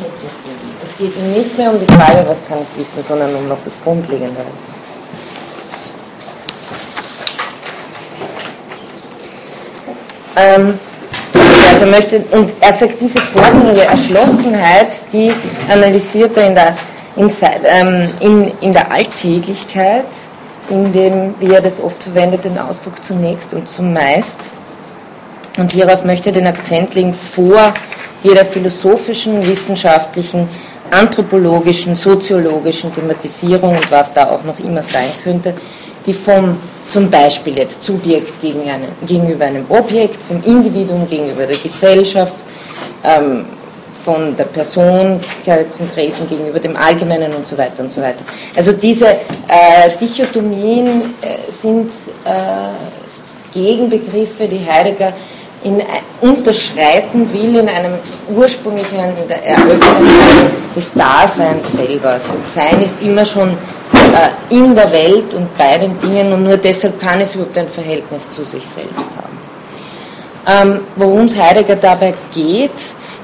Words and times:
Kenntnistheorie. 0.00 0.74
Es 0.82 0.98
geht 0.98 1.16
ihm 1.16 1.32
nicht 1.32 1.58
mehr 1.58 1.70
um 1.70 1.78
die 1.78 1.92
Frage, 1.92 2.24
was 2.26 2.46
kann 2.46 2.58
ich 2.62 2.78
wissen, 2.78 3.04
sondern 3.04 3.34
um 3.34 3.48
noch 3.48 3.58
was 3.64 3.78
Grundlegenderes. 3.82 4.46
Ähm, 10.36 10.78
also 11.72 11.86
möchte, 11.86 12.18
und 12.30 12.50
er 12.60 12.72
sagt, 12.72 13.00
diese 13.00 13.18
vorgängige 13.18 13.84
Erschlossenheit, 13.84 14.96
die 15.12 15.32
analysiert 15.70 16.36
er 16.36 16.46
in 16.46 16.54
der, 16.54 16.76
in, 17.16 17.30
ähm, 17.64 18.10
in, 18.20 18.52
in 18.60 18.72
der 18.72 18.90
Alltäglichkeit, 18.90 20.06
in 20.70 20.92
dem, 20.92 21.34
wie 21.40 21.52
er 21.52 21.60
das 21.60 21.82
oft 21.82 22.02
verwendet, 22.02 22.44
den 22.44 22.58
Ausdruck 22.58 23.04
zunächst 23.04 23.52
und 23.54 23.68
zumeist. 23.68 24.38
Und 25.58 25.72
hierauf 25.72 26.04
möchte 26.04 26.30
er 26.30 26.34
den 26.34 26.46
Akzent 26.46 26.94
legen 26.94 27.12
vor 27.12 27.74
jeder 28.22 28.44
philosophischen, 28.44 29.46
wissenschaftlichen, 29.46 30.48
anthropologischen, 30.90 31.94
soziologischen 31.94 32.94
Thematisierung 32.94 33.70
und 33.70 33.90
was 33.90 34.12
da 34.12 34.30
auch 34.30 34.42
noch 34.44 34.58
immer 34.58 34.82
sein 34.82 35.08
könnte, 35.22 35.54
die 36.06 36.12
vom 36.12 36.56
zum 36.88 37.08
Beispiel 37.08 37.56
jetzt 37.56 37.84
Subjekt 37.84 38.40
gegen 38.40 38.62
einen, 38.68 38.88
gegenüber 39.06 39.44
einem 39.44 39.64
Objekt, 39.68 40.20
vom 40.22 40.42
Individuum 40.42 41.08
gegenüber 41.08 41.46
der 41.46 41.56
Gesellschaft, 41.56 42.44
ähm, 43.04 43.44
von 44.04 44.36
der 44.36 44.44
Person 44.44 45.20
der 45.46 45.64
konkreten 45.64 46.26
gegenüber 46.28 46.58
dem 46.58 46.76
Allgemeinen 46.76 47.34
und 47.34 47.46
so 47.46 47.56
weiter 47.56 47.82
und 47.82 47.92
so 47.92 48.00
weiter. 48.00 48.24
Also 48.56 48.72
diese 48.72 49.06
äh, 49.06 49.16
Dichotomien 50.00 51.14
äh, 51.20 51.52
sind 51.52 51.92
äh, 52.24 53.52
Gegenbegriffe, 53.52 54.48
die 54.48 54.64
Heidegger 54.68 55.12
in, 55.62 55.82
unterschreiten 56.20 57.32
will 57.32 57.56
in 57.56 57.68
einem 57.68 57.94
ursprünglichen 58.34 58.98
Eröffnung 58.98 60.08
des 60.74 60.92
Daseins 60.92 61.72
selber. 61.72 62.10
Also 62.10 62.32
Sein 62.46 62.82
ist 62.82 63.02
immer 63.02 63.24
schon 63.24 63.50
äh, 63.50 64.54
in 64.54 64.74
der 64.74 64.90
Welt 64.90 65.34
und 65.34 65.56
bei 65.58 65.78
den 65.78 65.98
Dingen 66.00 66.32
und 66.32 66.44
nur 66.44 66.56
deshalb 66.56 67.00
kann 67.00 67.20
es 67.20 67.34
überhaupt 67.34 67.58
ein 67.58 67.68
Verhältnis 67.68 68.30
zu 68.30 68.44
sich 68.44 68.64
selbst 68.64 69.10
haben. 69.16 69.30
Ähm, 70.46 70.80
worum 70.96 71.26
es 71.26 71.36
Heidegger 71.38 71.76
dabei 71.76 72.14
geht, 72.34 72.70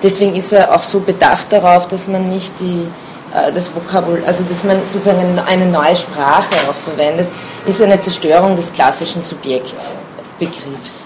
deswegen 0.02 0.36
ist 0.36 0.52
er 0.52 0.74
auch 0.74 0.82
so 0.82 1.00
bedacht 1.00 1.46
darauf, 1.50 1.88
dass 1.88 2.08
man 2.08 2.28
nicht 2.28 2.52
die, 2.60 2.86
äh, 3.34 3.50
das 3.52 3.74
Vokabular, 3.74 4.26
also 4.26 4.44
dass 4.44 4.62
man 4.64 4.80
sozusagen 4.86 5.38
eine 5.38 5.66
neue 5.66 5.96
Sprache 5.96 6.54
auch 6.68 6.74
verwendet, 6.74 7.28
ist 7.66 7.80
eine 7.80 7.98
Zerstörung 7.98 8.54
des 8.54 8.70
klassischen 8.72 9.22
Subjektbegriffs. 9.22 11.05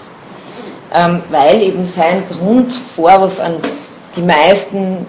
Ähm, 0.93 1.21
weil 1.29 1.61
eben 1.61 1.85
sein 1.85 2.23
Grundvorwurf 2.29 3.39
an 3.39 3.55
die 4.15 4.21
meisten 4.21 5.05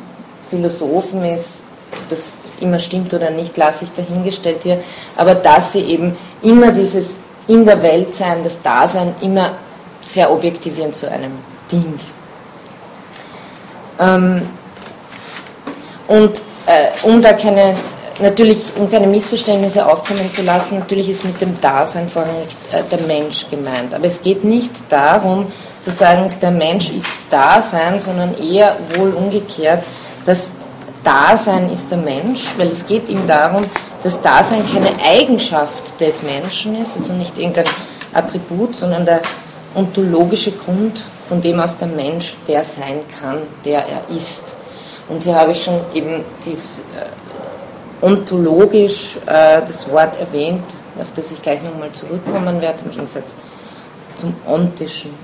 Philosophen 0.48 1.24
ist, 1.24 1.64
das 2.08 2.34
immer 2.60 2.78
stimmt 2.78 3.12
oder 3.12 3.30
nicht, 3.30 3.56
lasse 3.56 3.84
ich 3.84 3.92
dahingestellt 3.92 4.60
hier, 4.62 4.78
aber 5.16 5.34
dass 5.34 5.72
sie 5.72 5.80
eben 5.80 6.16
immer 6.42 6.70
dieses 6.70 7.10
in 7.48 7.64
der 7.64 7.82
Welt 7.82 8.14
sein, 8.14 8.44
das 8.44 8.62
Dasein 8.62 9.14
immer 9.20 9.50
verobjektivieren 10.06 10.92
zu 10.92 11.10
einem 11.10 11.32
Ding. 11.70 11.98
Ähm, 13.98 14.42
und 16.06 16.38
äh, 16.66 16.88
um 17.02 17.20
da 17.20 17.32
keine, 17.32 17.74
natürlich, 18.22 18.58
um 18.78 18.90
keine 18.90 19.06
Missverständnisse 19.06 19.86
aufkommen 19.86 20.30
zu 20.30 20.42
lassen, 20.42 20.78
natürlich 20.78 21.10
ist 21.10 21.24
mit 21.24 21.40
dem 21.40 21.60
Dasein 21.60 22.08
vorrangig 22.08 22.48
äh, 22.72 22.82
der 22.90 23.00
Mensch 23.06 23.50
gemeint. 23.50 23.94
Aber 23.94 24.06
es 24.06 24.22
geht 24.22 24.44
nicht 24.44 24.70
darum, 24.88 25.52
zu 25.80 25.90
sagen, 25.90 26.32
der 26.40 26.50
Mensch 26.50 26.90
ist 26.90 27.06
Dasein, 27.30 27.98
sondern 27.98 28.34
eher 28.38 28.76
wohl 28.96 29.10
umgekehrt, 29.10 29.84
dass 30.24 30.48
Dasein 31.04 31.70
ist 31.70 31.90
der 31.90 31.98
Mensch, 31.98 32.54
weil 32.56 32.68
es 32.68 32.86
geht 32.86 33.08
ihm 33.08 33.26
darum, 33.26 33.64
dass 34.02 34.20
Dasein 34.22 34.62
keine 34.72 34.90
Eigenschaft 35.04 36.00
des 36.00 36.22
Menschen 36.22 36.80
ist, 36.80 36.96
also 36.96 37.12
nicht 37.12 37.36
irgendein 37.38 37.66
Attribut, 38.12 38.76
sondern 38.76 39.04
der 39.04 39.20
ontologische 39.74 40.52
Grund, 40.52 41.02
von 41.28 41.40
dem 41.40 41.60
aus 41.60 41.76
der 41.76 41.88
Mensch 41.88 42.36
der 42.46 42.64
sein 42.64 43.00
kann, 43.20 43.38
der 43.64 43.84
er 43.86 44.16
ist. 44.16 44.56
Und 45.08 45.22
hier 45.22 45.34
habe 45.34 45.52
ich 45.52 45.62
schon 45.62 45.80
eben 45.94 46.24
dies, 46.44 46.80
äh, 46.96 47.21
ontologisch 48.02 49.16
äh, 49.26 49.60
das 49.60 49.90
Wort 49.90 50.18
erwähnt, 50.20 50.64
auf 51.00 51.12
das 51.14 51.30
ich 51.30 51.40
gleich 51.40 51.62
nochmal 51.62 51.92
zurückkommen 51.92 52.60
werde, 52.60 52.80
im 52.84 52.90
Gegensatz 52.90 53.34
zum 54.16 54.34
ontischen. 54.46 55.14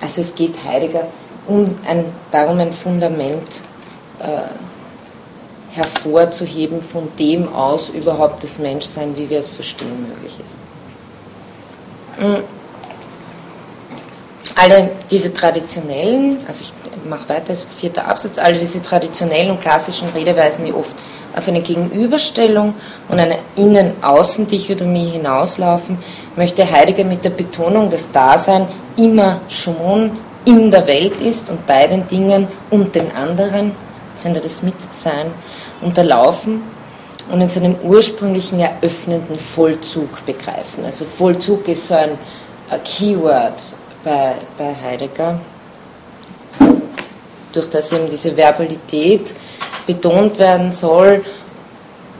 Also 0.00 0.20
es 0.20 0.34
geht 0.34 0.54
Heidegger 0.64 1.08
um 1.46 1.74
ein, 1.86 2.04
darum, 2.30 2.58
ein 2.60 2.72
Fundament 2.72 3.60
äh, 4.20 5.74
hervorzuheben, 5.74 6.82
von 6.82 7.08
dem 7.18 7.52
aus 7.52 7.88
überhaupt 7.88 8.42
das 8.42 8.58
Menschsein, 8.58 9.16
wie 9.16 9.28
wir 9.28 9.40
es 9.40 9.50
verstehen, 9.50 10.06
möglich 10.08 10.34
ist. 10.44 10.56
Hm. 12.18 12.42
Alle 14.54 14.90
diese 15.10 15.32
traditionellen, 15.32 16.38
also 16.48 16.62
ich 16.62 16.72
mache 17.08 17.28
weiter, 17.28 17.54
vierter 17.54 18.08
Absatz, 18.08 18.38
alle 18.38 18.58
diese 18.58 18.82
traditionellen 18.82 19.52
und 19.52 19.60
klassischen 19.60 20.08
Redeweisen, 20.08 20.64
die 20.64 20.72
oft 20.72 20.94
auf 21.38 21.48
eine 21.48 21.60
Gegenüberstellung 21.60 22.74
und 23.08 23.18
eine 23.18 23.38
Innen-Außen-Dichotomie 23.56 25.08
hinauslaufen, 25.10 25.98
möchte 26.36 26.70
Heidegger 26.70 27.04
mit 27.04 27.24
der 27.24 27.30
Betonung, 27.30 27.88
dass 27.88 28.10
Dasein 28.12 28.66
immer 28.96 29.40
schon 29.48 30.10
in 30.44 30.70
der 30.70 30.86
Welt 30.86 31.20
ist 31.20 31.48
und 31.50 31.66
bei 31.66 31.86
den 31.86 32.06
Dingen 32.08 32.48
und 32.70 32.94
den 32.94 33.10
anderen, 33.12 33.72
sind 34.14 34.42
das 34.44 34.62
Mitsein, 34.62 35.26
unterlaufen 35.80 36.62
und 37.30 37.40
in 37.40 37.48
seinem 37.48 37.76
ursprünglichen 37.84 38.58
eröffnenden 38.58 39.38
Vollzug 39.38 40.24
begreifen. 40.26 40.84
Also 40.84 41.04
Vollzug 41.04 41.68
ist 41.68 41.86
so 41.86 41.94
ein 41.94 42.18
Keyword 42.84 43.62
bei, 44.02 44.34
bei 44.56 44.74
Heidegger, 44.74 45.38
durch 47.52 47.70
das 47.70 47.92
eben 47.92 48.10
diese 48.10 48.36
Verbalität 48.36 49.30
betont 49.88 50.38
werden 50.38 50.70
soll 50.70 51.24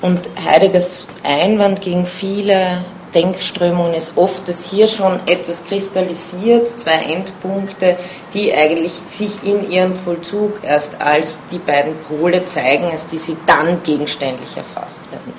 und 0.00 0.18
Heideggers 0.42 1.06
Einwand 1.22 1.80
gegen 1.82 2.06
viele 2.06 2.78
Denkströmungen 3.14 3.94
ist 3.94 4.16
oft, 4.16 4.48
dass 4.48 4.70
hier 4.70 4.88
schon 4.88 5.20
etwas 5.26 5.64
kristallisiert, 5.64 6.68
zwei 6.68 7.12
Endpunkte, 7.12 7.96
die 8.34 8.52
eigentlich 8.52 8.92
sich 9.06 9.42
in 9.44 9.70
ihrem 9.70 9.94
Vollzug 9.94 10.62
erst 10.62 11.00
als 11.00 11.34
die 11.50 11.58
beiden 11.58 11.94
Pole 12.08 12.44
zeigen, 12.44 12.84
als 12.84 13.06
die 13.06 13.18
sie 13.18 13.36
dann 13.46 13.82
gegenständlich 13.82 14.56
erfasst 14.56 15.00
werden. 15.10 15.32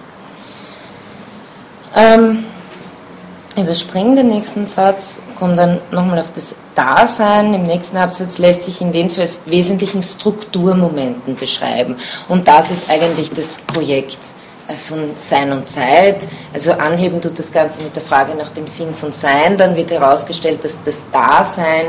Ähm, 1.96 2.44
überspringen 3.60 4.16
den 4.16 4.30
nächsten 4.30 4.68
Satz, 4.68 5.22
komme 5.38 5.56
dann 5.56 5.80
nochmal 5.92 6.20
auf 6.20 6.32
das 6.34 6.56
Dasein. 6.76 7.54
Im 7.54 7.64
nächsten 7.64 7.98
Absatz 7.98 8.38
lässt 8.38 8.64
sich 8.64 8.82
in 8.82 8.92
den 8.92 9.10
für 9.10 9.28
wesentlichen 9.46 10.02
Strukturmomenten 10.02 11.36
beschreiben. 11.36 11.98
Und 12.28 12.48
das 12.48 12.72
ist 12.72 12.90
eigentlich 12.90 13.32
das 13.32 13.56
Projekt 13.68 14.20
äh, 14.68 14.74
von 14.74 15.12
Sein 15.18 15.52
und 15.52 15.68
Zeit. 15.70 16.28
Also 16.54 16.72
anheben 16.74 17.20
tut 17.22 17.38
das 17.38 17.52
Ganze 17.52 17.82
mit 17.84 17.96
der 17.96 18.04
Frage 18.04 18.36
nach 18.36 18.50
dem 18.50 18.68
Sinn 18.68 18.94
von 18.94 19.12
Sein. 19.12 19.58
Dann 19.58 19.76
wird 19.76 19.92
herausgestellt, 19.92 20.64
dass 20.64 20.78
das 20.84 20.98
Dasein 21.12 21.86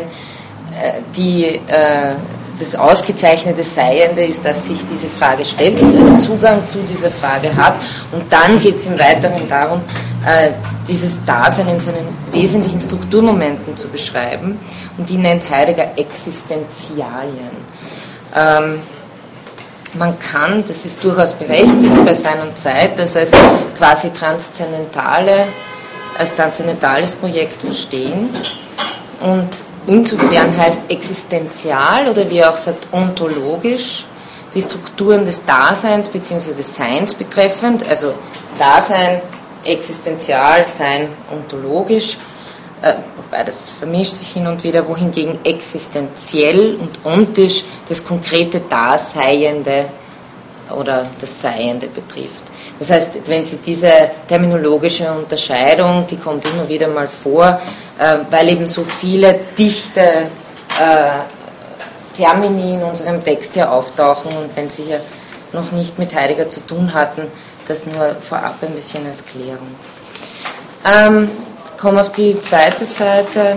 äh, 0.81 1.01
die, 1.17 1.61
äh, 1.67 2.15
das 2.61 2.77
ausgezeichnete 2.77 3.65
Seiende 3.65 4.25
ist, 4.25 4.45
dass 4.45 4.67
sich 4.67 4.79
diese 4.93 5.09
Frage 5.09 5.45
stellt, 5.45 5.81
dass 5.81 5.95
er 5.95 6.19
Zugang 6.19 6.67
zu 6.67 6.79
dieser 6.83 7.11
Frage 7.11 7.55
hat. 7.57 7.75
Und 8.13 8.31
dann 8.31 8.61
geht 8.61 8.77
es 8.77 8.87
im 8.87 8.99
Weiteren 8.99 9.49
darum, 9.49 9.81
dieses 10.87 11.25
Dasein 11.25 11.69
in 11.69 11.81
seinen 11.81 12.07
wesentlichen 12.31 12.81
Strukturmomenten 12.81 13.77
zu 13.77 13.89
beschreiben. 13.89 14.61
Und 14.99 15.09
die 15.09 15.17
nennt 15.17 15.49
Heidegger 15.49 15.97
Existenzialien. 15.97 17.51
Ähm, 18.37 18.81
man 19.95 20.19
kann, 20.19 20.63
das 20.69 20.85
ist 20.85 21.03
durchaus 21.03 21.33
berechtigt 21.33 22.05
bei 22.05 22.15
Sein 22.15 22.41
und 22.43 22.57
Zeit, 22.59 22.99
das 22.99 23.17
als 23.17 23.33
quasi 23.77 24.11
transzendentale, 24.11 25.49
als 26.19 26.35
transzendentales 26.35 27.13
Projekt 27.15 27.63
verstehen. 27.63 28.29
Und 29.21 29.65
insofern 29.87 30.57
heißt 30.57 30.83
existenzial 30.89 32.09
oder 32.09 32.29
wie 32.31 32.39
er 32.39 32.51
auch 32.51 32.57
sagt 32.57 32.87
ontologisch 32.93 34.05
die 34.55 34.63
Strukturen 34.63 35.25
des 35.25 35.45
Daseins 35.45 36.09
bzw. 36.09 36.55
des 36.55 36.75
Seins 36.75 37.15
betreffend, 37.15 37.89
also 37.89 38.15
Dasein, 38.59 39.21
existenzial, 39.65 40.67
Sein 40.67 41.09
ontologisch, 41.31 42.19
äh, 42.83 42.95
wobei 43.17 43.45
das 43.45 43.71
vermischt 43.71 44.15
sich 44.15 44.33
hin 44.33 44.47
und 44.47 44.65
wieder, 44.65 44.89
wohingegen 44.89 45.39
existenziell 45.45 46.77
und 46.77 47.05
ontisch 47.05 47.65
das 47.89 48.05
konkrete 48.05 48.61
Daseiende 48.61 49.87
oder 50.75 51.07
das 51.21 51.41
Seiende 51.41 51.87
betrifft. 51.89 52.50
Das 52.81 52.91
heißt, 52.91 53.11
wenn 53.27 53.45
Sie 53.45 53.59
diese 53.59 53.93
terminologische 54.27 55.13
Unterscheidung, 55.13 56.07
die 56.11 56.17
kommt 56.17 56.45
immer 56.47 56.69
wieder 56.69 56.89
mal 56.89 57.07
vor, 57.07 57.61
äh, 57.99 58.17
weil 58.31 58.49
eben 58.49 58.67
so 58.67 58.83
viele 58.83 59.39
dichte 59.57 60.01
äh, 60.01 61.21
Termini 62.17 62.75
in 62.75 62.83
unserem 62.83 63.23
Text 63.23 63.55
hier 63.55 63.71
auftauchen 63.71 64.33
und 64.37 64.57
wenn 64.57 64.69
Sie 64.69 64.83
hier 64.83 65.01
noch 65.53 65.73
nicht 65.73 65.99
mit 65.99 66.15
Heidegger 66.15 66.49
zu 66.49 66.61
tun 66.67 66.93
hatten. 66.93 67.23
Das 67.69 67.87
nur 67.87 68.17
vorab 68.21 68.57
ein 68.63 68.73
bisschen 68.75 69.07
als 69.07 69.25
Klärung. 69.25 69.69
Ähm, 70.85 71.31
komme 71.79 72.01
auf 72.01 72.13
die 72.13 72.39
zweite 72.41 72.85
Seite. 72.85 73.57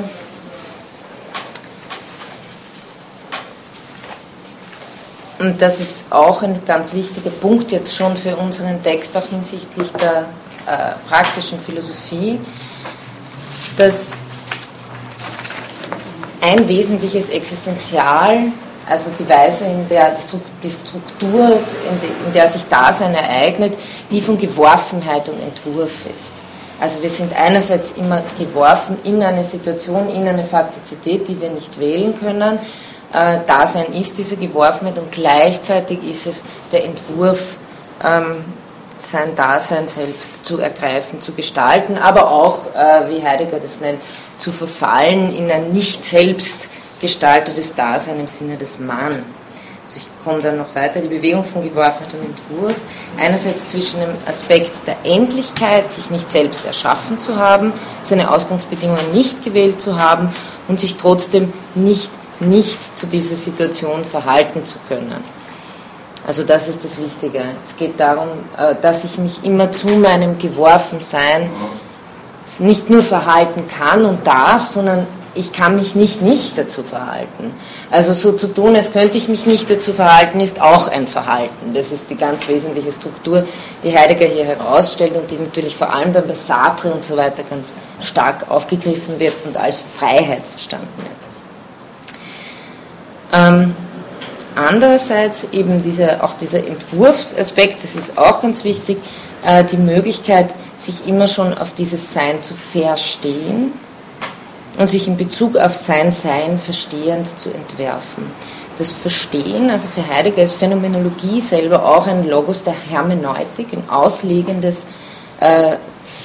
Und 5.44 5.62
das 5.62 5.82
ist 5.82 6.06
auch 6.10 6.42
ein 6.42 6.62
ganz 6.66 6.94
wichtiger 6.94 7.30
Punkt 7.30 7.74
jetzt 7.74 7.94
schon 7.94 8.16
für 8.16 8.38
unseren 8.38 8.82
Text, 8.82 9.18
auch 9.18 9.26
hinsichtlich 9.26 9.92
der 9.92 10.26
äh, 10.66 10.94
praktischen 11.10 11.60
Philosophie, 11.60 12.40
dass 13.76 14.14
ein 16.40 16.66
wesentliches 16.66 17.28
Existenzial, 17.28 18.54
also 18.88 19.12
die 19.20 19.28
Weise, 19.28 19.66
in 19.66 19.86
der 19.90 20.16
die 20.64 20.72
Struktur, 20.72 21.60
in 22.26 22.32
der 22.34 22.48
sich 22.48 22.64
Dasein 22.70 23.14
ereignet, 23.14 23.78
die 24.12 24.22
von 24.22 24.38
Geworfenheit 24.38 25.28
und 25.28 25.42
Entwurf 25.42 26.06
ist. 26.16 26.32
Also 26.80 27.04
wir 27.04 27.10
sind 27.10 27.36
einerseits 27.36 27.92
immer 27.98 28.24
geworfen 28.40 28.98
in 29.04 29.22
eine 29.22 29.44
Situation, 29.44 30.10
in 30.10 30.26
eine 30.26 30.46
Faktizität, 30.46 31.28
die 31.28 31.42
wir 31.42 31.50
nicht 31.50 31.78
wählen 31.82 32.18
können. 32.18 32.60
Äh, 33.14 33.40
Dasein 33.46 33.94
ist 33.94 34.18
diese 34.18 34.38
Geworfenheit 34.38 34.98
und 34.98 35.12
gleichzeitig 35.12 36.04
ist 36.04 36.26
es 36.28 36.44
der 36.72 36.86
Entwurf, 36.86 37.58
ähm, 38.04 38.44
sein 39.00 39.36
Dasein 39.36 39.88
selbst 39.88 40.46
zu 40.46 40.60
ergreifen, 40.60 41.22
zu 41.22 41.34
gestalten, 41.34 41.98
aber 41.98 42.32
auch, 42.32 42.60
äh, 42.74 43.10
wie 43.10 43.26
Heidegger 43.26 43.60
das 43.60 43.82
nennt, 43.82 44.02
zu 44.38 44.52
verfallen 44.52 45.36
in 45.36 45.52
ein 45.52 45.72
nicht 45.72 46.04
selbst 46.04 46.70
gestaltetes 47.02 47.76
Dasein 47.76 48.20
im 48.20 48.28
Sinne 48.28 48.58
des 48.58 48.80
Mann. 48.80 49.24
Also 49.84 49.98
ich 49.98 50.08
komme 50.24 50.42
dann 50.42 50.58
noch 50.58 50.74
weiter, 50.74 51.02
die 51.02 51.10
Bewegung 51.10 51.44
von 51.44 51.62
Geworfenheit 51.62 52.14
und 52.14 52.24
Entwurf. 52.26 52.76
Einerseits 53.20 53.68
zwischen 53.68 54.00
dem 54.00 54.12
Aspekt 54.26 54.72
der 54.88 54.96
Endlichkeit, 55.04 55.92
sich 55.92 56.10
nicht 56.10 56.30
selbst 56.30 56.66
erschaffen 56.66 57.20
zu 57.20 57.36
haben, 57.36 57.74
seine 58.04 58.32
Ausgangsbedingungen 58.32 59.12
nicht 59.12 59.44
gewählt 59.44 59.82
zu 59.82 60.00
haben 60.00 60.34
und 60.70 60.80
sich 60.80 60.96
trotzdem 60.96 61.52
nicht, 61.76 62.10
nicht 62.44 62.98
zu 62.98 63.08
dieser 63.08 63.36
Situation 63.36 64.04
verhalten 64.04 64.66
zu 64.66 64.78
können. 64.88 65.24
Also 66.26 66.44
das 66.44 66.70
ist 66.70 66.84
das 66.84 66.98
Wichtige. 67.00 67.40
Es 67.66 67.76
geht 67.78 68.00
darum, 68.00 68.30
äh, 68.58 68.76
dass 68.82 69.04
ich 69.04 69.18
mich 69.18 69.44
immer 69.44 69.72
zu 69.72 69.88
meinem 69.88 70.38
Geworfensein 70.38 71.50
nicht 72.60 72.90
nur 72.90 73.02
verhalten 73.02 73.68
kann 73.68 74.06
und 74.06 74.26
darf, 74.26 74.64
sondern 74.64 75.06
ich 75.36 75.52
kann 75.52 75.76
mich 75.76 75.96
nicht 75.96 76.22
nicht 76.22 76.58
dazu 76.58 76.84
verhalten. 76.84 77.52
Also 77.90 78.14
so 78.14 78.34
zu 78.34 78.48
tun, 78.48 78.76
als 78.76 78.92
könnte 78.92 79.18
ich 79.18 79.28
mich 79.28 79.46
nicht 79.46 79.70
dazu 79.70 79.92
verhalten, 79.92 80.40
ist 80.40 80.62
auch 80.62 80.88
ein 80.88 81.08
Verhalten. 81.08 81.74
Das 81.74 81.92
ist 81.92 82.10
die 82.10 82.16
ganz 82.16 82.48
wesentliche 82.48 82.92
Struktur, 82.92 83.44
die 83.84 83.98
Heidegger 83.98 84.28
hier 84.28 84.46
herausstellt 84.46 85.16
und 85.16 85.30
die 85.32 85.38
natürlich 85.38 85.76
vor 85.76 85.92
allem 85.92 86.14
dann 86.14 86.28
bei 86.28 86.36
Sartre 86.36 86.92
und 86.92 87.04
so 87.04 87.18
weiter 87.18 87.44
ganz 87.50 87.78
stark 88.02 88.50
aufgegriffen 88.50 89.20
wird 89.20 89.34
und 89.46 89.58
als 89.58 89.82
Freiheit 89.98 90.46
verstanden 90.46 90.88
wird. 90.98 91.23
Ähm, 93.34 93.76
andererseits 94.56 95.48
eben 95.52 95.82
diese, 95.82 96.24
auch 96.24 96.34
dieser 96.34 96.66
Entwurfsaspekt, 96.66 97.84
das 97.84 97.96
ist 97.96 98.18
auch 98.18 98.42
ganz 98.42 98.64
wichtig, 98.64 98.98
äh, 99.46 99.64
die 99.64 99.78
Möglichkeit, 99.78 100.54
sich 100.78 101.08
immer 101.08 101.28
schon 101.28 101.58
auf 101.58 101.74
dieses 101.74 102.14
Sein 102.14 102.44
zu 102.44 102.54
verstehen 102.54 103.74
und 104.78 104.90
sich 104.90 105.08
in 105.08 105.18
Bezug 105.18 105.56
auf 105.56 105.74
sein 105.74 106.12
Sein 106.12 106.60
verstehend 106.60 107.28
zu 107.40 107.50
entwerfen. 107.50 108.32
Das 108.78 108.92
Verstehen, 108.92 109.70
also 109.70 109.88
für 109.88 110.08
Heidegger 110.08 110.44
ist 110.44 110.56
Phänomenologie 110.56 111.42
selber 111.42 111.86
auch 111.86 112.08
ein 112.08 112.28
Logos 112.28 112.64
der 112.64 112.74
Hermeneutik, 112.74 113.68
ein 113.72 113.84
auslegendes 113.90 114.86
äh, 115.40 115.76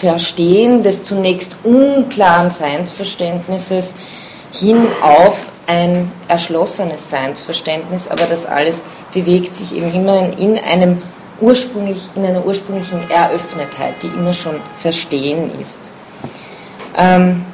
Verstehen 0.01 0.83
des 0.83 1.05
zunächst 1.05 1.57
unklaren 1.65 2.51
Seinsverständnisses 2.51 3.95
hin 4.53 4.87
auf 5.03 5.47
ein 5.69 6.11
erschlossenes 6.29 7.11
Seinsverständnis, 7.11 8.09
aber 8.09 8.25
das 8.25 8.47
alles 8.47 8.81
bewegt 9.13 9.55
sich 9.55 9.77
eben 9.77 9.93
immer 9.95 10.27
in 10.39 10.59
einem 10.59 11.03
ursprünglich, 11.41 12.09
in 12.17 12.25
einer 12.25 12.45
ursprünglichen 12.45 13.09
Eröffnetheit, 13.11 14.03
die 14.03 14.09
immer 14.09 14.33
schon 14.33 14.57
Verstehen 14.79 15.51
ist. 15.61 15.79
Ähm, 16.97 17.45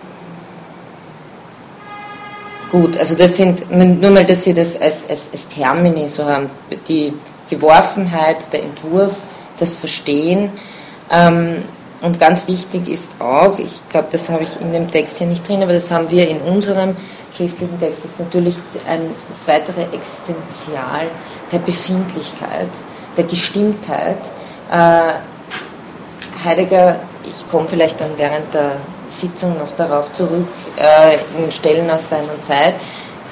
gut, 2.71 2.97
also 2.97 3.17
das 3.17 3.37
sind, 3.37 3.71
nur 3.71 4.11
mal, 4.11 4.25
dass 4.25 4.45
Sie 4.45 4.55
das 4.55 4.81
als, 4.81 5.11
als, 5.11 5.33
als 5.33 5.49
Termini 5.49 6.09
so 6.09 6.25
haben, 6.25 6.49
die 6.89 7.13
Geworfenheit, 7.51 8.53
der 8.53 8.63
Entwurf, 8.63 9.15
das 9.59 9.75
Verstehen. 9.75 10.51
Ähm, 11.11 11.65
und 12.01 12.21
ganz 12.21 12.47
wichtig 12.47 12.89
ist 12.89 13.11
auch, 13.19 13.59
ich 13.59 13.81
glaube, 13.89 14.09
das 14.11 14.29
habe 14.29 14.45
ich 14.45 14.61
in 14.61 14.73
dem 14.73 14.91
Text 14.91 15.19
hier 15.19 15.27
nicht 15.27 15.49
drin, 15.49 15.63
aber 15.63 15.73
das 15.73 15.91
haben 15.91 16.11
wir 16.11 16.29
in 16.29 16.39
unserem 16.43 16.97
schriftlichen 17.37 17.79
Text, 17.81 18.05
ist 18.05 18.21
natürlich 18.21 18.57
ein, 18.89 19.11
das 19.29 19.47
weitere 19.49 19.83
Existenzial 19.93 21.07
der 21.51 21.59
Befindlichkeit 21.59 22.69
der 23.17 23.25
Gestimmtheit. 23.25 24.19
Äh, 24.71 25.15
Heidegger, 26.45 27.01
ich 27.25 27.51
komme 27.51 27.67
vielleicht 27.69 28.01
dann 28.01 28.11
während 28.17 28.53
der 28.53 28.73
Sitzung 29.09 29.59
noch 29.59 29.71
darauf 29.77 30.13
zurück, 30.13 30.47
äh, 30.77 31.17
in 31.43 31.51
Stellen 31.51 31.91
aus 31.91 32.09
seiner 32.09 32.41
Zeit. 32.43 32.75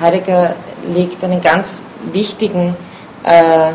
Heidegger 0.00 0.54
legt 0.88 1.22
einen 1.24 1.40
ganz 1.40 1.82
wichtigen 2.12 2.76
äh, 3.24 3.72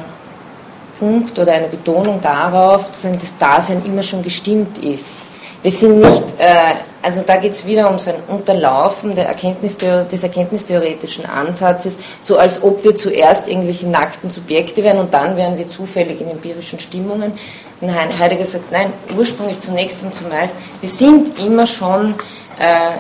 Punkt 1.00 1.38
oder 1.38 1.54
eine 1.54 1.68
Betonung 1.68 2.22
darauf, 2.22 2.88
dass 2.88 3.02
das 3.02 3.38
Dasein 3.38 3.84
immer 3.86 4.04
schon 4.04 4.24
gestimmt 4.24 4.78
ist. 4.80 5.27
Wir 5.64 5.72
sind 5.72 6.00
nicht, 6.00 6.24
äh, 6.38 6.76
also 7.02 7.22
da 7.26 7.38
geht 7.38 7.54
es 7.54 7.66
wieder 7.66 7.90
um 7.90 7.98
so 7.98 8.12
ein 8.12 8.18
Unterlaufen 8.28 9.16
der 9.16 9.28
Erkenntnistheor 9.28 10.04
des 10.04 10.22
erkenntnistheoretischen 10.22 11.26
Ansatzes, 11.26 11.98
so 12.22 12.38
als 12.38 12.62
ob 12.62 12.84
wir 12.84 12.96
zuerst 12.96 13.48
irgendwelche 13.48 13.88
nackten 13.88 14.30
Subjekte 14.30 14.84
wären 14.84 15.00
und 15.00 15.14
dann 15.14 15.36
wären 15.36 15.58
wir 15.58 15.68
zufällig 15.68 16.22
in 16.22 16.30
empirischen 16.30 16.80
Stimmungen. 16.80 17.34
Nein, 17.82 18.10
Heidegger 18.18 18.46
sagt, 18.46 18.72
nein, 18.72 18.94
ursprünglich 19.18 19.60
zunächst 19.60 20.04
und 20.04 20.14
zumeist, 20.14 20.56
wir 20.80 20.90
sind 20.90 21.40
immer 21.40 21.66
schon 21.66 22.16
äh, 22.60 22.98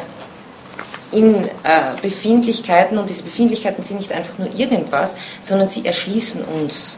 in 1.12 1.36
äh, 1.36 1.50
Befindlichkeiten 2.02 2.98
und 2.98 3.10
diese 3.10 3.24
Befindlichkeiten 3.24 3.84
sind 3.84 4.00
nicht 4.00 4.12
einfach 4.12 4.38
nur 4.40 4.50
irgendwas, 4.56 5.16
sondern 5.42 5.70
sie 5.70 5.86
erschließen 5.86 6.44
uns 6.44 6.98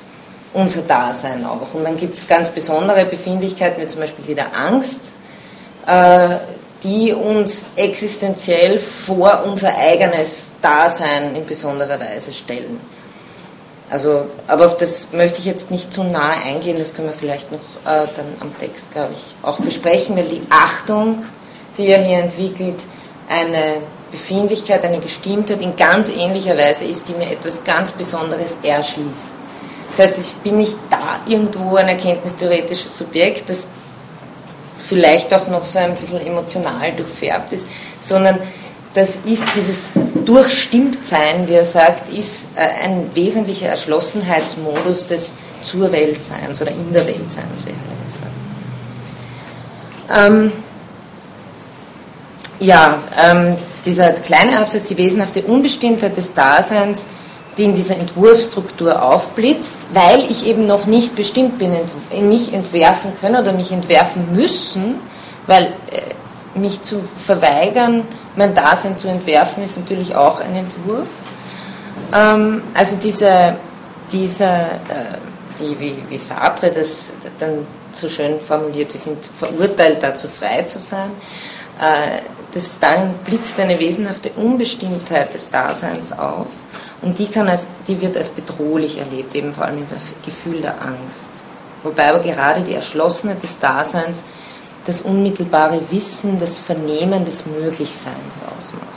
unser 0.53 0.81
Dasein 0.81 1.45
auch. 1.45 1.73
Und 1.73 1.83
dann 1.83 1.97
gibt 1.97 2.17
es 2.17 2.27
ganz 2.27 2.49
besondere 2.49 3.05
Befindlichkeiten, 3.05 3.81
wie 3.81 3.87
zum 3.87 4.01
Beispiel 4.01 4.25
die 4.25 4.35
der 4.35 4.55
Angst, 4.55 5.13
die 6.83 7.13
uns 7.13 7.67
existenziell 7.75 8.79
vor 8.79 9.43
unser 9.45 9.75
eigenes 9.77 10.51
Dasein 10.61 11.35
in 11.35 11.45
besonderer 11.45 11.99
Weise 11.99 12.31
stellen. 12.31 12.79
Also, 13.89 14.27
aber 14.47 14.67
auf 14.67 14.77
das 14.77 15.07
möchte 15.11 15.39
ich 15.39 15.45
jetzt 15.45 15.71
nicht 15.71 15.91
zu 15.91 16.03
nahe 16.03 16.37
eingehen, 16.45 16.77
das 16.77 16.93
können 16.93 17.07
wir 17.07 17.15
vielleicht 17.15 17.51
noch 17.51 17.59
äh, 17.59 18.07
dann 18.15 18.27
am 18.39 18.57
Text, 18.59 18.91
glaube 18.91 19.13
ich, 19.13 19.33
auch 19.41 19.59
besprechen, 19.59 20.15
weil 20.15 20.25
die 20.25 20.41
Achtung, 20.49 21.23
die 21.77 21.87
er 21.87 22.03
hier 22.03 22.19
entwickelt, 22.19 22.79
eine 23.27 23.77
Befindlichkeit, 24.11 24.85
eine 24.85 24.99
Gestimmtheit 24.99 25.61
in 25.61 25.75
ganz 25.75 26.09
ähnlicher 26.09 26.55
Weise 26.55 26.85
ist, 26.85 27.07
die 27.07 27.13
mir 27.13 27.31
etwas 27.31 27.63
ganz 27.63 27.91
Besonderes 27.91 28.57
erschließt. 28.61 29.33
Das 29.89 29.99
heißt, 29.99 30.19
ich 30.19 30.33
bin 30.43 30.57
nicht 30.57 30.77
da 30.91 31.19
irgendwo 31.27 31.75
ein 31.75 31.87
erkenntnistheoretisches 31.87 32.95
Subjekt, 32.95 33.49
das 33.49 33.65
vielleicht 34.89 35.33
auch 35.33 35.47
noch 35.47 35.65
so 35.65 35.79
ein 35.79 35.95
bisschen 35.95 36.25
emotional 36.25 36.91
durchfärbt 36.93 37.53
ist, 37.53 37.67
sondern 38.01 38.39
das 38.95 39.17
ist 39.17 39.45
dieses 39.55 39.89
Durchstimmtsein, 40.25 41.47
wie 41.47 41.53
er 41.53 41.65
sagt, 41.65 42.11
ist 42.11 42.57
äh, 42.57 42.85
ein 42.85 43.11
wesentlicher 43.13 43.67
Erschlossenheitsmodus 43.67 45.05
des 45.07 45.35
zur 45.61 45.91
Weltseins 45.91 46.59
oder 46.61 46.71
in 46.71 46.91
der 46.91 47.05
Weltseins, 47.05 47.65
wie 47.65 47.69
er 47.69 47.75
das 48.05 48.17
sagt. 50.17 50.27
Ähm, 50.27 50.51
ja, 52.59 52.97
ähm, 53.21 53.57
dieser 53.85 54.13
kleine 54.13 54.59
Absatz, 54.59 54.85
die 54.85 54.97
wesenhafte 54.97 55.43
Unbestimmtheit 55.43 56.17
des 56.17 56.33
Daseins, 56.33 57.05
die 57.59 57.65
in 57.65 57.75
dieser 57.75 57.97
Entwurfsstruktur 57.97 59.03
aufblitzt, 59.03 59.79
weil 59.93 60.21
ich 60.31 60.47
eben 60.47 60.65
noch 60.65 60.85
nicht 60.85 61.17
bestimmt 61.17 61.59
bin, 61.59 61.75
mich 62.21 62.53
entwerfen 62.53 63.11
können 63.19 63.35
oder 63.35 63.51
mich 63.51 63.73
entwerfen 63.73 64.33
müssen, 64.33 64.95
weil 65.45 65.65
äh, 65.91 66.57
mich 66.57 66.81
zu 66.83 67.01
verweigern, 67.17 68.07
mein 68.37 68.55
Dasein 68.55 68.97
zu 68.97 69.09
entwerfen, 69.09 69.63
ist 69.63 69.77
natürlich 69.77 70.15
auch 70.15 70.39
ein 70.39 70.55
Entwurf. 70.55 71.07
Ähm, 72.15 72.61
also 72.73 72.95
diese, 72.95 73.57
diese 74.09 74.45
äh, 74.45 75.17
wie, 75.59 75.77
wie, 75.79 75.95
wie 76.07 76.17
Sartre 76.17 76.71
das 76.71 77.11
dann 77.39 77.67
so 77.91 78.07
schön 78.07 78.39
formuliert, 78.39 78.93
wir 78.93 78.99
sind 79.01 79.17
verurteilt 79.25 80.01
dazu 80.01 80.29
frei 80.29 80.61
zu 80.61 80.79
sein, 80.79 81.11
äh, 81.81 82.21
das, 82.53 82.79
dann 82.79 83.15
blitzt 83.25 83.59
eine 83.59 83.77
wesenhafte 83.77 84.29
Unbestimmtheit 84.37 85.33
des 85.33 85.49
Daseins 85.49 86.17
auf 86.17 86.47
Und 87.01 87.17
die, 87.17 87.27
kann 87.27 87.47
als, 87.47 87.65
die 87.87 88.01
wird 88.01 88.17
als 88.17 88.29
bedrohlich 88.29 88.97
erlebt, 88.97 89.33
eben 89.35 89.53
vor 89.53 89.65
allem 89.65 89.77
im 89.77 89.87
Gefühl 90.25 90.61
der 90.61 90.81
Angst. 90.81 91.29
Wobei 91.83 92.09
aber 92.09 92.19
gerade 92.19 92.61
die 92.61 92.73
Erschlossenheit 92.73 93.41
des 93.41 93.57
Daseins 93.59 94.23
das 94.85 95.01
unmittelbare 95.01 95.79
Wissen, 95.91 96.39
das 96.39 96.59
Vernehmen 96.59 97.25
des 97.25 97.45
Möglichseins 97.45 98.43
ausmacht. 98.57 98.87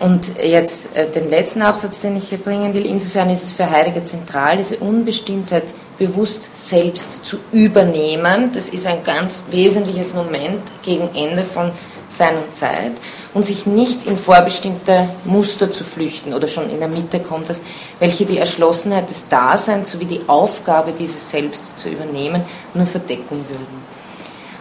Und 0.00 0.38
jetzt 0.40 0.96
äh, 0.96 1.10
den 1.10 1.28
letzten 1.28 1.62
Absatz, 1.62 2.02
den 2.02 2.16
ich 2.16 2.28
hier 2.28 2.38
bringen 2.38 2.72
will, 2.72 2.86
insofern 2.86 3.30
ist 3.30 3.42
es 3.42 3.52
für 3.52 3.68
Heidegger 3.68 4.04
zentral, 4.04 4.56
diese 4.56 4.76
Unbestimmtheit 4.78 5.64
bewusst 5.98 6.50
selbst 6.56 7.24
zu 7.24 7.38
übernehmen. 7.50 8.52
Das 8.54 8.68
ist 8.68 8.86
ein 8.86 9.02
ganz 9.02 9.42
wesentliches 9.50 10.14
Moment 10.14 10.62
gegen 10.82 11.08
Ende 11.14 11.44
von 11.44 11.72
seiner 12.10 12.48
Zeit 12.52 12.92
und 13.34 13.44
sich 13.44 13.66
nicht 13.66 14.06
in 14.06 14.16
vorbestimmte 14.16 15.08
Muster 15.24 15.70
zu 15.70 15.84
flüchten 15.84 16.32
oder 16.32 16.48
schon 16.48 16.70
in 16.70 16.78
der 16.78 16.88
Mitte 16.88 17.20
kommt 17.20 17.48
das, 17.48 17.60
welche 17.98 18.24
die 18.24 18.38
Erschlossenheit 18.38 19.10
des 19.10 19.28
Daseins 19.28 19.90
sowie 19.90 20.06
die 20.06 20.20
Aufgabe, 20.26 20.92
dieses 20.92 21.30
Selbst 21.30 21.78
zu 21.78 21.88
übernehmen, 21.88 22.42
nur 22.74 22.86
verdecken 22.86 23.44
würden. 23.48 23.98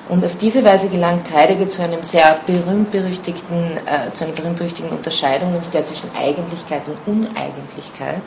Und 0.10 0.24
auf 0.24 0.38
diese 0.38 0.64
Weise 0.64 0.88
gelangt 0.88 1.34
Heidegger 1.34 1.68
zu 1.68 1.82
einem 1.84 2.02
sehr 2.02 2.40
berühmt-berüchtigten, 2.46 3.78
äh, 3.86 4.14
zu 4.14 4.24
einer 4.24 4.34
berühmt-berüchtigten 4.34 4.96
Unterscheidung, 4.96 5.52
nämlich 5.52 5.70
der 5.70 5.86
zwischen 5.86 6.10
Eigentlichkeit 6.18 6.84
und 6.88 6.98
Uneigentlichkeit. 7.14 8.22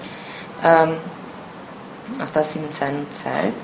Ähm, 0.63 0.97
auch 2.23 2.31
das 2.35 2.57
in 2.57 2.71
seiner 2.71 3.11
Zeit. 3.11 3.55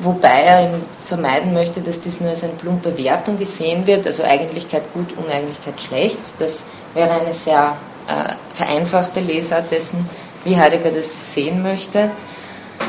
Wobei 0.00 0.42
er 0.42 0.70
vermeiden 1.04 1.52
möchte, 1.54 1.80
dass 1.80 2.00
dies 2.00 2.20
nur 2.20 2.30
als 2.30 2.42
eine 2.42 2.54
plumpe 2.54 2.96
Wertung 2.98 3.38
gesehen 3.38 3.86
wird, 3.86 4.06
also 4.06 4.24
Eigentlichkeit 4.24 4.82
gut, 4.92 5.16
Uneigentlichkeit 5.16 5.80
schlecht. 5.80 6.18
Das 6.40 6.64
wäre 6.94 7.12
eine 7.12 7.32
sehr 7.32 7.76
äh, 8.08 8.34
vereinfachte 8.54 9.20
Lesart 9.20 9.70
dessen, 9.70 10.08
wie 10.44 10.56
Heidegger 10.56 10.90
das 10.90 11.32
sehen 11.32 11.62
möchte. 11.62 12.10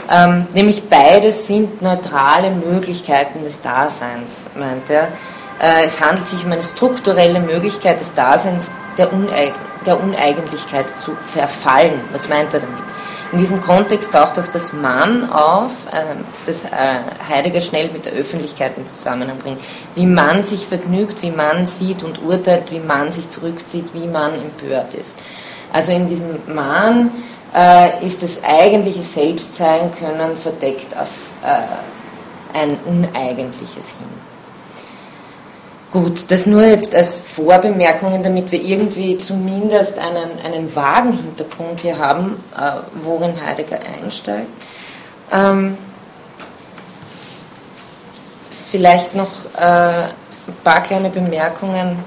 Ähm, 0.09 0.47
nämlich 0.53 0.89
beides 0.89 1.47
sind 1.47 1.81
neutrale 1.81 2.51
Möglichkeiten 2.51 3.43
des 3.43 3.61
Daseins, 3.61 4.45
meint 4.55 4.89
er. 4.89 5.09
Äh, 5.59 5.85
es 5.85 6.01
handelt 6.01 6.27
sich 6.27 6.43
um 6.43 6.51
eine 6.51 6.63
strukturelle 6.63 7.39
Möglichkeit 7.39 7.99
des 7.99 8.13
Daseins, 8.13 8.69
der, 8.97 9.11
Uneig 9.11 9.53
der 9.85 10.01
Uneigentlichkeit 10.01 10.99
zu 10.99 11.15
verfallen. 11.15 12.01
Was 12.11 12.29
meint 12.29 12.53
er 12.53 12.61
damit? 12.61 12.83
In 13.31 13.39
diesem 13.39 13.61
Kontext 13.61 14.13
taucht 14.13 14.37
auch 14.39 14.47
das 14.47 14.71
Mann 14.71 15.29
auf, 15.29 15.71
äh, 15.91 16.15
das 16.45 16.65
äh, 16.65 16.69
Heidegger 17.27 17.59
schnell 17.59 17.89
mit 17.91 18.05
der 18.05 18.13
Öffentlichkeit 18.13 18.77
in 18.77 18.85
Zusammenhang 18.85 19.37
bringt. 19.37 19.61
Wie 19.95 20.05
man 20.05 20.43
sich 20.43 20.67
vergnügt, 20.67 21.21
wie 21.21 21.31
man 21.31 21.65
sieht 21.65 22.03
und 22.03 22.21
urteilt, 22.23 22.71
wie 22.71 22.79
man 22.79 23.11
sich 23.11 23.29
zurückzieht, 23.29 23.93
wie 23.93 24.07
man 24.07 24.33
empört 24.35 24.93
ist. 24.93 25.15
Also 25.73 25.91
in 25.91 26.07
diesem 26.07 26.53
Mann 26.53 27.11
äh, 27.53 28.05
ist 28.05 28.21
das 28.21 28.43
eigentliche 28.43 29.03
Selbstsein 29.03 29.91
können 29.95 30.37
verdeckt 30.37 30.95
auf 30.95 31.09
äh, 31.43 32.57
ein 32.57 32.77
uneigentliches 32.85 33.89
hin. 33.89 34.34
Gut, 35.95 36.25
das 36.27 36.45
nur 36.45 36.65
jetzt 36.65 36.93
als 36.93 37.21
Vorbemerkungen, 37.21 38.21
damit 38.21 38.51
wir 38.51 38.61
irgendwie 38.61 39.17
zumindest 39.17 39.97
einen, 39.97 40.41
einen 40.43 40.75
vagen 40.75 41.13
Hintergrund 41.13 41.79
hier 41.79 41.97
haben, 41.97 42.43
äh, 42.53 42.71
worin 43.01 43.33
Heidegger 43.41 43.79
einsteigt. 44.03 44.49
Ähm, 45.31 45.77
vielleicht 48.69 49.15
noch 49.15 49.29
äh, 49.57 49.61
ein 49.61 50.55
paar 50.65 50.83
kleine 50.83 51.09
Bemerkungen 51.09 51.97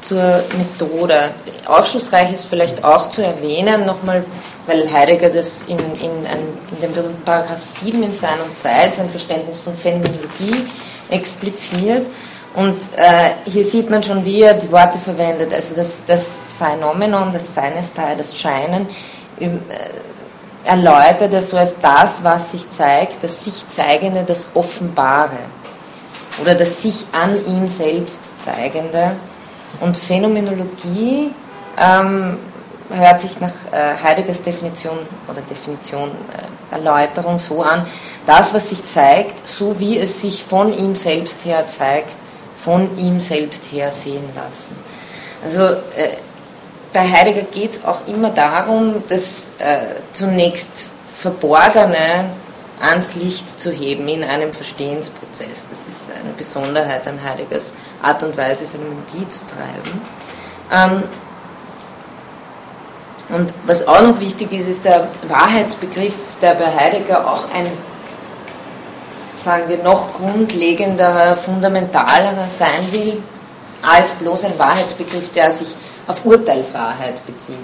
zur 0.00 0.40
Methode. 0.56 1.32
Aufschlussreich 1.66 2.32
ist 2.32 2.44
vielleicht 2.44 2.84
auch 2.84 3.10
zu 3.10 3.20
erwähnen, 3.22 3.84
nochmal, 3.84 4.24
weil 4.68 4.88
Heidegger 4.92 5.30
das 5.30 5.62
in, 5.62 5.78
in, 5.78 6.24
in 6.24 6.80
dem 6.80 6.92
berühmten 6.92 7.24
Paragraph 7.24 7.62
7 7.62 8.00
in 8.00 8.14
seiner 8.14 8.54
Zeit, 8.54 8.94
sein 8.94 9.10
Verständnis 9.10 9.58
von 9.58 9.74
Phänomenologie 9.76 10.68
expliziert. 11.10 12.06
Und 12.54 12.76
äh, 12.96 13.30
hier 13.46 13.64
sieht 13.64 13.90
man 13.90 14.02
schon, 14.02 14.24
wie 14.24 14.42
er 14.42 14.54
die 14.54 14.70
Worte 14.70 14.98
verwendet. 14.98 15.52
Also 15.52 15.74
das, 15.74 15.90
das 16.06 16.26
Phänomenon, 16.56 17.32
das 17.32 17.48
Feinesteil, 17.48 18.16
das 18.16 18.38
Scheinen, 18.38 18.86
äh, 19.40 19.48
erläutert 20.64 21.34
er 21.34 21.42
so 21.42 21.56
als 21.56 21.74
das, 21.82 22.22
was 22.22 22.52
sich 22.52 22.70
zeigt, 22.70 23.22
das 23.24 23.44
sich 23.44 23.68
zeigende, 23.68 24.22
das 24.24 24.48
Offenbare. 24.54 25.38
Oder 26.40 26.54
das 26.54 26.80
sich 26.80 27.06
an 27.12 27.44
ihm 27.46 27.68
selbst 27.68 28.18
zeigende. 28.38 29.12
Und 29.80 29.96
Phänomenologie 29.96 31.30
ähm, 31.76 32.38
hört 32.90 33.20
sich 33.20 33.40
nach 33.40 33.52
äh, 33.72 33.96
Heideggers 34.02 34.42
Definition 34.42 34.98
oder 35.28 35.42
Definition, 35.42 36.10
äh, 36.10 36.74
Erläuterung 36.74 37.38
so 37.38 37.62
an, 37.62 37.86
das, 38.26 38.54
was 38.54 38.70
sich 38.70 38.84
zeigt, 38.84 39.46
so 39.46 39.78
wie 39.78 39.98
es 39.98 40.20
sich 40.20 40.44
von 40.44 40.72
ihm 40.76 40.96
selbst 40.96 41.44
her 41.44 41.66
zeigt, 41.66 42.16
von 42.64 42.96
ihm 42.98 43.20
selbst 43.20 43.64
her 43.70 43.92
sehen 43.92 44.24
lassen. 44.34 44.76
Also 45.44 45.62
äh, 45.96 46.16
bei 46.92 47.10
Heidegger 47.10 47.42
geht 47.42 47.72
es 47.72 47.84
auch 47.84 48.06
immer 48.06 48.30
darum, 48.30 49.02
das 49.08 49.48
äh, 49.58 49.78
zunächst 50.12 50.88
Verborgene 51.16 52.30
ans 52.80 53.14
Licht 53.14 53.60
zu 53.60 53.70
heben 53.70 54.08
in 54.08 54.24
einem 54.24 54.52
Verstehensprozess. 54.52 55.66
Das 55.68 55.86
ist 55.86 56.10
eine 56.10 56.32
Besonderheit 56.36 57.06
an 57.06 57.22
Heideggers 57.22 57.74
Art 58.02 58.22
und 58.22 58.36
Weise, 58.36 58.66
Phänomenologie 58.66 59.28
zu 59.28 59.44
treiben. 59.46 60.00
Ähm, 60.72 61.02
und 63.30 63.52
was 63.66 63.86
auch 63.88 64.02
noch 64.02 64.20
wichtig 64.20 64.52
ist, 64.52 64.68
ist 64.68 64.84
der 64.84 65.08
Wahrheitsbegriff, 65.28 66.14
der 66.42 66.54
bei 66.54 66.66
Heidegger 66.66 67.26
auch 67.26 67.44
ein, 67.54 67.66
sagen 69.36 69.64
wir, 69.68 69.78
noch 69.78 70.14
grundlegender, 70.14 71.36
fundamentalerer 71.36 72.48
sein 72.48 72.92
will, 72.92 73.22
als 73.82 74.12
bloß 74.12 74.44
ein 74.44 74.58
Wahrheitsbegriff, 74.58 75.30
der 75.32 75.52
sich 75.52 75.68
auf 76.06 76.24
Urteilswahrheit 76.24 77.24
bezieht. 77.26 77.56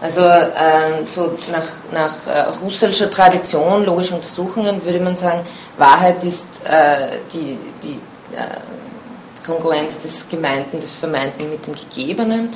Also 0.00 0.20
äh, 0.20 1.08
so 1.08 1.38
nach, 1.50 1.66
nach 1.92 2.26
äh, 2.26 2.44
husserlscher 2.62 3.10
Tradition, 3.10 3.84
logische 3.86 4.14
Untersuchungen, 4.14 4.84
würde 4.84 5.00
man 5.00 5.16
sagen, 5.16 5.40
Wahrheit 5.78 6.22
ist 6.24 6.62
äh, 6.66 7.18
die, 7.32 7.58
die 7.82 8.00
äh, 8.36 9.44
Konkurrenz 9.46 10.02
des 10.02 10.28
Gemeinten, 10.28 10.80
des 10.80 10.94
Vermeinten 10.94 11.48
mit 11.48 11.66
dem 11.66 11.74
Gegebenen. 11.74 12.52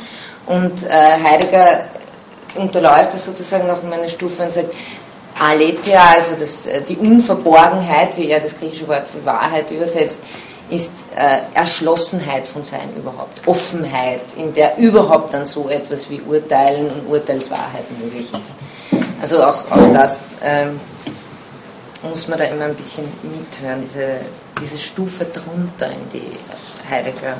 Und 0.46 0.84
äh, 0.84 0.90
Heidegger 0.90 1.84
unterläuft 2.54 3.14
das 3.14 3.24
sozusagen 3.24 3.66
noch 3.66 3.82
in 3.82 3.92
einer 3.92 4.08
Stufe 4.08 4.42
und 4.42 4.52
sagt, 4.52 4.74
Aletheia, 5.40 6.14
also 6.16 6.32
das, 6.38 6.66
äh, 6.66 6.80
die 6.82 6.96
Unverborgenheit, 6.96 8.16
wie 8.16 8.30
er 8.30 8.40
das 8.40 8.58
griechische 8.58 8.88
Wort 8.88 9.08
für 9.08 9.24
Wahrheit 9.24 9.70
übersetzt, 9.70 10.20
ist 10.70 11.06
äh, 11.16 11.38
Erschlossenheit 11.54 12.46
von 12.46 12.62
Sein 12.62 12.90
überhaupt, 12.96 13.46
Offenheit, 13.46 14.20
in 14.36 14.52
der 14.52 14.76
überhaupt 14.76 15.32
dann 15.32 15.46
so 15.46 15.68
etwas 15.68 16.10
wie 16.10 16.20
Urteilen 16.20 16.88
und 16.90 17.08
Urteilswahrheit 17.08 17.84
möglich 17.98 18.28
ist. 18.32 19.02
Also 19.20 19.42
auch, 19.42 19.70
auch 19.70 19.92
das 19.92 20.36
ähm, 20.44 20.78
muss 22.02 22.28
man 22.28 22.38
da 22.38 22.44
immer 22.44 22.66
ein 22.66 22.74
bisschen 22.74 23.04
mithören, 23.22 23.80
diese, 23.80 24.20
diese 24.60 24.78
Stufe 24.78 25.24
drunter, 25.24 25.90
in 25.90 26.08
die 26.12 26.36
Heidegger, 26.90 27.36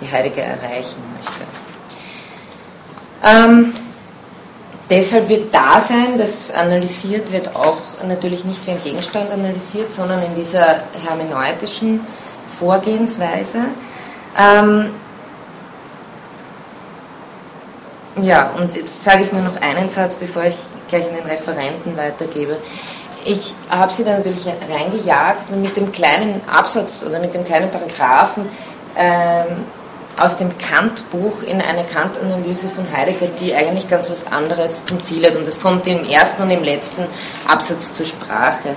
die 0.00 0.10
Heidegger 0.10 0.42
erreichen 0.42 0.96
möchte. 1.14 1.44
Ähm, 3.24 3.74
deshalb 4.90 5.28
wird 5.28 5.54
Dasein, 5.54 6.18
das 6.18 6.52
analysiert 6.52 7.32
wird, 7.32 7.54
auch 7.54 7.78
natürlich 8.06 8.44
nicht 8.44 8.66
wie 8.66 8.72
ein 8.72 8.82
Gegenstand 8.82 9.30
analysiert, 9.30 9.92
sondern 9.92 10.22
in 10.22 10.34
dieser 10.34 10.82
hermeneutischen 11.04 12.00
Vorgehensweise. 12.48 13.58
Ähm, 14.38 14.90
ja, 18.22 18.50
und 18.56 18.74
jetzt 18.74 19.04
sage 19.04 19.22
ich 19.22 19.32
nur 19.32 19.42
noch 19.42 19.60
einen 19.60 19.90
Satz, 19.90 20.14
bevor 20.14 20.44
ich 20.44 20.56
gleich 20.88 21.06
an 21.08 21.16
den 21.16 21.26
Referenten 21.26 21.96
weitergebe. 21.96 22.56
Ich 23.24 23.54
habe 23.68 23.92
sie 23.92 24.04
da 24.04 24.16
natürlich 24.16 24.46
reingejagt 24.46 25.50
und 25.50 25.60
mit 25.60 25.76
dem 25.76 25.90
kleinen 25.90 26.40
Absatz 26.48 27.04
oder 27.04 27.18
mit 27.18 27.34
dem 27.34 27.44
kleinen 27.44 27.70
Paragraphen 27.70 28.48
ähm, 28.96 29.64
aus 30.18 30.36
dem 30.36 30.56
Kant-Buch 30.56 31.42
in 31.42 31.60
eine 31.60 31.84
Kant-Analyse 31.84 32.68
von 32.68 32.86
Heidegger, 32.90 33.26
die 33.40 33.54
eigentlich 33.54 33.88
ganz 33.88 34.10
was 34.10 34.26
anderes 34.32 34.84
zum 34.84 35.02
Ziel 35.02 35.26
hat. 35.26 35.36
Und 35.36 35.46
das 35.46 35.60
kommt 35.60 35.86
im 35.86 36.08
ersten 36.08 36.42
und 36.42 36.50
im 36.50 36.64
letzten 36.64 37.04
Absatz 37.46 37.92
zur 37.92 38.06
Sprache. 38.06 38.76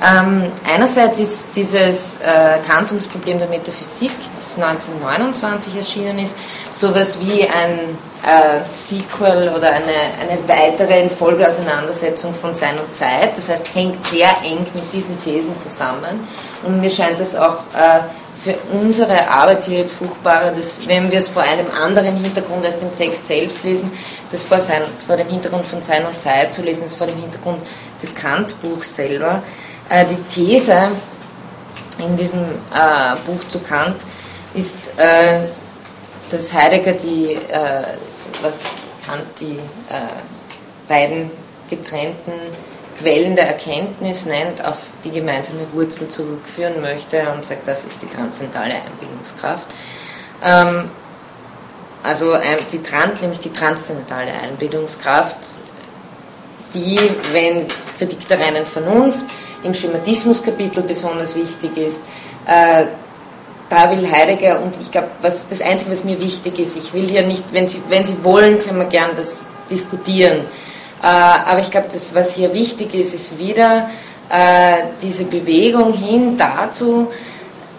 Ähm, 0.00 0.44
einerseits 0.64 1.18
ist 1.18 1.48
dieses 1.56 2.18
äh, 2.20 2.58
Kant 2.64 2.92
und 2.92 3.00
das 3.00 3.08
Problem 3.08 3.40
der 3.40 3.48
Metaphysik, 3.48 4.12
das 4.36 4.54
1929 4.54 5.76
erschienen 5.76 6.20
ist, 6.20 6.36
sowas 6.72 7.18
wie 7.20 7.42
ein 7.42 7.98
äh, 8.24 8.60
Sequel 8.70 9.48
oder 9.48 9.70
eine, 9.70 10.12
eine 10.20 10.38
weitere 10.46 11.02
in 11.02 11.10
Folgeauseinandersetzung 11.10 12.32
von 12.32 12.54
Sein 12.54 12.78
und 12.78 12.94
Zeit. 12.94 13.36
Das 13.36 13.48
heißt, 13.48 13.74
hängt 13.74 14.04
sehr 14.04 14.30
eng 14.44 14.64
mit 14.72 14.92
diesen 14.92 15.20
Thesen 15.20 15.58
zusammen. 15.58 16.28
Und 16.62 16.80
mir 16.80 16.90
scheint 16.90 17.18
das 17.18 17.34
auch 17.34 17.58
äh, 17.76 18.00
für 18.42 18.54
unsere 18.72 19.28
Arbeit 19.28 19.64
hier 19.64 19.78
jetzt 19.78 19.94
fruchtbarer, 19.94 20.52
dass, 20.52 20.86
wenn 20.86 21.10
wir 21.10 21.18
es 21.18 21.28
vor 21.28 21.42
einem 21.42 21.70
anderen 21.70 22.16
Hintergrund 22.22 22.64
als 22.64 22.78
dem 22.78 22.96
Text 22.96 23.26
selbst 23.26 23.64
lesen, 23.64 23.90
das 24.30 24.44
vor, 24.44 24.60
sein, 24.60 24.82
vor 25.04 25.16
dem 25.16 25.28
Hintergrund 25.28 25.66
von 25.66 25.82
Sein 25.82 26.06
und 26.06 26.20
Zeit 26.20 26.54
zu 26.54 26.62
lesen, 26.62 26.84
ist 26.84 26.96
vor 26.96 27.06
dem 27.06 27.18
Hintergrund 27.18 27.58
des 28.00 28.14
Kant-Buchs 28.14 28.94
selber. 28.94 29.42
Äh, 29.88 30.04
die 30.04 30.22
These 30.32 30.90
in 31.98 32.16
diesem 32.16 32.42
äh, 32.42 33.16
Buch 33.26 33.46
zu 33.48 33.58
Kant 33.60 33.96
ist, 34.54 34.76
äh, 34.96 35.40
dass 36.30 36.52
Heidegger 36.52 36.92
die, 36.92 37.32
äh, 37.32 37.82
was 38.42 38.60
Kant 39.04 39.24
die 39.40 39.56
äh, 39.88 40.86
beiden 40.86 41.30
getrennten 41.68 42.32
Quellen 42.98 43.36
der 43.36 43.46
Erkenntnis 43.46 44.26
nennt, 44.26 44.64
auf 44.64 44.78
die 45.04 45.10
gemeinsame 45.10 45.60
Wurzel 45.72 46.08
zurückführen 46.08 46.80
möchte 46.80 47.22
und 47.34 47.44
sagt, 47.44 47.66
das 47.66 47.84
ist 47.84 48.02
die 48.02 48.06
transzendentale 48.06 48.74
Einbildungskraft. 48.74 49.66
Ähm, 50.44 50.90
also 52.02 52.34
die 52.72 52.80
nämlich 53.20 53.40
die 53.40 53.52
transzendentale 53.52 54.32
Einbildungskraft, 54.32 55.36
die, 56.74 56.98
wenn 57.32 57.66
Kritik 57.96 58.26
der 58.28 58.40
reinen 58.40 58.66
Vernunft 58.66 59.24
im 59.62 59.74
Schematismuskapitel 59.74 60.82
besonders 60.82 61.34
wichtig 61.34 61.76
ist, 61.76 62.00
äh, 62.46 62.84
da 63.68 63.90
will 63.90 64.10
Heidegger, 64.10 64.60
und 64.60 64.76
ich 64.80 64.90
glaube, 64.90 65.08
das 65.20 65.60
Einzige, 65.60 65.90
was 65.90 66.04
mir 66.04 66.18
wichtig 66.20 66.58
ist, 66.58 66.76
ich 66.76 66.94
will 66.94 67.06
hier 67.06 67.22
nicht, 67.22 67.44
wenn 67.52 67.68
Sie, 67.68 67.82
wenn 67.88 68.04
Sie 68.04 68.24
wollen, 68.24 68.58
können 68.58 68.78
wir 68.78 68.86
gern 68.86 69.10
das 69.14 69.44
diskutieren. 69.70 70.46
Äh, 71.02 71.06
aber 71.06 71.60
ich 71.60 71.70
glaube, 71.70 71.88
das, 71.92 72.14
was 72.14 72.34
hier 72.34 72.52
wichtig 72.52 72.94
ist, 72.94 73.14
ist 73.14 73.38
wieder 73.38 73.88
äh, 74.30 74.84
diese 75.00 75.24
Bewegung 75.24 75.92
hin 75.92 76.36
dazu, 76.36 77.10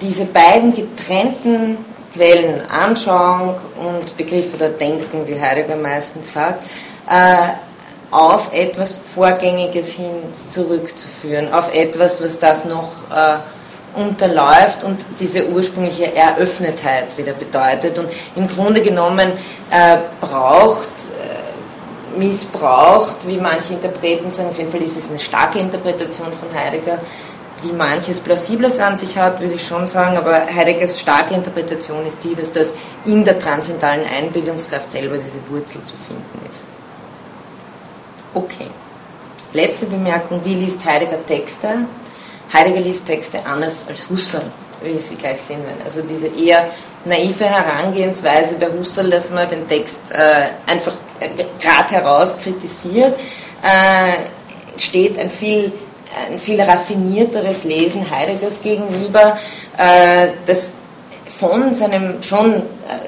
diese 0.01 0.25
beiden 0.25 0.73
getrennten 0.73 1.77
Quellen, 2.13 2.61
Anschauung 2.69 3.55
und 3.77 4.15
Begriff 4.17 4.53
oder 4.53 4.69
Denken, 4.69 5.27
wie 5.27 5.39
Heidegger 5.39 5.75
meistens 5.75 6.33
sagt, 6.33 6.63
äh, 7.09 7.49
auf 8.11 8.51
etwas 8.53 8.99
Vorgängiges 9.13 9.89
hin 9.93 10.09
zurückzuführen, 10.49 11.53
auf 11.53 11.71
etwas, 11.71 12.23
was 12.23 12.39
das 12.39 12.65
noch 12.65 12.89
unterläuft 13.95 14.83
und 14.83 15.05
diese 15.19 15.45
ursprüngliche 15.45 16.15
Eröffnetheit 16.15 17.15
wieder 17.19 17.33
bedeutet. 17.33 17.99
Und 17.99 18.09
im 18.35 18.47
Grunde 18.47 18.81
genommen 18.81 19.31
braucht 20.21 20.89
missbraucht, 22.17 23.17
wie 23.27 23.37
manche 23.37 23.73
Interpreten 23.73 24.31
sagen. 24.31 24.49
Auf 24.49 24.57
jeden 24.57 24.71
Fall 24.71 24.81
ist 24.81 24.97
es 24.97 25.09
eine 25.09 25.19
starke 25.19 25.59
Interpretation 25.59 26.27
von 26.33 26.53
Heidegger, 26.53 26.99
die 27.63 27.73
manches 27.73 28.19
Plausibles 28.19 28.79
an 28.79 28.95
sich 28.95 29.17
hat, 29.17 29.39
würde 29.39 29.55
ich 29.55 29.67
schon 29.67 29.85
sagen, 29.85 30.17
aber 30.17 30.45
Heideggers 30.45 30.99
starke 30.99 31.33
Interpretation 31.33 32.05
ist 32.05 32.23
die, 32.23 32.35
dass 32.35 32.51
das 32.51 32.73
in 33.05 33.23
der 33.25 33.37
transzendentalen 33.37 34.05
Einbildungskraft 34.05 34.91
selber 34.91 35.17
diese 35.17 35.39
Wurzel 35.49 35.83
zu 35.83 35.95
finden 35.95 36.39
ist. 36.49 36.63
Okay. 38.33 38.67
Letzte 39.51 39.87
Bemerkung, 39.87 40.39
wie 40.43 40.53
liest 40.53 40.85
Heidegger 40.85 41.25
Texte? 41.25 41.85
Heidegger 42.53 42.81
liest 42.81 43.05
Texte 43.05 43.39
anders 43.45 43.83
als 43.87 44.09
Husserl, 44.09 44.45
wie 44.83 44.97
Sie 44.97 45.15
gleich 45.15 45.41
sehen 45.41 45.63
werden. 45.63 45.81
Also 45.83 46.01
diese 46.01 46.27
eher 46.27 46.69
naive 47.05 47.45
Herangehensweise 47.45 48.55
bei 48.55 48.67
Husserl, 48.67 49.09
dass 49.09 49.29
man 49.29 49.47
den 49.47 49.67
Text 49.67 50.11
äh, 50.11 50.49
einfach 50.69 50.93
gerade 51.59 51.91
heraus 51.91 52.35
kritisiert, 52.37 53.17
äh, 53.61 54.79
steht 54.79 55.17
ein 55.17 55.29
viel, 55.29 55.71
ein 56.29 56.39
viel 56.39 56.61
raffinierteres 56.61 57.63
Lesen 57.63 58.09
Heideggers 58.09 58.61
gegenüber, 58.61 59.37
äh, 59.77 60.29
das 60.45 60.67
von 61.39 61.73
seinem 61.73 62.21
schon 62.21 62.55
äh, 62.55 62.61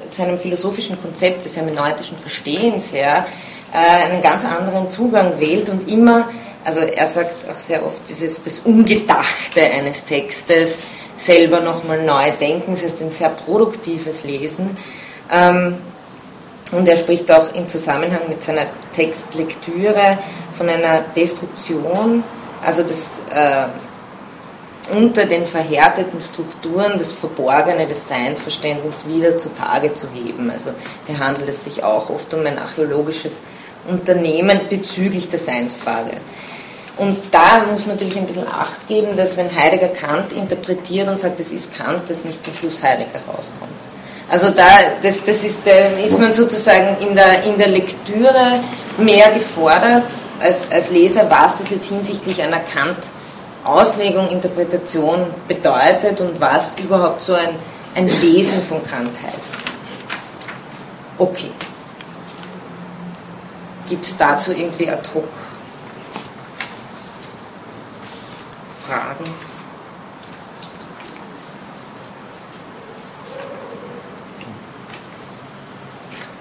seinem 0.09 0.37
philosophischen 0.37 1.01
Konzept 1.01 1.43
des 1.43 1.57
hermeneutischen 1.57 2.17
Verstehens 2.17 2.93
her 2.93 3.25
äh, 3.73 3.77
einen 3.77 4.21
ganz 4.21 4.45
anderen 4.45 4.89
Zugang 4.89 5.39
wählt 5.39 5.69
und 5.69 5.89
immer, 5.89 6.29
also 6.63 6.79
er 6.79 7.07
sagt 7.07 7.49
auch 7.49 7.55
sehr 7.55 7.85
oft, 7.85 8.01
dieses 8.09 8.41
das 8.43 8.59
Ungedachte 8.59 9.61
eines 9.61 10.05
Textes 10.05 10.83
selber 11.21 11.59
nochmal 11.59 12.03
neu 12.03 12.31
denken, 12.31 12.71
das 12.71 12.83
heißt 12.83 13.01
ein 13.01 13.11
sehr 13.11 13.29
produktives 13.29 14.23
Lesen. 14.23 14.75
Ähm, 15.31 15.77
und 16.71 16.87
er 16.87 16.95
spricht 16.95 17.31
auch 17.31 17.53
im 17.53 17.67
Zusammenhang 17.67 18.21
mit 18.29 18.41
seiner 18.43 18.65
Textlektüre 18.95 20.17
von 20.53 20.69
einer 20.69 21.01
Destruktion, 21.15 22.23
also 22.65 22.83
das 22.83 23.21
äh, 23.33 23.65
unter 24.95 25.25
den 25.25 25.45
verhärteten 25.45 26.19
Strukturen 26.19 26.97
das 26.97 27.11
Verborgene 27.11 27.87
des 27.87 28.07
Seinsverständnisses 28.07 29.07
wieder 29.07 29.37
zutage 29.37 29.93
zu 29.93 30.07
heben. 30.13 30.49
Also 30.49 30.71
hier 31.07 31.19
handelt 31.19 31.49
es 31.49 31.63
sich 31.63 31.83
auch 31.83 32.09
oft 32.09 32.33
um 32.33 32.45
ein 32.45 32.57
archäologisches 32.57 33.33
Unternehmen 33.87 34.61
bezüglich 34.69 35.29
der 35.29 35.39
Seinsfrage. 35.39 36.17
Und 37.01 37.17
da 37.31 37.63
muss 37.71 37.87
man 37.87 37.95
natürlich 37.95 38.15
ein 38.15 38.27
bisschen 38.27 38.47
Acht 38.47 38.87
geben, 38.87 39.17
dass 39.17 39.35
wenn 39.35 39.49
Heidegger 39.55 39.87
Kant 39.87 40.33
interpretiert 40.33 41.07
und 41.07 41.19
sagt, 41.19 41.39
es 41.39 41.51
ist 41.51 41.75
Kant, 41.75 42.07
dass 42.07 42.25
nicht 42.25 42.43
zum 42.43 42.53
Schluss 42.53 42.83
Heidegger 42.83 43.17
rauskommt. 43.27 43.71
Also 44.29 44.51
da, 44.51 44.67
das, 45.01 45.25
das 45.25 45.43
ist, 45.43 45.61
ist 45.65 46.19
man 46.19 46.31
sozusagen 46.31 46.97
in 46.99 47.15
der, 47.15 47.43
in 47.43 47.57
der 47.57 47.69
Lektüre 47.69 48.59
mehr 48.99 49.31
gefordert 49.31 50.13
als, 50.39 50.71
als 50.71 50.91
Leser, 50.91 51.27
was 51.27 51.57
das 51.57 51.71
jetzt 51.71 51.87
hinsichtlich 51.87 52.39
einer 52.39 52.59
Kant-Auslegung, 52.59 54.29
Interpretation 54.29 55.25
bedeutet 55.47 56.21
und 56.21 56.39
was 56.39 56.75
überhaupt 56.77 57.23
so 57.23 57.33
ein, 57.33 57.49
ein 57.95 58.07
Lesen 58.21 58.61
von 58.61 58.85
Kant 58.85 59.09
heißt. 59.25 59.53
Okay. 61.17 61.49
Gibt 63.89 64.05
es 64.05 64.15
dazu 64.15 64.51
irgendwie 64.51 64.87
ad 64.87 65.01
hoc 65.15 65.25
Fragen? 68.91 69.23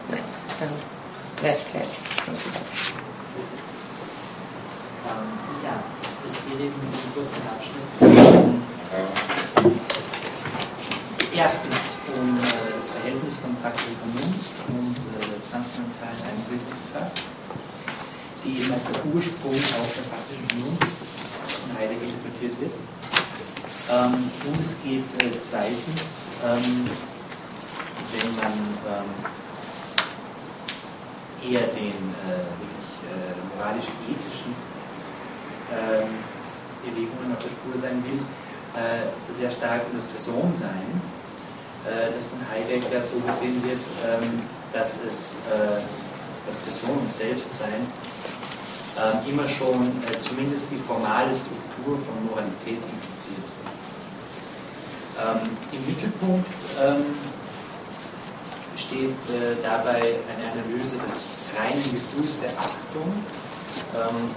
Nein, 0.08 0.24
dann 0.58 0.68
wäre 1.42 1.56
ich 1.56 1.70
gleich. 1.70 1.84
Ähm, 5.06 5.28
ja, 5.62 5.74
es 6.26 6.42
geht 6.42 6.58
eben 6.58 6.74
einen 6.74 7.14
kurzen 7.14 7.42
Abschnitt. 7.46 7.86
Erstens 11.32 11.98
um 12.08 12.36
äh, 12.36 12.74
das 12.74 12.88
Verhältnis 12.88 13.36
von 13.36 13.56
Vernunft 13.58 14.64
und 14.66 14.96
äh, 15.20 15.38
transzendentalen 15.52 16.18
Einbildungskraft, 16.28 17.22
die 18.44 18.58
eben 18.58 18.72
als 18.72 18.86
der 18.90 19.06
Ursprung 19.06 19.54
auch 19.54 19.94
der 19.94 20.02
faktischen 20.02 20.48
Vernunft 20.48 20.99
Heidegger 21.80 22.04
interpretiert 22.04 22.60
wird. 22.60 22.72
Ähm, 23.90 24.30
und 24.46 24.60
es 24.60 24.82
geht 24.84 25.08
äh, 25.22 25.38
zweitens, 25.38 26.28
ähm, 26.44 26.90
wenn 28.12 28.36
man 28.36 28.52
ähm, 28.84 29.10
eher 31.42 31.66
den 31.68 31.98
äh, 32.28 32.44
wirklich 32.60 32.92
äh, 33.08 33.56
moralisch-ethischen 33.56 34.54
ähm, 35.72 36.08
Bewegungen 36.84 37.32
auf 37.32 37.42
der 37.42 37.48
Spur 37.48 37.80
sein 37.80 38.04
will, 38.04 38.20
äh, 38.76 39.32
sehr 39.32 39.50
stark 39.50 39.82
um 39.90 39.96
das 39.96 40.04
Personsein, 40.04 41.00
äh, 41.86 42.12
das 42.12 42.26
von 42.26 42.38
Heidegger 42.52 43.02
so 43.02 43.18
gesehen 43.20 43.62
wird, 43.64 43.80
ähm, 44.04 44.42
dass 44.72 44.98
es 45.02 45.36
äh, 45.50 45.80
das 46.46 46.56
Person 46.56 46.98
und 46.98 47.10
Selbstsein 47.10 47.86
äh, 48.96 49.30
immer 49.30 49.46
schon 49.46 49.90
zumindest 50.20 50.66
die 50.70 50.76
formale 50.76 51.32
Struktur 51.32 51.59
von 51.84 52.26
Moralität 52.28 52.78
impliziert. 52.82 53.48
Ähm, 55.18 55.48
Im 55.72 55.86
Mittelpunkt 55.86 56.48
ähm, 56.80 57.04
steht 58.76 59.20
äh, 59.28 59.56
dabei 59.62 60.00
eine 60.28 60.52
Analyse 60.52 60.96
des 60.98 61.38
reinen 61.58 61.92
Gefühls 61.92 62.40
der 62.40 62.50
Achtung, 62.58 63.12
ähm, 63.94 64.30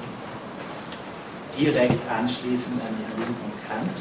direkt 1.58 2.02
anschließend 2.10 2.82
an 2.82 2.92
die 2.98 3.06
Analyse 3.14 3.40
von 3.40 3.52
Kant. 3.68 3.98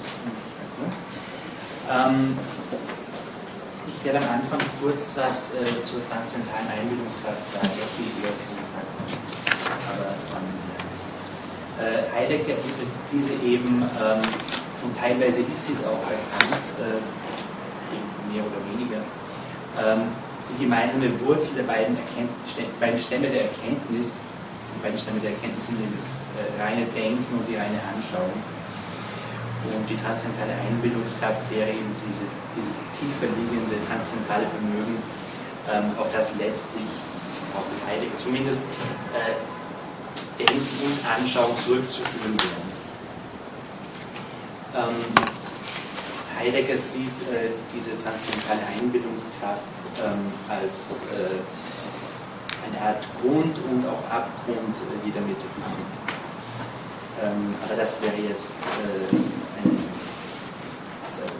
Ähm, 1.90 2.38
ich 3.87 4.05
werde 4.05 4.18
am 4.18 4.35
Anfang 4.35 4.61
kurz 4.81 5.16
was 5.16 5.55
äh, 5.55 5.64
zur 5.85 6.00
transzendentalen 6.09 6.68
Einbildungskraft 6.68 7.55
sagen, 7.55 7.70
was 7.78 7.96
Sie 7.96 8.05
ja 8.22 8.31
schon 8.31 8.59
gesagt 8.59 8.87
haben 8.98 9.33
aber 9.88 10.11
äh, 10.11 10.62
Heidegger 12.14 12.55
diese 13.12 13.33
eben, 13.45 13.83
ähm, 13.83 14.23
und 14.83 14.97
teilweise 14.97 15.40
ist 15.40 15.66
sie 15.66 15.73
es 15.75 15.85
auch 15.85 16.03
erkannt, 16.07 16.64
äh, 16.81 16.99
mehr 18.33 18.42
oder 18.42 18.61
weniger, 18.73 19.01
ähm, 19.79 20.09
die 20.49 20.64
gemeinsame 20.64 21.09
Wurzel 21.21 21.55
der 21.57 21.64
beiden, 21.64 21.97
beiden 22.81 22.99
Stämme 22.99 23.29
der 23.29 23.49
Erkenntnis, 23.49 24.25
die 24.75 24.81
beiden 24.83 24.99
Stämme 24.99 25.21
der 25.21 25.31
Erkenntnis 25.31 25.66
sind 25.68 25.79
das 25.95 26.27
äh, 26.37 26.61
reine 26.61 26.85
Denken 26.97 27.29
und 27.38 27.47
die 27.47 27.57
reine 27.57 27.79
Anschauung. 27.92 28.35
Und 29.62 29.87
die 29.87 29.95
transzendentale 29.95 30.59
Einbildungskraft 30.66 31.47
wäre 31.55 31.71
eben 31.71 31.95
diese, 32.03 32.27
dieses 32.57 32.83
tiefer 32.99 33.31
liegende 33.31 33.79
transzendentale 33.87 34.42
Vermögen, 34.51 34.99
ähm, 35.71 35.95
auf 35.95 36.11
das 36.11 36.35
letztlich 36.35 36.90
auch 37.55 37.62
mit 37.71 37.79
Heidegger 37.87 38.18
zumindest 38.18 38.66
äh, 39.14 39.38
Denken 40.44 41.07
Anschauung 41.07 41.57
zurückzuführen 41.59 42.37
wären. 42.37 42.72
Ähm, 44.74 44.96
Heidegger 46.38 46.76
sieht 46.76 47.14
äh, 47.31 47.50
diese 47.74 47.90
transzendentale 48.02 48.66
Einbildungskraft 48.81 49.62
ähm, 50.02 50.33
als 50.48 51.02
äh, 51.12 51.38
eine 52.66 52.81
Art 52.81 53.05
Grund 53.20 53.55
und 53.70 53.87
auch 53.87 54.02
Abgrund 54.11 54.76
äh, 54.76 55.07
jeder 55.07 55.20
Metaphysik. 55.20 55.87
Ähm, 57.22 57.55
aber 57.64 57.76
das 57.76 58.02
wäre 58.02 58.16
jetzt 58.28 58.55
äh, 58.83 59.14
eine, 59.62 59.76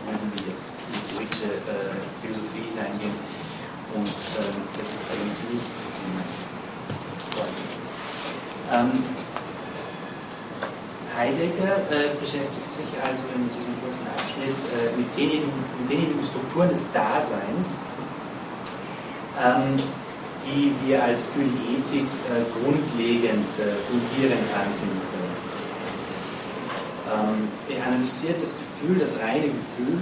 würden 0.07 0.33
wir 0.37 0.47
jetzt 0.47 0.75
in 0.79 0.93
die 0.95 1.03
theoretische 1.11 1.51
äh, 1.67 1.99
Philosophie 2.21 2.71
hineingehen 2.71 3.17
und 3.95 4.07
ähm, 4.07 4.63
das 4.79 4.87
ist 4.87 5.05
eigentlich 5.11 5.43
nicht 5.51 5.67
ähm, 8.73 9.05
Heidegger 11.17 11.77
äh, 11.91 12.17
beschäftigt 12.19 12.71
sich 12.71 12.89
also 13.05 13.25
in 13.37 13.49
diesem 13.53 13.77
kurzen 13.85 14.07
Abschnitt 14.17 14.57
äh, 14.73 14.97
mit, 14.97 15.07
denjenigen, 15.17 15.53
mit 15.81 15.91
denjenigen 15.91 16.25
Strukturen 16.25 16.71
des 16.71 16.87
Daseins, 16.93 17.79
ähm, 19.37 19.77
die 20.47 20.73
wir 20.87 21.05
als 21.05 21.27
für 21.27 21.45
die 21.45 21.77
Ethik 21.77 22.09
äh, 22.33 22.43
grundlegend 22.57 23.47
äh, 23.61 23.77
fungieren 23.87 24.39
ansehen 24.57 24.89
können. 25.13 25.37
Ähm, 27.13 27.77
er 27.77 27.87
analysiert 27.87 28.41
das 28.41 28.57
Gefühl, 28.57 28.99
das 28.99 29.21
reine 29.21 29.53
Gefühl 29.53 30.01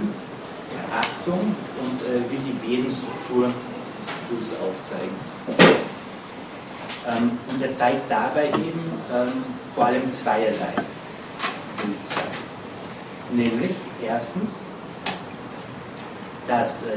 der 0.71 0.97
Achtung 0.97 1.39
und 1.39 1.97
äh, 2.07 2.23
will 2.31 2.39
die 2.39 2.71
Wesensstruktur 2.71 3.51
dieses 3.85 4.07
Gefühls 4.07 4.53
aufzeigen. 4.63 5.90
Ähm, 7.07 7.37
und 7.49 7.61
er 7.61 7.73
zeigt 7.73 8.09
dabei 8.09 8.47
eben 8.49 8.91
ähm, 9.13 9.31
vor 9.73 9.85
allem 9.85 10.09
zweierlei, 10.11 10.73
würde 11.77 11.93
ich 11.99 12.09
sagen. 12.13 12.41
Nämlich 13.31 13.75
erstens, 14.05 14.63
dass 16.47 16.83
äh, 16.83 16.87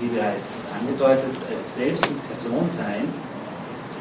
wie 0.00 0.08
bereits 0.08 0.62
angedeutet, 0.80 1.34
äh, 1.50 1.64
Selbst- 1.64 2.06
und 2.06 2.26
Personsein, 2.26 3.12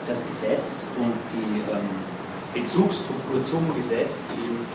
das 0.07 0.25
Gesetz 0.25 0.87
und 0.97 1.13
die 1.33 1.59
ähm, 1.71 2.61
Bezugsstruktur 2.61 3.43
zum 3.43 3.75
Gesetz, 3.75 4.23
die 4.33 4.41
eben 4.41 4.65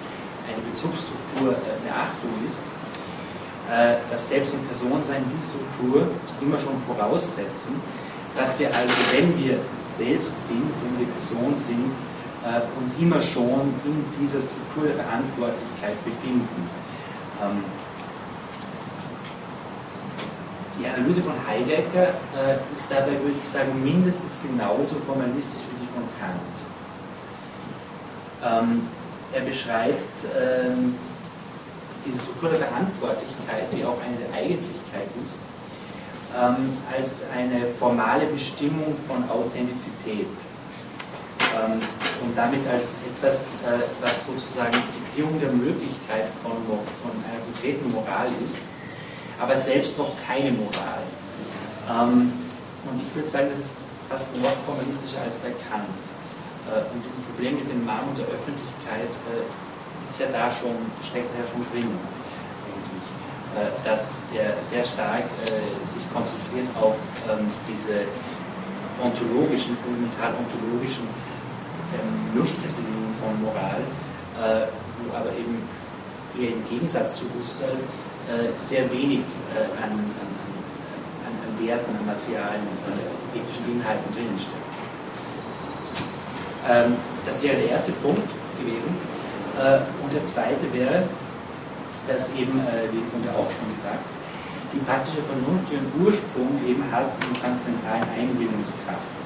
eine 0.46 0.62
Bezugsstruktur 0.70 1.52
äh, 1.52 1.86
der 1.86 1.94
Achtung 1.96 2.30
ist, 2.46 2.60
äh, 3.70 3.96
dass 4.10 4.28
Selbst- 4.28 4.52
und 4.52 4.64
Personsein 4.66 5.24
diese 5.34 5.56
Struktur 5.56 6.06
immer 6.40 6.58
schon 6.58 6.80
voraussetzen, 6.86 7.80
dass 8.36 8.58
wir 8.58 8.68
also, 8.68 8.94
wenn 9.12 9.38
wir 9.38 9.58
selbst 9.86 10.48
sind, 10.48 10.70
wenn 10.82 10.98
wir 10.98 11.12
Person 11.14 11.54
sind, 11.54 11.92
uns 12.78 12.94
immer 13.00 13.20
schon 13.20 13.72
in 13.84 14.04
dieser 14.20 14.38
Struktur 14.40 14.84
der 14.84 14.96
Verantwortlichkeit 14.96 15.96
befinden. 16.04 16.68
Ähm, 17.40 17.64
die 20.78 20.86
Analyse 20.86 21.22
von 21.22 21.34
Heidegger 21.48 22.08
äh, 22.08 22.72
ist 22.72 22.86
dabei, 22.90 23.12
würde 23.22 23.36
ich 23.40 23.48
sagen, 23.48 23.72
mindestens 23.82 24.40
genauso 24.42 24.96
formalistisch 25.06 25.62
wie 25.70 25.80
die 25.80 25.88
von 25.94 26.04
Kant. 26.20 26.56
Ähm, 28.44 28.88
er 29.32 29.40
beschreibt 29.40 30.26
ähm, 30.36 30.96
diese 32.04 32.20
Struktur 32.20 32.50
der 32.50 32.58
Verantwortlichkeit, 32.58 33.72
die 33.72 33.84
auch 33.84 33.96
eine 34.04 34.16
der 34.18 34.34
Eigentlichkeit 34.36 35.08
ist, 35.22 35.40
ähm, 36.40 36.76
als 36.94 37.24
eine 37.34 37.66
formale 37.66 38.26
Bestimmung 38.26 38.94
von 39.06 39.28
Authentizität 39.30 40.26
ähm, 41.40 41.80
und 42.22 42.36
damit 42.36 42.66
als 42.68 43.00
etwas, 43.06 43.54
äh, 43.66 43.82
was 44.00 44.26
sozusagen 44.26 44.72
die 44.72 45.10
Bedingung 45.10 45.40
der 45.40 45.52
Möglichkeit 45.52 46.26
von, 46.42 46.52
von 46.52 47.12
einer 47.24 47.40
konkreten 47.44 47.90
Moral 47.92 48.28
ist 48.44 48.74
aber 49.40 49.56
selbst 49.56 49.98
noch 49.98 50.12
keine 50.26 50.52
Moral. 50.52 51.02
Ähm, 51.90 52.32
und 52.90 53.00
ich 53.00 53.14
würde 53.14 53.28
sagen, 53.28 53.48
das 53.50 53.58
ist 53.58 53.78
fast 54.08 54.34
noch 54.36 54.52
formalistischer 54.66 55.20
als 55.22 55.36
bei 55.36 55.50
Kant. 55.50 56.02
Äh, 56.68 56.92
und 56.92 57.02
dieses 57.04 57.20
Problem 57.20 57.56
mit 57.56 57.68
dem 57.68 57.84
Mammut 57.84 58.18
der 58.18 58.26
Öffentlichkeit 58.26 59.10
äh, 59.32 60.02
ist 60.02 60.20
ja 60.20 60.26
da 60.30 60.50
schon, 60.52 60.76
steckt 61.02 61.28
ja 61.34 61.44
schon 61.48 61.64
drin, 61.72 61.90
dass 63.84 64.24
er 64.34 64.60
sehr 64.62 64.84
stark 64.84 65.24
äh, 65.46 65.86
sich 65.86 66.02
konzentriert 66.12 66.66
auf 66.80 66.96
ähm, 67.30 67.46
diese 67.68 68.02
ontologischen, 69.02 69.76
fundamental 69.78 70.34
ontologischen 70.38 71.06
ähm, 71.94 72.34
Möglichkeitsbedingungen 72.34 73.14
von 73.20 73.32
Moral, 73.42 73.82
äh, 74.42 74.66
wo 74.98 75.14
aber 75.14 75.30
eben 75.30 75.62
eher 76.38 76.50
im 76.50 76.68
Gegensatz 76.68 77.14
zu 77.14 77.26
Husserl 77.38 77.78
äh, 78.26 78.56
sehr 78.56 78.90
wenig 78.90 79.20
äh, 79.54 79.68
an, 79.82 79.92
an, 79.92 80.30
an, 81.28 81.66
Werten, 81.66 81.94
an 81.94 82.06
Materialien, 82.06 82.66
äh, 82.90 83.38
ethischen 83.38 83.66
Inhalten 83.70 84.08
drinnen 84.14 84.38
steckt. 84.38 84.72
Ähm, 86.68 86.96
das 87.26 87.42
wäre 87.42 87.56
der 87.56 87.70
erste 87.70 87.92
Punkt 87.92 88.28
gewesen. 88.58 88.96
und 90.02 90.12
der 90.12 90.24
zweite 90.24 90.66
wäre, 90.72 91.04
dass 92.06 92.28
eben, 92.36 92.60
wie 92.92 93.02
wurde 93.12 93.30
auch 93.32 93.48
schon 93.48 93.68
gesagt, 93.72 94.04
die 94.72 94.82
praktische 94.84 95.22
Vernunft 95.22 95.70
ihren 95.72 95.88
Ursprung 96.02 96.50
eben 96.66 96.84
hat 96.92 97.14
in 97.22 97.32
der 97.32 97.40
transzendentalen 97.40 98.04
Einbildungskraft. 98.12 99.18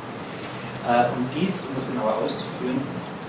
und 1.16 1.26
dies, 1.34 1.66
um 1.66 1.76
es 1.76 1.88
genauer 1.88 2.14
auszuführen, 2.22 2.78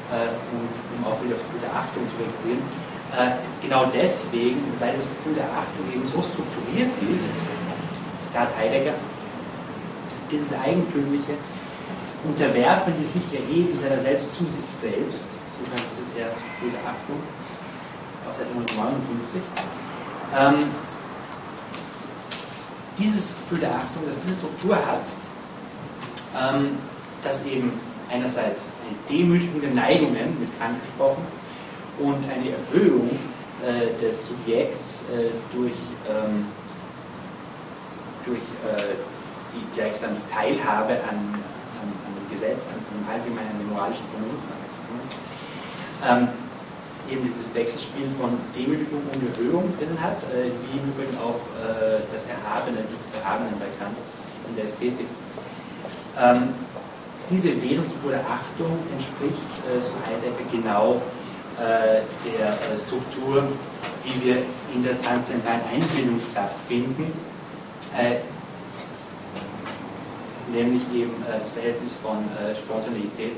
und 0.09 0.69
um 0.97 0.99
auch 1.05 1.21
wieder 1.23 1.35
auf 1.37 1.45
die 1.53 1.69
Achtung 1.69 2.03
zu 2.09 2.17
rekurrieren, 2.17 2.65
äh, 3.09 3.41
genau 3.61 3.89
deswegen, 3.89 4.61
weil 4.79 4.93
das 4.93 5.09
Gefühl 5.09 5.33
der 5.33 5.49
Achtung 5.49 5.85
eben 5.93 6.05
so 6.05 6.21
strukturiert 6.21 6.93
ist, 7.09 7.33
Zitat 8.21 8.49
Heidegger, 8.55 8.93
dieses 10.29 10.53
eigentümliche 10.53 11.33
Unterwerfen, 12.23 12.93
die 12.99 13.05
sich 13.05 13.25
erheben 13.33 13.73
seiner 13.73 13.99
selbst 13.99 14.35
zu 14.35 14.43
sich 14.45 14.69
selbst, 14.69 15.29
so 15.57 15.65
er 16.19 16.29
das 16.29 16.43
Gefühl 16.43 16.69
der 16.69 16.85
Achtung, 16.85 17.17
Seite 18.33 18.49
159, 18.53 19.41
ähm, 20.37 20.65
dieses 22.97 23.37
Gefühl 23.37 23.59
der 23.59 23.71
Achtung, 23.71 24.03
das 24.07 24.19
diese 24.19 24.35
Struktur 24.35 24.75
hat, 24.75 25.05
ähm, 26.37 26.77
das 27.23 27.45
eben 27.45 27.71
einerseits 28.11 28.73
eine 28.85 29.17
Demütigung 29.17 29.61
der 29.61 29.71
Neigungen, 29.71 30.39
mit 30.39 30.59
Kant 30.59 30.77
gesprochen, 30.83 31.23
und 31.99 32.23
eine 32.29 32.51
Erhöhung 32.51 33.09
äh, 33.61 34.01
des 34.01 34.27
Subjekts 34.27 35.03
äh, 35.13 35.31
durch, 35.53 35.73
ähm, 36.07 36.45
durch 38.25 38.39
äh, 38.39 38.95
die 39.53 39.75
gleichsam 39.75 40.11
die 40.15 40.33
Teilhabe 40.33 40.93
an, 40.93 41.17
an, 41.17 41.89
an, 41.89 42.13
dem 42.15 42.31
Gesetz, 42.31 42.65
an, 42.67 42.79
an 42.79 43.13
allgemeinen 43.13 43.69
moralischen 43.69 44.05
Vernunft. 44.07 44.43
Ähm, 46.07 46.48
eben 47.11 47.23
dieses 47.23 47.53
Wechselspiel 47.53 48.07
von 48.19 48.37
Demütigung 48.55 49.01
und 49.01 49.19
Erhöhung 49.33 49.73
drin 49.77 49.97
hat, 49.99 50.17
äh, 50.31 50.49
wie 50.63 50.77
im 50.77 50.85
Übrigen 50.93 51.17
auch 51.17 51.41
äh, 51.59 52.01
das 52.11 52.25
Erhabene, 52.25 52.85
das 52.85 53.13
Erhabene 53.19 53.51
bei 53.59 53.69
Kant 53.77 53.97
in 54.47 54.55
der 54.55 54.65
Ästhetik. 54.65 55.07
Ähm, 56.19 56.53
diese 57.29 57.49
der 57.49 58.25
Achtung 58.25 58.79
entspricht, 58.91 59.51
äh, 59.69 59.79
so 59.79 59.91
Heidegger, 60.05 60.45
genau 60.51 61.01
äh, 61.59 62.01
der 62.23 62.47
äh, 62.47 62.77
Struktur, 62.77 63.43
die 64.05 64.25
wir 64.25 64.37
in 64.73 64.83
der 64.83 64.99
transzendentalen 65.01 65.61
Einbildungskraft 65.73 66.55
finden, 66.67 67.11
äh, 67.97 68.17
nämlich 70.51 70.81
eben 70.95 71.13
das 71.27 71.51
Verhältnis 71.51 71.93
von 72.01 72.17
Spontaneität 72.57 73.37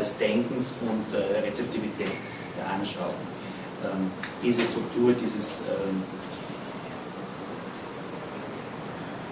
des 0.00 0.18
Denkens 0.18 0.74
und 0.82 1.06
Rezeptivität 1.44 2.10
der 2.58 2.66
Anschauung. 2.68 3.14
Ähm, 3.86 4.10
diese 4.42 4.64
Struktur, 4.66 5.14
dieses, 5.14 5.62
ähm, 5.70 6.02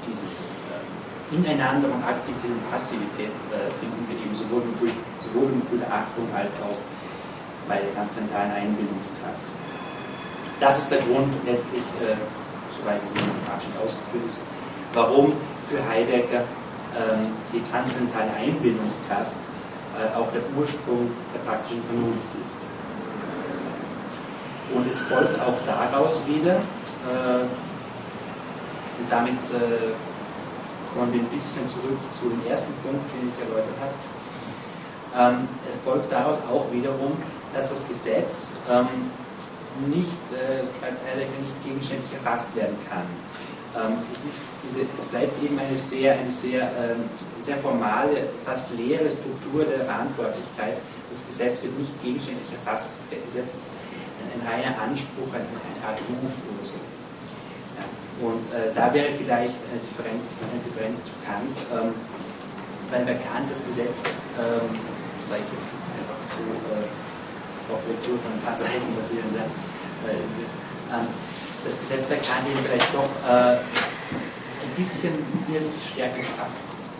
dieses 0.06 0.54
Ineinander 1.34 1.88
von 1.88 2.02
Aktivität 2.04 2.54
und 2.54 2.70
Passivität 2.70 3.34
finden 3.82 4.06
wir 4.06 4.14
eben 4.14 4.30
sowohl 4.30 4.62
im 4.62 5.58
Gefühl, 5.58 5.78
der 5.82 5.92
Achtung 5.92 6.28
als 6.32 6.52
auch 6.62 6.78
bei 7.66 7.82
der 7.82 7.92
transzendentalen 7.94 8.52
Einbildungskraft. 8.52 9.50
Das 10.60 10.78
ist 10.78 10.90
der 10.90 10.98
Grund 11.02 11.28
letztlich, 11.44 11.82
äh, 12.00 12.16
soweit 12.72 13.02
es 13.04 13.10
in 13.10 13.18
dem 13.18 13.52
Abschnitt 13.52 13.76
ausgeführt 13.76 14.24
ist, 14.26 14.40
warum 14.94 15.32
für 15.68 15.82
Heidegger 15.86 16.44
ähm, 16.96 17.28
die 17.52 17.60
transzendentale 17.70 18.32
Einbildungskraft 18.40 19.36
äh, 19.98 20.16
auch 20.16 20.32
der 20.32 20.40
Ursprung 20.56 21.10
der 21.34 21.40
praktischen 21.44 21.82
Vernunft 21.84 22.30
ist. 22.40 22.56
Und 24.76 24.86
es 24.86 25.00
folgt 25.00 25.40
auch 25.40 25.56
daraus 25.64 26.20
wieder, 26.26 26.56
äh, 26.56 27.48
und 28.98 29.10
damit 29.10 29.40
äh, 29.56 29.96
kommen 30.92 31.12
wir 31.14 31.20
ein 31.20 31.32
bisschen 31.32 31.66
zurück 31.66 31.98
zu 32.18 32.28
dem 32.28 32.44
ersten 32.46 32.74
Punkt, 32.84 33.00
den 33.12 33.32
ich 33.32 33.38
erläutert 33.40 33.76
habe. 33.80 33.96
Ähm, 35.16 35.48
es 35.70 35.78
folgt 35.78 36.12
daraus 36.12 36.38
auch 36.52 36.70
wiederum, 36.72 37.16
dass 37.54 37.70
das 37.70 37.88
Gesetz 37.88 38.52
ähm, 38.70 39.08
nicht, 39.88 40.20
äh, 40.36 40.60
nicht 40.60 41.64
gegenständlich 41.64 42.12
erfasst 42.12 42.54
werden 42.56 42.76
kann. 42.88 43.08
Ähm, 43.80 43.96
es, 44.12 44.24
ist 44.24 44.44
diese, 44.62 44.80
es 44.96 45.06
bleibt 45.06 45.42
eben 45.42 45.58
eine 45.58 45.76
sehr, 45.76 46.18
eine 46.18 46.28
sehr, 46.28 46.70
sehr 47.40 47.56
formale, 47.58 48.28
fast 48.44 48.76
leere 48.76 49.10
Struktur 49.10 49.64
der 49.64 49.84
Verantwortlichkeit. 49.84 50.76
Das 51.08 51.24
Gesetz 51.24 51.62
wird 51.62 51.78
nicht 51.78 52.02
gegenständlich 52.02 52.52
erfasst. 52.52 52.98
Das 53.10 53.20
Gesetz 53.24 53.56
ist 53.56 53.68
ein, 54.36 54.42
ein 54.42 54.46
reiner 54.46 54.74
Anspruch, 54.82 55.32
eine, 55.32 55.48
eine 55.48 55.80
Art 55.86 56.00
Ruf 56.08 56.34
oder 56.44 56.62
so. 56.64 56.76
Ja. 57.76 57.84
Und 58.20 58.44
äh, 58.52 58.72
da 58.74 58.92
wäre 58.92 59.12
vielleicht 59.16 59.56
eine 59.72 59.80
Differenz, 59.80 60.22
eine 60.40 60.60
Differenz 60.60 61.04
zu 61.04 61.12
Kant, 61.24 61.56
ähm, 61.72 61.94
weil 62.90 63.04
bei 63.04 63.16
Kant 63.16 63.48
das 63.50 63.64
Gesetz, 63.64 64.24
ähm, 64.36 64.76
sage 65.20 65.42
ich 65.42 65.52
jetzt 65.56 65.74
einfach 65.96 66.20
so, 66.20 66.44
äh, 66.44 66.84
auf 67.72 67.82
Lektüre 67.88 68.18
von 68.18 68.32
ein 68.32 68.42
paar 68.44 68.56
Seiten 68.56 68.94
basierend, 68.94 69.34
äh, 69.36 69.42
das 71.64 71.78
Gesetz 71.80 72.04
bei 72.04 72.16
Kant 72.16 72.46
eben 72.46 72.60
vielleicht 72.62 72.94
doch 72.94 73.10
äh, 73.26 73.58
ein 73.58 74.74
bisschen 74.76 75.12
stärker 75.92 76.18
gefasst 76.18 76.62
ist 76.74 76.96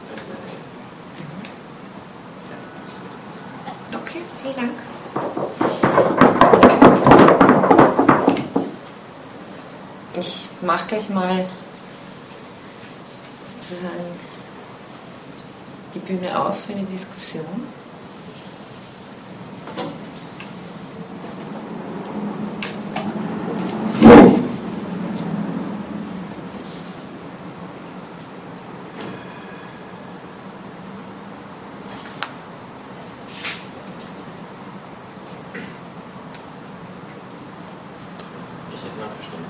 Okay, 3.93 4.23
vielen 4.43 4.57
Dank. 4.57 5.66
Ich 10.19 10.49
mache 10.63 10.87
gleich 10.87 11.11
mal 11.11 11.45
sozusagen 13.47 13.93
die 15.95 15.99
Bühne 15.99 16.41
auf 16.41 16.65
für 16.65 16.73
eine 16.73 16.85
Diskussion. 16.85 17.45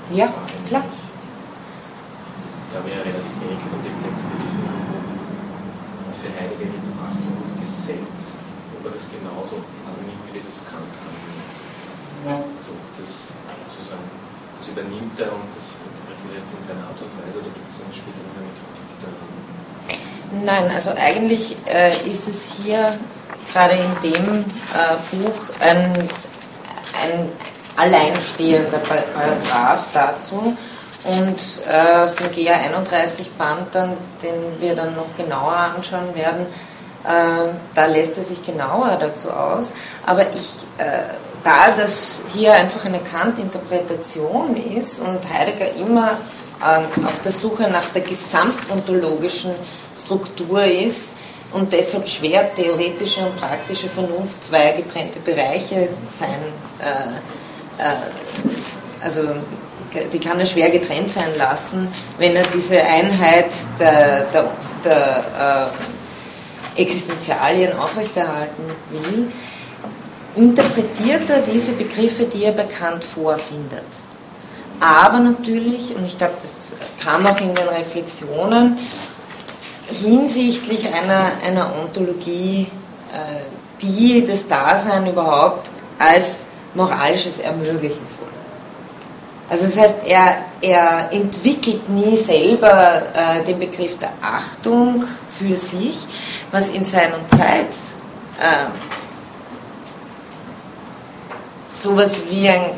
Ja, 0.09 0.33
klar. 0.67 0.83
Da 2.73 2.79
ja 2.83 2.99
relativ 2.99 3.35
wenig 3.39 3.63
von 3.71 3.79
dem 3.81 3.95
Text 4.03 4.23
gelesen. 4.27 4.67
Für 6.19 6.31
Heidegger 6.35 6.67
es 6.75 6.89
um 6.91 6.99
Achtung 6.99 7.35
und 7.39 7.55
Gesetz, 7.61 8.43
ob 8.75 8.85
er 8.85 8.91
das 8.91 9.07
genauso 9.07 9.63
annimmt, 9.87 10.27
wie 10.33 10.43
das 10.43 10.67
Kant 10.67 10.91
annimmt. 10.91 11.55
Also 12.27 12.75
das 12.99 13.31
sozusagen, 13.71 14.07
das 14.59 14.67
übernimmt 14.67 15.15
er 15.19 15.31
und 15.31 15.47
das 15.55 15.79
jetzt 16.35 16.53
in 16.53 16.63
seiner 16.67 16.85
Art 16.87 16.99
und 16.99 17.11
Weise 17.23 17.39
oder 17.39 17.51
gibt 17.55 17.69
es 17.71 17.79
dann 17.79 17.93
später 17.93 18.19
noch 18.27 18.35
eine 18.35 18.51
Kritik 18.51 18.89
daran? 19.01 19.31
Nein, 20.43 20.75
also 20.75 20.91
eigentlich 20.97 21.55
äh, 21.65 21.95
ist 22.09 22.27
es 22.27 22.51
hier 22.59 22.99
gerade 23.51 23.75
in 23.75 23.91
dem 24.03 24.43
äh, 24.75 24.97
Buch 25.15 25.39
ein, 25.61 26.09
ein 27.07 27.29
alleinstehender 27.77 28.79
Paragraph 28.79 29.85
dazu. 29.93 30.57
Und 31.03 31.39
äh, 31.71 32.03
aus 32.03 32.15
dem 32.15 32.31
GA 32.31 32.55
31 32.55 33.31
Band, 33.33 33.67
dann, 33.71 33.93
den 34.21 34.59
wir 34.59 34.75
dann 34.75 34.95
noch 34.95 35.15
genauer 35.15 35.53
anschauen 35.53 36.13
werden, 36.15 36.47
äh, 37.05 37.53
da 37.73 37.85
lässt 37.85 38.17
er 38.17 38.23
sich 38.25 38.43
genauer 38.43 38.97
dazu 38.99 39.31
aus. 39.31 39.73
Aber 40.05 40.23
ich, 40.33 40.65
äh, 40.77 41.03
da 41.43 41.71
das 41.77 42.23
hier 42.33 42.53
einfach 42.53 42.83
eine 42.83 42.99
Kant-Interpretation 42.99 44.57
ist 44.75 44.99
und 44.99 45.19
Heidegger 45.31 45.73
immer 45.75 46.17
ähm, 46.67 47.05
auf 47.05 47.21
der 47.21 47.31
Suche 47.31 47.69
nach 47.69 47.85
der 47.85 48.01
gesamtontologischen 48.01 49.51
Struktur 49.95 50.65
ist, 50.65 51.15
und 51.53 51.71
deshalb 51.71 52.07
schwer 52.07 52.53
theoretische 52.53 53.21
und 53.21 53.37
praktische 53.37 53.87
Vernunft 53.87 54.43
zwei 54.43 54.71
getrennte 54.71 55.19
Bereiche 55.19 55.89
sein 56.11 56.39
äh, 56.79 57.19
also 59.03 59.21
die 60.11 60.19
kann 60.19 60.39
er 60.39 60.45
schwer 60.45 60.69
getrennt 60.69 61.11
sein 61.11 61.37
lassen, 61.37 61.87
wenn 62.17 62.35
er 62.35 62.43
diese 62.53 62.81
Einheit 62.81 63.53
der, 63.79 64.25
der, 64.25 64.49
der 64.83 65.71
äh, 66.75 66.81
Existenzialien 66.81 67.77
aufrechterhalten 67.77 68.63
will, 68.91 69.31
interpretiert 70.35 71.29
er 71.29 71.41
diese 71.41 71.71
Begriffe, 71.73 72.25
die 72.25 72.43
er 72.43 72.51
bekannt 72.51 73.03
vorfindet. 73.03 73.85
Aber 74.79 75.19
natürlich, 75.19 75.95
und 75.95 76.05
ich 76.05 76.17
glaube, 76.17 76.35
das 76.39 76.73
kam 77.03 77.25
auch 77.25 77.39
in 77.39 77.55
den 77.55 77.67
Reflexionen, 77.67 78.77
hinsichtlich 79.89 80.93
einer, 80.93 81.31
einer 81.43 81.71
Ontologie, 81.81 82.67
äh, 83.13 83.81
die 83.81 84.23
das 84.25 84.47
Dasein 84.47 85.07
überhaupt 85.07 85.71
als 85.97 86.47
Moralisches 86.77 87.39
ermöglichen 87.39 88.05
soll. 88.07 88.29
Also 89.49 89.65
das 89.65 89.77
heißt, 89.77 90.05
er, 90.05 90.37
er 90.61 91.09
entwickelt 91.11 91.89
nie 91.89 92.17
selber 92.17 93.01
äh, 93.13 93.43
den 93.45 93.59
Begriff 93.59 93.97
der 93.97 94.11
Achtung 94.21 95.05
für 95.37 95.55
sich, 95.55 95.99
was 96.51 96.69
in 96.69 96.85
Sein 96.85 97.13
und 97.13 97.29
Zeit 97.29 97.67
äh, 98.39 98.65
sowas 101.77 102.17
wie 102.29 102.49
ein 102.49 102.71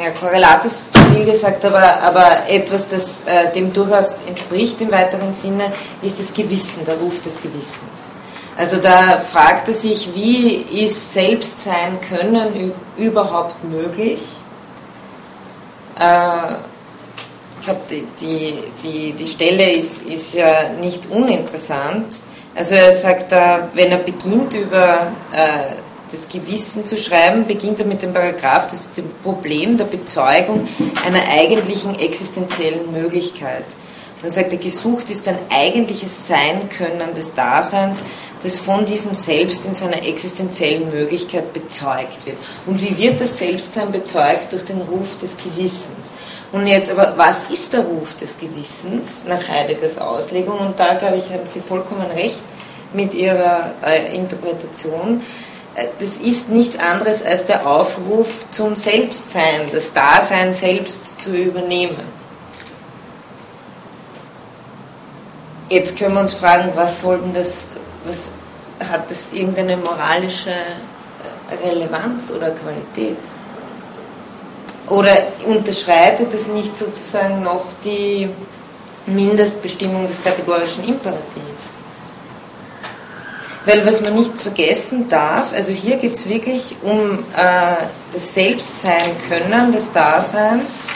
ja, 0.00 0.10
Korrelat 0.10 0.64
ist 0.64 0.94
zu 0.94 1.00
viel 1.06 1.24
gesagt, 1.24 1.64
aber, 1.64 2.00
aber 2.00 2.48
etwas, 2.48 2.88
das 2.88 3.24
äh, 3.26 3.52
dem 3.52 3.72
durchaus 3.72 4.20
entspricht 4.28 4.80
im 4.80 4.92
weiteren 4.92 5.34
Sinne, 5.34 5.72
ist 6.02 6.20
das 6.20 6.32
Gewissen, 6.32 6.84
der 6.86 6.94
Ruf 6.96 7.20
des 7.20 7.36
Gewissens. 7.36 8.12
Also 8.58 8.78
da 8.78 9.20
fragt 9.20 9.68
er 9.68 9.74
sich, 9.74 10.16
wie 10.16 10.56
ist 10.84 11.12
Selbstsein 11.12 12.00
können 12.00 12.74
überhaupt 12.96 13.62
möglich? 13.62 14.20
Äh, 15.96 16.54
ich 17.60 17.64
glaube, 17.64 17.80
die, 17.88 18.04
die, 18.20 18.54
die, 18.82 19.12
die 19.12 19.26
Stelle 19.28 19.70
ist, 19.70 20.02
ist 20.02 20.34
ja 20.34 20.70
nicht 20.80 21.08
uninteressant. 21.08 22.18
Also 22.56 22.74
er 22.74 22.90
sagt 22.90 23.30
da, 23.30 23.68
wenn 23.74 23.92
er 23.92 23.98
beginnt 23.98 24.54
über 24.54 25.12
äh, 25.32 25.76
das 26.10 26.28
Gewissen 26.28 26.84
zu 26.84 26.96
schreiben, 26.96 27.46
beginnt 27.46 27.78
er 27.78 27.86
mit 27.86 28.02
dem 28.02 28.12
Paragraph, 28.12 28.66
das 28.66 28.90
dem 28.90 29.08
Problem 29.22 29.76
der 29.76 29.84
Bezeugung 29.84 30.66
einer 31.06 31.22
eigentlichen 31.28 31.96
existenziellen 31.96 32.90
Möglichkeit. 32.90 33.66
Dann 34.22 34.32
sagt 34.32 34.50
er, 34.50 34.58
gesucht 34.58 35.10
ist 35.10 35.28
ein 35.28 35.38
eigentliches 35.48 36.26
Sein-Können 36.26 37.14
des 37.14 37.34
Daseins, 37.34 38.02
das 38.42 38.58
von 38.58 38.84
diesem 38.84 39.14
Selbst 39.14 39.64
in 39.64 39.74
seiner 39.74 40.02
existenziellen 40.04 40.90
Möglichkeit 40.90 41.52
bezeugt 41.52 42.24
wird. 42.24 42.36
Und 42.66 42.80
wie 42.80 42.96
wird 42.96 43.20
das 43.20 43.38
Selbstsein 43.38 43.90
bezeugt? 43.90 44.52
Durch 44.52 44.64
den 44.64 44.80
Ruf 44.80 45.18
des 45.18 45.36
Gewissens. 45.36 46.10
Und 46.52 46.66
jetzt 46.66 46.90
aber, 46.90 47.14
was 47.16 47.44
ist 47.50 47.72
der 47.72 47.80
Ruf 47.80 48.14
des 48.16 48.38
Gewissens 48.38 49.24
nach 49.26 49.48
Heideggers 49.48 49.98
Auslegung? 49.98 50.58
Und 50.58 50.78
da, 50.80 50.94
glaube 50.94 51.16
ich, 51.16 51.30
haben 51.30 51.46
Sie 51.46 51.60
vollkommen 51.60 52.06
recht 52.14 52.40
mit 52.94 53.12
Ihrer 53.12 53.72
äh, 53.84 54.16
Interpretation. 54.16 55.22
Äh, 55.74 55.88
das 56.00 56.16
ist 56.16 56.48
nichts 56.48 56.78
anderes 56.78 57.22
als 57.22 57.44
der 57.44 57.66
Aufruf 57.66 58.46
zum 58.50 58.76
Selbstsein, 58.76 59.62
das 59.72 59.92
Dasein 59.92 60.54
selbst 60.54 61.20
zu 61.20 61.36
übernehmen. 61.36 62.18
Jetzt 65.68 65.98
können 65.98 66.14
wir 66.14 66.20
uns 66.20 66.32
fragen, 66.32 66.72
was 66.76 67.02
soll 67.02 67.18
denn 67.18 67.34
das 67.34 67.66
was, 68.04 68.30
hat 68.80 69.10
das 69.10 69.32
irgendeine 69.32 69.76
moralische 69.76 70.50
äh, 70.50 71.68
Relevanz 71.68 72.30
oder 72.30 72.50
Qualität? 72.50 73.18
Oder 74.88 75.14
unterschreitet 75.46 76.32
es 76.32 76.46
nicht 76.46 76.76
sozusagen 76.76 77.42
noch 77.42 77.66
die 77.84 78.28
Mindestbestimmung 79.06 80.06
des 80.08 80.22
kategorischen 80.22 80.84
Imperativs? 80.84 81.78
Weil 83.66 83.84
was 83.84 84.00
man 84.00 84.14
nicht 84.14 84.40
vergessen 84.40 85.08
darf, 85.10 85.52
also 85.52 85.72
hier 85.72 85.98
geht 85.98 86.14
es 86.14 86.26
wirklich 86.26 86.76
um 86.82 87.18
äh, 87.36 87.74
das 88.14 88.34
Selbstsein 88.34 89.12
können 89.28 89.72
des 89.72 89.92
Daseins 89.92 90.86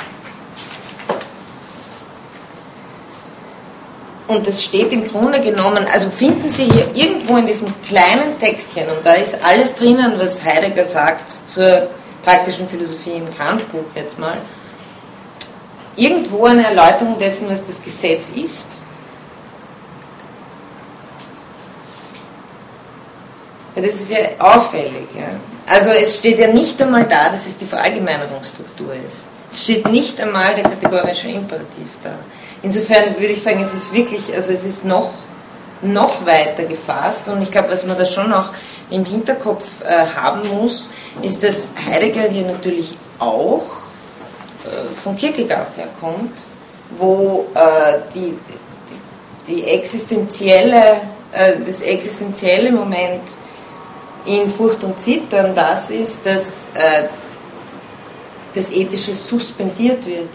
Und 4.35 4.47
das 4.47 4.63
steht 4.63 4.93
im 4.93 5.05
Grunde 5.05 5.41
genommen, 5.41 5.87
also 5.93 6.09
finden 6.11 6.49
Sie 6.49 6.65
hier 6.65 6.89
irgendwo 6.95 7.37
in 7.37 7.47
diesem 7.47 7.73
kleinen 7.87 8.39
Textchen, 8.39 8.89
und 8.89 9.05
da 9.05 9.15
ist 9.15 9.39
alles 9.45 9.75
drinnen, 9.75 10.15
was 10.17 10.43
Heidegger 10.43 10.85
sagt 10.85 11.51
zur 11.51 11.89
praktischen 12.25 12.67
Philosophie 12.69 13.13
im 13.13 13.37
Kant-Buch 13.37 13.85
jetzt 13.95 14.19
mal, 14.19 14.39
irgendwo 15.97 16.47
eine 16.47 16.65
Erläuterung 16.65 17.19
dessen, 17.19 17.51
was 17.51 17.65
das 17.67 17.83
Gesetz 17.83 18.31
ist. 18.31 18.79
Ja, 23.75 23.83
das 23.83 23.95
ist 23.95 24.11
ja 24.11 24.19
auffällig. 24.39 25.09
Ja. 25.15 25.29
Also 25.67 25.91
es 25.91 26.19
steht 26.19 26.39
ja 26.39 26.49
nicht 26.49 26.81
einmal 26.81 27.05
da, 27.05 27.29
dass 27.31 27.47
es 27.47 27.57
die 27.57 27.67
Verallgemeinerungsstruktur 27.67 28.93
ist. 28.95 29.19
Es 29.51 29.65
steht 29.65 29.91
nicht 29.91 30.21
einmal 30.21 30.55
der 30.55 30.65
kategorische 30.65 31.29
Imperativ 31.29 31.89
da. 32.03 32.15
Insofern 32.63 33.15
würde 33.15 33.33
ich 33.33 33.43
sagen, 33.43 33.61
es 33.61 33.75
ist 33.75 33.93
wirklich, 33.93 34.33
also 34.35 34.53
es 34.53 34.65
ist 34.65 34.85
noch, 34.85 35.11
noch 35.83 36.25
weiter 36.27 36.65
gefasst. 36.65 37.29
Und 37.29 37.43
ich 37.43 37.51
glaube, 37.51 37.71
was 37.71 37.85
man 37.85 37.99
da 37.99 38.07
schon 38.07 38.33
auch 38.33 38.51
im 38.91 39.05
Hinterkopf 39.05 39.83
äh, 39.85 40.05
haben 40.15 40.49
muss, 40.49 40.91
ist, 41.23 41.43
dass 41.43 41.69
Heidegger 41.87 42.23
hier 42.23 42.47
natürlich 42.47 42.97
auch 43.19 43.63
äh, 44.65 44.95
von 44.95 45.17
Kierkegaard 45.17 45.77
herkommt, 45.77 46.43
wo 46.99 47.47
äh, 47.55 47.99
die, 48.15 48.35
die, 49.49 49.55
die 49.55 49.65
existenzielle, 49.67 51.01
äh, 51.33 51.55
das 51.67 51.81
existenzielle 51.81 52.71
Moment 52.71 53.23
in 54.25 54.49
Furcht 54.49 54.85
und 54.85 55.01
Zittern 55.01 55.53
das 55.55 55.91
ist, 55.91 56.25
dass 56.25 56.65
äh, 56.75 57.09
das 58.55 58.71
Ethische 58.71 59.15
suspendiert 59.15 60.07
wird 60.07 60.29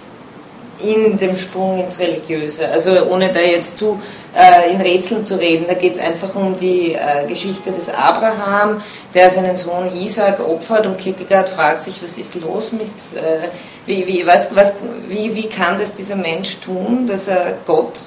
in 0.79 1.17
dem 1.17 1.35
Sprung 1.37 1.79
ins 1.79 1.97
Religiöse. 1.99 2.67
Also 2.67 3.05
ohne 3.09 3.31
da 3.31 3.39
jetzt 3.39 3.77
zu 3.77 3.99
äh, 4.35 4.71
in 4.71 4.79
Rätseln 4.79 5.25
zu 5.25 5.35
reden, 5.35 5.65
da 5.67 5.73
geht 5.73 5.95
es 5.95 5.99
einfach 5.99 6.33
um 6.35 6.57
die 6.57 6.93
äh, 6.93 7.25
Geschichte 7.27 7.71
des 7.71 7.89
Abraham, 7.89 8.81
der 9.13 9.29
seinen 9.29 9.57
Sohn 9.57 9.95
Isaac 9.95 10.39
opfert 10.39 10.85
und 10.85 10.97
Kierkegaard 10.97 11.49
fragt 11.49 11.83
sich, 11.83 12.01
was 12.03 12.17
ist 12.17 12.35
los 12.35 12.71
mit, 12.71 12.87
äh, 13.15 13.47
wie, 13.85 14.05
wie, 14.07 14.27
was, 14.27 14.55
was, 14.55 14.73
wie, 15.07 15.33
wie 15.33 15.47
kann 15.47 15.79
das 15.79 15.93
dieser 15.93 16.15
Mensch 16.15 16.59
tun, 16.59 17.07
dass 17.07 17.27
er 17.27 17.57
Gott, 17.65 17.99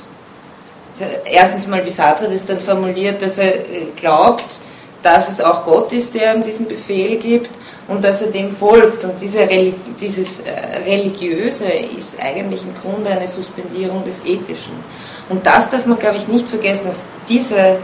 erstens 1.24 1.66
mal 1.66 1.84
wie 1.84 1.90
Sartre 1.90 2.28
das 2.28 2.44
dann 2.44 2.60
formuliert, 2.60 3.20
dass 3.22 3.38
er 3.38 3.54
äh, 3.54 3.86
glaubt, 3.96 4.60
dass 5.02 5.28
es 5.28 5.40
auch 5.40 5.64
Gott 5.64 5.92
ist, 5.92 6.14
der 6.14 6.34
ihm 6.34 6.42
diesen 6.42 6.68
Befehl 6.68 7.16
gibt 7.16 7.50
und 7.90 8.04
dass 8.04 8.22
er 8.22 8.28
dem 8.28 8.50
folgt. 8.52 9.04
Und 9.04 9.20
diese, 9.20 9.46
dieses 10.00 10.40
äh, 10.40 10.50
Religiöse 10.86 11.64
ist 11.64 12.22
eigentlich 12.22 12.62
im 12.62 12.74
Grunde 12.80 13.10
eine 13.10 13.26
Suspendierung 13.26 14.04
des 14.04 14.24
Ethischen. 14.24 14.72
Und 15.28 15.44
das 15.44 15.68
darf 15.68 15.86
man, 15.86 15.98
glaube 15.98 16.16
ich, 16.16 16.28
nicht 16.28 16.48
vergessen, 16.48 16.86
dass 16.86 17.04
diese 17.28 17.58
äh, 17.58 17.76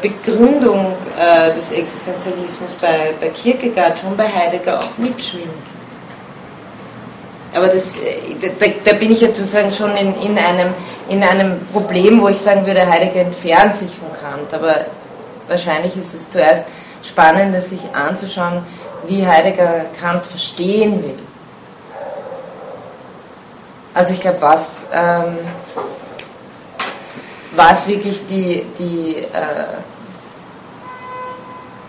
Begründung 0.00 0.94
äh, 1.18 1.52
des 1.54 1.70
Existenzialismus 1.70 2.70
bei, 2.80 3.12
bei 3.20 3.28
Kierkegaard 3.28 3.98
schon 3.98 4.16
bei 4.16 4.26
Heidegger 4.26 4.80
auch 4.80 4.98
mitschwingt. 4.98 5.46
Aber 7.54 7.68
das, 7.68 7.98
da, 8.40 8.66
da, 8.82 8.92
bin 8.94 9.10
ich 9.10 9.20
jetzt 9.20 9.38
sozusagen 9.38 9.70
schon 9.70 9.94
in, 9.98 10.14
in, 10.22 10.38
einem, 10.38 10.72
in 11.10 11.22
einem 11.22 11.60
Problem, 11.70 12.22
wo 12.22 12.28
ich 12.28 12.38
sagen 12.38 12.64
würde, 12.64 12.90
Heidegger 12.90 13.20
entfernt 13.20 13.76
sich 13.76 13.90
von 13.90 14.10
Kant. 14.18 14.54
Aber 14.54 14.86
wahrscheinlich 15.46 15.94
ist 15.94 16.14
es 16.14 16.30
zuerst 16.30 16.64
spannender, 17.02 17.60
sich 17.60 17.94
anzuschauen, 17.94 18.64
wie 19.06 19.26
Heidegger 19.26 19.86
Kant 19.98 20.24
verstehen 20.26 21.02
will. 21.02 21.18
Also 23.94 24.14
ich 24.14 24.20
glaube, 24.20 24.40
was, 24.40 24.84
ähm, 24.92 25.38
was 27.54 27.86
wirklich 27.86 28.26
die, 28.26 28.64
die 28.78 29.16
äh, 29.18 29.66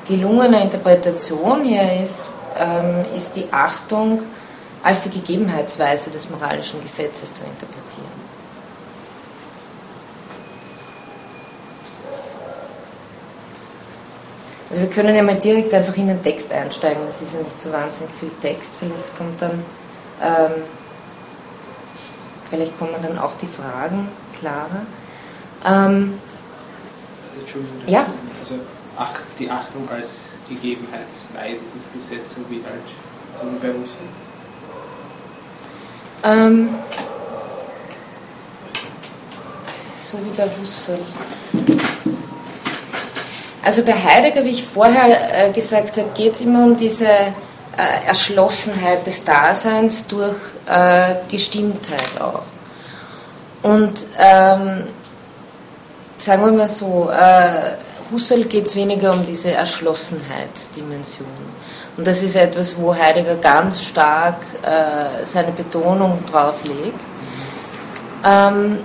gelungene 0.07 0.61
Interpretation 0.61 1.63
hier 1.63 2.01
ist, 2.01 2.29
ähm, 2.57 3.05
ist 3.15 3.35
die 3.35 3.51
Achtung 3.51 4.21
als 4.83 5.01
die 5.01 5.09
Gegebenheitsweise 5.09 6.09
des 6.09 6.29
moralischen 6.29 6.81
Gesetzes 6.81 7.33
zu 7.33 7.43
interpretieren. 7.45 8.22
Also 14.73 14.85
wir 14.85 14.89
können 14.89 15.15
ja 15.15 15.21
mal 15.21 15.35
direkt 15.35 15.71
einfach 15.71 15.95
in 15.97 16.07
den 16.07 16.23
Text 16.23 16.51
einsteigen, 16.51 17.05
das 17.05 17.21
ist 17.21 17.35
ja 17.35 17.41
nicht 17.41 17.59
so 17.59 17.71
wahnsinnig 17.71 18.11
viel 18.19 18.31
Text, 18.41 18.73
vielleicht 18.79 19.17
kommt 19.19 19.39
dann, 19.39 19.63
ähm, 20.19 20.63
vielleicht 22.49 22.79
kommen 22.79 22.95
dann 22.99 23.19
auch 23.19 23.37
die 23.37 23.45
Fragen 23.45 24.07
klarer. 24.39 24.81
Ähm, 25.63 26.19
Entschuldigung, 27.39 27.81
ja? 27.85 28.07
also 28.41 28.55
ach, 28.97 29.19
die 29.37 29.47
Achtung 29.47 29.87
als 29.91 30.31
Gegebenheitsweise 30.49 31.61
des 31.75 31.93
Gesetzes 31.93 32.39
wie 32.49 32.63
halt 32.65 32.81
so 33.39 33.45
wie 33.51 33.59
bei 33.59 33.67
Russen. 33.67 34.09
Ähm, 36.23 36.69
so 39.99 40.17
wie 40.17 40.35
bei 40.35 40.49
Husserl. 40.59 40.97
Also 43.63 43.83
bei 43.83 43.93
Heidegger, 43.93 44.43
wie 44.43 44.49
ich 44.49 44.63
vorher 44.65 45.47
äh, 45.47 45.51
gesagt 45.53 45.97
habe, 45.97 46.09
geht 46.13 46.33
es 46.33 46.41
immer 46.41 46.65
um 46.65 46.75
diese 46.75 47.07
äh, 47.07 47.33
Erschlossenheit 48.05 49.07
des 49.07 49.23
Daseins 49.23 50.05
durch 50.05 50.35
äh, 50.67 51.15
Gestimmtheit 51.31 52.19
auch. 52.19 52.41
Und 53.63 54.05
ähm, 54.19 54.83
sagen 56.17 56.43
wir 56.43 56.51
mal 56.51 56.67
so, 56.67 57.09
Husserl 58.11 58.43
geht 58.43 58.67
es 58.67 58.75
weniger 58.75 59.13
um 59.13 59.25
diese 59.25 59.51
Erschlossenheitsdimension. 59.51 61.27
Und 61.95 62.05
das 62.05 62.21
ist 62.21 62.35
etwas, 62.35 62.75
wo 62.77 62.93
Heidegger 62.93 63.35
ganz 63.37 63.81
stark 63.81 64.35
seine 65.23 65.51
Betonung 65.51 66.25
drauf 66.29 66.61
legt. 66.65 66.99
Ähm, 68.25 68.79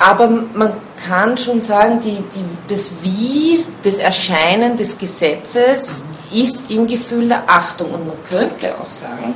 aber 0.00 0.28
man 0.54 0.72
kann 0.96 1.36
schon 1.36 1.60
sagen, 1.60 2.00
die, 2.00 2.22
die, 2.34 2.74
das 2.74 2.90
Wie, 3.02 3.64
das 3.82 3.98
Erscheinen 3.98 4.76
des 4.76 4.98
Gesetzes 4.98 6.02
ist 6.32 6.70
im 6.70 6.86
Gefühl 6.86 7.28
der 7.28 7.44
Achtung. 7.46 7.92
Und 7.92 8.06
man 8.06 8.16
könnte 8.28 8.74
auch 8.80 8.90
sagen, 8.90 9.34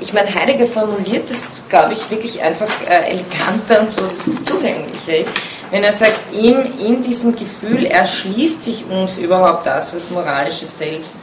ich 0.00 0.12
meine, 0.12 0.32
Heidegger 0.32 0.66
formuliert 0.66 1.28
das, 1.28 1.62
glaube 1.68 1.94
ich, 1.94 2.10
wirklich 2.10 2.40
einfach 2.40 2.68
äh, 2.88 3.10
eleganter 3.10 3.80
und 3.80 3.90
so, 3.90 4.02
dass 4.02 4.26
es 4.26 4.42
zugänglicher 4.44 5.18
ist. 5.18 5.32
Wenn 5.70 5.82
er 5.82 5.92
sagt, 5.92 6.32
ihm 6.32 6.60
in 6.78 7.02
diesem 7.02 7.34
Gefühl 7.34 7.84
erschließt 7.84 8.62
sich 8.62 8.84
uns 8.88 9.18
überhaupt 9.18 9.66
das, 9.66 9.94
was 9.94 10.10
moralisches 10.10 10.78
Selbst 10.78 11.16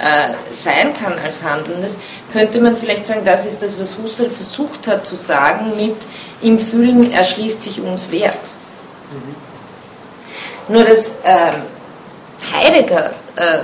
äh, 0.00 0.34
sein 0.52 0.92
kann 0.94 1.14
als 1.24 1.42
Handelndes, 1.42 1.96
könnte 2.32 2.60
man 2.60 2.76
vielleicht 2.76 3.06
sagen, 3.06 3.22
das 3.24 3.46
ist 3.46 3.62
das, 3.62 3.80
was 3.80 3.96
Husserl 3.98 4.30
versucht 4.30 4.86
hat 4.86 5.06
zu 5.06 5.16
sagen 5.16 5.72
mit 5.76 5.96
im 6.42 6.58
Fühlen 6.58 7.12
erschließt 7.12 7.62
sich 7.62 7.80
uns 7.80 8.10
Wert. 8.10 8.38
Mhm. 9.10 10.74
Nur 10.74 10.84
dass 10.84 11.16
äh, 11.24 11.52
Heidegger 12.52 13.10
äh, 13.36 13.58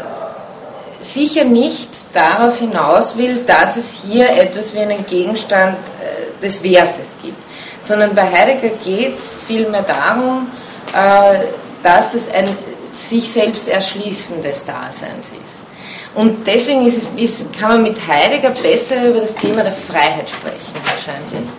sicher 1.00 1.44
nicht 1.44 1.90
darauf 2.12 2.58
hinaus 2.58 3.16
will, 3.16 3.44
dass 3.46 3.76
es 3.76 4.02
hier 4.04 4.28
etwas 4.30 4.74
wie 4.74 4.80
einen 4.80 5.06
Gegenstand 5.06 5.76
äh, 6.00 6.42
des 6.42 6.62
Wertes 6.62 7.16
gibt, 7.22 7.38
sondern 7.84 8.14
bei 8.14 8.22
Heidegger 8.22 8.74
geht 8.84 9.18
es 9.18 9.38
vielmehr 9.46 9.82
darum, 9.82 10.48
äh, 10.92 11.46
dass 11.82 12.14
es 12.14 12.28
ein 12.30 12.48
sich 12.92 13.30
selbst 13.30 13.68
erschließen 13.68 14.42
des 14.42 14.64
Daseins 14.64 15.28
ist. 15.28 15.66
Und 16.14 16.46
deswegen 16.46 16.86
ist 16.86 16.96
es, 16.96 17.08
ist, 17.16 17.58
kann 17.58 17.68
man 17.68 17.82
mit 17.82 17.98
Heidegger 18.08 18.50
besser 18.50 19.04
über 19.04 19.20
das 19.20 19.34
Thema 19.34 19.62
der 19.62 19.72
Freiheit 19.72 20.30
sprechen, 20.30 20.74
wahrscheinlich. 20.82 21.50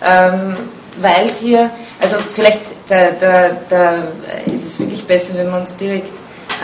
Ähm, 0.00 0.56
weil 1.00 1.24
es 1.24 1.40
hier, 1.40 1.70
also 2.00 2.16
vielleicht 2.34 2.60
da, 2.88 3.10
da, 3.18 3.50
da 3.68 3.94
ist 4.46 4.66
es 4.66 4.78
wirklich 4.78 5.04
besser, 5.04 5.34
wenn 5.34 5.50
wir 5.50 5.58
uns 5.58 5.74
direkt 5.74 6.12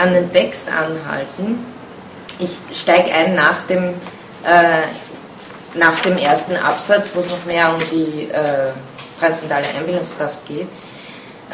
an 0.01 0.14
den 0.14 0.33
Text 0.33 0.68
anhalten. 0.68 1.64
Ich 2.38 2.59
steige 2.77 3.12
ein 3.12 3.35
nach 3.35 3.62
dem, 3.66 3.85
äh, 4.45 4.83
nach 5.75 5.99
dem 6.01 6.16
ersten 6.16 6.57
Absatz, 6.57 7.12
wo 7.14 7.21
es 7.21 7.31
noch 7.31 7.45
mehr 7.47 7.75
um 7.75 7.81
die 7.90 8.31
äh, 8.31 8.71
transzendentale 9.21 9.66
Einbildungskraft 9.79 10.47
geht. 10.47 10.68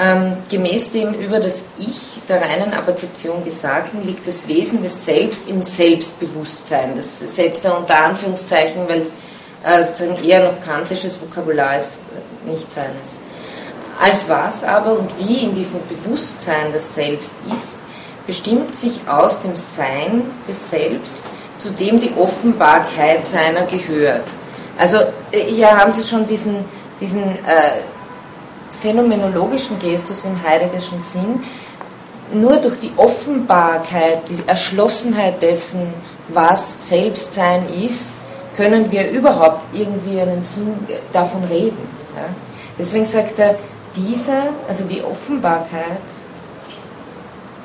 Ähm, 0.01 0.37
gemäß 0.49 0.93
dem 0.93 1.13
über 1.15 1.41
das 1.41 1.65
Ich 1.77 2.21
der 2.29 2.41
reinen 2.41 2.73
Apperzeption 2.73 3.45
Gesagten 3.45 4.07
liegt 4.07 4.29
das 4.29 4.47
Wesen 4.47 4.81
des 4.81 5.05
Selbst 5.05 5.49
im 5.49 5.61
Selbstbewusstsein. 5.61 6.95
Das 6.95 7.19
setzt 7.19 7.65
er 7.65 7.77
unter 7.77 8.05
Anführungszeichen, 8.05 8.87
weil 8.87 9.01
es 9.01 9.13
äh, 9.65 9.85
sozusagen 9.85 10.23
eher 10.23 10.45
noch 10.45 10.61
kantisches 10.61 11.21
Vokabular 11.21 11.79
ist, 11.79 11.99
nicht 12.49 12.71
seines. 12.71 13.19
Als 14.01 14.29
was 14.29 14.65
aber 14.65 14.99
und 14.99 15.11
wie 15.19 15.45
in 15.45 15.55
diesem 15.55 15.81
Bewusstsein 15.89 16.73
das 16.73 16.95
Selbst 16.95 17.35
ist, 17.55 17.81
bestimmt 18.27 18.75
sich 18.75 19.01
aus 19.09 19.41
dem 19.41 19.57
Sein 19.57 20.23
des 20.47 20.71
Selbst, 20.71 21.21
zu 21.59 21.71
dem 21.71 21.99
die 21.99 22.13
Offenbarkeit 22.17 23.27
seiner 23.27 23.63
gehört. 23.63 24.27
Also 24.79 24.99
äh, 25.33 25.41
hier 25.49 25.77
haben 25.77 25.93
Sie 25.93 26.03
schon 26.03 26.27
diesen, 26.27 26.65
diesen 27.01 27.23
äh, 27.23 27.81
phänomenologischen 28.81 29.79
Gestus 29.79 30.25
im 30.25 30.41
heideggerschen 30.43 31.01
Sinn, 31.01 31.43
nur 32.33 32.59
durch 32.59 32.79
die 32.79 32.93
Offenbarkeit, 32.97 34.29
die 34.29 34.43
Erschlossenheit 34.47 35.41
dessen, 35.43 35.93
was 36.29 36.89
Selbstsein 36.89 37.67
ist, 37.71 38.13
können 38.57 38.91
wir 38.91 39.11
überhaupt 39.11 39.65
irgendwie 39.73 40.21
einen 40.21 40.43
Sinn 40.43 40.75
davon 41.13 41.45
reden. 41.45 41.98
Ja? 42.19 42.29
Deswegen 42.79 43.05
sagt 43.05 43.39
er, 43.39 43.57
diese, 43.97 44.35
also 44.69 44.85
die 44.85 45.03
Offenbarkeit, 45.03 46.03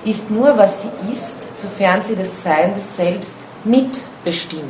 ist 0.05 0.29
nur, 0.29 0.57
was 0.57 0.81
sie 0.81 0.89
ist, 1.11 1.55
sofern 1.55 2.01
sie 2.03 2.15
das 2.15 2.43
Sein 2.43 2.73
des 2.75 2.95
Selbst 2.95 3.35
mitbestimmt. 3.63 4.63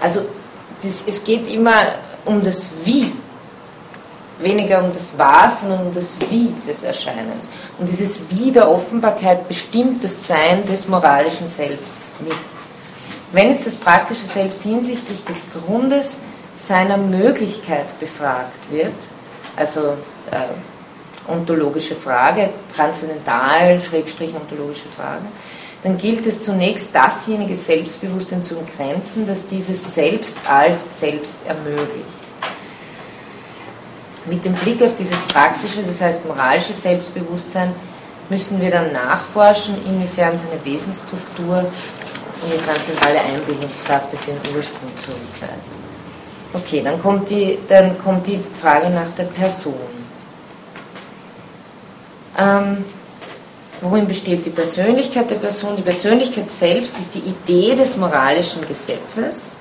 Also 0.00 0.22
das, 0.82 1.04
es 1.06 1.22
geht 1.22 1.46
immer 1.48 1.94
um 2.24 2.42
das 2.42 2.70
Wie, 2.84 3.12
weniger 4.40 4.82
um 4.82 4.92
das 4.92 5.16
Was, 5.16 5.60
sondern 5.60 5.86
um 5.86 5.94
das 5.94 6.16
Wie 6.28 6.52
des 6.66 6.82
Erscheinens. 6.82 7.48
Und 7.78 7.88
dieses 7.88 8.20
Wie 8.30 8.50
der 8.50 8.68
Offenbarkeit 8.68 9.46
bestimmt 9.48 10.02
das 10.02 10.26
Sein 10.26 10.64
des 10.66 10.88
moralischen 10.88 11.48
Selbst 11.48 11.94
mit. 12.20 12.32
Wenn 13.32 13.50
jetzt 13.50 13.66
das 13.66 13.74
praktische 13.74 14.26
Selbst 14.26 14.62
hinsichtlich 14.62 15.24
des 15.24 15.44
Grundes 15.52 16.18
seiner 16.58 16.96
Möglichkeit 16.96 17.98
befragt 18.00 18.70
wird, 18.70 18.94
also 19.56 19.94
äh, 20.30 21.30
ontologische 21.30 21.94
Frage, 21.94 22.50
transzendental, 22.74 23.80
schrägstrich 23.80 24.34
ontologische 24.34 24.88
Frage, 24.88 25.24
dann 25.82 25.96
gilt 25.96 26.26
es 26.26 26.40
zunächst, 26.40 26.92
dasjenige 26.92 27.54
Selbstbewusstsein 27.54 28.42
zu 28.42 28.56
entgrenzen, 28.56 29.26
das 29.26 29.46
dieses 29.46 29.94
Selbst 29.94 30.36
als 30.48 30.98
Selbst 30.98 31.38
ermöglicht. 31.46 32.06
Mit 34.26 34.44
dem 34.44 34.54
Blick 34.54 34.82
auf 34.82 34.94
dieses 34.96 35.18
praktische, 35.22 35.82
das 35.82 36.00
heißt 36.00 36.26
moralische 36.26 36.74
Selbstbewusstsein, 36.74 37.72
müssen 38.28 38.60
wir 38.60 38.70
dann 38.70 38.92
nachforschen, 38.92 39.74
inwiefern 39.86 40.36
seine 40.36 40.62
Wesensstruktur 40.64 41.58
und 41.58 42.52
die 42.52 42.64
transzendentale 42.64 43.20
Einbildungskraft 43.20 44.12
des 44.12 44.28
ihren 44.28 44.40
Ursprung 44.54 44.90
zurückweisen. 44.98 45.87
Okay, 46.52 46.80
dann 46.82 47.00
kommt, 47.00 47.28
die, 47.28 47.58
dann 47.68 47.98
kommt 47.98 48.26
die 48.26 48.40
Frage 48.60 48.88
nach 48.88 49.08
der 49.16 49.24
Person. 49.24 49.74
Ähm, 52.38 52.84
worin 53.80 54.06
besteht 54.06 54.46
die 54.46 54.50
Persönlichkeit 54.50 55.30
der 55.30 55.36
Person? 55.36 55.76
Die 55.76 55.82
Persönlichkeit 55.82 56.48
selbst 56.48 56.98
ist 56.98 57.14
die 57.14 57.20
Idee 57.20 57.74
des 57.74 57.96
moralischen 57.96 58.66
Gesetzes 58.66 59.52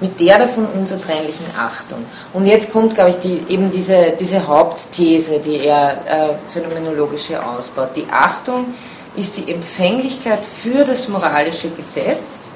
mit 0.00 0.18
der 0.18 0.38
davon 0.38 0.66
unzertrennlichen 0.66 1.46
Achtung. 1.56 2.04
Und 2.32 2.46
jetzt 2.46 2.72
kommt, 2.72 2.94
glaube 2.96 3.10
ich, 3.10 3.18
die, 3.20 3.44
eben 3.48 3.70
diese, 3.70 4.12
diese 4.18 4.44
Hauptthese, 4.46 5.38
die 5.38 5.58
er 5.58 5.90
äh, 6.06 6.28
phänomenologische 6.48 7.44
ausbaut. 7.44 7.90
Die 7.94 8.06
Achtung 8.10 8.74
ist 9.14 9.36
die 9.36 9.52
Empfänglichkeit 9.52 10.40
für 10.40 10.84
das 10.84 11.08
moralische 11.08 11.70
Gesetz. 11.70 12.52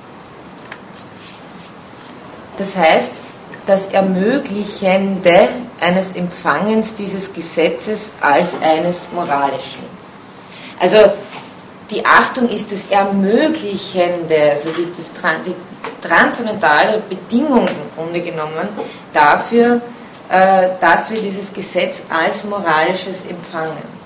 Das 2.59 2.74
heißt, 2.76 3.20
das 3.67 3.89
Ermöglichende 3.89 5.49
eines 5.81 6.12
Empfangens 6.12 6.95
dieses 6.95 7.33
Gesetzes 7.33 8.12
als 8.21 8.61
eines 8.62 9.09
moralischen. 9.12 9.85
Also 10.79 10.99
die 11.91 12.05
Achtung 12.05 12.49
ist 12.49 12.73
das 12.73 12.87
Ermöglichende, 12.91 14.51
also 14.51 14.71
die, 14.71 14.89
das, 14.97 15.12
die 15.45 15.55
transzendentale 16.07 17.03
Bedingung 17.09 17.67
im 17.67 17.95
Grunde 17.97 18.21
genommen 18.21 18.69
dafür, 19.12 19.81
äh, 20.29 20.69
dass 20.81 21.11
wir 21.11 21.21
dieses 21.21 21.53
Gesetz 21.53 22.03
als 22.09 22.45
moralisches 22.45 23.27
empfangen. 23.29 23.97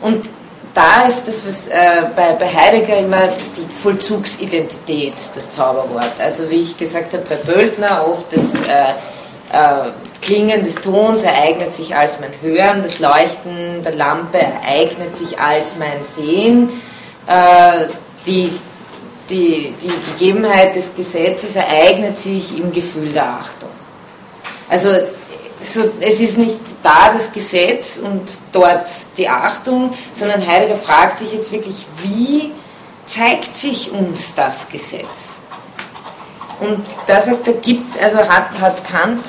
Und 0.00 0.28
da 0.76 1.06
ist 1.06 1.26
das, 1.26 1.46
was 1.46 1.68
äh, 1.68 2.02
bei, 2.14 2.32
bei 2.32 2.46
Heidegger 2.46 2.98
immer 2.98 3.22
die 3.56 3.72
Vollzugsidentität, 3.72 5.14
das 5.34 5.50
Zauberwort. 5.50 6.12
Also 6.18 6.50
wie 6.50 6.60
ich 6.60 6.76
gesagt 6.76 7.14
habe, 7.14 7.24
bei 7.26 7.36
Böltner 7.36 8.06
oft 8.06 8.30
das 8.30 8.54
äh, 8.54 8.90
äh, 9.52 9.90
Klingen 10.20 10.62
des 10.62 10.74
Tons 10.74 11.22
ereignet 11.22 11.72
sich 11.72 11.96
als 11.96 12.20
mein 12.20 12.32
Hören, 12.42 12.82
das 12.82 12.98
Leuchten 12.98 13.82
der 13.82 13.94
Lampe 13.94 14.38
ereignet 14.38 15.16
sich 15.16 15.40
als 15.40 15.76
mein 15.78 16.04
Sehen, 16.04 16.68
äh, 17.26 17.86
die, 18.26 18.52
die, 19.30 19.72
die 19.82 19.92
Gegebenheit 20.12 20.76
des 20.76 20.94
Gesetzes 20.94 21.56
ereignet 21.56 22.18
sich 22.18 22.58
im 22.58 22.70
Gefühl 22.70 23.12
der 23.12 23.24
Achtung. 23.24 23.70
Also 24.68 24.90
so, 25.62 25.80
es 26.00 26.20
ist 26.20 26.38
nicht 26.38 26.58
da 26.82 27.10
das 27.12 27.32
Gesetz 27.32 27.98
und 27.98 28.22
dort 28.52 28.88
die 29.16 29.28
Achtung, 29.28 29.92
sondern 30.12 30.46
Heidegger 30.46 30.76
fragt 30.76 31.18
sich 31.18 31.32
jetzt 31.32 31.50
wirklich, 31.50 31.86
wie 32.02 32.52
zeigt 33.06 33.56
sich 33.56 33.90
uns 33.92 34.34
das 34.34 34.68
Gesetz? 34.68 35.38
Und 36.60 36.84
da 37.06 37.20
sagt 37.20 37.46
er, 37.48 37.54
gibt, 37.54 38.00
also 38.02 38.18
hat, 38.18 38.58
hat 38.60 38.84
Kant, 38.84 39.24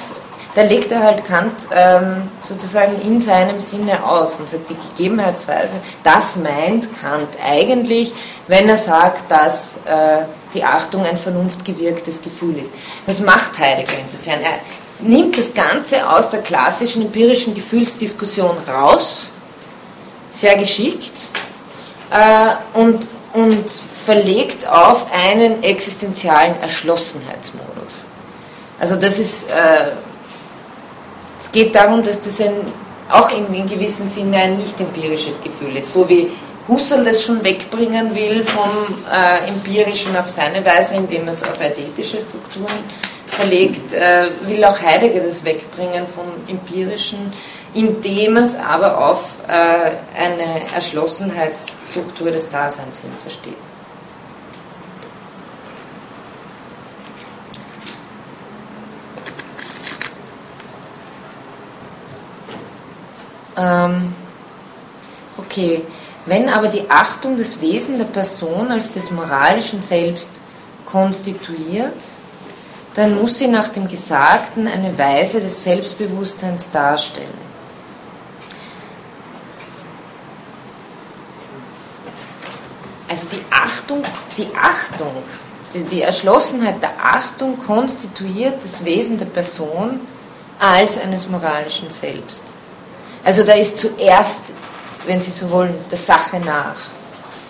da 0.56 0.64
legt 0.64 0.92
er 0.92 1.04
halt 1.04 1.24
Kant 1.26 1.54
ähm, 1.76 2.30
sozusagen 2.42 3.00
in 3.02 3.22
seinem 3.22 3.60
Sinne 3.60 4.04
aus 4.04 4.40
und 4.40 4.50
sagt, 4.50 4.70
die 4.70 4.76
Gegebenheitsweise, 4.76 5.76
das 6.04 6.36
meint 6.38 6.88
Kant 7.00 7.30
eigentlich, 7.44 8.14
wenn 8.48 8.68
er 8.68 8.78
sagt, 8.78 9.30
dass 9.30 9.78
äh, 9.86 10.26
die 10.54 10.64
Achtung 10.64 11.06
ein 11.06 11.18
vernunftgewirktes 11.18 12.22
Gefühl 12.22 12.58
ist. 12.58 12.72
Was 13.06 13.20
macht 13.20 13.60
Heidegger 13.60 14.00
insofern? 14.02 14.42
Er, 14.42 14.60
nimmt 15.00 15.38
das 15.38 15.54
Ganze 15.54 16.10
aus 16.10 16.30
der 16.30 16.42
klassischen 16.42 17.04
empirischen 17.04 17.54
Gefühlsdiskussion 17.54 18.58
raus, 18.68 19.28
sehr 20.32 20.58
geschickt, 20.58 21.30
äh, 22.12 22.80
und, 22.80 23.08
und 23.34 23.70
verlegt 24.06 24.68
auf 24.68 25.12
einen 25.12 25.62
existenzialen 25.64 26.60
Erschlossenheitsmodus. 26.62 28.06
Also 28.80 28.96
das 28.96 29.20
ist, 29.20 29.50
äh, 29.50 29.92
es 31.40 31.52
geht 31.52 31.76
darum, 31.76 32.04
dass 32.04 32.22
das 32.22 32.40
ein, 32.42 32.54
auch 33.10 33.30
in, 33.32 33.54
in 33.54 33.68
gewissem 33.68 34.08
Sinne 34.08 34.38
ein 34.38 34.58
nicht 34.58 34.80
empirisches 34.80 35.42
Gefühl 35.42 35.76
ist, 35.78 35.94
so 35.94 36.08
wie 36.08 36.30
Husserl 36.68 37.06
das 37.06 37.24
schon 37.24 37.44
wegbringen 37.44 38.14
will 38.14 38.44
vom 38.44 38.70
äh, 39.12 39.48
Empirischen 39.48 40.16
auf 40.18 40.28
seine 40.28 40.66
Weise, 40.66 40.96
indem 40.96 41.26
er 41.28 41.34
es 41.34 41.44
auf 41.44 41.60
eidetische 41.62 42.20
Strukturen 42.20 42.84
verlegt, 43.38 43.94
äh, 43.94 44.28
will 44.48 44.64
auch 44.66 44.82
Heidegger 44.82 45.22
das 45.22 45.44
wegbringen 45.44 46.08
vom 46.08 46.26
Empirischen, 46.48 47.32
indem 47.74 48.38
es 48.38 48.58
aber 48.58 48.98
auf 48.98 49.38
äh, 49.48 49.92
eine 50.20 50.62
Erschlossenheitsstruktur 50.74 52.32
des 52.32 52.50
Daseins 52.50 53.00
hin 53.02 53.12
versteht. 53.22 53.54
Ähm, 63.56 64.14
okay, 65.38 65.82
wenn 66.26 66.50
aber 66.50 66.68
die 66.68 66.90
Achtung 66.90 67.38
des 67.38 67.62
Wesen 67.62 67.98
der 67.98 68.06
Person 68.06 68.72
als 68.72 68.92
des 68.92 69.12
moralischen 69.12 69.82
Selbst 69.82 70.40
konstituiert, 70.86 72.04
dann 72.98 73.16
muss 73.16 73.38
sie 73.38 73.48
nach 73.48 73.68
dem 73.68 73.88
Gesagten 73.88 74.68
eine 74.68 74.98
Weise 74.98 75.40
des 75.40 75.64
Selbstbewusstseins 75.64 76.72
darstellen. 76.72 77.48
Also 83.08 83.28
die 83.32 83.44
Achtung, 83.52 84.04
die 84.36 84.48
Achtung, 84.60 85.12
die, 85.76 85.84
die 85.84 86.02
Erschlossenheit 86.02 86.82
der 86.82 86.94
Achtung 87.00 87.64
konstituiert 87.64 88.64
das 88.64 88.84
Wesen 88.84 89.20
der 89.20 89.28
Person 89.28 90.00
als 90.58 90.98
eines 90.98 91.30
moralischen 91.30 91.92
Selbst. 91.92 92.42
Also 93.24 93.44
da 93.44 93.54
ist 93.54 93.78
zuerst, 93.78 94.40
wenn 95.06 95.22
Sie 95.22 95.30
so 95.30 95.52
wollen, 95.52 95.76
der 95.92 96.00
Sache 96.00 96.40
nach 96.40 96.76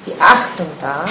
die 0.06 0.14
Achtung 0.20 0.68
da 0.82 1.06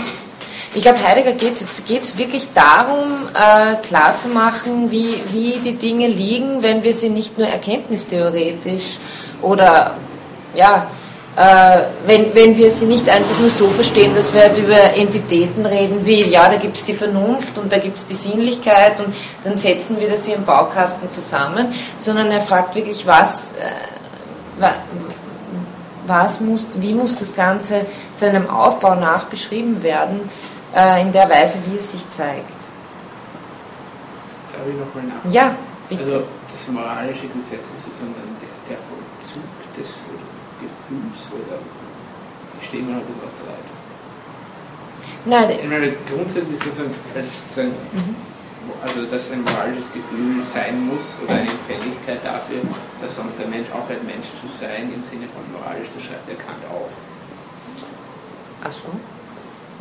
ich 0.76 0.82
glaube, 0.82 1.02
Heidegger 1.02 1.32
geht 1.32 1.58
es 1.62 2.18
wirklich 2.18 2.48
darum, 2.54 3.28
äh, 3.32 3.76
klarzumachen, 3.76 4.90
wie, 4.90 5.22
wie 5.30 5.58
die 5.64 5.76
Dinge 5.76 6.06
liegen, 6.06 6.62
wenn 6.62 6.82
wir 6.82 6.92
sie 6.92 7.08
nicht 7.08 7.38
nur 7.38 7.48
erkenntnistheoretisch 7.48 8.98
oder 9.40 9.94
ja, 10.54 10.86
äh, 11.34 11.78
wenn, 12.04 12.34
wenn 12.34 12.58
wir 12.58 12.70
sie 12.70 12.84
nicht 12.84 13.08
einfach 13.08 13.40
nur 13.40 13.48
so 13.48 13.68
verstehen, 13.68 14.14
dass 14.14 14.34
wir 14.34 14.42
halt 14.42 14.58
über 14.58 14.78
Entitäten 14.94 15.64
reden, 15.64 16.04
wie 16.04 16.24
ja, 16.24 16.46
da 16.46 16.56
gibt 16.56 16.76
es 16.76 16.84
die 16.84 16.92
Vernunft 16.92 17.56
und 17.56 17.72
da 17.72 17.78
gibt 17.78 17.96
es 17.96 18.04
die 18.04 18.14
Sinnlichkeit 18.14 19.00
und 19.00 19.14
dann 19.44 19.56
setzen 19.56 19.98
wir 19.98 20.10
das 20.10 20.26
wie 20.26 20.32
im 20.32 20.44
Baukasten 20.44 21.10
zusammen, 21.10 21.72
sondern 21.96 22.30
er 22.30 22.42
fragt 22.42 22.74
wirklich, 22.74 23.06
was, 23.06 23.48
äh, 24.60 24.66
was 26.06 26.40
muss, 26.40 26.66
wie 26.76 26.92
muss 26.92 27.16
das 27.16 27.34
Ganze 27.34 27.86
seinem 28.12 28.50
Aufbau 28.50 28.94
nach 28.94 29.24
beschrieben 29.24 29.82
werden, 29.82 30.20
äh, 30.76 31.00
in 31.00 31.12
der 31.12 31.28
Weise, 31.28 31.58
wie 31.66 31.76
es 31.76 31.92
sich 31.92 32.08
zeigt. 32.10 32.60
Darf 34.52 34.66
ich 34.68 34.76
nochmal 34.76 35.04
nachfragen? 35.04 35.32
Ja, 35.32 35.54
bitte. 35.88 36.02
Also 36.04 36.22
das 36.52 36.68
moralische 36.68 37.28
Gesetz 37.28 37.66
ist 37.76 37.84
sozusagen 37.84 38.14
der, 38.40 38.76
der 38.76 38.78
Vollzug 38.84 39.44
des 39.76 40.00
Gefühls 40.60 41.20
oder 41.32 41.58
ich 42.60 42.68
stehe 42.68 42.82
noch 42.84 43.00
ein 43.00 43.06
bisschen 43.06 43.24
auf 43.24 43.36
der 43.40 43.48
Leitung. 43.52 43.76
Nein, 45.26 45.50
Ich 45.58 45.68
meine, 45.68 45.92
grundsätzlich 46.08 46.62
sozusagen, 46.62 46.94
sozusagen 47.14 47.74
also 48.82 49.02
dass 49.10 49.30
ein 49.30 49.42
moralisches 49.42 49.92
Gefühl 49.92 50.42
sein 50.44 50.86
muss 50.86 51.20
oder 51.22 51.34
eine 51.34 51.50
Empfänglichkeit 51.50 52.24
dafür, 52.24 52.62
dass 53.00 53.16
sonst 53.16 53.38
der 53.38 53.46
Mensch 53.48 53.68
aufhört, 53.70 54.02
Mensch 54.04 54.26
zu 54.40 54.48
sein, 54.48 54.90
im 54.92 55.04
Sinne 55.04 55.28
von 55.30 55.44
moralisch, 55.52 55.88
das 55.94 56.04
schreibt 56.04 56.28
der 56.28 56.36
Kant 56.36 56.62
auch. 56.70 56.88
ach 58.64 58.72
so. 58.72 58.90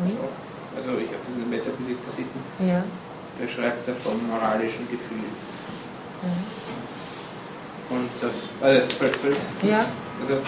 Wie? 0.03 0.11
Also 0.11 0.54
ich 0.79 1.11
habe 1.11 1.23
der 1.39 1.47
Metaphysik 1.49 1.97
der 2.05 2.13
Sitten, 2.15 2.39
Ja. 2.59 2.83
da 3.39 3.47
schreibt 3.47 3.87
er 3.87 3.95
vom 3.95 4.19
moralischen 4.27 4.87
Gefühl. 4.89 5.25
Und 7.89 8.09
das, 8.21 8.49
also, 8.61 8.81
soll, 8.97 9.11
soll? 9.21 9.35
Ja. 9.69 9.85
also 10.21 10.41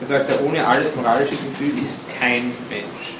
da 0.00 0.06
sagt 0.06 0.30
er, 0.30 0.44
ohne 0.44 0.66
alles 0.66 0.94
moralische 0.96 1.36
Gefühl 1.36 1.82
ist 1.82 2.00
kein 2.20 2.52
Mensch. 2.68 3.14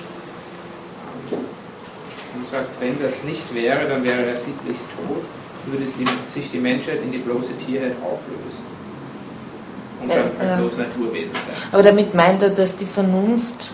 Und 2.35 2.47
sagt, 2.49 2.69
wenn 2.81 3.01
das 3.03 3.23
nicht 3.25 3.55
wäre, 3.55 3.89
dann 3.89 4.03
wäre 4.03 4.25
er 4.25 4.37
sittlich 4.37 4.77
tot, 4.97 5.23
würde 5.67 5.85
sich 6.27 6.51
die 6.51 6.59
Menschheit 6.59 7.03
in 7.03 7.13
die 7.13 7.19
bloße 7.19 7.53
Tierheit 7.65 7.95
auflösen. 8.03 8.65
Und 10.01 10.09
dann 10.09 10.17
Ja, 10.19 10.25
ein 10.41 10.49
ja. 10.49 10.57
bloß 10.57 10.79
Naturwesen 10.79 11.33
sein. 11.33 11.55
Aber 11.73 11.83
damit 11.83 12.15
meint 12.15 12.43
er, 12.43 12.51
dass 12.51 12.77
die 12.77 12.87
Vernunft 12.87 13.71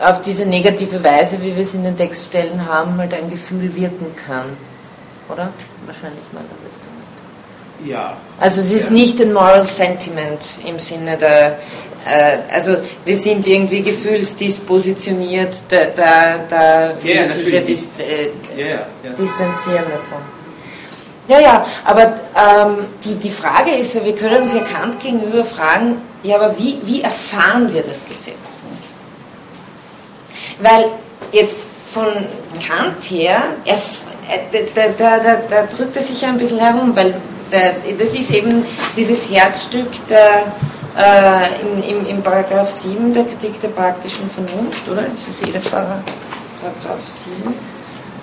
auf 0.00 0.22
diese 0.22 0.44
negative 0.46 1.02
Weise, 1.04 1.40
wie 1.42 1.54
wir 1.54 1.62
es 1.62 1.74
in 1.74 1.84
den 1.84 1.96
Textstellen 1.96 2.66
haben, 2.66 2.96
halt 2.98 3.14
ein 3.14 3.30
Gefühl 3.30 3.74
wirken 3.76 4.06
kann. 4.26 4.46
Oder? 5.28 5.50
Wahrscheinlich 5.86 6.24
meint 6.32 6.46
er 6.50 6.68
das 6.68 6.78
damit. 6.80 7.88
Ja, 7.90 8.16
Also 8.40 8.60
es 8.60 8.70
ist 8.70 8.86
Ja. 8.86 8.90
nicht 8.90 9.20
ein 9.20 9.32
Moral 9.32 9.66
Sentiment 9.66 10.58
im 10.66 10.78
Sinne 10.78 11.16
der, 11.16 11.58
äh, 12.06 12.38
also 12.52 12.76
wir 13.04 13.16
sind 13.16 13.46
irgendwie 13.46 13.82
gefühlsdispositioniert, 13.82 15.56
da, 15.68 15.76
da, 15.94 16.38
da 16.48 16.92
will 17.02 17.16
er 17.16 17.28
sich 17.28 17.50
ja 17.52 17.60
dis, 17.60 17.88
äh, 17.98 18.26
ja. 18.60 18.66
ja. 19.02 19.10
distanzieren 19.18 19.84
davon. 19.90 20.18
Ja, 21.26 21.40
ja, 21.40 21.66
aber 21.84 22.02
ähm, 22.36 22.84
die, 23.04 23.14
die 23.14 23.30
Frage 23.30 23.70
ist 23.72 23.94
ja, 23.94 24.04
wir 24.04 24.14
können 24.14 24.42
uns 24.42 24.52
ja 24.52 24.60
Kant 24.60 25.00
gegenüber 25.00 25.44
fragen, 25.44 25.96
ja, 26.22 26.36
aber 26.36 26.58
wie, 26.58 26.78
wie 26.84 27.00
erfahren 27.02 27.72
wir 27.72 27.82
das 27.82 28.04
Gesetz? 28.06 28.60
Weil 30.60 30.86
jetzt 31.32 31.62
von 31.92 32.06
Kant 32.66 33.02
her, 33.10 33.42
er, 33.64 33.76
da, 34.74 34.82
da, 34.96 35.18
da, 35.18 35.36
da 35.50 35.62
drückt 35.66 35.96
er 35.96 36.02
sich 36.02 36.20
ja 36.22 36.28
ein 36.28 36.38
bisschen 36.38 36.58
herum, 36.58 36.94
weil 36.94 37.14
das 37.98 38.14
ist 38.14 38.30
eben 38.30 38.64
dieses 38.96 39.28
Herzstück 39.30 39.88
der, 40.08 40.46
äh, 40.96 41.60
im, 41.60 41.98
im, 42.00 42.06
im 42.06 42.22
Paragraph 42.22 42.68
7 42.70 43.12
der 43.12 43.24
Kritik 43.24 43.60
der 43.60 43.68
praktischen 43.68 44.28
Vernunft, 44.30 44.88
oder? 44.88 45.02
Das 45.02 45.28
ist 45.28 45.54
der 45.54 45.60
Para- 45.60 46.02
Paragraph 46.60 47.00
7. 47.42 47.54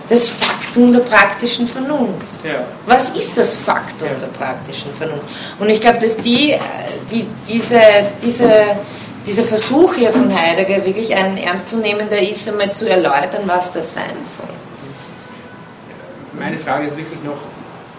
Das 0.09 0.27
Faktum 0.29 0.91
der 0.91 0.99
praktischen 1.01 1.67
Vernunft. 1.67 2.43
ja. 2.43 2.65
Was 2.85 3.09
ist 3.11 3.37
das 3.37 3.53
Faktum 3.53 4.09
Ja. 4.09 4.15
der 4.15 4.27
praktischen 4.27 4.93
Vernunft? 4.93 5.25
Und 5.59 5.69
ich 5.69 5.79
glaube, 5.79 5.99
dass 5.99 6.17
die, 6.17 6.51
äh, 6.53 6.59
die, 7.09 7.25
diese, 7.47 7.79
diese, 8.21 8.49
dieser 9.25 9.43
Versuch 9.43 9.95
hier 9.95 10.11
von 10.11 10.33
Heidegger 10.33 10.85
wirklich 10.85 11.13
ein 11.15 11.37
ernstzunehmender 11.37 12.19
ist, 12.19 12.47
einmal 12.49 12.73
zu 12.73 12.89
erläutern, 12.89 13.43
was 13.45 13.71
das 13.71 13.93
sein 13.93 14.23
soll. 14.23 14.49
Meine 16.39 16.57
Frage 16.57 16.87
ist 16.87 16.97
wirklich 16.97 17.21
noch, 17.23 17.37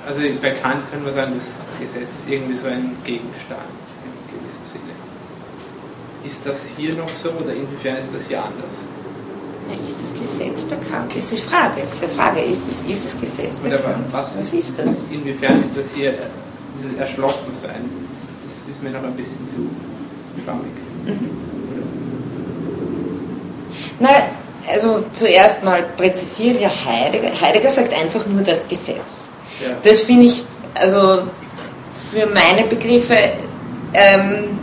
also 0.07 0.21
bei 0.41 0.51
Kant 0.51 0.91
können 0.91 1.05
wir 1.05 1.13
sagen, 1.13 1.33
das 1.35 1.63
Gesetz 1.79 2.11
ist 2.23 2.29
irgendwie 2.29 2.59
so 2.59 2.67
ein 2.67 2.97
Gegenstand 3.05 3.71
im 4.05 4.35
gewissen 4.35 4.67
Sinne. 4.67 4.95
Ist 6.25 6.47
das 6.47 6.59
hier 6.77 6.95
noch 6.95 7.09
so 7.23 7.31
oder 7.31 7.53
inwiefern 7.55 7.99
ist 7.99 8.11
das 8.13 8.27
hier 8.27 8.39
anders? 8.43 8.83
Ja, 9.71 9.75
ist 9.77 9.97
das 9.97 10.19
Gesetz 10.19 10.65
bekannt? 10.65 11.15
Das 11.15 11.33
ist 11.33 11.33
die 11.33 11.49
Frage. 11.49 11.83
Die 11.83 12.09
Frage 12.09 12.41
ist, 12.41 12.63
es, 12.69 12.83
ist 12.83 13.07
das 13.07 13.21
Gesetz 13.21 13.59
bekannt? 13.59 14.07
was, 14.11 14.37
was 14.37 14.53
ist 14.53 14.77
das? 14.77 15.07
Inwiefern 15.11 15.63
ist 15.63 15.77
das 15.77 15.87
hier 15.95 16.15
dieses 16.77 16.99
Erschlossensein? 16.99 17.89
Das 18.45 18.69
ist 18.69 18.83
mir 18.83 18.91
noch 18.91 19.05
ein 19.05 19.15
bisschen 19.15 19.49
zu 19.49 19.69
schwammig. 20.43 20.82
Na, 23.99 24.09
also 24.71 25.05
zuerst 25.13 25.65
mal 25.65 25.83
präzisiert 25.97 26.61
ja 26.61 26.69
Heidegger. 26.69 27.31
Heidegger 27.41 27.71
sagt 27.71 27.93
einfach 27.95 28.27
nur 28.27 28.43
das 28.43 28.69
Gesetz. 28.69 29.29
Ja. 29.61 29.77
Das 29.83 30.03
finde 30.03 30.27
ich, 30.27 30.43
also 30.75 31.23
für 32.11 32.27
meine 32.27 32.65
Begriffe, 32.69 33.17
ähm, 33.95 34.59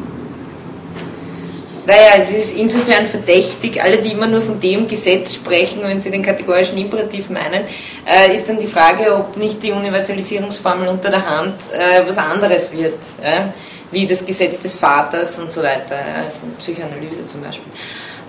naja, 1.85 2.21
es 2.21 2.31
ist 2.31 2.55
insofern 2.55 3.05
verdächtig, 3.07 3.81
alle, 3.81 3.97
die 3.97 4.11
immer 4.11 4.27
nur 4.27 4.41
von 4.41 4.59
dem 4.59 4.87
Gesetz 4.87 5.33
sprechen, 5.33 5.81
wenn 5.83 5.99
sie 5.99 6.11
den 6.11 6.21
kategorischen 6.21 6.77
Imperativ 6.77 7.31
meinen, 7.31 7.63
äh, 8.05 8.35
ist 8.35 8.47
dann 8.47 8.59
die 8.59 8.67
Frage, 8.67 9.15
ob 9.15 9.37
nicht 9.37 9.63
die 9.63 9.71
Universalisierungsformel 9.71 10.87
unter 10.87 11.09
der 11.09 11.27
Hand 11.27 11.55
äh, 11.73 12.07
was 12.07 12.17
anderes 12.17 12.71
wird, 12.71 12.99
äh, 13.23 13.49
wie 13.91 14.05
das 14.05 14.23
Gesetz 14.25 14.59
des 14.59 14.75
Vaters 14.75 15.39
und 15.39 15.51
so 15.51 15.63
weiter, 15.63 15.97
von 16.39 16.53
Psychoanalyse 16.57 17.25
zum 17.25 17.41
Beispiel. 17.41 17.71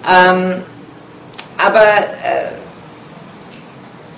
Ähm, 0.08 0.62
aber 1.58 1.84
äh, 1.84 2.48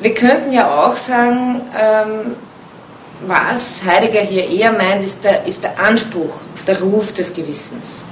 wir 0.00 0.14
könnten 0.14 0.52
ja 0.52 0.86
auch 0.86 0.96
sagen, 0.96 1.60
ähm, 1.78 2.36
was 3.26 3.82
Heidegger 3.84 4.20
hier 4.20 4.48
eher 4.48 4.72
meint, 4.72 5.04
ist 5.04 5.24
der, 5.24 5.46
ist 5.46 5.62
der 5.62 5.78
Anspruch, 5.78 6.40
der 6.66 6.80
Ruf 6.80 7.12
des 7.12 7.32
Gewissens. 7.32 8.02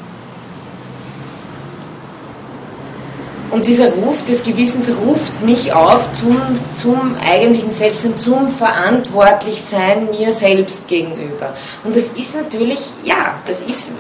Und 3.51 3.67
dieser 3.67 3.93
Ruf 3.93 4.23
des 4.23 4.43
Gewissens 4.45 4.89
ruft 5.05 5.43
mich 5.43 5.73
auf 5.73 6.13
zum, 6.13 6.41
zum 6.77 7.17
eigentlichen 7.29 7.73
Selbst 7.73 8.05
und 8.05 8.21
zum 8.21 8.49
Verantwortlichsein 8.49 10.09
mir 10.11 10.33
selbst 10.33 10.87
gegenüber. 10.87 11.53
Und 11.83 11.97
das 11.97 12.09
ist 12.11 12.37
natürlich, 12.37 12.81
ja, 13.03 13.35
das 13.47 13.61
ist 13.61 13.93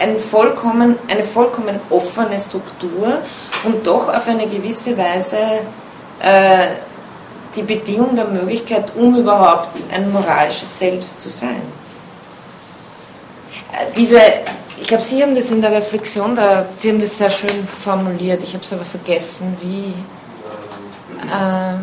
ein 0.00 0.18
vollkommen, 0.18 0.96
eine 1.08 1.22
vollkommen 1.22 1.78
offene 1.90 2.38
Struktur 2.40 3.18
und 3.64 3.86
doch 3.86 4.08
auf 4.08 4.28
eine 4.28 4.46
gewisse 4.48 4.98
Weise 4.98 5.38
äh, 6.20 6.68
die 7.54 7.62
Bedingung 7.62 8.16
der 8.16 8.26
Möglichkeit, 8.26 8.92
um 8.96 9.16
überhaupt 9.16 9.80
ein 9.94 10.12
moralisches 10.12 10.78
Selbst 10.78 11.20
zu 11.20 11.30
sein. 11.30 11.62
Äh, 13.72 13.86
Diese, 13.96 14.20
ich 14.80 14.86
glaube, 14.88 15.02
Sie 15.04 15.22
haben 15.22 15.34
das 15.34 15.50
in 15.50 15.60
der 15.60 15.72
Reflexion, 15.72 16.36
da, 16.36 16.66
Sie 16.76 16.90
haben 16.90 17.00
das 17.00 17.16
sehr 17.18 17.30
schön 17.30 17.66
formuliert, 17.82 18.42
ich 18.42 18.52
habe 18.54 18.64
es 18.64 18.72
aber 18.72 18.84
vergessen, 18.84 19.56
wie. 19.62 19.94
Äh, 21.30 21.74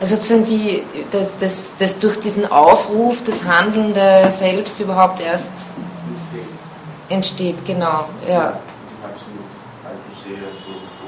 also 0.00 0.16
sozusagen 0.16 0.44
die, 0.44 0.82
das, 1.12 1.28
das, 1.40 1.70
das 1.78 1.98
durch 1.98 2.18
diesen 2.20 2.50
Aufruf 2.50 3.22
das 3.24 3.42
Handelnde 3.44 4.30
selbst 4.36 4.78
überhaupt 4.80 5.20
erst 5.20 5.50
entsteht, 7.08 7.64
genau. 7.64 8.06
Ja, 8.28 8.58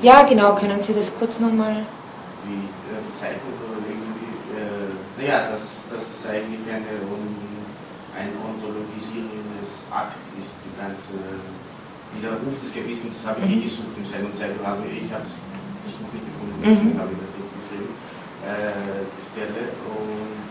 ja 0.02 0.22
genau, 0.22 0.54
können 0.54 0.80
Sie 0.82 0.94
das 0.94 1.10
kurz 1.18 1.40
nochmal. 1.40 1.76
wie 2.44 2.52
äh, 2.54 3.00
bezeichnet 3.12 3.56
oder 3.64 3.80
irgendwie, 3.88 4.32
äh, 4.54 5.22
naja, 5.26 5.48
dass, 5.50 5.88
dass 5.90 6.04
das 6.12 6.30
eigentlich 6.30 6.60
eine, 6.68 6.94
on- 7.10 7.36
ein 8.16 8.30
ontologisierendes 8.38 9.55
Akt 9.96 10.20
ist, 10.38 10.52
die 10.64 10.74
ganze, 10.76 11.16
dieser 12.12 12.36
Ruf 12.36 12.56
des 12.60 12.72
Gewissens, 12.72 13.22
das 13.22 13.24
habe 13.32 13.40
ich 13.44 13.50
eh 13.56 13.60
gesucht 13.64 13.96
im 13.96 14.04
Sein 14.04 14.24
und 14.28 14.34
habe 14.36 14.84
ich 14.86 15.08
habe 15.12 15.24
das, 15.24 15.40
das 15.84 15.92
Buch 15.96 16.12
nicht 16.12 16.26
gefunden, 16.28 16.56
deswegen 16.60 16.92
Mhm. 16.94 17.00
habe 17.00 17.10
ich 17.16 17.20
das 17.24 17.32
nicht 17.40 17.52
gesehen, 17.56 17.88
äh, 18.44 19.02
die 19.16 19.24
Stelle 19.24 19.62
und 19.88 20.44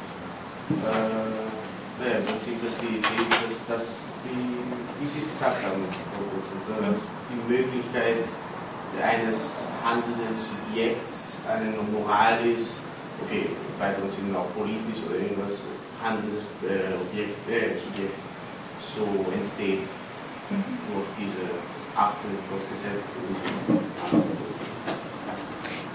äh, 0.82 1.46
naja, 2.02 2.18
im 2.20 2.26
Prinzip, 2.28 2.58
dass 2.60 2.74
die 2.82 3.00
Idee, 3.00 3.24
dass, 3.40 3.56
dass 3.72 3.86
die, 4.26 4.36
wie 5.00 5.08
Sie 5.08 5.20
es 5.24 5.30
gesagt 5.32 5.64
haben, 5.64 5.80
Frau 6.12 6.26
Groß, 6.28 6.46
dass 6.82 7.08
die 7.32 7.40
Möglichkeit 7.48 8.26
eines 9.00 9.68
handelnden 9.86 10.36
Subjekts 10.36 11.40
eine 11.48 11.72
Moralis, 11.94 12.80
okay, 13.24 13.48
im 13.48 13.76
weiteren 13.80 14.10
Sinne 14.12 14.40
auch 14.40 14.52
politisch 14.56 15.04
oder 15.08 15.20
irgendwas 15.20 15.68
handelndes 16.04 16.44
äh, 16.68 16.96
Objekt, 17.00 17.38
äh, 17.48 17.78
Subjekt 17.80 18.16
so 18.80 19.04
entsteht 19.34 19.88
durch 20.50 21.06
diese 21.20 21.50
Achtung 21.96 22.32
durch 22.50 22.64
Gesetz. 22.72 23.04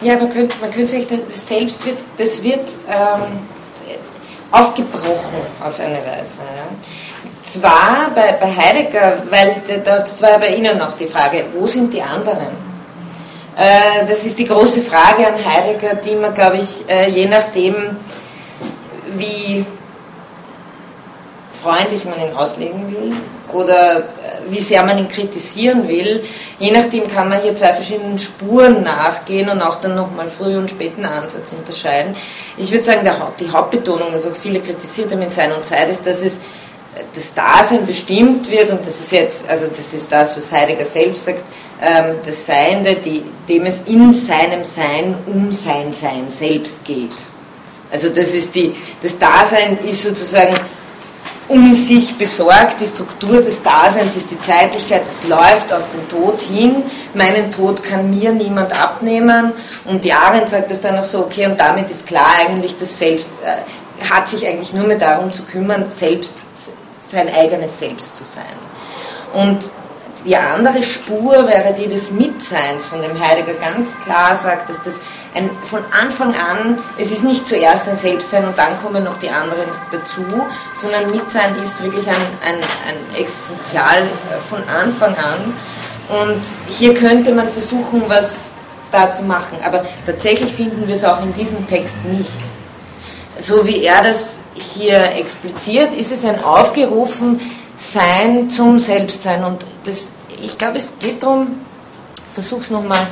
Ja, 0.02 0.16
man 0.16 0.32
könnte, 0.32 0.56
man 0.60 0.70
könnte 0.70 0.88
vielleicht, 0.88 1.10
das 1.12 1.46
Selbst 1.46 1.84
wird, 1.84 1.98
das 2.16 2.42
wird 2.42 2.70
ähm, 2.88 3.38
aufgebrochen 4.50 5.42
auf 5.64 5.78
eine 5.78 5.96
Weise. 5.98 6.38
Ja. 6.40 6.64
Zwar 7.42 8.10
bei, 8.14 8.32
bei 8.32 8.46
Heidegger, 8.56 9.22
weil 9.28 9.56
da- 9.84 9.98
das 9.98 10.20
war 10.22 10.30
ja 10.30 10.38
bei 10.38 10.54
Ihnen 10.54 10.78
noch 10.78 10.96
die 10.96 11.06
Frage, 11.06 11.44
wo 11.54 11.66
sind 11.66 11.92
die 11.92 12.02
anderen? 12.02 12.48
Äh, 13.56 14.06
das 14.06 14.24
ist 14.24 14.38
die 14.38 14.46
große 14.46 14.80
Frage 14.80 15.26
an 15.26 15.34
Heidegger, 15.44 15.96
die 15.96 16.16
man, 16.16 16.32
glaube 16.32 16.56
ich, 16.58 16.88
äh, 16.88 17.08
je 17.10 17.26
nachdem, 17.26 17.74
wie 19.16 19.64
freundlich 21.62 22.04
man 22.04 22.14
ihn 22.20 22.34
auslegen 22.34 22.90
will 22.90 23.12
oder 23.52 23.98
äh, 23.98 24.02
wie 24.48 24.60
sehr 24.60 24.82
man 24.82 24.98
ihn 24.98 25.08
kritisieren 25.08 25.88
will. 25.88 26.24
Je 26.58 26.70
nachdem 26.70 27.08
kann 27.08 27.28
man 27.28 27.40
hier 27.40 27.54
zwei 27.54 27.72
verschiedenen 27.72 28.18
Spuren 28.18 28.82
nachgehen 28.82 29.48
und 29.48 29.62
auch 29.62 29.76
dann 29.76 29.94
nochmal 29.94 30.28
früh 30.28 30.56
und 30.56 30.70
späten 30.70 31.04
Ansatz 31.04 31.52
unterscheiden. 31.52 32.14
Ich 32.56 32.70
würde 32.72 32.84
sagen, 32.84 33.08
die 33.38 33.50
Hauptbetonung, 33.50 34.08
was 34.12 34.26
auch 34.26 34.36
viele 34.36 34.60
kritisiert 34.60 35.12
haben 35.12 35.22
in 35.22 35.30
Sein 35.30 35.52
und 35.52 35.64
Zeit, 35.64 35.88
ist, 35.90 36.06
dass 36.06 36.22
es 36.22 36.36
äh, 36.36 37.02
das 37.14 37.34
Dasein 37.34 37.86
bestimmt 37.86 38.50
wird 38.50 38.70
und 38.70 38.84
das 38.86 39.00
ist 39.00 39.12
jetzt, 39.12 39.44
also 39.48 39.66
das 39.66 39.92
ist 39.92 40.10
das, 40.10 40.36
was 40.36 40.52
Heidegger 40.52 40.86
selbst 40.86 41.24
sagt, 41.24 41.42
ähm, 41.82 42.16
das 42.24 42.46
Seiende, 42.46 42.96
dem 43.48 43.66
es 43.66 43.80
in 43.86 44.12
seinem 44.12 44.64
Sein 44.64 45.14
um 45.26 45.52
sein 45.52 45.92
Sein 45.92 46.30
selbst 46.30 46.84
geht. 46.84 47.14
Also 47.90 48.08
das 48.08 48.34
ist 48.34 48.54
die, 48.54 48.74
das 49.02 49.18
Dasein 49.18 49.78
ist 49.84 50.02
sozusagen 50.02 50.54
um 51.50 51.74
sich 51.74 52.16
besorgt, 52.16 52.80
die 52.80 52.86
Struktur 52.86 53.42
des 53.42 53.60
Daseins 53.60 54.14
ist 54.14 54.30
die 54.30 54.38
Zeitlichkeit, 54.38 55.02
es 55.04 55.28
läuft 55.28 55.72
auf 55.72 55.82
den 55.92 56.08
Tod 56.08 56.40
hin, 56.40 56.84
meinen 57.12 57.50
Tod 57.50 57.82
kann 57.82 58.08
mir 58.08 58.30
niemand 58.30 58.72
abnehmen. 58.72 59.52
Und 59.84 60.04
die 60.04 60.12
Arendt 60.12 60.50
sagt 60.50 60.70
das 60.70 60.80
dann 60.80 60.96
auch 60.96 61.04
so, 61.04 61.18
okay, 61.18 61.46
und 61.46 61.58
damit 61.58 61.90
ist 61.90 62.06
klar 62.06 62.28
eigentlich, 62.38 62.76
das 62.78 62.96
Selbst 62.96 63.30
äh, 63.44 64.08
hat 64.08 64.28
sich 64.28 64.46
eigentlich 64.46 64.72
nur 64.72 64.86
mehr 64.86 64.98
darum 64.98 65.32
zu 65.32 65.42
kümmern, 65.42 65.90
selbst 65.90 66.44
sein 67.04 67.28
eigenes 67.28 67.80
Selbst 67.80 68.14
zu 68.14 68.22
sein. 68.22 68.44
Und 69.34 69.68
die 70.24 70.36
andere 70.36 70.84
Spur 70.84 71.48
wäre 71.48 71.74
die 71.76 71.88
des 71.88 72.12
Mitseins, 72.12 72.86
von 72.86 73.02
dem 73.02 73.18
Heidegger. 73.18 73.54
Ganz 73.54 74.00
klar 74.04 74.36
sagt, 74.36 74.68
dass 74.68 74.80
das 74.82 75.00
ein, 75.34 75.50
von 75.64 75.80
Anfang 75.92 76.34
an, 76.34 76.78
es 76.98 77.10
ist 77.10 77.22
nicht 77.22 77.46
zuerst 77.46 77.88
ein 77.88 77.96
Selbstsein 77.96 78.44
und 78.44 78.58
dann 78.58 78.80
kommen 78.82 79.04
noch 79.04 79.18
die 79.18 79.30
anderen 79.30 79.68
dazu, 79.92 80.24
sondern 80.74 81.10
Mitsein 81.10 81.54
ist 81.62 81.82
wirklich 81.82 82.06
ein, 82.08 82.14
ein, 82.44 82.56
ein 82.56 83.16
Existenzial 83.16 84.08
von 84.48 84.62
Anfang 84.68 85.14
an. 85.16 85.52
Und 86.08 86.42
hier 86.68 86.94
könnte 86.94 87.32
man 87.32 87.48
versuchen, 87.48 88.02
was 88.08 88.50
da 88.90 89.12
zu 89.12 89.22
machen. 89.22 89.58
Aber 89.64 89.84
tatsächlich 90.04 90.52
finden 90.52 90.88
wir 90.88 90.96
es 90.96 91.04
auch 91.04 91.22
in 91.22 91.32
diesem 91.32 91.66
Text 91.66 91.96
nicht. 92.04 92.38
So 93.38 93.66
wie 93.66 93.84
er 93.84 94.02
das 94.02 94.38
hier 94.54 95.12
expliziert, 95.16 95.94
ist 95.94 96.12
es 96.12 96.24
ein 96.24 96.42
aufgerufen 96.42 97.40
Sein 97.76 98.50
zum 98.50 98.78
Selbstsein. 98.78 99.44
Und 99.44 99.64
das, 99.84 100.08
ich 100.42 100.58
glaube, 100.58 100.78
es 100.78 100.92
geht 100.98 101.22
darum, 101.22 101.60
versuche 102.34 102.60
es 102.60 102.70
nochmal, 102.70 103.06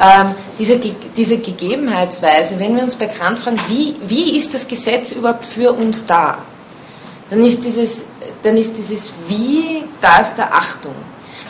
ähm, 0.00 0.34
diese, 0.58 0.78
diese 0.78 1.38
Gegebenheitsweise, 1.38 2.58
wenn 2.58 2.76
wir 2.76 2.82
uns 2.82 2.94
bei 2.94 3.06
Kant 3.06 3.38
fragen, 3.38 3.58
wie, 3.68 3.96
wie 4.06 4.36
ist 4.36 4.52
das 4.52 4.68
Gesetz 4.68 5.12
überhaupt 5.12 5.46
für 5.46 5.72
uns 5.72 6.04
da, 6.04 6.38
dann 7.30 7.42
ist 7.42 7.64
dieses, 7.64 8.04
dann 8.42 8.56
ist 8.56 8.76
dieses 8.76 9.12
Wie 9.26 9.84
das 10.00 10.34
der 10.34 10.54
Achtung. 10.54 10.94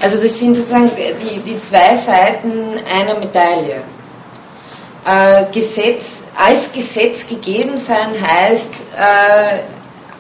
Also 0.01 0.19
das 0.19 0.39
sind 0.39 0.55
sozusagen 0.55 0.91
die, 0.97 1.41
die 1.41 1.61
zwei 1.61 1.97
Seiten 1.97 2.75
einer 2.89 3.19
Medaille. 3.19 3.83
Äh, 5.05 5.47
Gesetz, 5.53 6.23
als 6.37 6.73
Gesetz 6.73 7.27
gegeben 7.27 7.79
sein 7.79 8.11
heißt 8.21 8.75
äh, 8.97 9.59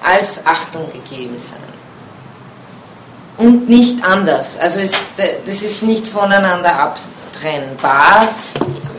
als 0.02 0.44
Achtung 0.46 0.86
gegeben 0.92 1.36
sein. 1.38 1.58
Und 3.38 3.68
nicht 3.68 4.02
anders. 4.04 4.58
Also 4.58 4.80
es, 4.80 4.92
das 5.16 5.62
ist 5.62 5.82
nicht 5.82 6.08
voneinander 6.08 6.74
ab, 6.74 6.98
trennbar, 7.40 8.28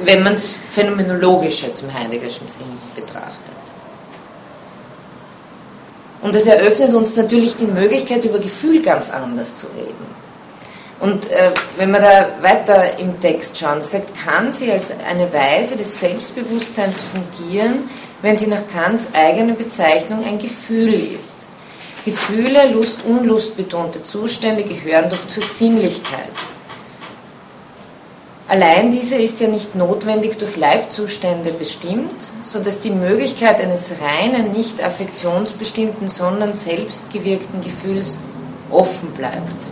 wenn 0.04 0.24
man 0.24 0.34
es 0.34 0.56
phänomenologisch 0.72 1.64
jetzt 1.64 1.84
im 1.84 1.94
Heideggerschen 1.94 2.48
Sinn 2.48 2.66
betrachtet. 2.96 3.58
Und 6.22 6.34
das 6.34 6.46
eröffnet 6.46 6.94
uns 6.94 7.16
natürlich 7.16 7.56
die 7.56 7.68
Möglichkeit, 7.68 8.26
über 8.26 8.40
Gefühl 8.40 8.82
ganz 8.82 9.10
anders 9.10 9.56
zu 9.56 9.68
reden. 9.68 10.18
Und 11.00 11.30
äh, 11.30 11.52
wenn 11.78 11.92
wir 11.92 12.00
da 12.00 12.28
weiter 12.42 12.98
im 12.98 13.22
Text 13.22 13.58
schauen, 13.58 13.82
sagt, 13.82 14.18
kann 14.26 14.52
sie 14.52 14.72
als 14.72 14.92
eine 15.08 15.32
Weise 15.32 15.78
des 15.78 16.00
Selbstbewusstseins 16.00 17.04
fungieren, 17.04 17.88
wenn 18.24 18.36
sie 18.36 18.48
nach 18.48 18.68
Kants 18.74 19.10
eigener 19.14 19.54
Bezeichnung 19.54 20.26
ein 20.26 20.40
Gefühl 20.40 20.94
ist. 20.94 21.46
Gefühle, 22.04 22.72
Lust, 22.72 23.02
Unlust 23.06 23.56
betonte 23.56 24.02
Zustände 24.02 24.64
gehören 24.64 25.10
doch 25.10 25.28
zur 25.28 25.44
Sinnlichkeit. 25.44 26.32
Allein 28.50 28.91
diese 28.91 29.16
ist 29.16 29.41
ja 29.41 29.50
nicht 29.50 29.76
notwendig 29.76 30.38
durch 30.38 30.56
Leibzustände 30.56 31.52
bestimmt, 31.52 32.32
sodass 32.43 32.80
die 32.80 32.91
Möglichkeit 32.91 33.60
eines 33.60 33.91
reinen, 34.00 34.54
nicht 34.54 34.82
affektionsbestimmten, 34.82 36.08
sondern 36.08 36.54
selbstgewirkten 36.54 37.62
Gefühls 37.62 38.18
offen 38.72 39.12
bleibt. 39.12 39.66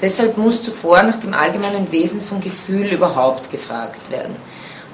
Deshalb 0.00 0.38
muss 0.38 0.62
zuvor 0.62 1.02
nach 1.02 1.16
dem 1.16 1.34
allgemeinen 1.34 1.92
Wesen 1.92 2.22
von 2.22 2.40
Gefühl 2.40 2.86
überhaupt 2.86 3.50
gefragt 3.50 4.10
werden. 4.10 4.34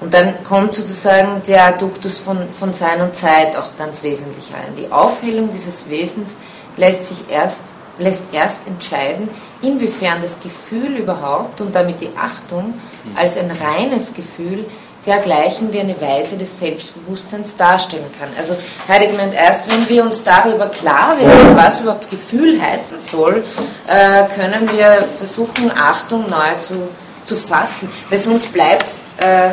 Und 0.01 0.13
dann 0.13 0.43
kommt 0.43 0.75
sozusagen 0.75 1.41
der 1.47 1.71
Duktus 1.71 2.19
von, 2.19 2.37
von 2.51 2.73
Sein 2.73 3.01
und 3.01 3.15
Zeit 3.15 3.55
auch 3.55 3.77
ganz 3.77 4.03
wesentlich 4.03 4.51
ein. 4.53 4.75
Die 4.75 4.91
Aufhellung 4.91 5.49
dieses 5.51 5.89
Wesens 5.89 6.35
lässt 6.75 7.05
sich 7.05 7.29
erst 7.29 7.63
lässt 7.99 8.25
erst 8.31 8.67
entscheiden, 8.67 9.29
inwiefern 9.61 10.21
das 10.21 10.39
Gefühl 10.39 10.97
überhaupt 10.97 11.61
und 11.61 11.75
damit 11.75 12.01
die 12.01 12.09
Achtung 12.19 12.73
als 13.15 13.37
ein 13.37 13.51
reines 13.51 14.13
Gefühl 14.13 14.65
dergleichen 15.05 15.71
wie 15.71 15.79
eine 15.79 15.99
Weise 16.01 16.37
des 16.37 16.59
Selbstbewusstseins 16.59 17.55
darstellen 17.55 18.05
kann. 18.19 18.29
Also 18.37 18.55
Heidegger 18.87 19.15
meint, 19.15 19.33
erst 19.33 19.71
wenn 19.71 19.87
wir 19.87 20.03
uns 20.03 20.21
darüber 20.23 20.67
klar 20.67 21.17
werden, 21.17 21.55
was 21.55 21.79
überhaupt 21.79 22.09
Gefühl 22.09 22.61
heißen 22.61 22.99
soll, 22.99 23.43
äh, 23.87 24.25
können 24.35 24.69
wir 24.75 25.05
versuchen, 25.17 25.71
Achtung 25.75 26.29
neu 26.29 26.59
zu, 26.59 26.89
zu 27.23 27.35
fassen. 27.35 27.89
Weil 28.09 28.19
sonst 28.19 28.51
bleibt 28.51 28.89
äh, 29.17 29.51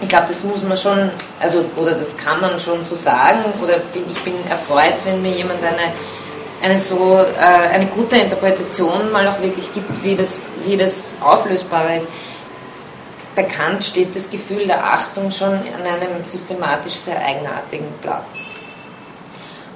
ich 0.00 0.08
glaube, 0.08 0.26
das 0.28 0.44
muss 0.44 0.62
man 0.62 0.76
schon, 0.76 1.10
also, 1.40 1.64
oder 1.76 1.92
das 1.92 2.16
kann 2.16 2.40
man 2.40 2.58
schon 2.60 2.84
so 2.84 2.94
sagen, 2.94 3.38
oder 3.62 3.78
bin, 3.92 4.04
ich 4.10 4.18
bin 4.20 4.34
erfreut, 4.48 4.94
wenn 5.04 5.22
mir 5.22 5.32
jemand 5.32 5.58
eine, 5.64 5.92
eine 6.62 6.78
so, 6.78 7.18
äh, 7.18 7.74
eine 7.74 7.86
gute 7.86 8.16
Interpretation 8.16 9.12
mal 9.12 9.26
auch 9.28 9.40
wirklich 9.40 9.72
gibt, 9.72 10.02
wie 10.02 10.16
das, 10.16 10.50
wie 10.64 10.76
das 10.76 11.14
auflösbar 11.20 11.96
ist. 11.96 12.08
Bei 13.34 13.42
Kant 13.42 13.84
steht 13.84 14.16
das 14.16 14.30
Gefühl 14.30 14.66
der 14.66 14.82
Achtung 14.82 15.30
schon 15.30 15.52
an 15.52 15.84
einem 15.84 16.24
systematisch 16.24 16.94
sehr 16.94 17.18
eigenartigen 17.18 17.86
Platz. 18.00 18.50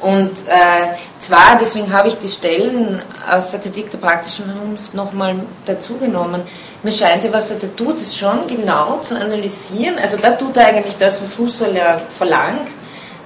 Und 0.00 0.30
äh, 0.48 0.96
zwar, 1.18 1.58
deswegen 1.60 1.92
habe 1.92 2.08
ich 2.08 2.16
die 2.18 2.28
Stellen 2.28 3.02
aus 3.30 3.50
der 3.50 3.60
Kritik 3.60 3.90
der 3.90 3.98
praktischen 3.98 4.46
Vernunft 4.46 4.94
nochmal 4.94 5.36
dazugenommen. 5.66 6.42
Mir 6.82 6.92
scheint 6.92 7.30
was 7.30 7.50
er 7.50 7.58
da 7.58 7.66
tut, 7.66 7.96
ist 7.96 8.16
schon 8.16 8.46
genau 8.46 8.98
zu 9.02 9.14
analysieren. 9.14 9.98
Also 9.98 10.16
da 10.16 10.30
tut 10.30 10.56
er 10.56 10.68
eigentlich 10.68 10.96
das, 10.96 11.22
was 11.22 11.36
Husserl 11.36 11.76
ja 11.76 11.98
verlangt. 11.98 12.68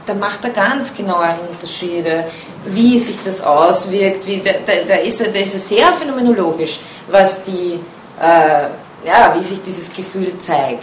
Da 0.06 0.14
macht 0.14 0.44
er 0.44 0.50
ganz 0.50 0.92
genaue 0.94 1.36
Unterschiede, 1.48 2.24
wie 2.66 2.98
sich 2.98 3.18
das 3.22 3.40
auswirkt. 3.40 4.26
Wie, 4.26 4.40
da, 4.40 4.52
da, 4.86 4.94
ist 4.94 5.20
er, 5.20 5.30
da 5.30 5.38
ist 5.38 5.54
er 5.54 5.60
sehr 5.60 5.92
phänomenologisch, 5.92 6.80
was 7.08 7.44
die, 7.44 7.80
äh, 8.20 9.06
ja, 9.06 9.34
wie 9.36 9.42
sich 9.42 9.62
dieses 9.62 9.92
Gefühl 9.92 10.38
zeigt. 10.38 10.82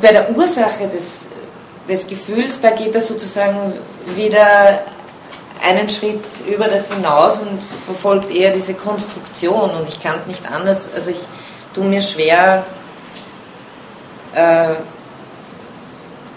Bei 0.00 0.12
der 0.12 0.34
Ursache 0.36 0.86
des 0.86 1.30
des 1.90 2.06
Gefühls, 2.06 2.60
da 2.60 2.70
geht 2.70 2.94
er 2.94 3.00
sozusagen 3.00 3.74
wieder 4.14 4.84
einen 5.62 5.90
Schritt 5.90 6.24
über 6.48 6.68
das 6.68 6.90
hinaus 6.92 7.40
und 7.40 7.62
verfolgt 7.62 8.30
eher 8.30 8.52
diese 8.52 8.74
Konstruktion 8.74 9.70
und 9.70 9.88
ich 9.88 10.00
kann 10.00 10.16
es 10.16 10.26
nicht 10.26 10.42
anders, 10.50 10.88
also 10.94 11.10
ich 11.10 11.20
tue 11.74 11.84
mir 11.84 12.00
schwer 12.00 12.64
äh, 14.34 14.68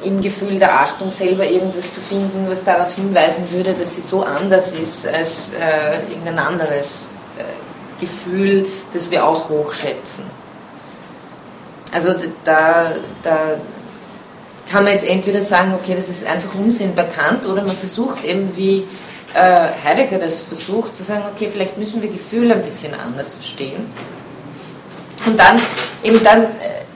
im 0.04 0.22
Gefühl 0.22 0.60
der 0.60 0.80
Achtung 0.80 1.12
selber 1.12 1.46
irgendwas 1.46 1.92
zu 1.92 2.02
finden, 2.02 2.46
was 2.50 2.64
darauf 2.64 2.94
hinweisen 2.96 3.50
würde, 3.52 3.74
dass 3.74 3.96
sie 3.96 4.02
so 4.02 4.24
anders 4.24 4.72
ist 4.72 5.08
als 5.08 5.54
äh, 5.54 6.12
irgendein 6.12 6.40
anderes 6.40 7.10
äh, 7.38 7.44
Gefühl, 8.00 8.66
das 8.94 9.10
wir 9.12 9.26
auch 9.26 9.50
hochschätzen. 9.50 10.26
Also 11.92 12.16
da, 12.44 12.94
da 13.22 13.38
kann 14.72 14.84
man 14.84 14.94
jetzt 14.94 15.06
entweder 15.06 15.42
sagen, 15.42 15.74
okay, 15.80 15.94
das 15.96 16.10
ist 16.10 16.26
einfach 16.26 16.56
Unsinn 16.56 16.96
bekannt, 16.96 17.46
oder 17.46 17.62
man 17.64 17.76
versucht 17.76 18.24
eben, 18.24 18.56
wie 18.56 18.86
äh, 19.34 19.68
Heidegger 19.84 20.18
das 20.18 20.42
versucht, 20.42 20.96
zu 20.96 21.04
sagen, 21.04 21.24
okay, 21.34 21.50
vielleicht 21.52 21.78
müssen 21.78 22.02
wir 22.02 22.10
Gefühle 22.10 22.56
ein 22.56 22.64
bisschen 22.64 22.94
anders 22.94 23.34
verstehen. 23.34 23.86
Und 25.26 25.40
dann, 25.40 25.62
eben 26.04 26.24
dann, 26.24 26.44
äh, 26.44 26.48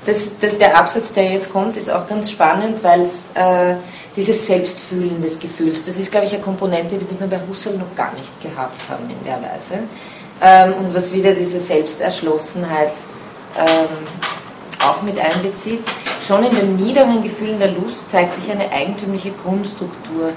das, 0.08 0.40
das, 0.40 0.58
der 0.58 0.78
Absatz, 0.78 1.12
der 1.12 1.32
jetzt 1.34 1.52
kommt, 1.52 1.76
ist 1.76 1.90
auch 1.90 2.08
ganz 2.08 2.32
spannend, 2.32 2.82
weil 2.82 3.02
es 3.02 3.26
äh, 3.34 3.76
dieses 4.16 4.48
Selbstfühlen 4.48 5.22
des 5.22 5.38
Gefühls, 5.38 5.84
das 5.84 5.98
ist, 5.98 6.12
glaube 6.12 6.26
ich, 6.26 6.34
eine 6.34 6.42
Komponente, 6.42 6.98
die 6.98 7.20
wir 7.20 7.28
bei 7.28 7.42
Husserl 7.48 7.78
noch 7.78 7.94
gar 7.94 8.14
nicht 8.14 8.42
gehabt 8.42 8.80
haben 8.90 9.04
in 9.10 9.22
der 9.26 9.36
Weise. 9.36 9.84
Ähm, 10.42 10.74
und 10.80 10.96
was 10.96 11.12
wieder 11.12 11.34
diese 11.34 11.60
Selbsterschlossenheit 11.60 12.94
ähm, 13.58 14.86
auch 14.88 15.02
mit 15.02 15.20
einbezieht, 15.20 15.82
schon 16.26 16.46
in 16.46 16.56
den 16.56 16.78
niederen 16.78 17.22
Gefühlen 17.22 17.60
der 17.60 17.72
Lust 17.72 18.10
zeigt 18.10 18.34
sich 18.34 18.50
eine 18.50 18.72
eigentümliche 18.72 19.32
Grundstruktur. 19.32 20.32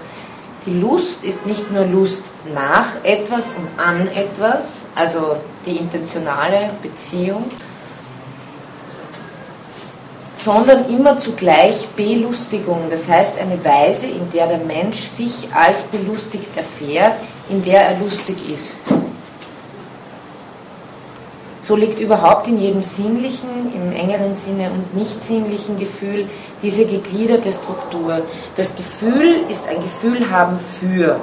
Die 0.67 0.81
Lust 0.81 1.23
ist 1.23 1.47
nicht 1.47 1.71
nur 1.71 1.85
Lust 1.85 2.25
nach 2.53 3.05
etwas 3.05 3.53
und 3.53 3.69
an 3.79 4.09
etwas, 4.09 4.87
also 4.97 5.37
die 5.65 5.77
intentionale 5.77 6.71
Beziehung, 6.83 7.45
sondern 10.45 10.89
immer 10.89 11.19
zugleich 11.19 11.87
Belustigung, 11.97 12.89
das 12.89 13.09
heißt 13.09 13.39
eine 13.39 13.63
Weise, 13.65 14.07
in 14.07 14.31
der 14.33 14.47
der 14.47 14.59
Mensch 14.59 14.99
sich 14.99 15.49
als 15.55 15.83
belustigt 15.85 16.49
erfährt, 16.57 17.15
in 17.51 17.63
der 17.63 17.83
er 17.83 17.99
lustig 17.99 18.37
ist. 18.49 18.91
So 21.59 21.77
liegt 21.77 22.01
überhaupt 22.01 22.49
in 22.49 22.59
jedem 22.59 22.83
sinnlichen, 22.83 23.71
im 23.75 23.93
engeren 23.93 24.35
Sinne 24.35 24.71
und 24.71 24.97
nicht 24.97 25.21
sinnlichen 25.21 25.79
Gefühl 25.79 26.27
diese 26.63 26.87
gegliederte 26.87 27.53
Struktur. 27.53 28.23
Das 28.57 28.75
Gefühl 28.75 29.45
ist 29.51 29.69
ein 29.69 29.83
Gefühl 29.83 30.31
haben 30.31 30.59
für. 30.59 31.21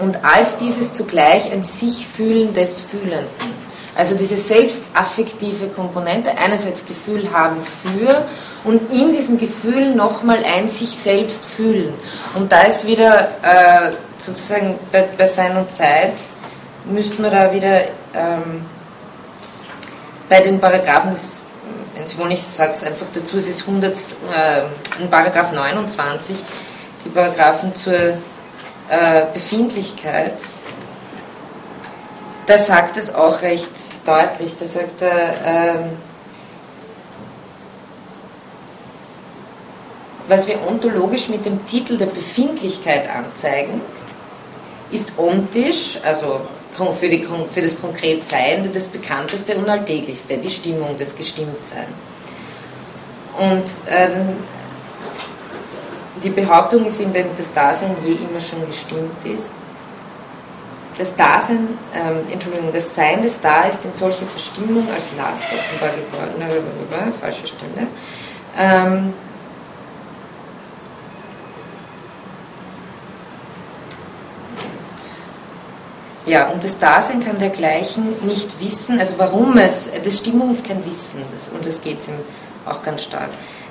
Und 0.00 0.22
als 0.22 0.58
dieses 0.58 0.92
zugleich 0.92 1.50
ein 1.50 1.62
sich 1.62 2.06
fühlendes 2.06 2.80
Fühlenden. 2.80 3.63
Also 3.94 4.16
diese 4.16 4.36
selbstaffektive 4.36 5.68
Komponente, 5.68 6.36
einerseits 6.36 6.84
Gefühl 6.84 7.32
haben 7.32 7.56
für 7.62 8.24
und 8.64 8.92
in 8.92 9.12
diesem 9.12 9.38
Gefühl 9.38 9.94
nochmal 9.94 10.42
ein 10.44 10.68
sich 10.68 10.90
selbst 10.90 11.44
fühlen. 11.44 11.94
Und 12.34 12.50
da 12.50 12.62
ist 12.62 12.86
wieder 12.86 13.28
äh, 13.42 13.90
sozusagen 14.18 14.78
bei, 14.90 15.04
bei 15.16 15.28
Sein 15.28 15.56
und 15.56 15.72
Zeit, 15.72 16.14
müssten 16.86 17.22
wir 17.22 17.30
da 17.30 17.52
wieder 17.52 17.82
ähm, 18.14 18.66
bei 20.28 20.40
den 20.40 20.60
Paragraphen 20.60 21.14
wenn 21.94 22.06
Sie 22.06 22.18
wollen, 22.18 22.32
ich 22.32 22.42
sage 22.42 22.72
es 22.72 22.82
einfach 22.82 23.06
dazu, 23.12 23.38
es 23.38 23.48
ist 23.48 23.62
100, 23.62 23.94
äh, 23.94 25.02
in 25.02 25.08
Paragraph 25.08 25.52
29, 25.52 26.36
die 27.04 27.08
Paragraphen 27.08 27.74
zur 27.74 27.94
äh, 27.94 28.16
Befindlichkeit 29.32 30.34
da 32.46 32.58
sagt 32.58 32.96
es 32.96 33.14
auch 33.14 33.42
recht 33.42 33.70
deutlich. 34.04 34.54
Da 34.58 34.66
sagt 34.66 35.02
er, 35.02 35.34
ähm, 35.44 35.90
was 40.28 40.48
wir 40.48 40.56
ontologisch 40.66 41.28
mit 41.28 41.44
dem 41.44 41.64
Titel 41.66 41.98
der 41.98 42.06
Befindlichkeit 42.06 43.08
anzeigen, 43.08 43.80
ist 44.90 45.12
ontisch, 45.18 45.98
also 46.04 46.40
für, 46.98 47.08
die, 47.08 47.26
für 47.52 47.62
das 47.62 47.80
konkret 47.80 48.24
Seiende, 48.24 48.68
das 48.68 48.86
bekannteste 48.86 49.56
und 49.56 49.68
alltäglichste, 49.68 50.38
die 50.38 50.50
Stimmung, 50.50 50.96
das 50.98 51.14
Gestimmtsein. 51.14 51.86
Und 53.38 53.64
ähm, 53.88 54.36
die 56.22 56.30
Behauptung 56.30 56.86
ist 56.86 57.00
eben, 57.00 57.12
wenn 57.12 57.26
das 57.36 57.52
Dasein 57.52 57.96
je 58.04 58.12
immer 58.12 58.40
schon 58.40 58.66
gestimmt 58.66 59.24
ist, 59.24 59.50
das 60.98 61.14
Dasein, 61.16 61.68
ähm, 61.94 62.20
Entschuldigung, 62.30 62.72
das 62.72 62.94
Sein 62.94 63.22
des 63.22 63.40
Da 63.40 63.62
ist 63.62 63.84
in 63.84 63.92
solcher 63.92 64.26
Verstimmung 64.26 64.86
als 64.92 65.10
Last 65.16 65.46
offenbar 65.52 65.90
geworden, 65.90 67.12
falsche 67.20 67.46
Stelle. 67.46 67.88
Ähm, 68.58 69.12
Ja, 76.26 76.48
und 76.48 76.64
das 76.64 76.78
Dasein 76.78 77.22
kann 77.22 77.38
dergleichen 77.38 78.26
nicht 78.26 78.58
wissen, 78.58 78.98
also 78.98 79.14
warum 79.18 79.58
es, 79.58 79.88
das 80.02 80.16
Stimmung 80.16 80.50
ist 80.50 80.66
kein 80.66 80.84
Wissen, 80.86 81.22
das, 81.34 81.50
um 81.50 81.60
das 81.62 81.82
geht 81.82 82.00
es 82.00 82.08
ihm 82.08 82.14
auch 82.64 82.82
ganz 82.82 83.04
stark. 83.04 83.28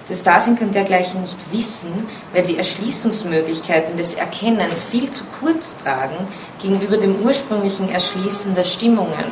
Das 0.10 0.22
Dasein 0.22 0.60
kann 0.60 0.72
dergleichen 0.72 1.22
nicht 1.22 1.38
wissen, 1.52 1.92
weil 2.34 2.44
die 2.44 2.58
Erschließungsmöglichkeiten 2.58 3.96
des 3.96 4.16
Erkennens 4.16 4.84
viel 4.84 5.10
zu 5.10 5.24
kurz 5.40 5.78
tragen 5.78 6.28
gegenüber 6.62 6.98
dem 6.98 7.22
ursprünglichen 7.22 7.90
Erschließen 7.90 8.54
der 8.54 8.66
Stimmungen, 8.66 9.26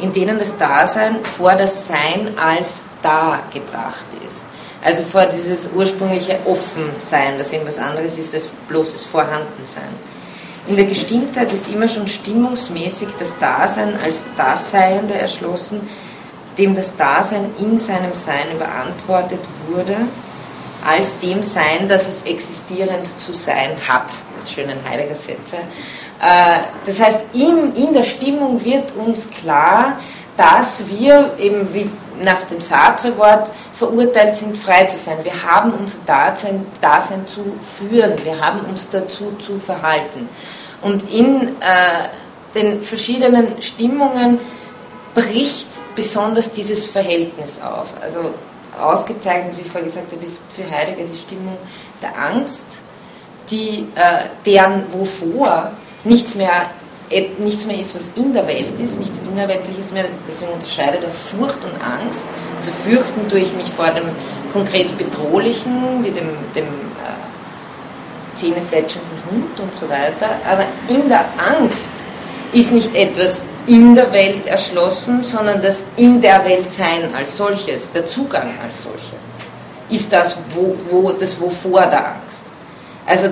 in 0.00 0.12
denen 0.12 0.38
das 0.38 0.56
Dasein 0.56 1.16
vor 1.24 1.54
das 1.54 1.88
Sein 1.88 2.38
als 2.38 2.84
da 3.02 3.40
gebracht 3.52 4.06
ist. 4.24 4.42
Also 4.84 5.02
vor 5.02 5.26
dieses 5.26 5.70
ursprüngliche 5.74 6.38
Offensein, 6.44 7.38
das 7.38 7.52
irgendwas 7.52 7.78
anderes 7.78 8.18
ist 8.18 8.34
als 8.34 8.48
bloßes 8.68 9.04
Vorhandensein. 9.04 9.82
In 10.68 10.76
der 10.76 10.84
Gestimmtheit 10.84 11.52
ist 11.52 11.68
immer 11.68 11.88
schon 11.88 12.06
stimmungsmäßig 12.06 13.08
das 13.18 13.36
Dasein 13.38 13.98
als 14.02 14.22
Daseiende 14.36 15.14
erschlossen, 15.14 15.80
dem 16.58 16.74
das 16.74 16.96
Dasein 16.96 17.50
in 17.58 17.78
seinem 17.78 18.14
Sein 18.14 18.52
überantwortet 18.54 19.40
wurde, 19.68 19.96
als 20.84 21.18
dem 21.18 21.42
Sein, 21.42 21.88
das 21.88 22.08
es 22.08 22.22
existierend 22.24 23.18
zu 23.18 23.32
sein 23.32 23.70
hat. 23.86 24.06
Schönen 24.46 24.78
heiliger 24.88 25.14
Sätze. 25.14 25.56
Äh, 26.20 26.60
das 26.84 27.00
heißt, 27.00 27.20
in 27.32 27.92
der 27.92 28.02
Stimmung 28.02 28.64
wird 28.64 28.92
uns 28.96 29.30
klar, 29.30 29.98
dass 30.36 30.88
wir 30.88 31.34
eben 31.38 31.72
wie 31.72 31.88
nach 32.22 32.42
dem 32.42 32.60
Sartre-Wort 32.60 33.50
verurteilt 33.74 34.36
sind, 34.36 34.56
frei 34.56 34.84
zu 34.84 34.96
sein. 34.96 35.18
Wir 35.22 35.42
haben 35.42 35.72
unser 35.72 35.98
Dasein, 36.06 36.64
Dasein 36.80 37.26
zu 37.26 37.44
führen, 37.60 38.12
wir 38.24 38.40
haben 38.40 38.60
uns 38.60 38.88
dazu 38.90 39.32
zu 39.38 39.58
verhalten. 39.58 40.28
Und 40.82 41.10
in 41.10 41.48
äh, 41.60 42.08
den 42.54 42.82
verschiedenen 42.82 43.60
Stimmungen 43.62 44.40
bricht 45.14 45.71
besonders 45.94 46.52
dieses 46.52 46.86
Verhältnis 46.86 47.60
auf. 47.60 47.88
Also 48.00 48.32
ausgezeichnet, 48.80 49.56
wie 49.56 49.62
ich 49.62 49.68
vorher 49.68 49.88
gesagt 49.88 50.12
habe, 50.12 50.24
ist 50.24 50.40
für 50.54 50.68
Heidegger 50.70 51.04
die 51.04 51.16
Stimmung 51.16 51.56
der 52.00 52.18
Angst, 52.18 52.78
die, 53.50 53.86
äh, 53.94 54.28
deren 54.46 54.84
wovor 54.92 55.72
nichts 56.04 56.34
mehr, 56.34 56.66
nichts 57.38 57.66
mehr 57.66 57.78
ist, 57.78 57.94
was 57.94 58.10
in 58.16 58.32
der 58.32 58.46
Welt 58.46 58.80
ist, 58.80 58.98
nichts 58.98 59.18
Innerweltliches 59.30 59.92
mehr, 59.92 60.04
deswegen 60.26 60.52
unterscheidet 60.52 61.04
er 61.04 61.10
Furcht 61.10 61.58
und 61.62 61.74
Angst. 61.84 62.24
Also 62.58 62.70
fürchten 62.70 63.28
tue 63.28 63.40
ich 63.40 63.52
mich 63.54 63.70
vor 63.70 63.88
dem 63.88 64.04
konkret 64.52 64.96
Bedrohlichen, 64.96 66.02
wie 66.02 66.10
dem, 66.10 66.28
dem 66.54 66.64
äh, 66.64 68.36
zähnefletschenden 68.36 69.18
Hund 69.30 69.60
und 69.60 69.74
so 69.74 69.88
weiter, 69.88 70.30
aber 70.50 70.64
in 70.88 71.08
der 71.08 71.24
Angst 71.36 71.90
ist 72.52 72.72
nicht 72.72 72.94
etwas 72.94 73.44
in 73.66 73.94
der 73.94 74.12
Welt 74.12 74.46
erschlossen, 74.46 75.22
sondern 75.22 75.62
das 75.62 75.84
in 75.96 76.20
der 76.20 76.44
Welt 76.44 76.72
sein 76.72 77.14
als 77.14 77.36
solches, 77.36 77.92
der 77.92 78.06
Zugang 78.06 78.50
als 78.62 78.82
solcher, 78.82 79.16
ist 79.88 80.12
das, 80.12 80.36
wo, 80.54 80.76
wo, 80.90 81.12
das 81.12 81.40
Wovor 81.40 81.86
der 81.86 82.06
Angst. 82.06 82.44
Also 83.06 83.28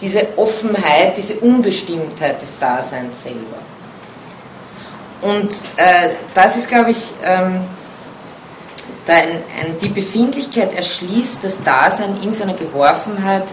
diese 0.00 0.26
Offenheit, 0.36 1.16
diese 1.16 1.34
Unbestimmtheit 1.34 2.42
des 2.42 2.58
Daseins 2.58 3.22
selber. 3.22 3.58
Und 5.22 5.52
äh, 5.76 6.10
das 6.34 6.56
ist, 6.56 6.68
glaube 6.68 6.90
ich, 6.90 7.12
ähm, 7.24 7.60
ein, 9.06 9.28
ein, 9.60 9.78
die 9.80 9.88
Befindlichkeit 9.88 10.74
erschließt 10.74 11.42
das 11.44 11.62
Dasein 11.62 12.18
in 12.22 12.32
seiner 12.32 12.54
Geworfenheit 12.54 13.44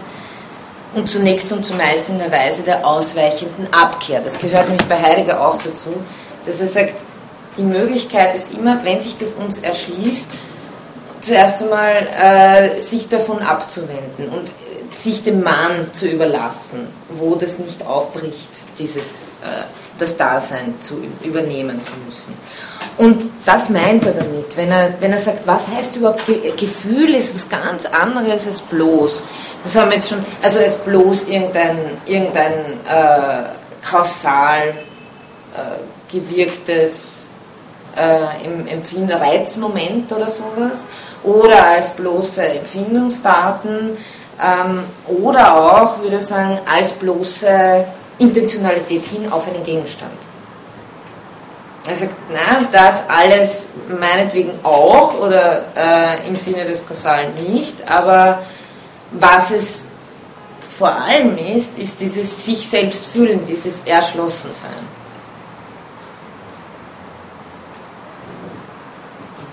und 0.94 1.08
zunächst 1.08 1.52
und 1.52 1.64
zumeist 1.64 2.08
in 2.08 2.18
der 2.18 2.32
Weise 2.32 2.62
der 2.62 2.86
ausweichenden 2.86 3.72
Abkehr. 3.72 4.20
Das 4.20 4.38
gehört 4.38 4.68
nämlich 4.68 4.88
bei 4.88 5.00
Heidegger 5.00 5.46
auch 5.46 5.58
dazu, 5.58 5.94
dass 6.46 6.60
er 6.60 6.66
sagt, 6.66 6.94
die 7.56 7.62
Möglichkeit 7.62 8.34
ist 8.34 8.52
immer, 8.52 8.84
wenn 8.84 9.00
sich 9.00 9.16
das 9.16 9.34
uns 9.34 9.58
erschließt, 9.58 10.28
zuerst 11.20 11.62
einmal 11.62 11.94
äh, 11.94 12.80
sich 12.80 13.08
davon 13.08 13.40
abzuwenden 13.42 14.28
und 14.30 14.50
sich 14.96 15.22
dem 15.22 15.42
Mann 15.42 15.92
zu 15.92 16.08
überlassen, 16.08 16.88
wo 17.08 17.34
das 17.34 17.58
nicht 17.58 17.86
aufbricht, 17.86 18.50
dieses, 18.78 19.22
äh, 19.42 19.89
das 20.00 20.16
Dasein 20.16 20.74
zu 20.80 21.02
übernehmen 21.22 21.82
zu 21.82 21.92
müssen. 22.04 22.34
Und 22.96 23.30
das 23.46 23.70
meint 23.70 24.04
er 24.04 24.12
damit, 24.12 24.56
wenn 24.56 24.70
er, 24.70 24.92
wenn 25.00 25.12
er 25.12 25.18
sagt, 25.18 25.46
was 25.46 25.68
heißt 25.68 25.96
überhaupt, 25.96 26.26
Ge 26.26 26.52
Gefühl 26.56 27.14
ist 27.14 27.34
was 27.34 27.48
ganz 27.48 27.86
anderes 27.86 28.46
als 28.46 28.60
bloß. 28.60 29.22
Das 29.62 29.76
haben 29.76 29.90
wir 29.90 29.96
jetzt 29.96 30.10
schon, 30.10 30.24
also 30.42 30.58
als 30.58 30.76
bloß 30.76 31.28
irgendein, 31.28 31.78
irgendein 32.04 32.52
äh, 32.86 33.42
kausal 33.82 34.74
äh, 35.54 36.12
gewirktes 36.12 37.20
äh, 37.96 38.44
im 38.44 38.66
Empfinden, 38.66 39.12
Reizmoment 39.12 40.12
oder 40.12 40.28
sowas, 40.28 40.84
oder 41.22 41.66
als 41.66 41.90
bloße 41.90 42.42
Empfindungsdaten, 42.42 43.96
ähm, 44.42 44.84
oder 45.06 45.54
auch, 45.54 46.02
würde 46.02 46.16
ich 46.16 46.26
sagen, 46.26 46.58
als 46.70 46.92
bloße 46.92 47.84
Intentionalität 48.20 49.04
hin 49.04 49.32
auf 49.32 49.48
einen 49.48 49.64
Gegenstand. 49.64 50.12
Er 51.86 51.96
sagt, 51.96 52.14
na, 52.32 52.60
das 52.70 53.08
alles 53.08 53.66
meinetwegen 53.98 54.52
auch 54.62 55.18
oder 55.18 55.64
äh, 55.74 56.28
im 56.28 56.36
Sinne 56.36 56.64
des 56.64 56.86
Kausalen 56.86 57.32
nicht, 57.48 57.88
aber 57.90 58.42
was 59.10 59.50
es 59.50 59.86
vor 60.78 60.92
allem 60.92 61.36
ist, 61.38 61.78
ist 61.78 62.00
dieses 62.00 62.44
sich 62.44 62.68
selbst 62.68 63.06
fühlen, 63.06 63.44
dieses 63.44 63.80
Erschlossensein. 63.84 65.00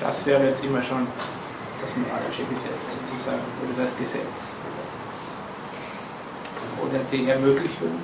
das 0.08 0.26
wäre 0.26 0.48
jetzt 0.48 0.64
immer 0.64 0.82
schon 0.82 1.06
das 1.82 1.90
moralische 1.96 2.44
Gesetz 2.50 2.82
sozusagen, 2.96 3.42
oder 3.62 3.84
das 3.84 3.98
Gesetz. 3.98 4.56
Oder 6.82 7.00
die 7.12 7.30
Ermöglichung. 7.30 8.00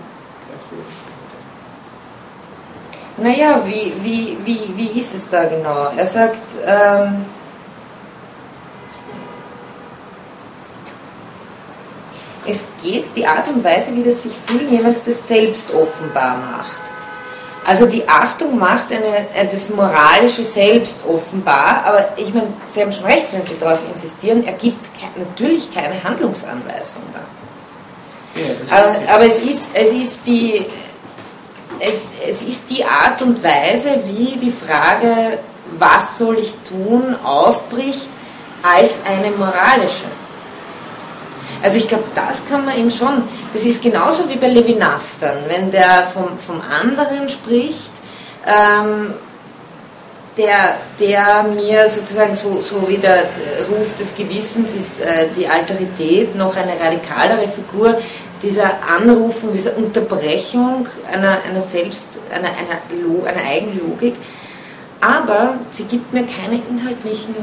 Naja, 3.17 3.61
wie, 3.65 3.93
wie, 4.01 4.37
wie, 4.43 4.73
wie 4.75 4.99
ist 4.99 5.13
es 5.13 5.29
da 5.29 5.45
genau? 5.45 5.89
Er 5.95 6.05
sagt, 6.05 6.41
ähm, 6.65 7.25
es 12.47 12.65
geht 12.81 13.05
die 13.15 13.25
Art 13.25 13.47
und 13.47 13.63
Weise, 13.63 13.95
wie 13.95 14.03
das 14.03 14.23
sich 14.23 14.33
fühlen, 14.47 14.71
jeweils 14.71 15.03
das 15.03 15.27
Selbst 15.27 15.73
offenbar 15.73 16.37
macht. 16.37 16.81
Also 17.65 17.85
die 17.85 18.07
Achtung 18.09 18.57
macht 18.59 18.91
eine, 18.91 19.29
äh, 19.33 19.47
das 19.49 19.69
moralische 19.69 20.43
Selbst 20.43 21.05
offenbar, 21.07 21.83
aber 21.85 22.09
ich 22.17 22.33
meine, 22.33 22.47
Sie 22.67 22.81
haben 22.81 22.91
schon 22.91 23.05
recht, 23.05 23.27
wenn 23.31 23.45
Sie 23.45 23.57
darauf 23.57 23.79
insistieren, 23.93 24.43
er 24.43 24.53
gibt 24.53 24.89
natürlich 25.15 25.73
keine 25.73 26.03
Handlungsanweisung 26.03 27.03
da. 27.13 27.21
Aber, 29.09 29.25
es, 29.25 29.39
ist, 29.39 29.69
es, 29.73 29.91
ist 29.91 30.25
die, 30.25 30.65
es, 31.79 32.01
es 32.27 32.41
ist 32.41 32.69
die 32.69 32.83
Art 32.83 33.21
und 33.21 33.43
Weise, 33.43 33.99
wie 34.05 34.37
die 34.37 34.51
Frage, 34.51 35.37
was 35.77 36.17
soll 36.17 36.37
ich 36.39 36.55
tun, 36.67 37.15
aufbricht, 37.23 38.09
als 38.63 38.99
eine 39.05 39.31
moralische. 39.31 40.05
Also 41.61 41.77
ich 41.77 41.87
glaube, 41.87 42.05
das 42.15 42.41
kann 42.49 42.65
man 42.65 42.77
ihm 42.77 42.89
schon, 42.89 43.23
das 43.53 43.63
ist 43.63 43.81
genauso 43.81 44.27
wie 44.29 44.35
bei 44.35 44.47
Levinas 44.47 45.17
dann, 45.19 45.37
wenn 45.47 45.71
der 45.71 46.07
vom, 46.13 46.37
vom 46.37 46.61
anderen 46.61 47.29
spricht, 47.29 47.91
ähm, 48.45 49.13
der, 50.37 50.75
der 50.99 51.43
mir 51.43 51.87
sozusagen 51.87 52.35
so, 52.35 52.61
so 52.61 52.87
wie 52.89 52.97
der 52.97 53.25
Ruf 53.69 53.95
des 53.97 54.15
Gewissens 54.15 54.73
ist 54.73 54.99
äh, 54.99 55.27
die 55.37 55.47
Alterität 55.47 56.35
noch 56.35 56.55
eine 56.57 56.73
radikalere 56.79 57.47
Figur 57.47 57.97
dieser 58.43 58.71
Anrufung, 58.87 59.51
dieser 59.51 59.77
Unterbrechung 59.77 60.87
einer, 61.11 61.41
einer 61.41 61.61
selbst, 61.61 62.09
einer, 62.31 62.49
einer, 62.49 63.27
einer 63.27 63.49
Eigenlogik, 63.49 64.15
aber 65.01 65.55
sie 65.71 65.85
gibt 65.85 66.13
mir 66.13 66.25
keine 66.25 66.61
inhaltlichen 66.69 67.35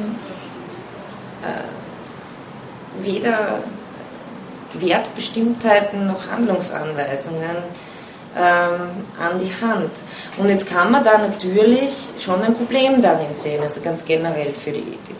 äh, 1.43 3.03
weder 3.03 3.59
Wertbestimmtheiten 4.75 6.07
noch 6.07 6.31
Handlungsanweisungen 6.31 7.57
ähm, 8.37 8.81
an 9.19 9.41
die 9.41 9.67
Hand. 9.67 9.91
Und 10.39 10.49
jetzt 10.49 10.69
kann 10.69 10.91
man 10.93 11.03
da 11.03 11.19
natürlich 11.19 12.11
schon 12.19 12.43
ein 12.43 12.55
Problem 12.55 13.03
darin 13.03 13.35
sehen, 13.35 13.63
also 13.63 13.81
ganz 13.81 14.05
generell 14.05 14.53
für 14.55 14.71
die 14.71 14.81
Ethik. 14.81 15.17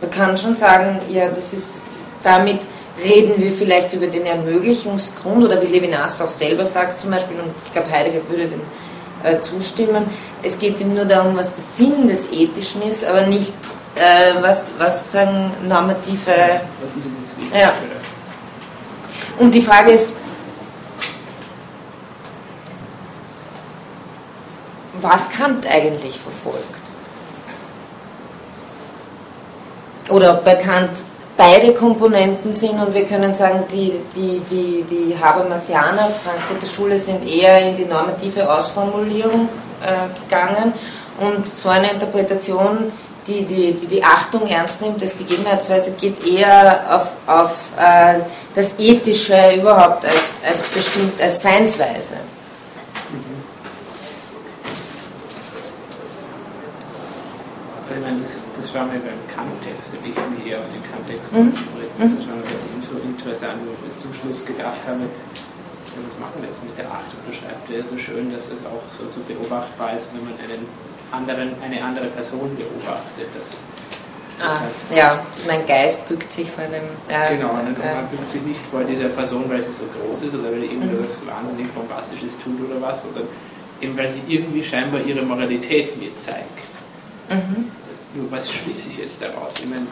Man 0.00 0.10
kann 0.10 0.36
schon 0.36 0.54
sagen, 0.54 1.00
ja, 1.08 1.28
das 1.28 1.52
ist, 1.52 1.80
damit 2.22 2.60
reden 3.04 3.34
wir 3.42 3.52
vielleicht 3.52 3.92
über 3.92 4.06
den 4.06 4.26
Ermöglichungsgrund 4.26 5.44
oder 5.44 5.60
wie 5.62 5.66
Levinas 5.66 6.20
auch 6.20 6.30
selber 6.30 6.64
sagt 6.64 7.00
zum 7.00 7.10
Beispiel, 7.10 7.38
und 7.38 7.50
ich 7.64 7.72
glaube 7.72 7.90
Heidegger 7.90 8.20
würde 8.28 8.46
dem 8.46 8.60
äh, 9.22 9.40
zustimmen, 9.40 10.08
es 10.42 10.58
geht 10.58 10.80
ihm 10.80 10.94
nur 10.94 11.04
darum, 11.04 11.36
was 11.36 11.52
der 11.52 11.62
Sinn 11.62 12.08
des 12.08 12.30
Ethischen 12.32 12.82
ist, 12.82 13.04
aber 13.04 13.22
nicht 13.22 13.52
äh, 13.96 14.40
was, 14.40 14.70
was 14.78 14.98
sozusagen 15.10 15.50
normative... 15.66 16.60
Was 16.82 16.96
ist 16.96 17.04
jetzt 17.06 17.54
ja. 17.54 17.72
Und 19.38 19.54
die 19.54 19.62
Frage 19.62 19.92
ist, 19.92 20.12
was 25.00 25.30
Kant 25.30 25.66
eigentlich 25.66 26.18
verfolgt? 26.18 26.64
Oder 30.08 30.34
ob 30.34 30.44
bei 30.44 30.54
Kant 30.54 30.90
beide 31.36 31.74
Komponenten 31.74 32.52
sind 32.52 32.80
und 32.80 32.94
wir 32.94 33.04
können 33.04 33.34
sagen, 33.34 33.64
die, 33.70 33.92
die, 34.14 34.40
die, 34.50 34.84
die 34.88 35.16
Habermasianer, 35.18 36.08
Frankfurter 36.08 36.66
Schule, 36.66 36.98
sind 36.98 37.26
eher 37.26 37.60
in 37.60 37.76
die 37.76 37.84
normative 37.84 38.50
Ausformulierung 38.50 39.48
äh, 39.84 40.08
gegangen 40.22 40.72
und 41.20 41.46
so 41.48 41.68
eine 41.68 41.90
Interpretation 41.90 42.90
die 43.26 43.44
die, 43.44 43.72
die, 43.74 43.86
die 43.86 44.04
Achtung 44.04 44.46
ernst 44.46 44.80
nimmt, 44.80 45.02
das 45.02 45.16
Gegebenheitsweise 45.16 45.92
geht 45.92 46.24
eher 46.26 46.80
auf, 46.88 47.12
auf 47.26 47.72
äh, 47.78 48.20
das 48.54 48.78
Ethische 48.78 49.54
überhaupt 49.54 50.04
als, 50.04 50.40
als 50.46 50.62
bestimmt 50.68 51.20
als 51.20 51.42
Seinsweise. 51.42 52.14
Ich 57.88 58.02
meine, 58.02 58.20
das, 58.20 58.44
das 58.56 58.74
war 58.74 58.84
mir 58.84 59.00
beim 59.00 59.18
Kant-Text, 59.34 59.94
ich 60.04 60.14
mich 60.14 60.52
eher 60.52 60.58
auf 60.58 60.66
den 60.70 60.82
Kant-Text 61.30 61.32
mhm. 61.32 61.50
konzentriert. 61.50 61.98
Mhm. 61.98 62.16
Das 62.16 62.26
bei 62.26 62.58
dem 62.62 62.82
so 62.82 62.96
interessant, 63.02 63.58
wo 63.64 63.72
wir 63.82 63.92
zum 63.96 64.12
Schluss 64.14 64.44
gedacht 64.44 64.82
haben, 64.86 65.02
was 66.04 66.18
machen 66.20 66.44
wir 66.44 66.48
jetzt 66.48 66.62
mit 66.62 66.76
der 66.76 66.86
Achtung? 66.86 67.20
Beschreibt 67.24 67.64
er 67.72 67.82
so 67.84 67.96
schön, 67.96 68.30
dass 68.30 68.52
es 68.52 68.60
auch 68.68 68.84
so 68.92 69.08
zu 69.08 69.20
beobachtbar 69.24 69.96
ist, 69.96 70.12
wenn 70.12 70.28
man 70.28 70.36
einen 70.36 70.62
anderen, 71.10 71.56
eine 71.64 71.82
andere 71.82 72.06
Person 72.12 72.52
beobachtet. 72.52 73.32
Das, 73.32 73.64
ah, 74.44 74.60
ja, 74.94 75.24
mein 75.46 75.66
Geist 75.66 76.06
bückt 76.08 76.30
sich 76.30 76.50
vor 76.50 76.64
dem. 76.64 76.84
Äh, 77.08 77.36
genau, 77.36 77.56
und 77.56 77.80
äh, 77.80 77.94
man 77.94 78.06
bückt 78.08 78.30
sich 78.30 78.42
nicht 78.42 78.60
vor 78.70 78.84
dieser 78.84 79.08
Person, 79.08 79.48
weil 79.48 79.62
sie 79.62 79.72
so 79.72 79.88
groß 79.88 80.28
ist 80.28 80.34
oder 80.34 80.52
weil 80.52 80.60
sie 80.60 80.76
irgendwas 80.76 81.22
mhm. 81.22 81.32
wahnsinnig 81.32 81.72
Bombastisches 81.72 82.38
tut 82.44 82.60
oder 82.60 82.80
was, 82.82 83.02
sondern 83.02 83.24
eben 83.80 83.96
weil 83.96 84.10
sie 84.10 84.22
irgendwie 84.28 84.62
scheinbar 84.62 85.00
ihre 85.00 85.22
Moralität 85.22 85.96
mir 85.96 86.12
zeigt. 86.18 86.60
Mhm. 87.30 87.72
Nur 88.14 88.30
was 88.30 88.52
schließe 88.52 88.88
ich 88.90 88.98
jetzt 88.98 89.22
daraus? 89.22 89.54
Ich 89.58 89.68
meine, 89.68 89.86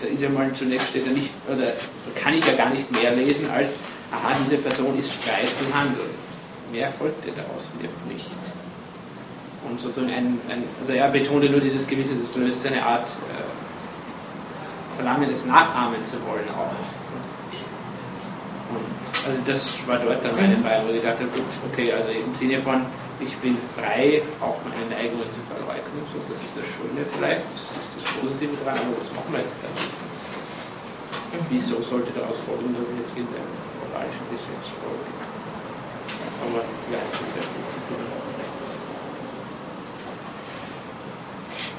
da 0.00 0.08
ist 0.08 0.22
ja 0.22 0.28
mal 0.28 0.52
zunächst 0.52 0.88
steht 0.88 1.06
ja 1.06 1.12
nicht, 1.12 1.30
oder 1.48 1.72
kann 2.14 2.34
ich 2.34 2.46
ja 2.46 2.54
gar 2.54 2.70
nicht 2.70 2.90
mehr 2.90 3.14
lesen 3.14 3.50
als, 3.50 3.74
aha, 4.10 4.34
diese 4.44 4.58
Person 4.58 4.98
ist 4.98 5.12
frei 5.12 5.42
zum 5.58 5.72
Handeln. 5.74 6.10
Mehr 6.70 6.90
folgt 6.90 7.26
ja 7.26 7.32
daraus 7.36 7.72
nicht 8.08 8.26
und 9.68 9.80
sozusagen 9.80 10.12
ein, 10.12 10.40
ein, 10.48 10.64
also 10.80 10.92
er 10.92 11.08
betonte 11.08 11.48
nur 11.48 11.60
dieses 11.60 11.86
gewisse, 11.86 12.14
das 12.16 12.34
löst 12.36 12.66
eine 12.66 12.84
Art 12.84 13.06
äh, 13.06 14.96
Verlangen, 14.96 15.30
es 15.32 15.46
nachahmen 15.46 16.04
zu 16.04 16.16
wollen 16.26 16.48
aus. 16.50 17.00
Und 18.70 19.28
also 19.28 19.42
das 19.46 19.86
war 19.86 19.98
dort 19.98 20.24
dann 20.24 20.36
meine 20.36 20.58
Frage, 20.58 20.88
wo 20.88 20.92
ich 20.92 21.02
dachte, 21.02 21.24
gut, 21.24 21.44
okay, 21.72 21.92
also 21.92 22.10
im 22.10 22.34
Sinne 22.34 22.60
von, 22.60 22.82
ich 23.24 23.36
bin 23.38 23.56
frei, 23.78 24.22
auch 24.40 24.58
meine 24.66 24.86
Neigungen 24.90 25.30
zu 25.30 25.40
verleugnen, 25.46 26.02
so, 26.10 26.18
das 26.26 26.42
ist 26.42 26.58
das 26.58 26.66
Schöne 26.66 27.06
vielleicht, 27.06 27.46
das 27.54 27.70
ist 27.78 28.02
das 28.02 28.06
Positive 28.18 28.54
dran, 28.62 28.78
aber 28.78 28.98
was 28.98 29.10
machen 29.14 29.30
wir 29.30 29.40
jetzt 29.40 29.62
damit? 29.62 29.90
Wieso 31.48 31.80
sollte 31.80 32.12
daraus 32.12 32.42
folgen, 32.44 32.74
dass 32.74 32.84
ich 32.90 32.98
jetzt 33.00 33.16
in 33.16 33.28
der 33.30 33.46
moralischen 33.80 34.26
Gesetz 34.28 34.74
folge? 34.82 35.10
Aber 36.42 36.60
ja, 36.90 37.00
das 37.10 37.20
ist 37.20 37.34
ja 37.38 37.62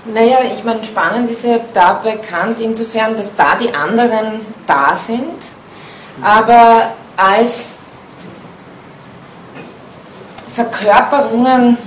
Naja, 0.06 0.40
ich 0.54 0.64
meine, 0.66 0.84
spannend 0.84 1.30
ist 1.30 1.44
ja 1.44 1.60
da 1.74 1.94
bekannt 1.94 2.60
insofern, 2.60 3.16
dass 3.16 3.34
da 3.36 3.56
die 3.56 3.74
anderen 3.74 4.42
da 4.68 4.96
sind, 4.96 5.40
aber 6.22 6.92
als 7.16 7.78
Verkörperungen 10.54 11.78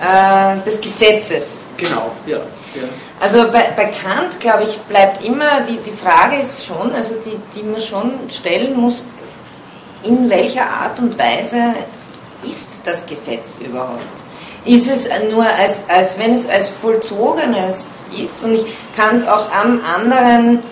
äh, 0.00 0.64
des 0.64 0.80
Gesetzes. 0.80 1.66
Genau, 1.76 2.10
ja. 2.26 2.38
ja. 2.38 2.82
Also 3.20 3.50
bei, 3.50 3.72
bei 3.76 3.86
Kant, 3.86 4.40
glaube 4.40 4.64
ich, 4.64 4.76
bleibt 4.82 5.24
immer, 5.24 5.60
die, 5.68 5.78
die 5.78 5.92
Frage 5.92 6.40
ist 6.40 6.64
schon, 6.64 6.92
also 6.92 7.14
die, 7.24 7.38
die 7.58 7.64
man 7.64 7.80
schon 7.80 8.12
stellen 8.30 8.78
muss, 8.78 9.04
in 10.02 10.28
welcher 10.28 10.68
Art 10.68 10.98
und 10.98 11.18
Weise 11.18 11.74
ist 12.42 12.80
das 12.84 13.06
Gesetz 13.06 13.58
überhaupt? 13.58 14.24
ist 14.64 14.90
es 14.90 15.08
nur, 15.30 15.44
als, 15.44 15.84
als 15.88 16.18
wenn 16.18 16.34
es 16.34 16.48
als 16.48 16.70
Vollzogenes 16.70 18.04
ist 18.16 18.42
und 18.44 18.54
ich 18.54 18.64
kann 18.96 19.16
es 19.16 19.26
auch 19.26 19.52
am 19.52 19.80
anderen, 19.84 20.62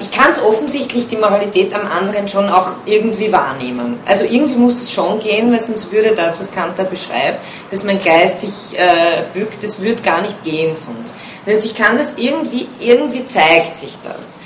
ich 0.00 0.10
kann 0.10 0.32
es 0.32 0.42
offensichtlich 0.42 1.06
die 1.06 1.16
Moralität 1.16 1.72
am 1.74 1.86
anderen 1.86 2.26
schon 2.26 2.48
auch 2.48 2.70
irgendwie 2.86 3.30
wahrnehmen. 3.30 4.00
Also 4.04 4.24
irgendwie 4.24 4.56
muss 4.56 4.82
es 4.82 4.92
schon 4.92 5.20
gehen, 5.20 5.52
weil 5.52 5.60
sonst 5.60 5.92
würde 5.92 6.12
das, 6.14 6.40
was 6.40 6.50
Kant 6.50 6.76
da 6.76 6.82
beschreibt, 6.82 7.38
dass 7.70 7.84
mein 7.84 8.02
Geist 8.02 8.40
sich 8.40 8.76
äh, 8.76 9.22
bückt, 9.32 9.62
das 9.62 9.80
würde 9.80 10.02
gar 10.02 10.22
nicht 10.22 10.42
gehen 10.42 10.74
sonst. 10.74 11.14
Das 11.46 11.56
heißt, 11.56 11.66
ich 11.66 11.74
kann 11.74 11.98
das 11.98 12.14
irgendwie, 12.16 12.66
irgendwie 12.80 13.26
zeigt 13.26 13.78
sich 13.78 13.96
das. 14.02 14.36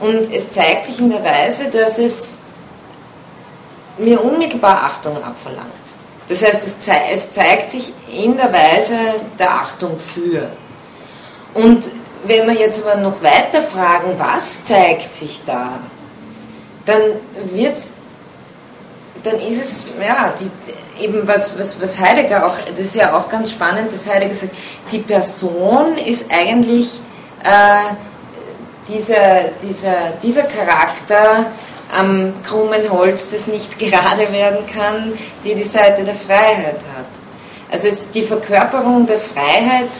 Und 0.00 0.32
es 0.32 0.50
zeigt 0.50 0.86
sich 0.86 0.98
in 0.98 1.10
der 1.10 1.24
Weise, 1.24 1.70
dass 1.70 1.98
es 1.98 2.40
mir 3.96 4.22
unmittelbar 4.22 4.84
Achtung 4.84 5.16
abverlangt. 5.22 5.72
Das 6.28 6.42
heißt, 6.42 6.66
es, 6.66 7.32
zeigt 7.32 7.70
sich 7.70 7.92
in 8.12 8.36
der 8.36 8.52
Weise 8.52 8.94
der 9.38 9.50
Achtung 9.50 9.98
für. 9.98 10.48
Und 11.54 11.88
wenn 12.24 12.46
wir 12.46 12.54
jetzt 12.54 12.84
aber 12.84 13.00
noch 13.00 13.22
weiter 13.22 13.62
fragen, 13.62 14.14
was 14.18 14.64
zeigt 14.64 15.14
sich 15.14 15.42
da, 15.46 15.78
dann 16.84 17.00
wird 17.52 17.76
dann 19.24 19.40
ist 19.40 19.62
es, 19.62 19.86
ja, 20.00 20.32
die, 20.38 21.04
eben 21.04 21.26
was, 21.26 21.58
was, 21.58 21.80
was 21.82 21.98
Heidegger 21.98 22.46
auch, 22.46 22.54
das 22.70 22.86
ist 22.86 22.96
ja 22.96 23.16
auch 23.16 23.28
ganz 23.28 23.50
spannend, 23.50 23.92
dass 23.92 24.06
Heidegger 24.06 24.34
sagt, 24.34 24.54
die 24.92 24.98
Person 24.98 25.96
ist 25.98 26.30
eigentlich 26.30 27.00
äh, 27.42 27.94
dieser, 28.88 29.50
dieser, 29.62 30.12
dieser 30.22 30.44
Charakter 30.44 31.46
am 31.96 32.34
krummen 32.44 32.90
Holz, 32.90 33.28
das 33.30 33.46
nicht 33.46 33.78
gerade 33.78 34.30
werden 34.32 34.66
kann, 34.72 35.12
die 35.44 35.54
die 35.54 35.64
Seite 35.64 36.04
der 36.04 36.14
Freiheit 36.14 36.80
hat. 36.96 37.06
Also 37.70 37.88
es, 37.88 38.10
die 38.10 38.22
Verkörperung 38.22 39.06
der 39.06 39.18
Freiheit 39.18 39.90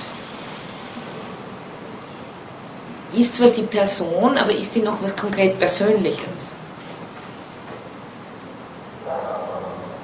ist 3.16 3.36
zwar 3.36 3.48
die 3.48 3.62
Person, 3.62 4.36
aber 4.36 4.52
ist 4.52 4.74
die 4.74 4.80
noch 4.80 5.02
was 5.02 5.16
konkret 5.16 5.58
Persönliches? 5.58 6.48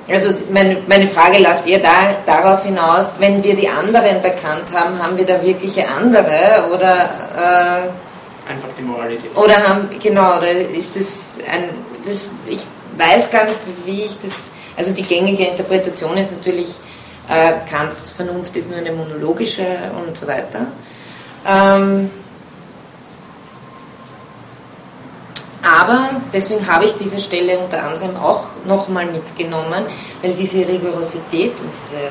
Also 0.08 0.34
meine, 0.50 0.76
meine 0.86 1.06
Frage 1.06 1.38
läuft 1.38 1.66
eher 1.66 1.78
da, 1.78 2.14
darauf 2.26 2.64
hinaus, 2.64 3.14
wenn 3.18 3.42
wir 3.42 3.56
die 3.56 3.68
anderen 3.68 4.20
bekannt 4.20 4.64
haben, 4.74 5.02
haben 5.02 5.16
wir 5.16 5.24
da 5.24 5.42
wirkliche 5.42 5.88
andere 5.88 6.68
oder 6.72 6.92
äh, 7.34 8.50
einfach 8.50 8.68
die 8.76 8.82
Moralität? 8.82 9.34
Oder 9.34 9.66
haben 9.66 9.88
genau, 9.98 10.36
oder 10.36 10.50
ist 10.50 10.96
das 10.96 11.38
ein 11.50 11.70
das, 12.06 12.28
ich 12.46 12.62
weiß 12.96 13.30
gar 13.30 13.44
nicht, 13.44 13.58
wie 13.84 14.02
ich 14.02 14.18
das, 14.20 14.50
also 14.76 14.92
die 14.92 15.02
gängige 15.02 15.44
Interpretation 15.44 16.16
ist 16.16 16.32
natürlich 16.32 16.74
äh, 17.28 17.52
Kants 17.70 18.10
Vernunft 18.10 18.54
ist 18.56 18.68
nur 18.68 18.78
eine 18.78 18.92
monologische 18.92 19.64
und 20.06 20.16
so 20.16 20.26
weiter. 20.26 20.66
Ähm, 21.46 22.10
Aber 25.64 26.10
deswegen 26.32 26.66
habe 26.66 26.84
ich 26.84 26.94
diese 26.94 27.18
Stelle 27.18 27.58
unter 27.58 27.82
anderem 27.82 28.16
auch 28.16 28.48
nochmal 28.66 29.06
mitgenommen, 29.06 29.84
weil 30.20 30.34
diese 30.34 30.58
Rigorosität 30.58 31.52
und 31.58 31.70
diese, 31.72 32.10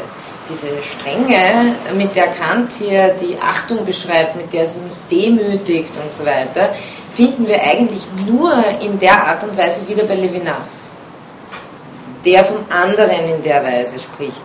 diese 0.49 0.81
Strenge, 0.81 1.75
mit 1.95 2.15
der 2.15 2.27
Kant 2.27 2.71
hier 2.79 3.09
die 3.09 3.37
Achtung 3.39 3.85
beschreibt, 3.85 4.35
mit 4.35 4.51
der 4.51 4.65
sie 4.65 4.79
mich 4.79 4.93
demütigt 5.11 5.91
und 6.03 6.11
so 6.11 6.25
weiter, 6.25 6.73
finden 7.15 7.47
wir 7.47 7.61
eigentlich 7.61 8.01
nur 8.25 8.55
in 8.81 8.97
der 8.97 9.23
Art 9.23 9.43
und 9.43 9.55
Weise 9.55 9.87
wieder 9.87 10.03
bei 10.05 10.15
Levinas, 10.15 10.89
der 12.25 12.43
vom 12.43 12.65
anderen 12.69 13.35
in 13.35 13.43
der 13.43 13.63
Weise 13.63 13.99
spricht. 13.99 14.41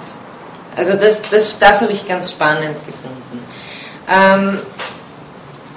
Also 0.77 0.95
das, 0.95 1.23
das, 1.31 1.59
das 1.59 1.81
habe 1.81 1.93
ich 1.93 2.07
ganz 2.07 2.31
spannend 2.31 2.77
gefunden. 2.85 3.43
Ähm, 4.07 4.59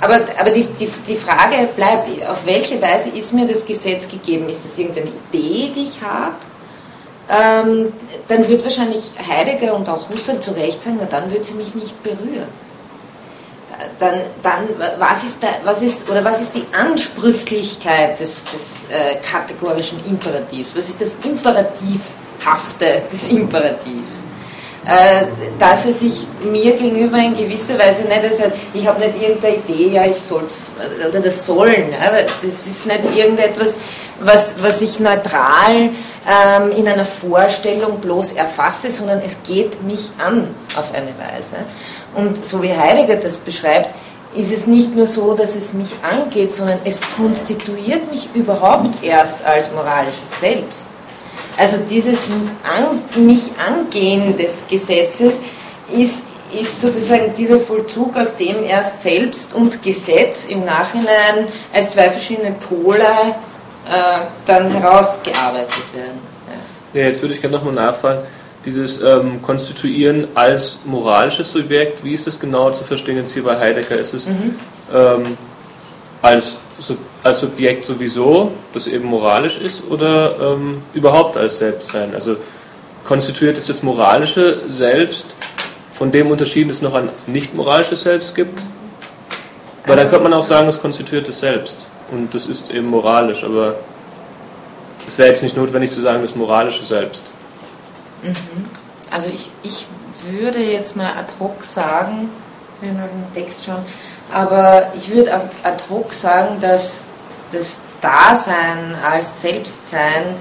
aber, 0.02 0.20
aber 0.40 0.50
die, 0.50 0.64
die, 0.64 0.90
die 1.08 1.16
Frage 1.16 1.70
bleibt, 1.76 2.10
auf 2.28 2.46
welche 2.46 2.82
Weise 2.82 3.10
ist 3.10 3.34
mir 3.34 3.48
das 3.48 3.66
Gesetz 3.66 4.08
gegeben? 4.08 4.50
Ist 4.50 4.66
das 4.66 4.78
irgendeine 4.78 5.10
Idee, 5.10 5.72
die 5.76 5.84
ich 5.84 6.02
habe? 6.02 6.34
Ähm, 7.30 7.94
dann 8.28 8.48
wird 8.48 8.64
wahrscheinlich 8.64 9.12
Heidegger 9.26 9.76
und 9.76 9.88
auch 9.88 10.10
Husserl 10.10 10.42
zu 10.42 10.52
Recht 10.52 10.84
sagen, 10.84 10.98
na 11.00 11.06
dann 11.06 11.32
wird 11.32 11.46
sie 11.46 11.54
mich 11.54 11.76
nicht 11.76 12.02
berühren. 12.04 12.48
Dann, 14.00 14.22
dann 14.44 14.68
was, 15.00 15.24
ist 15.24 15.42
da, 15.42 15.48
was, 15.64 15.82
ist, 15.82 16.10
oder 16.10 16.24
was 16.26 16.42
ist 16.42 16.56
die 16.56 16.66
Ansprüchlichkeit 16.72 18.20
des, 18.20 18.44
des 18.44 18.86
äh, 18.90 19.16
kategorischen 19.18 20.04
Imperativs? 20.08 20.76
Was 20.76 20.90
ist 20.90 21.00
das 21.00 21.16
Imperativhafte 21.24 23.04
des 23.12 23.30
Imperativs? 23.30 24.24
Äh, 24.84 25.26
dass 25.60 25.86
er 25.86 25.94
sich 25.94 26.26
mir 26.44 26.76
gegenüber 26.76 27.20
in 27.20 27.36
gewisser 27.36 27.78
Weise 27.78 28.02
nicht, 28.02 28.24
also 28.24 28.52
ich 28.74 28.88
habe 28.88 29.00
nicht 29.00 29.22
irgendeine 29.22 29.58
Idee, 29.58 29.90
ja, 29.90 30.06
ich 30.08 30.18
soll, 30.18 30.42
oder 31.08 31.20
das 31.20 31.46
Sollen, 31.46 31.94
aber 32.04 32.24
das 32.42 32.66
ist 32.66 32.88
nicht 32.88 33.16
irgendetwas, 33.16 33.78
was, 34.22 34.56
was 34.60 34.82
ich 34.82 35.00
neutral 35.00 35.76
ähm, 35.76 36.72
in 36.76 36.88
einer 36.88 37.06
Vorstellung 37.06 38.00
bloß 38.00 38.32
erfasse, 38.32 38.90
sondern 38.90 39.22
es 39.24 39.38
geht 39.44 39.84
mich 39.84 40.10
an 40.18 40.48
auf 40.76 40.92
eine 40.96 41.14
Weise. 41.20 41.58
Und 42.16 42.44
so 42.44 42.64
wie 42.64 42.74
Heidegger 42.76 43.18
das 43.18 43.38
beschreibt, 43.38 43.90
ist 44.34 44.52
es 44.52 44.66
nicht 44.66 44.96
nur 44.96 45.06
so, 45.06 45.36
dass 45.36 45.56
es 45.56 45.74
mich 45.74 45.94
angeht, 46.02 46.56
sondern 46.56 46.80
es 46.86 47.02
konstituiert 47.16 48.10
mich 48.12 48.30
überhaupt 48.34 49.04
erst 49.04 49.46
als 49.46 49.72
moralisches 49.74 50.40
Selbst. 50.40 50.88
Also 51.62 51.78
dieses 51.88 52.22
an, 52.64 53.24
mich 53.24 53.52
angehen 53.60 54.36
des 54.36 54.64
Gesetzes 54.68 55.36
ist, 55.96 56.24
ist 56.60 56.82
sozusagen 56.82 57.36
dieser 57.38 57.60
Vollzug, 57.60 58.18
aus 58.18 58.36
dem 58.36 58.64
erst 58.64 59.00
Selbst 59.02 59.54
und 59.54 59.84
Gesetz 59.84 60.48
im 60.48 60.66
Nachhinein 60.66 61.46
als 61.72 61.92
zwei 61.92 62.10
verschiedene 62.10 62.54
Pole 62.54 63.06
äh, 63.88 64.22
dann 64.48 64.72
herausgearbeitet 64.72 65.84
werden. 65.94 66.20
Ja. 66.94 67.00
ja 67.00 67.08
jetzt 67.10 67.22
würde 67.22 67.36
ich 67.36 67.42
gerne 67.42 67.58
nochmal 67.58 67.76
nachfragen. 67.76 68.22
Dieses 68.66 69.00
ähm, 69.00 69.40
Konstituieren 69.44 70.30
als 70.34 70.80
moralisches 70.86 71.52
Subjekt, 71.52 72.04
wie 72.04 72.16
ist 72.16 72.26
das 72.26 72.40
genau 72.40 72.72
zu 72.72 72.84
verstehen 72.84 73.18
jetzt 73.18 73.34
hier 73.34 73.44
bei 73.44 73.60
Heidegger? 73.60 73.98
Ist 73.98 74.16
es 74.16 74.26
mhm. 74.26 74.56
ähm, 74.92 75.38
als 76.24 76.58
als 77.24 77.40
Subjekt 77.40 77.86
sowieso, 77.86 78.52
das 78.74 78.88
eben 78.88 79.06
moralisch 79.06 79.58
ist, 79.58 79.84
oder 79.90 80.54
ähm, 80.54 80.82
überhaupt 80.94 81.38
als 81.38 81.60
Selbstsein? 81.60 82.14
Also 82.14 82.38
konstituiert 83.06 83.58
ist 83.58 83.70
das 83.70 83.84
moralische 83.84 84.62
Selbst 84.70 85.26
von 85.94 86.12
dem 86.12 86.32
unterschieden 86.32 86.72
es 86.72 86.82
noch 86.82 86.96
ein 86.96 87.10
nicht 87.28 87.54
moralisches 87.54 88.04
Selbst 88.04 88.34
gibt? 88.34 88.60
Weil 89.86 89.98
dann 89.98 90.10
könnte 90.10 90.24
man 90.24 90.34
auch 90.34 90.44
sagen, 90.44 90.68
es 90.68 90.82
konstituiert 90.82 91.28
das 91.28 91.40
Selbst 91.40 91.86
und 92.12 92.34
das 92.34 92.46
ist 92.46 92.72
eben 92.72 92.88
moralisch, 92.88 93.44
aber 93.44 93.76
es 95.08 95.18
wäre 95.18 95.30
jetzt 95.30 95.44
nicht 95.44 95.58
notwendig 95.58 95.92
zu 95.92 96.02
sagen, 96.02 96.22
das 96.22 96.36
moralische 96.36 96.84
Selbst. 96.86 97.22
Mhm. 98.24 98.34
Also 99.12 99.28
ich, 99.28 99.52
ich 99.64 99.86
würde 100.30 100.60
jetzt 100.60 100.96
mal 100.96 101.12
ad 101.18 101.34
hoc 101.40 101.66
sagen, 101.66 102.30
wenn 102.82 102.96
wir 102.96 103.08
den 103.08 103.34
Text 103.34 103.66
schauen, 103.66 103.86
aber 104.32 104.92
ich 104.96 105.14
würde 105.14 105.34
ad 105.34 105.84
hoc 105.90 106.14
sagen, 106.14 106.60
dass 106.62 107.06
das 107.52 107.82
Dasein 108.02 108.96
als 109.04 109.42
Selbstsein, 109.42 110.36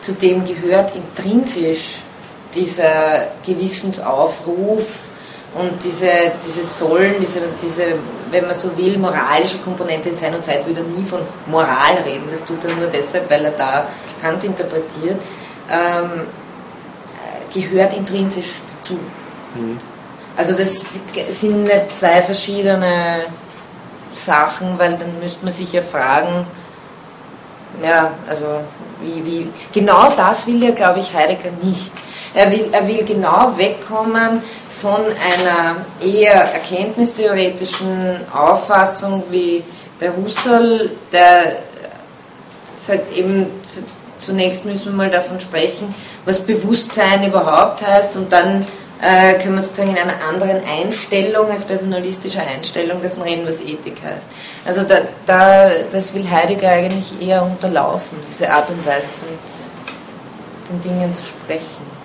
zu 0.00 0.12
dem 0.12 0.44
gehört 0.44 0.92
intrinsisch 0.94 2.00
dieser 2.54 3.28
Gewissensaufruf 3.44 4.84
und 5.54 5.82
diese, 5.82 6.10
dieses 6.46 6.78
Sollen, 6.78 7.14
diese, 7.20 7.40
diese, 7.62 7.84
wenn 8.30 8.44
man 8.44 8.54
so 8.54 8.76
will, 8.76 8.98
moralische 8.98 9.58
Komponente 9.58 10.10
in 10.10 10.16
Sein 10.16 10.34
und 10.34 10.44
Zeit 10.44 10.66
würde 10.66 10.80
er 10.80 10.98
nie 10.98 11.04
von 11.04 11.20
Moral 11.46 11.96
reden. 12.04 12.24
Das 12.30 12.44
tut 12.44 12.64
er 12.64 12.74
nur 12.74 12.88
deshalb, 12.88 13.30
weil 13.30 13.44
er 13.44 13.52
da 13.52 13.88
Kant 14.20 14.44
interpretiert, 14.44 15.20
ähm, 15.70 16.26
gehört 17.52 17.94
intrinsisch 17.94 18.60
dazu. 18.76 18.98
Mhm. 19.54 19.80
Also 20.36 20.52
das 20.52 21.00
sind 21.30 21.64
nicht 21.64 21.96
zwei 21.96 22.22
verschiedene 22.22 23.24
Sachen, 24.12 24.78
weil 24.78 24.96
dann 24.96 25.18
müsste 25.20 25.44
man 25.44 25.52
sich 25.52 25.72
ja 25.72 25.82
fragen, 25.82 26.46
ja, 27.82 28.12
also 28.28 28.46
wie, 29.02 29.24
wie, 29.24 29.48
genau 29.72 30.10
das 30.16 30.46
will 30.46 30.62
ja, 30.62 30.70
glaube 30.70 31.00
ich, 31.00 31.14
Heidegger 31.14 31.50
nicht. 31.62 31.92
Er 32.34 32.50
will, 32.50 32.68
er 32.72 32.86
will 32.86 33.04
genau 33.04 33.52
wegkommen 33.56 34.42
von 34.70 35.00
einer 35.00 35.76
eher 36.00 36.52
erkenntnistheoretischen 36.52 38.20
Auffassung 38.32 39.22
wie 39.30 39.62
bei 39.98 40.10
Husserl, 40.10 40.90
der 41.12 41.56
sagt 42.74 43.16
eben, 43.16 43.46
zunächst 44.18 44.64
müssen 44.64 44.86
wir 44.86 44.92
mal 44.92 45.10
davon 45.10 45.40
sprechen, 45.40 45.92
was 46.24 46.40
Bewusstsein 46.40 47.26
überhaupt 47.26 47.84
heißt 47.86 48.16
und 48.16 48.32
dann 48.32 48.66
äh, 49.00 49.34
können 49.34 49.54
wir 49.54 49.62
sozusagen 49.62 49.90
in 49.90 49.98
einer 49.98 50.22
anderen 50.28 50.60
Einstellung, 50.64 51.50
als 51.50 51.64
personalistischer 51.64 52.42
Einstellung 52.42 53.00
davon 53.00 53.22
reden, 53.22 53.46
was 53.46 53.60
Ethik 53.60 54.02
heißt. 54.02 54.28
Also 54.64 54.82
da, 54.82 55.02
da, 55.26 55.70
das 55.90 56.14
will 56.14 56.28
Heidegger 56.28 56.68
eigentlich 56.68 57.20
eher 57.20 57.42
unterlaufen, 57.42 58.18
diese 58.28 58.50
Art 58.50 58.70
und 58.70 58.84
Weise 58.84 59.08
von 59.20 59.28
den 60.70 60.82
Dingen 60.82 61.14
zu 61.14 61.22
sprechen. 61.22 61.98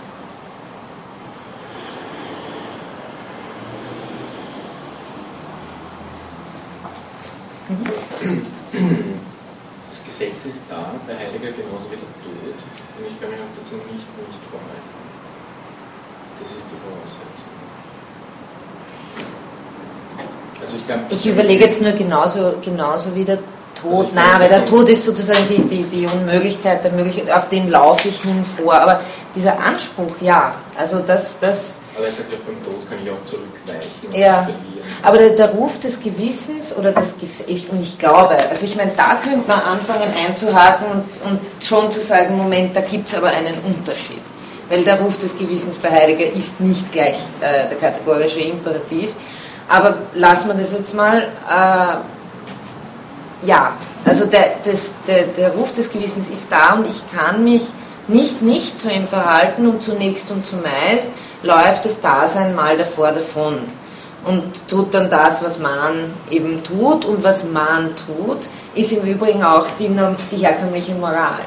Das 9.89 10.04
Gesetz 10.06 10.46
ist 10.46 10.62
da, 10.70 10.94
bei 11.08 11.14
Heidegger 11.14 11.52
genauso 11.52 11.86
wie 11.89 11.96
der 11.96 12.10
Tod, 12.22 12.56
und 12.98 13.08
ich 13.08 13.20
kann 13.20 13.32
mich 13.32 13.39
auch 13.39 13.54
dazu 13.58 13.76
nicht, 13.76 14.06
nicht 14.28 14.39
vorhalten. 14.52 14.93
Das 16.40 16.50
ist 16.50 16.66
die 16.72 16.80
Voraussetzung. 16.84 17.54
Also 20.62 20.76
ich, 20.78 20.88
glaub, 20.88 21.00
ich 21.10 21.26
überlege 21.28 21.66
jetzt 21.66 21.82
nur 21.82 21.92
genauso, 21.92 22.56
genauso 22.64 23.16
wie 23.16 23.26
der 23.26 23.40
Tod. 23.84 24.06
Also 24.06 24.10
Nein, 24.16 24.40
weil 24.40 24.50
der 24.50 24.66
Tod 24.66 24.90
ist 24.90 25.06
sozusagen 25.06 25.44
die, 25.50 25.62
die, 25.64 25.84
die 25.84 26.08
Unmöglichkeit, 26.08 26.84
der 26.84 26.92
Möglichkeit, 26.92 27.32
auf 27.32 27.50
den 27.50 27.70
laufe 27.70 28.08
ich 28.08 28.22
hin 28.22 28.44
vor. 28.44 28.74
Aber 28.76 29.02
dieser 29.36 29.60
Anspruch, 29.60 30.16
ja, 30.22 30.56
also 30.78 31.00
das. 31.00 31.34
das 31.40 31.80
aber 31.96 32.06
er 32.06 32.12
sagt 32.12 32.32
ja, 32.32 32.38
beim 32.46 32.64
Tod 32.64 32.90
kann 32.90 32.98
ich 33.04 33.12
auch 33.12 33.24
zurückweichen. 33.26 34.20
Ja. 34.20 34.48
Aber 35.04 35.18
der, 35.18 35.32
der, 35.32 35.50
Ruf 35.50 35.80
des 35.80 36.02
Gewissens 36.02 36.76
oder 36.76 36.92
das 36.92 37.14
ich, 37.48 37.70
und 37.70 37.82
ich 37.82 38.00
glaube, 38.00 38.36
also 38.50 38.66
ich 38.66 38.76
meine, 38.76 38.92
da 38.96 39.20
könnte 39.22 39.48
man 39.48 39.60
anfangen 39.60 40.12
einzuhaken 40.16 40.88
und, 40.92 41.30
und 41.30 41.40
schon 41.64 41.92
zu 41.92 42.00
sagen, 42.00 42.38
Moment, 42.38 42.76
da 42.76 42.82
gibt 42.82 43.10
es 43.10 43.16
aber 43.16 43.28
einen 43.28 43.56
Unterschied 43.66 44.22
weil 44.70 44.84
der 44.84 44.99
Ruf 44.99 45.18
des 45.18 45.38
Gewissens 45.38 45.78
bei 45.78 45.89
Heidegger 45.91 46.32
ist 46.32 46.59
nicht 46.59 46.91
gleich 46.91 47.16
äh, 47.41 47.70
der 47.70 47.78
kategorische 47.80 48.39
Imperativ. 48.39 49.11
Aber 49.68 49.97
lassen 50.14 50.49
wir 50.49 50.55
das 50.55 50.72
jetzt 50.72 50.93
mal. 50.93 51.28
Äh, 51.49 51.95
ja, 53.45 53.74
also 54.05 54.26
der, 54.26 54.55
das, 54.64 54.91
der, 55.07 55.24
der 55.24 55.51
Ruf 55.51 55.74
des 55.74 55.91
Gewissens 55.91 56.30
ist 56.30 56.51
da 56.51 56.74
und 56.76 56.88
ich 56.88 57.01
kann 57.14 57.43
mich 57.43 57.64
nicht 58.07 58.41
nicht 58.41 58.82
zu 58.82 58.89
ihm 58.91 59.07
verhalten 59.07 59.68
und 59.68 59.82
zunächst 59.82 60.30
und 60.32 60.45
zumeist 60.45 61.11
läuft 61.41 61.86
das 61.86 62.01
Dasein 62.01 62.55
mal 62.55 62.78
davor 62.78 63.11
davon 63.11 63.59
und 64.26 64.68
tut 64.68 64.93
dann 64.93 65.09
das, 65.09 65.43
was 65.43 65.59
man 65.59 66.14
eben 66.30 66.64
tut 66.64 67.05
und 67.05 67.24
was 67.24 67.43
man 67.45 67.91
tut, 67.95 68.47
ist 68.76 68.91
im 68.91 69.03
Übrigen 69.03 69.43
auch 69.43 69.68
die, 69.80 69.89
die 70.32 70.38
herkömmliche 70.38 70.93
Moral. 70.95 71.41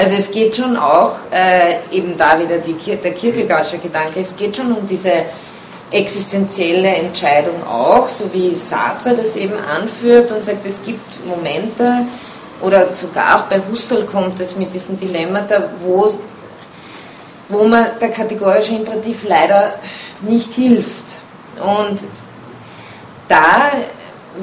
Also 0.00 0.14
es 0.14 0.30
geht 0.30 0.56
schon 0.56 0.78
auch, 0.78 1.12
äh, 1.30 1.94
eben 1.94 2.16
da 2.16 2.38
wieder 2.38 2.56
die, 2.56 2.72
der 2.72 3.12
Kierkegaardsche 3.12 3.76
Gedanke, 3.76 4.20
es 4.20 4.34
geht 4.34 4.56
schon 4.56 4.72
um 4.72 4.88
diese 4.88 5.12
existenzielle 5.90 6.88
Entscheidung 6.88 7.62
auch, 7.66 8.08
so 8.08 8.32
wie 8.32 8.54
Sartre 8.54 9.14
das 9.14 9.36
eben 9.36 9.58
anführt 9.58 10.32
und 10.32 10.42
sagt, 10.42 10.64
es 10.64 10.82
gibt 10.82 11.26
Momente, 11.26 12.06
oder 12.62 12.94
sogar 12.94 13.36
auch 13.36 13.42
bei 13.42 13.60
Husserl 13.70 14.06
kommt 14.06 14.40
es 14.40 14.56
mit 14.56 14.72
diesen 14.72 14.98
Dilemmata, 14.98 15.64
wo, 15.84 16.10
wo 17.50 17.64
man 17.64 17.84
der 18.00 18.08
kategorische 18.08 18.76
Imperativ 18.76 19.24
leider 19.28 19.74
nicht 20.22 20.54
hilft. 20.54 21.04
Und 21.56 22.00
da 23.28 23.70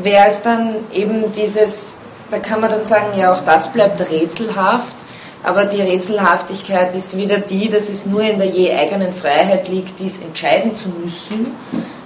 wäre 0.03 0.27
es 0.27 0.39
dann 0.43 0.75
eben 0.93 1.33
dieses, 1.33 1.97
da 2.29 2.37
kann 2.37 2.61
man 2.61 2.69
dann 2.69 2.83
sagen, 2.83 3.17
ja 3.17 3.33
auch 3.33 3.43
das 3.43 3.73
bleibt 3.73 3.99
rätselhaft, 4.11 5.06
aber 5.43 5.65
die 5.65 5.81
Rätselhaftigkeit 5.81 6.93
ist 6.95 7.15
wieder 7.15 7.37
die, 7.37 7.69
dass 7.69 7.89
es 7.89 8.05
nur 8.05 8.21
in 8.21 8.39
der 8.39 8.47
je 8.47 8.73
eigenen 8.73 9.13
Freiheit 9.13 9.67
liegt, 9.69 9.99
dies 9.99 10.21
entscheiden 10.21 10.75
zu 10.75 10.89
müssen. 10.89 11.47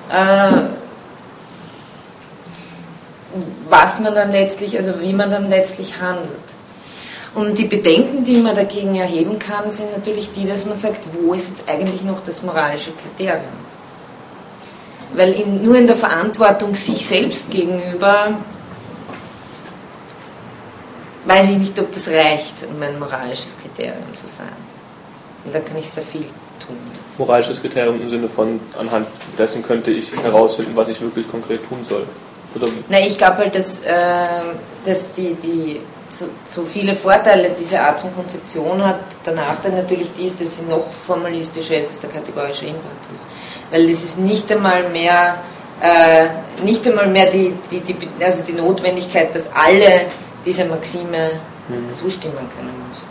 Äh, 0.09 0.61
was 3.69 3.99
man 4.01 4.13
dann 4.13 4.32
letztlich, 4.32 4.77
also 4.77 4.99
wie 5.01 5.13
man 5.13 5.32
dann 5.32 5.49
letztlich 5.49 6.01
handelt. 6.01 6.27
Und 7.34 7.57
die 7.57 7.63
Bedenken, 7.63 8.25
die 8.25 8.36
man 8.36 8.53
dagegen 8.53 8.95
erheben 8.95 9.39
kann, 9.39 9.71
sind 9.71 9.91
natürlich 9.95 10.32
die, 10.34 10.45
dass 10.45 10.65
man 10.65 10.77
sagt, 10.77 10.99
wo 11.13 11.34
ist 11.34 11.47
jetzt 11.49 11.69
eigentlich 11.69 12.03
noch 12.03 12.19
das 12.19 12.43
moralische 12.43 12.91
Kriterium? 12.91 13.41
Weil 15.13 15.32
in, 15.32 15.63
nur 15.63 15.77
in 15.77 15.88
der 15.88 15.95
Verantwortung 15.95 16.75
sich 16.75 17.05
selbst 17.05 17.49
gegenüber 17.49 18.34
weiß 21.26 21.49
ich 21.49 21.57
nicht, 21.57 21.80
ob 21.80 21.91
das 21.93 22.07
reicht, 22.07 22.55
um 22.74 22.82
ein 22.82 22.97
moralisches 22.99 23.55
Kriterium 23.61 24.15
zu 24.15 24.28
sein. 24.28 24.47
Und 25.45 25.53
da 25.53 25.59
kann 25.59 25.78
ich 25.78 25.89
sehr 25.89 26.03
viel 26.03 26.26
tun. 26.65 26.78
Moralisches 27.17 27.61
Kriterium 27.61 28.01
im 28.01 28.09
Sinne 28.09 28.30
von, 28.30 28.59
anhand 28.78 29.07
dessen 29.38 29.63
könnte 29.63 29.91
ich 29.91 30.11
herausfinden, 30.24 30.72
was 30.76 30.88
ich 30.88 31.01
wirklich 31.01 31.30
konkret 31.30 31.67
tun 31.67 31.80
soll. 31.84 32.05
Oder 32.55 32.67
Na, 32.89 32.99
ich 32.99 33.17
glaube 33.17 33.38
halt, 33.38 33.55
dass, 33.55 33.80
äh, 33.80 33.93
dass 34.86 35.11
die, 35.13 35.36
die 35.36 35.82
so, 36.09 36.26
so, 36.43 36.63
viele 36.63 36.93
Vorteile 36.93 37.51
diese 37.57 37.80
Art 37.80 38.01
von 38.01 38.13
Konzeption 38.13 38.84
hat. 38.86 38.99
Der 39.26 39.34
Nachteil 39.34 39.72
natürlich 39.72 40.09
die 40.17 40.26
ist, 40.26 40.41
dass 40.41 40.57
sie 40.57 40.63
noch 40.63 40.86
formalistischer 40.91 41.78
ist 41.78 41.89
als 41.89 41.99
der 41.99 42.09
kategorische 42.09 42.65
Imperativ. 42.65 43.19
Weil 43.72 43.89
es 43.89 44.03
ist 44.03 44.19
nicht 44.19 44.51
einmal 44.51 44.89
mehr, 44.89 45.38
äh, 45.82 46.28
nicht 46.65 46.86
einmal 46.86 47.07
mehr 47.07 47.28
die, 47.28 47.53
die, 47.72 47.80
die, 47.80 48.09
also 48.19 48.43
die 48.43 48.53
Notwendigkeit, 48.53 49.34
dass 49.34 49.49
alle 49.55 50.07
dieser 50.46 50.66
Maxime 50.66 51.32
mhm. 51.70 51.94
zustimmen 51.96 52.38
können 52.56 52.74
müssen. 52.89 53.08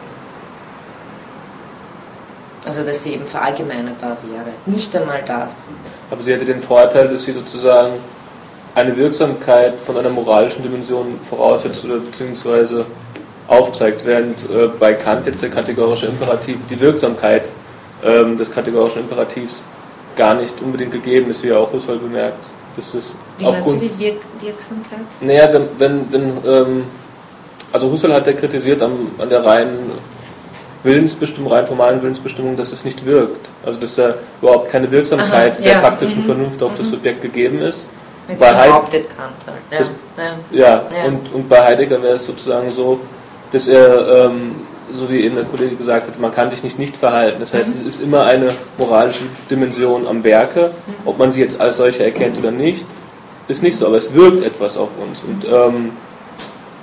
Also 2.65 2.85
dass 2.85 3.03
sie 3.03 3.15
eben 3.15 3.27
verallgemeinerbar 3.27 4.17
wäre. 4.23 4.53
Nicht 4.67 4.95
einmal 4.95 5.23
das. 5.27 5.71
Aber 6.11 6.23
sie 6.23 6.33
hätte 6.33 6.45
den 6.45 6.63
Vorteil, 6.63 7.09
dass 7.09 7.25
sie 7.25 7.33
sozusagen 7.33 7.95
eine 8.75 8.97
Wirksamkeit 8.97 9.81
von 9.81 9.97
einer 9.97 10.11
moralischen 10.11 10.63
Dimension 10.63 11.19
voraussetzt 11.29 11.85
oder 11.85 11.99
beziehungsweise 11.99 12.85
aufzeigt, 13.49 14.05
während 14.05 14.39
äh, 14.51 14.69
bei 14.79 14.95
Kant 14.95 15.27
jetzt 15.27 15.43
der 15.43 15.51
kategorische 15.51 16.07
Imperativ 16.07 16.59
die 16.69 16.79
Wirksamkeit 16.81 17.43
ähm, 18.05 18.39
des 18.39 18.51
kategorischen 18.51 19.01
Imperativs 19.03 19.63
gar 20.17 20.35
nicht 20.35 20.61
unbedingt 20.63 20.93
gegeben 20.93 21.31
ist, 21.31 21.43
wie 21.43 21.49
er 21.49 21.59
auch 21.59 21.73
Husserl 21.73 21.99
bemerkt. 21.99 22.47
Das 22.77 22.95
ist 22.95 23.17
wie 23.39 23.47
aufgrund, 23.47 23.81
meinst 23.81 23.83
du 23.83 23.89
die 23.89 24.05
Wirk 24.05 24.21
Wirksamkeit? 24.41 25.01
Naja, 25.21 25.53
wenn, 25.53 25.69
wenn, 25.79 26.13
wenn 26.13 26.23
ähm, 26.47 26.85
also 27.73 27.91
Husserl 27.91 28.15
hat 28.15 28.27
ja 28.27 28.33
kritisiert 28.33 28.83
am, 28.83 29.11
an 29.19 29.29
der 29.29 29.45
reinen 29.45 29.91
Willensbestimmung, 30.83 31.53
rein 31.53 31.67
formalen 31.67 32.01
Willensbestimmung, 32.01 32.57
dass 32.57 32.73
es 32.73 32.85
nicht 32.85 33.05
wirkt. 33.05 33.49
Also 33.65 33.79
dass 33.79 33.95
da 33.97 34.15
überhaupt 34.41 34.71
keine 34.71 34.91
Wirksamkeit 34.91 35.55
Aha, 35.55 35.63
der 35.63 35.73
ja. 35.73 35.81
praktischen 35.81 36.23
mhm. 36.23 36.27
Vernunft 36.27 36.63
auf 36.63 36.73
mhm. 36.73 36.77
das 36.79 36.89
Subjekt 36.89 37.23
gegeben 37.23 37.61
ist 37.61 37.87
bei 38.39 38.53
behauptet 38.53 39.07
Kant 39.17 39.35
halt. 39.47 39.59
Ja, 39.71 39.79
das, 39.79 39.91
ja. 40.51 40.83
ja. 40.97 41.05
Und, 41.07 41.33
und 41.33 41.49
bei 41.49 41.63
Heidegger 41.63 42.03
wäre 42.03 42.15
es 42.15 42.27
sozusagen 42.27 42.71
so, 42.71 43.01
dass 43.53 43.69
er, 43.69 44.27
ähm, 44.27 44.57
so 44.95 45.11
wie 45.11 45.25
eben 45.25 45.37
der 45.37 45.45
Kollege 45.45 45.77
gesagt 45.77 46.09
hat, 46.09 46.19
man 46.19 46.35
kann 46.35 46.51
sich 46.51 46.63
nicht 46.63 46.79
nicht 46.79 46.97
verhalten. 46.97 47.39
Das 47.41 47.55
heißt, 47.55 47.75
mhm. 47.75 47.81
es 47.81 47.95
ist 47.95 48.03
immer 48.03 48.25
eine 48.25 48.49
moralische 48.79 49.25
Dimension 49.51 50.07
am 50.07 50.23
Werke, 50.25 50.71
mhm. 50.87 50.95
ob 51.05 51.19
man 51.19 51.33
sie 51.33 51.41
jetzt 51.41 51.61
als 51.61 51.77
solche 51.77 52.05
erkennt 52.05 52.39
oder 52.39 52.51
nicht, 52.51 52.85
ist 53.49 53.63
nicht 53.63 53.77
so, 53.77 53.87
aber 53.87 53.97
es 53.97 54.15
wirkt 54.15 54.45
etwas 54.45 54.77
auf 54.77 54.91
uns. 55.01 55.23
Und 55.27 55.45
ähm, 55.45 55.93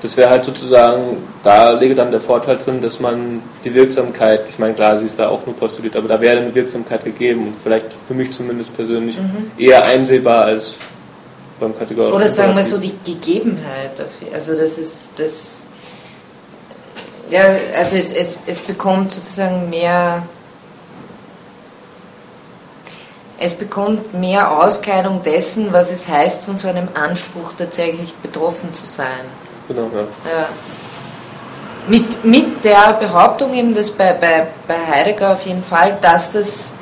das 0.02 0.16
wäre 0.16 0.30
halt 0.30 0.46
sozusagen, 0.46 1.18
da 1.44 1.72
läge 1.72 1.96
dann 1.96 2.12
der 2.12 2.20
Vorteil 2.20 2.58
drin, 2.58 2.82
dass 2.82 3.00
man 3.00 3.42
die 3.64 3.74
Wirksamkeit, 3.74 4.48
ich 4.50 4.60
meine, 4.60 4.74
klar, 4.74 4.98
sie 4.98 5.06
ist 5.06 5.18
da 5.18 5.30
auch 5.30 5.46
nur 5.46 5.56
postuliert, 5.56 5.96
aber 5.96 6.08
da 6.08 6.22
wäre 6.22 6.38
eine 6.38 6.54
Wirksamkeit 6.54 7.04
gegeben 7.04 7.48
und 7.48 7.56
vielleicht 7.62 7.88
für 8.08 8.14
mich 8.14 8.32
zumindest 8.32 8.76
persönlich 8.76 9.18
mhm. 9.18 9.52
eher 9.58 9.84
einsehbar 9.84 10.44
als 10.46 10.76
beim 11.60 11.78
kategorischen 11.78 12.16
Oder 12.16 12.28
sagen 12.28 12.56
wir 12.56 12.64
so 12.64 12.78
die 12.78 12.94
Gegebenheit 13.04 13.92
dafür. 13.98 14.34
Also 14.34 14.56
das 14.56 14.78
ist 14.78 15.10
das 15.18 15.58
ja, 17.30 17.44
also 17.78 17.98
es, 17.98 18.14
es, 18.14 18.42
es 18.46 18.60
bekommt 18.60 19.12
sozusagen 19.12 19.70
mehr 19.70 20.24
es 23.40 23.54
bekommt 23.54 24.14
mehr 24.14 24.60
Auskleidung 24.64 25.22
dessen, 25.22 25.72
was 25.72 25.92
es 25.92 26.08
heißt, 26.08 26.46
von 26.46 26.58
so 26.58 26.68
einem 26.68 26.88
Anspruch 26.96 27.54
tatsächlich 27.56 28.14
betroffen 28.16 28.74
zu 28.74 28.88
sein. 28.88 29.08
Genau, 29.68 29.90
ja. 29.94 30.02
ja. 30.02 30.48
Mit, 31.88 32.26
mit 32.26 32.64
der 32.66 32.94
Behauptung 33.00 33.54
eben, 33.54 33.74
dass 33.74 33.92
bei, 33.92 34.14
bei, 34.14 34.48
bei 34.68 34.76
Heidegger 34.92 35.34
auf 35.34 35.46
jeden 35.46 35.64
Fall, 35.64 35.98
dass 36.02 36.32
das 36.32 36.74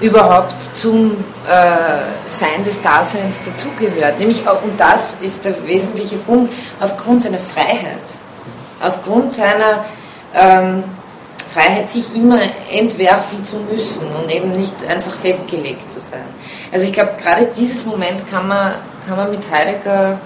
überhaupt 0.00 0.54
zum 0.74 1.12
äh, 1.48 2.28
Sein 2.28 2.64
des 2.64 2.80
Daseins 2.82 3.40
dazugehört. 3.44 4.18
Nämlich 4.18 4.46
auch, 4.46 4.62
und 4.62 4.78
das 4.78 5.18
ist 5.20 5.44
der 5.44 5.66
wesentliche 5.66 6.16
Punkt, 6.16 6.52
aufgrund 6.80 7.22
seiner 7.22 7.38
Freiheit, 7.38 8.00
aufgrund 8.80 9.34
seiner 9.34 9.84
ähm, 10.34 10.84
Freiheit, 11.52 11.90
sich 11.90 12.14
immer 12.14 12.38
entwerfen 12.70 13.42
zu 13.44 13.56
müssen 13.70 14.06
und 14.14 14.30
eben 14.30 14.52
nicht 14.52 14.74
einfach 14.86 15.12
festgelegt 15.12 15.90
zu 15.90 16.00
sein. 16.00 16.26
Also 16.72 16.84
ich 16.84 16.92
glaube, 16.92 17.12
gerade 17.22 17.48
dieses 17.56 17.86
Moment 17.86 18.28
kann 18.30 18.46
man, 18.48 18.74
kann 19.06 19.16
man 19.16 19.30
mit 19.30 19.40
Heidegger 19.50 20.18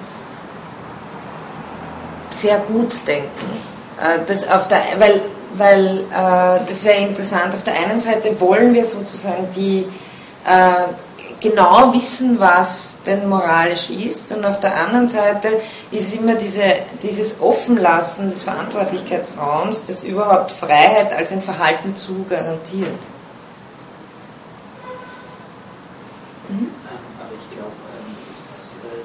sehr 2.30 2.58
gut 2.58 3.06
denken. 3.06 3.60
Äh, 4.00 4.20
das 4.26 4.48
auf 4.48 4.68
der, 4.68 4.82
weil 4.98 5.22
weil 5.54 6.04
äh, 6.12 6.60
das 6.60 6.70
ist 6.70 6.84
ja 6.84 6.92
interessant. 6.92 7.54
Auf 7.54 7.64
der 7.64 7.74
einen 7.74 8.00
Seite 8.00 8.38
wollen 8.40 8.72
wir 8.72 8.84
sozusagen 8.84 9.48
die 9.54 9.86
äh, 10.44 10.86
genau 11.40 11.92
wissen, 11.92 12.38
was 12.38 12.98
denn 13.04 13.28
moralisch 13.28 13.90
ist, 13.90 14.32
und 14.32 14.44
auf 14.44 14.60
der 14.60 14.76
anderen 14.76 15.08
Seite 15.08 15.48
ist 15.90 16.08
es 16.08 16.14
immer 16.14 16.34
diese, 16.34 16.62
dieses 17.02 17.40
Offenlassen 17.40 18.28
des 18.28 18.42
Verantwortlichkeitsraums, 18.42 19.84
das 19.84 20.04
überhaupt 20.04 20.52
Freiheit 20.52 21.12
als 21.12 21.32
ein 21.32 21.40
Verhalten 21.40 21.96
zu 21.96 22.24
garantiert. 22.28 23.00
Mhm. 26.48 26.68
Aber 27.18 27.34
ich 27.34 27.56
glaube, 27.56 27.72
ähm, 27.96 28.14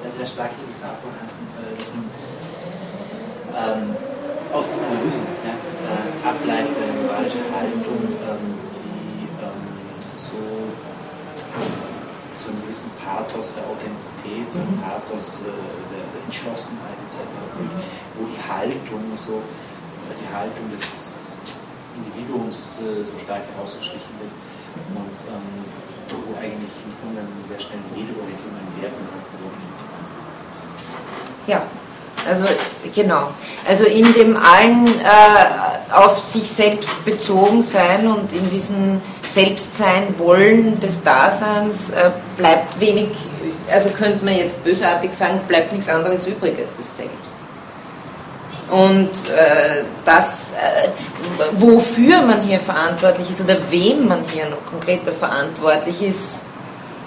da 0.02 0.08
ist 0.08 0.18
eine 0.18 0.26
starke 0.26 0.54
Gefahr 0.54 0.96
vorhanden, 1.00 1.48
äh, 1.58 1.78
dass 1.78 1.88
man 1.94 2.04
ähm, 3.56 3.96
aus 4.52 4.66
diesen 4.66 4.84
Analysen 4.84 5.26
ja, 5.44 5.56
äh, 5.56 6.28
ableitet 6.28 6.76
eine 6.76 6.94
moralische 7.02 7.42
Haltung, 7.50 8.00
ähm, 8.20 8.54
die 8.72 9.26
ähm, 9.40 9.64
so 10.14 10.36
so 12.36 12.52
einen 12.52 12.60
gewissen 12.62 12.90
Pathos 13.00 13.54
der 13.56 13.64
Authentizität, 13.64 14.46
so 14.52 14.60
einen 14.60 14.76
mhm. 14.76 14.84
Pathos 14.84 15.40
äh, 15.40 15.48
der, 15.90 16.04
der, 16.04 16.22
Entschlossenheit 16.28 16.94
etc. 17.06 17.24
Mhm. 17.24 17.80
wo 18.14 18.28
die 18.28 18.38
Haltung 18.38 19.02
so, 19.16 19.40
äh, 19.40 20.14
die 20.14 20.28
Haltung 20.30 20.70
des 20.70 21.38
Individuums 21.96 22.82
äh, 22.84 23.02
so 23.02 23.16
stark 23.16 23.42
herausgestrichen 23.56 24.12
wird 24.20 24.30
mhm. 24.30 25.00
und 25.00 25.16
ähm, 25.32 25.64
wo 26.12 26.38
eigentlich 26.38 26.70
im 26.86 26.92
Grunde 27.02 27.24
sehr 27.42 27.58
schnell 27.58 27.80
jede 27.96 28.14
Orientierung 28.14 28.54
an 28.62 28.68
Werten 28.78 29.02
verloren 29.26 29.58
geht. 29.58 29.74
Ja, 31.50 31.66
also 32.28 32.44
genau. 32.94 33.28
Also 33.66 33.84
in 33.84 34.12
dem 34.14 34.36
allen 34.36 34.86
äh, 34.86 35.92
auf 35.92 36.18
sich 36.18 36.48
selbst 36.48 37.04
bezogen 37.04 37.62
sein 37.62 38.06
und 38.06 38.32
in 38.32 38.50
diesem 38.50 39.00
Selbstsein 39.28 40.14
wollen 40.18 40.78
des 40.80 41.02
Daseins 41.02 41.90
äh, 41.90 42.10
bleibt 42.36 42.80
wenig 42.80 43.10
also 43.72 43.90
könnte 43.90 44.24
man 44.24 44.36
jetzt 44.36 44.64
bösartig 44.64 45.14
sagen, 45.14 45.40
bleibt 45.48 45.72
nichts 45.72 45.88
anderes 45.88 46.26
übrig 46.26 46.54
als 46.58 46.76
das 46.76 46.96
Selbst. 46.96 47.36
Und 48.70 49.10
äh, 49.30 49.84
das, 50.04 50.50
äh, 50.52 50.88
wofür 51.52 52.22
man 52.22 52.42
hier 52.42 52.58
verantwortlich 52.58 53.30
ist 53.30 53.40
oder 53.40 53.56
wem 53.70 54.08
man 54.08 54.24
hier 54.32 54.46
noch 54.48 54.64
konkreter 54.66 55.12
verantwortlich 55.12 56.02
ist, 56.02 56.38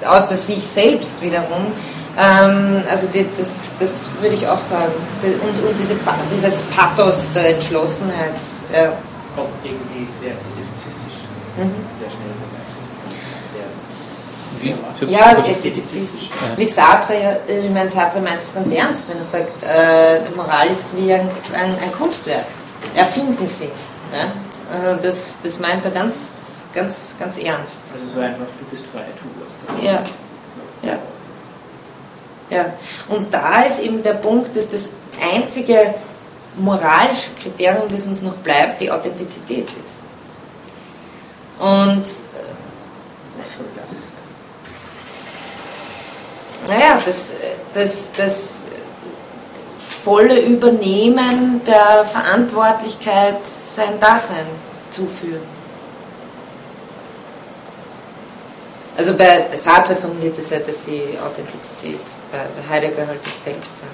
außer 0.05 0.37
sich 0.37 0.63
selbst 0.63 1.21
wiederum, 1.21 1.73
also 2.17 3.07
die, 3.07 3.25
das, 3.37 3.69
das 3.79 4.07
würde 4.19 4.35
ich 4.35 4.47
auch 4.47 4.59
sagen. 4.59 4.91
Und, 5.23 5.69
und 5.69 5.79
diese, 5.79 5.95
dieses 6.35 6.61
Pathos 6.63 7.31
der 7.33 7.55
Entschlossenheit. 7.55 8.33
Ja. 8.73 8.93
Kommt 9.35 9.49
irgendwie 9.63 10.05
sehr 10.05 10.33
ästhetizistisch, 10.47 11.13
mhm. 11.57 11.71
sehr 11.97 12.09
schnell 12.09 12.33
so 12.37 12.49
wie? 14.61 14.75
Ja, 15.11 15.31
ästhetizistisch. 15.45 16.29
Wie 16.55 16.65
Sartre, 16.65 17.39
ich 17.47 17.71
meine, 17.71 17.89
Sartre 17.89 18.19
meint 18.19 18.41
es 18.41 18.53
ganz 18.53 18.71
ernst, 18.71 19.07
wenn 19.09 19.17
er 19.17 19.23
sagt, 19.23 19.63
äh, 19.63 20.29
Moral 20.35 20.67
ist 20.67 20.95
wie 20.95 21.13
ein, 21.13 21.29
ein, 21.53 21.73
ein 21.79 21.91
Kunstwerk. 21.91 22.45
Erfinden 22.93 23.47
Sie. 23.47 23.69
Ja? 24.13 24.31
Also 24.73 25.01
das, 25.01 25.39
das 25.43 25.59
meint 25.59 25.83
er 25.85 25.91
ganz, 25.91 26.65
ganz, 26.73 27.15
ganz 27.19 27.37
ernst. 27.37 27.81
Also 27.93 28.07
so 28.07 28.19
einfach, 28.19 28.45
du 28.59 28.65
bist 28.69 28.83
frei, 28.91 29.05
tu 29.17 29.25
was. 29.43 29.83
Ja. 29.83 30.03
ja. 30.81 30.97
Ja. 32.49 32.73
Und 33.07 33.33
da 33.33 33.63
ist 33.63 33.79
eben 33.79 34.01
der 34.01 34.13
Punkt, 34.13 34.55
dass 34.55 34.69
das 34.69 34.89
einzige 35.21 35.93
moralische 36.55 37.29
Kriterium, 37.41 37.87
das 37.89 38.07
uns 38.07 38.21
noch 38.21 38.37
bleibt, 38.37 38.81
die 38.81 38.91
Authentizität 38.91 39.67
ist. 39.69 39.99
Und 41.59 42.03
was 43.37 43.55
soll 43.55 43.65
das? 43.75 44.09
Naja, 46.67 46.99
das, 47.05 47.33
das, 47.73 48.07
das 48.15 48.57
volle 50.03 50.39
Übernehmen 50.41 51.61
der 51.65 52.05
Verantwortlichkeit 52.05 53.45
sein 53.45 53.99
Dasein 53.99 54.45
zuführen. 54.91 55.59
Also 58.97 59.15
bei 59.15 59.45
Sartre 59.55 59.95
formuliert 59.95 60.37
es 60.37 60.49
ja, 60.49 60.59
dass 60.59 60.81
die 60.81 61.17
Authentizität, 61.25 62.01
bei 62.31 62.73
Heidegger 62.73 63.07
halt 63.07 63.19
das 63.23 63.43
Selbstsein. 63.43 63.89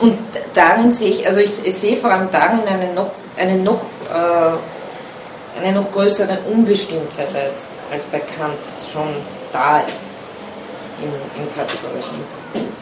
Und 0.00 0.18
darin 0.54 0.92
sehe 0.92 1.10
ich, 1.10 1.26
also 1.26 1.40
ich, 1.40 1.64
ich 1.64 1.74
sehe 1.74 1.96
vor 1.96 2.10
allem 2.10 2.28
darin 2.30 2.60
eine 2.66 2.92
noch, 2.92 3.10
eine 3.36 3.56
noch, 3.56 3.80
äh, 4.12 5.60
eine 5.60 5.72
noch 5.72 5.90
größere 5.92 6.38
Unbestimmtheit 6.52 7.34
als, 7.34 7.72
als 7.92 8.02
bei 8.04 8.18
Kant 8.18 8.58
schon 8.92 9.08
da 9.52 9.78
ist 9.80 10.14
im, 11.00 11.42
im 11.42 11.54
kategorischen 11.54 12.14
Input. 12.14 12.74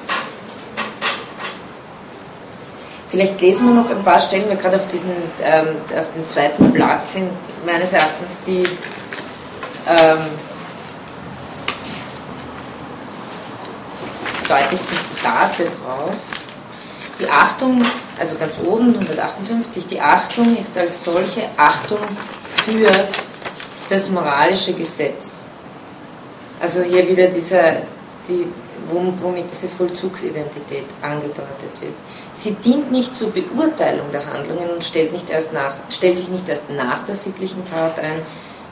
Vielleicht 3.10 3.38
lesen 3.42 3.66
wir 3.66 3.74
noch 3.74 3.90
ein 3.90 4.02
paar 4.02 4.18
Stellen, 4.18 4.48
weil 4.48 4.56
gerade 4.56 4.76
auf, 4.76 4.88
diesen, 4.88 5.10
ähm, 5.42 5.66
auf 5.98 6.06
dem 6.14 6.26
zweiten 6.26 6.72
Blatt 6.72 7.06
sind 7.06 7.28
meines 7.66 7.92
Erachtens 7.92 8.38
die 8.46 8.62
ähm, 9.86 10.18
deutlichsten 14.52 14.98
Zitate 14.98 15.64
drauf. 15.64 16.14
Die 17.18 17.28
Achtung, 17.28 17.82
also 18.18 18.36
ganz 18.36 18.58
oben, 18.58 18.94
158, 18.94 19.86
die 19.86 20.00
Achtung 20.00 20.56
ist 20.56 20.76
als 20.76 21.04
solche 21.04 21.42
Achtung 21.56 21.98
für 22.64 22.90
das 23.88 24.08
moralische 24.10 24.72
Gesetz. 24.72 25.46
Also 26.60 26.82
hier 26.82 27.06
wieder 27.08 27.26
dieser, 27.26 27.82
die, 28.28 28.46
womit 28.90 29.50
diese 29.50 29.68
Vollzugsidentität 29.68 30.84
angedeutet 31.02 31.80
wird. 31.80 31.94
Sie 32.34 32.52
dient 32.54 32.90
nicht 32.90 33.16
zur 33.16 33.30
Beurteilung 33.30 34.10
der 34.12 34.24
Handlungen 34.26 34.70
und 34.70 34.84
stellt, 34.84 35.12
nicht 35.12 35.28
erst 35.30 35.52
nach, 35.52 35.74
stellt 35.90 36.18
sich 36.18 36.28
nicht 36.28 36.48
erst 36.48 36.70
nach 36.70 37.04
der 37.04 37.14
sittlichen 37.14 37.62
Tat 37.68 37.98
ein, 37.98 38.22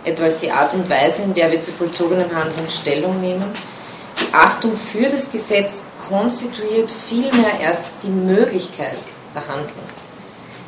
etwa 0.04 0.24
als 0.24 0.40
die 0.40 0.50
Art 0.50 0.72
und 0.74 0.88
Weise, 0.88 1.22
in 1.22 1.34
der 1.34 1.50
wir 1.50 1.60
zu 1.60 1.72
vollzogenen 1.72 2.34
Handlungen 2.34 2.70
Stellung 2.70 3.20
nehmen. 3.20 3.52
Achtung 4.32 4.76
für 4.76 5.08
das 5.08 5.30
Gesetz 5.30 5.82
konstituiert 6.08 6.90
vielmehr 6.90 7.60
erst 7.60 7.94
die 8.02 8.08
Möglichkeit 8.08 8.98
der 9.34 9.42
Handlung. 9.48 9.84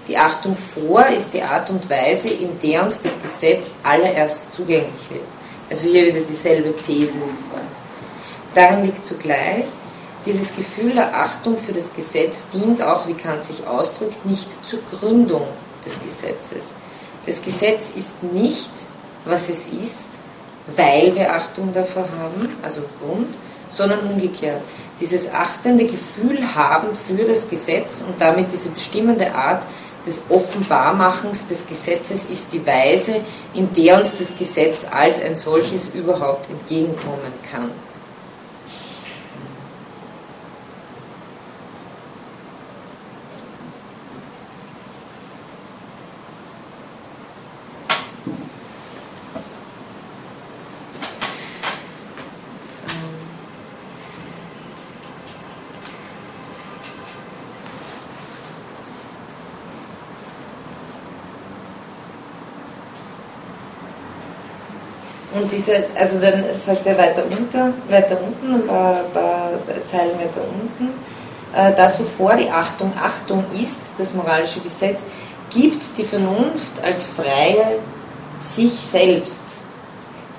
Die 0.09 0.19
Achtung 0.19 0.57
vor 0.57 1.07
ist 1.07 1.33
die 1.33 1.43
Art 1.43 1.71
und 1.71 1.89
Weise, 1.89 2.29
in 2.29 2.59
der 2.61 2.83
uns 2.83 3.01
das 3.01 3.21
Gesetz 3.23 3.71
allererst 3.85 4.53
zugänglich 4.53 5.11
wird. 5.11 5.23
Also 5.71 5.87
hier 5.87 6.07
wieder 6.07 6.21
dieselbe 6.21 6.77
These 6.77 7.15
wie 7.15 7.19
vorhin. 7.51 7.69
Darin 8.55 8.85
liegt 8.85 9.05
zugleich, 9.05 9.65
dieses 10.27 10.55
Gefühl 10.55 10.93
der 10.93 11.17
Achtung 11.17 11.57
für 11.57 11.73
das 11.73 11.93
Gesetz 11.95 12.45
dient 12.53 12.83
auch, 12.83 13.07
wie 13.07 13.15
Kant 13.15 13.45
sich 13.45 13.67
ausdrückt, 13.67 14.27
nicht 14.27 14.49
zur 14.67 14.81
Gründung 14.91 15.47
des 15.85 16.01
Gesetzes. 16.01 16.71
Das 17.27 17.41
Gesetz 17.43 17.91
ist 17.97 18.23
nicht, 18.23 18.71
was 19.25 19.49
es 19.49 19.67
ist, 19.67 20.09
weil 20.77 21.15
wir 21.15 21.33
Achtung 21.33 21.73
davor 21.73 22.09
haben, 22.21 22.49
also 22.63 22.83
Grund, 23.01 23.29
sondern 23.73 24.01
umgekehrt. 24.01 24.61
Dieses 25.01 25.33
achtende 25.33 25.87
Gefühl 25.87 26.55
haben 26.55 26.89
für 26.95 27.25
das 27.25 27.49
Gesetz 27.49 28.05
und 28.07 28.21
damit 28.21 28.53
diese 28.53 28.69
bestimmende 28.69 29.35
Art 29.35 29.65
des 30.07 30.23
Offenbarmachens 30.29 31.47
des 31.47 31.67
Gesetzes 31.67 32.27
ist 32.27 32.53
die 32.53 32.65
Weise, 32.67 33.17
in 33.55 33.73
der 33.73 33.99
uns 33.99 34.17
das 34.19 34.37
Gesetz 34.37 34.87
als 34.91 35.23
ein 35.23 35.37
solches 35.37 35.89
überhaupt 35.95 36.51
entgegenkommen 36.51 37.33
kann. 37.51 37.71
Und 65.43 65.51
diese, 65.51 65.85
also 65.99 66.21
dann 66.21 66.45
sagt 66.55 66.87
er 66.87 66.97
weiter 66.97 67.25
unter, 67.37 67.73
weiter 67.89 68.17
unten, 68.21 68.55
ein 68.55 68.67
paar, 68.67 69.01
paar 69.13 69.51
Zeilen 69.87 70.17
weiter 70.17 70.41
unten, 70.41 70.95
äh, 71.53 71.75
das 71.75 71.99
wovor 71.99 72.37
die 72.37 72.49
Achtung 72.49 72.93
Achtung 72.97 73.45
ist, 73.61 73.95
das 73.99 74.15
moralische 74.15 74.61
Gesetz, 74.61 75.03
gibt 75.51 75.99
die 75.99 76.05
Vernunft 76.05 76.83
als 76.85 77.03
freie 77.03 77.79
sich 78.41 78.73
selbst. 78.73 79.41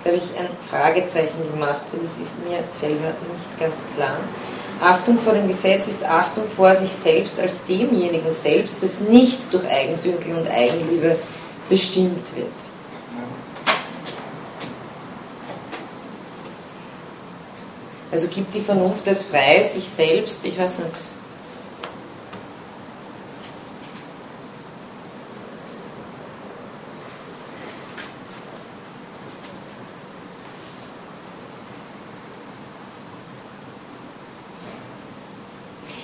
Da 0.04 0.10
habe 0.10 0.18
ich 0.18 0.40
ein 0.40 0.48
Fragezeichen 0.70 1.52
gemacht, 1.52 1.82
weil 1.92 2.02
das 2.02 2.12
ist 2.12 2.40
mir 2.48 2.60
selber 2.72 3.12
nicht 3.32 3.60
ganz 3.60 3.76
klar. 3.96 4.18
Achtung 4.82 5.20
vor 5.20 5.34
dem 5.34 5.48
Gesetz 5.48 5.88
ist 5.88 6.04
Achtung 6.06 6.46
vor 6.56 6.74
sich 6.74 6.92
selbst 6.92 7.42
als 7.42 7.64
demjenigen 7.66 8.32
selbst, 8.32 8.78
das 8.82 9.02
nicht 9.02 9.54
durch 9.54 9.68
Eigendünkel 9.68 10.36
und 10.36 10.50
Eigenliebe 10.50 11.18
bestimmt 11.70 12.36
wird. 12.38 12.73
Also 18.14 18.28
gibt 18.28 18.54
die 18.54 18.62
Vernunft 18.62 19.08
das 19.08 19.24
frei, 19.24 19.64
sich 19.64 19.86
selbst, 19.86 20.46
ich 20.46 20.60
weiß 20.60 20.78
nicht. 20.80 20.92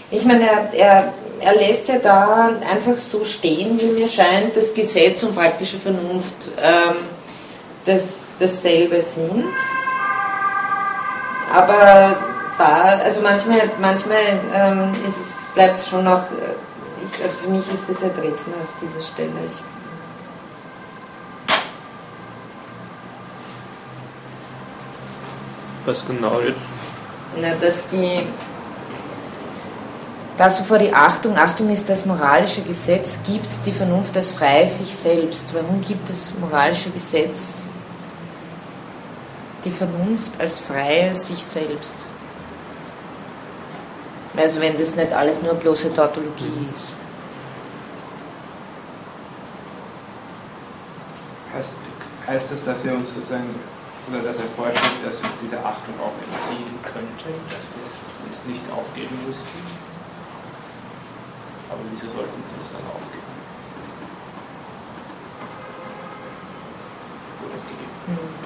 Ich 0.09 0.25
meine, 0.25 0.49
er, 0.49 0.73
er, 0.73 1.13
er 1.41 1.55
lässt 1.57 1.89
ja 1.89 1.99
da 1.99 2.49
einfach 2.67 2.97
so 2.97 3.23
stehen, 3.23 3.79
wie 3.79 3.91
mir 3.91 4.07
scheint, 4.07 4.57
dass 4.57 4.73
Gesetz 4.73 5.21
und 5.21 5.35
praktische 5.35 5.77
Vernunft 5.77 6.49
ähm, 6.59 6.95
das, 7.85 8.33
dasselbe 8.39 8.99
sind 8.99 9.45
aber 11.53 12.15
da, 12.57 12.99
also 13.03 13.21
manchmal, 13.21 13.61
manchmal 13.79 14.17
ähm, 14.53 14.93
ist 15.07 15.19
es, 15.19 15.45
bleibt 15.53 15.79
es 15.79 15.89
schon 15.89 16.03
noch, 16.03 16.23
äh, 16.23 16.55
ich, 17.03 17.23
also 17.23 17.35
für 17.37 17.49
mich 17.49 17.71
ist 17.73 17.89
es 17.89 18.03
ein 18.03 18.11
Rätsel 18.11 18.53
auf 18.53 18.79
dieser 18.81 19.01
Stelle. 19.01 19.31
Ich, 19.47 19.63
Was 25.85 26.05
genau 26.05 26.39
jetzt? 26.41 26.59
Na, 27.41 27.49
dass 27.59 27.87
die, 27.87 28.21
das 30.37 30.59
wovor 30.59 30.77
die 30.77 30.93
Achtung, 30.93 31.37
Achtung 31.37 31.69
ist 31.69 31.89
das 31.89 32.05
moralische 32.05 32.61
Gesetz, 32.61 33.17
gibt 33.25 33.65
die 33.65 33.71
Vernunft 33.71 34.15
das 34.15 34.31
Freie 34.31 34.69
sich 34.69 34.93
selbst. 34.93 35.53
Warum 35.55 35.81
gibt 35.81 36.09
es 36.09 36.37
moralische 36.37 36.91
Gesetz 36.91 37.63
die 39.63 39.71
Vernunft 39.71 40.39
als 40.39 40.59
freie 40.59 41.15
sich 41.15 41.43
selbst. 41.43 42.05
Also 44.37 44.61
wenn 44.61 44.77
das 44.77 44.95
nicht 44.95 45.11
alles 45.11 45.41
nur 45.41 45.53
bloße 45.55 45.93
Tautologie 45.93 46.69
ist. 46.73 46.95
Heißt, 51.53 51.73
heißt 52.27 52.51
das, 52.53 52.63
dass 52.63 52.85
wir 52.85 52.93
uns 52.93 53.13
sozusagen, 53.13 53.53
oder 54.09 54.21
dass 54.21 54.37
er 54.37 54.47
vorschlägt, 54.55 55.05
dass 55.05 55.21
wir 55.21 55.29
uns 55.29 55.39
dieser 55.41 55.59
Achtung 55.65 55.93
auch 55.99 56.13
entziehen 56.23 56.79
könnten, 56.83 57.35
dass 57.49 57.67
wir 57.67 58.31
es 58.31 58.45
nicht 58.45 58.63
aufgeben 58.71 59.17
müssten? 59.25 59.59
Aber 61.69 61.81
wieso 61.91 62.05
sollten 62.07 62.39
wir 62.55 62.61
es 62.63 62.71
dann 62.71 62.85
aufgeben? 62.87 63.29
Oder 67.43 67.57
geben? 67.67 68.17
Hm. 68.17 68.38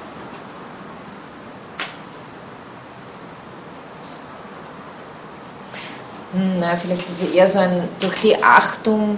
Na, 6.33 6.75
vielleicht 6.75 7.07
ist 7.07 7.21
es 7.21 7.33
eher 7.33 7.47
so 7.47 7.59
ein, 7.59 7.87
durch 7.99 8.19
die 8.21 8.43
Achtung, 8.43 9.17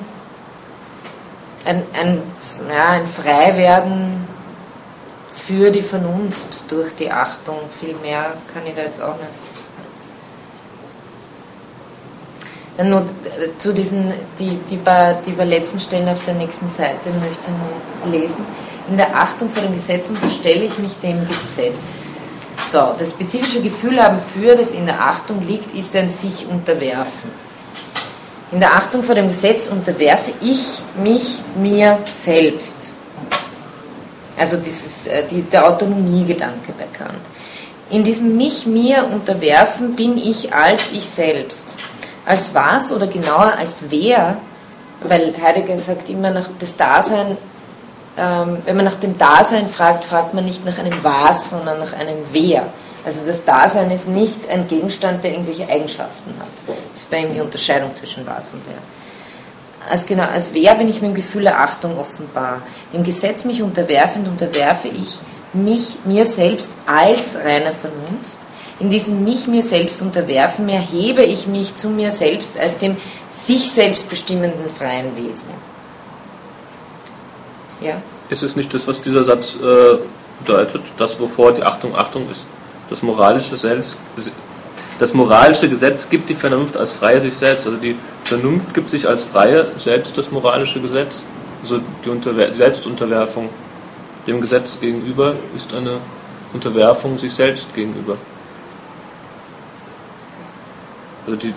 ein, 1.63 1.83
ein, 1.93 2.21
ja, 2.69 2.89
ein 2.89 3.07
Freiwerden 3.07 4.27
für 5.33 5.71
die 5.71 5.81
Vernunft 5.81 6.69
durch 6.69 6.93
die 6.95 7.11
Achtung. 7.11 7.55
Viel 7.79 7.95
mehr 7.95 8.33
kann 8.53 8.65
ich 8.65 8.75
da 8.75 8.81
jetzt 8.81 9.01
auch 9.01 9.15
nicht. 9.15 9.55
Dann 12.77 12.89
nur 12.89 13.05
zu 13.57 13.73
diesen, 13.73 14.11
die, 14.37 14.59
die, 14.69 14.75
bei, 14.75 15.15
die 15.25 15.31
bei 15.31 15.45
letzten 15.45 15.79
Stellen 15.79 16.09
auf 16.09 16.23
der 16.25 16.33
nächsten 16.33 16.67
Seite 16.69 17.09
möchte 17.21 17.45
ich 17.47 18.09
nur 18.09 18.11
lesen. 18.11 18.45
In 18.89 18.97
der 18.97 19.15
Achtung 19.15 19.49
vor 19.49 19.63
dem 19.63 19.73
Gesetz 19.73 20.09
unterstelle 20.09 20.65
ich 20.65 20.77
mich 20.77 20.99
dem 20.99 21.25
Gesetz. 21.25 22.14
So, 22.71 22.95
das 22.97 23.11
spezifische 23.11 23.61
Gefühl 23.61 24.01
haben 24.01 24.19
für, 24.19 24.55
das 24.55 24.71
in 24.71 24.85
der 24.85 24.99
Achtung 24.99 25.45
liegt, 25.47 25.75
ist 25.75 25.95
ein 25.95 26.09
sich 26.09 26.47
unterwerfen. 26.47 27.29
In 28.51 28.59
der 28.59 28.73
Achtung 28.73 29.03
vor 29.03 29.15
dem 29.15 29.27
Gesetz 29.27 29.67
unterwerfe 29.67 30.31
ich 30.41 30.81
mich 31.01 31.41
mir 31.55 31.99
selbst. 32.13 32.91
Also 34.37 34.57
dieses, 34.57 35.07
äh, 35.07 35.23
die, 35.29 35.41
der 35.43 35.67
Autonomiegedanke 35.67 36.73
bei 36.77 36.85
Kant. 36.97 37.19
In 37.89 38.03
diesem 38.03 38.35
mich 38.35 38.65
mir 38.65 39.05
unterwerfen 39.05 39.95
bin 39.95 40.17
ich 40.17 40.53
als 40.53 40.91
ich 40.91 41.07
selbst. 41.07 41.75
Als 42.25 42.53
was 42.53 42.91
oder 42.91 43.07
genauer 43.07 43.53
als 43.57 43.83
wer, 43.89 44.37
weil 45.03 45.33
Heidegger 45.41 45.77
sagt 45.77 46.09
immer 46.09 46.31
nach 46.31 46.49
das 46.59 46.75
Dasein 46.75 47.37
wenn 48.15 48.75
man 48.75 48.85
nach 48.85 48.95
dem 48.95 49.17
Dasein 49.17 49.67
fragt, 49.67 50.05
fragt 50.05 50.33
man 50.33 50.45
nicht 50.45 50.63
nach 50.65 50.79
einem 50.79 51.03
Was, 51.03 51.49
sondern 51.49 51.79
nach 51.79 51.93
einem 51.93 52.17
Wer. 52.31 52.67
Also 53.05 53.25
das 53.25 53.43
Dasein 53.43 53.91
ist 53.91 54.07
nicht 54.07 54.49
ein 54.49 54.67
Gegenstand, 54.67 55.23
der 55.23 55.31
irgendwelche 55.31 55.67
Eigenschaften 55.69 56.33
hat. 56.39 56.47
Das 56.91 57.01
ist 57.01 57.11
bei 57.11 57.19
ihm 57.19 57.31
die 57.31 57.41
Unterscheidung 57.41 57.91
zwischen 57.91 58.25
Was 58.25 58.53
und 58.53 58.61
Wer. 58.67 58.79
Als, 59.89 60.05
genau, 60.05 60.23
als 60.23 60.53
Wer 60.53 60.73
bin 60.75 60.89
ich 60.89 61.01
mit 61.01 61.11
dem 61.11 61.15
Gefühl 61.15 61.43
der 61.43 61.59
Achtung 61.59 61.99
offenbar. 61.99 62.61
Dem 62.91 63.03
Gesetz 63.03 63.45
mich 63.45 63.61
unterwerfend 63.61 64.27
unterwerfe 64.27 64.87
ich 64.87 65.19
mich 65.53 65.97
mir 66.05 66.25
selbst 66.25 66.71
als 66.87 67.35
reiner 67.35 67.71
Vernunft. 67.71 68.37
In 68.79 68.89
diesem 68.89 69.23
mich 69.23 69.47
mir 69.47 69.61
selbst 69.61 70.01
unterwerfen 70.01 70.67
erhebe 70.67 71.23
ich 71.23 71.47
mich 71.47 71.75
zu 71.75 71.89
mir 71.89 72.11
selbst 72.11 72.57
als 72.57 72.77
dem 72.77 72.97
sich 73.29 73.71
selbst 73.71 74.09
bestimmenden 74.09 74.69
freien 74.69 75.15
Wesen. 75.15 75.74
Ja. 77.81 78.01
Ist 78.29 78.43
es 78.43 78.55
nicht 78.55 78.73
das, 78.73 78.87
was 78.87 79.01
dieser 79.01 79.23
Satz 79.23 79.57
äh, 79.57 79.97
bedeutet, 80.39 80.81
das, 80.97 81.19
wovor 81.19 81.51
die 81.51 81.63
Achtung 81.63 81.95
Achtung 81.95 82.29
ist? 82.31 82.45
Das 82.89 83.01
moralische, 83.01 83.57
selbst, 83.57 83.97
das 84.99 85.13
moralische 85.13 85.67
Gesetz 85.69 86.09
gibt 86.09 86.29
die 86.29 86.35
Vernunft 86.35 86.77
als 86.77 86.93
freie 86.93 87.19
sich 87.19 87.35
selbst. 87.35 87.65
Also 87.65 87.77
die 87.77 87.95
Vernunft 88.23 88.73
gibt 88.73 88.89
sich 88.89 89.07
als 89.07 89.23
freie 89.23 89.67
selbst 89.77 90.17
das 90.17 90.31
moralische 90.31 90.79
Gesetz. 90.79 91.23
Also 91.61 91.79
die 92.03 92.09
Unterwer 92.09 92.53
Selbstunterwerfung 92.53 93.49
dem 94.27 94.41
Gesetz 94.41 94.79
gegenüber 94.79 95.33
ist 95.55 95.73
eine 95.73 95.97
Unterwerfung 96.53 97.17
sich 97.17 97.33
selbst 97.33 97.73
gegenüber. 97.73 98.17
Also 101.25 101.39
die, 101.39 101.53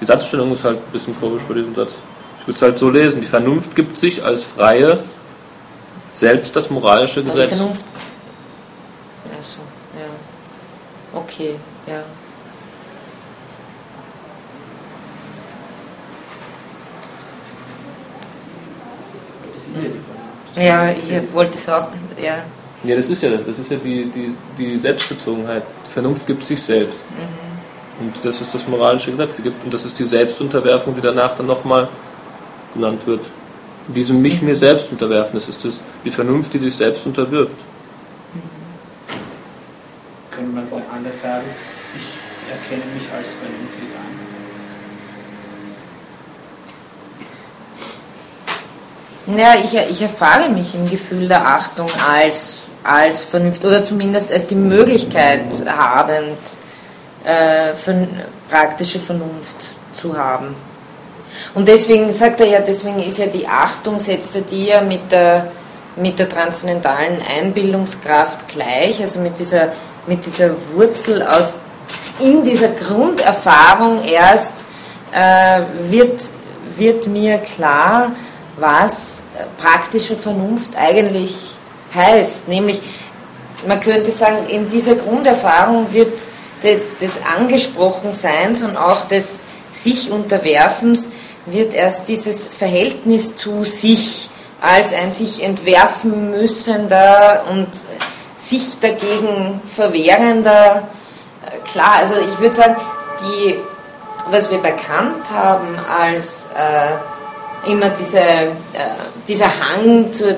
die 0.00 0.04
Satzstellung 0.04 0.52
ist 0.52 0.64
halt 0.64 0.78
ein 0.78 0.92
bisschen 0.92 1.18
komisch 1.20 1.42
bei 1.48 1.54
diesem 1.54 1.74
Satz. 1.74 1.94
Ich 2.40 2.46
würde 2.46 2.56
es 2.56 2.62
halt 2.62 2.78
so 2.78 2.90
lesen. 2.90 3.20
Die 3.20 3.26
Vernunft 3.26 3.74
gibt 3.76 3.98
sich 3.98 4.24
als 4.24 4.44
freie 4.44 4.98
selbst 6.16 6.56
das 6.56 6.70
moralische 6.70 7.22
Gesetz. 7.22 7.50
Die 7.50 7.56
Vernunft. 7.56 7.84
Achso, 9.38 9.58
ja. 9.94 11.18
Okay, 11.18 11.56
ja. 11.86 12.02
Ja, 20.58 20.90
ich 20.90 21.34
wollte 21.34 21.58
es 21.58 21.68
auch, 21.68 21.88
ja. 22.22 22.36
Ja, 22.82 22.96
das 22.96 23.08
ist 23.10 23.22
ja 23.22 23.30
das 23.30 23.58
ist 23.58 23.70
ja 23.70 23.76
die, 23.76 24.06
die, 24.06 24.34
die 24.56 24.78
Selbstbezogenheit. 24.78 25.62
Die 25.86 25.92
Vernunft 25.92 26.26
gibt 26.26 26.44
sich 26.44 26.62
selbst. 26.62 27.04
Mhm. 27.10 28.06
Und 28.06 28.24
das 28.24 28.40
ist 28.40 28.54
das 28.54 28.66
moralische 28.66 29.10
Gesetz. 29.10 29.38
Und 29.38 29.72
das 29.72 29.84
ist 29.84 29.98
die 29.98 30.04
Selbstunterwerfung, 30.04 30.94
die 30.94 31.02
danach 31.02 31.34
dann 31.34 31.46
nochmal 31.46 31.88
genannt 32.74 33.06
wird 33.06 33.20
diesem 33.88 34.20
mich 34.20 34.42
mir 34.42 34.56
selbst 34.56 34.90
unterwerfen. 34.90 35.34
Das 35.34 35.48
ist 35.48 35.64
das, 35.64 35.80
die 36.04 36.10
Vernunft, 36.10 36.52
die 36.54 36.58
sich 36.58 36.74
selbst 36.74 37.06
unterwirft. 37.06 37.56
Könnte 40.30 40.54
man 40.54 40.64
es 40.64 40.72
auch 40.72 40.92
anders 40.94 41.22
sagen? 41.22 41.44
Ich 41.94 42.52
erkenne 42.52 42.84
mich 42.92 43.04
als 43.16 43.30
vernünftig 43.30 43.88
an. 43.96 44.16
Ja, 49.38 49.54
ich, 49.56 49.74
ich 49.90 50.02
erfahre 50.02 50.48
mich 50.48 50.74
im 50.74 50.88
Gefühl 50.88 51.26
der 51.26 51.44
Achtung 51.44 51.88
als, 52.08 52.62
als 52.84 53.24
Vernunft 53.24 53.64
oder 53.64 53.84
zumindest 53.84 54.30
als 54.30 54.46
die 54.46 54.54
Möglichkeit 54.54 55.42
habend, 55.66 56.38
äh, 57.24 57.72
praktische 58.48 59.00
Vernunft 59.00 59.56
zu 59.92 60.16
haben. 60.16 60.54
Und 61.54 61.68
deswegen 61.68 62.12
sagt 62.12 62.40
er 62.40 62.46
ja, 62.46 62.60
deswegen 62.60 63.02
ist 63.02 63.18
ja 63.18 63.26
die 63.26 63.46
Achtung, 63.46 63.98
setzt 63.98 64.36
er 64.36 64.42
die 64.42 64.66
ja 64.66 64.80
mit 64.80 65.10
der, 65.10 65.52
mit 65.96 66.18
der 66.18 66.28
transzendentalen 66.28 67.22
Einbildungskraft 67.22 68.48
gleich, 68.48 69.00
also 69.02 69.20
mit 69.20 69.38
dieser, 69.38 69.72
mit 70.06 70.24
dieser 70.24 70.50
Wurzel 70.74 71.22
aus, 71.22 71.54
in 72.20 72.44
dieser 72.44 72.68
Grunderfahrung 72.68 74.02
erst 74.04 74.66
äh, 75.12 75.60
wird, 75.90 76.20
wird 76.76 77.06
mir 77.06 77.38
klar, 77.38 78.12
was 78.58 79.24
praktische 79.58 80.16
Vernunft 80.16 80.76
eigentlich 80.76 81.56
heißt. 81.94 82.48
Nämlich, 82.48 82.80
man 83.66 83.80
könnte 83.80 84.10
sagen, 84.10 84.48
in 84.48 84.68
dieser 84.68 84.94
Grunderfahrung 84.94 85.92
wird 85.92 86.20
des 86.62 87.20
Angesprochenseins 87.38 88.62
und 88.62 88.76
auch 88.76 89.06
des 89.08 89.44
sich 89.76 90.10
Unterwerfens 90.10 91.10
wird 91.46 91.74
erst 91.74 92.08
dieses 92.08 92.46
Verhältnis 92.46 93.36
zu 93.36 93.64
sich 93.64 94.30
als 94.60 94.92
ein 94.92 95.12
sich 95.12 95.42
entwerfen 95.42 96.30
müssender 96.30 97.44
und 97.50 97.68
sich 98.36 98.78
dagegen 98.80 99.60
verwehrender 99.64 100.88
äh, 101.44 101.68
klar. 101.70 101.96
Also 101.98 102.14
ich 102.16 102.38
würde 102.40 102.54
sagen, 102.54 102.76
die, 103.20 103.56
was 104.30 104.50
wir 104.50 104.58
bekannt 104.58 105.30
haben 105.30 105.78
als 105.88 106.46
äh, 106.56 107.70
immer 107.70 107.90
diese, 107.90 108.18
äh, 108.18 108.48
dieser 109.28 109.46
Hang 109.46 110.12
zu, 110.12 110.36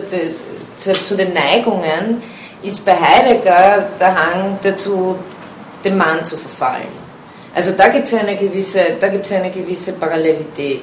zu, 0.76 0.92
zu 0.92 1.16
den 1.16 1.32
Neigungen, 1.32 2.22
ist 2.62 2.84
bei 2.84 2.96
Heidegger 2.98 3.86
der 4.00 4.14
Hang 4.14 4.58
dazu, 4.62 5.16
dem 5.84 5.96
Mann 5.96 6.24
zu 6.24 6.36
verfallen. 6.36 7.07
Also 7.54 7.72
da 7.72 7.88
gibt 7.88 8.08
es 8.08 8.14
eine 8.14 8.36
gewisse, 8.36 8.80
da 9.00 9.08
gibt 9.08 9.26
es 9.26 9.32
eine 9.32 9.50
gewisse 9.50 9.92
Parallelität. 9.92 10.82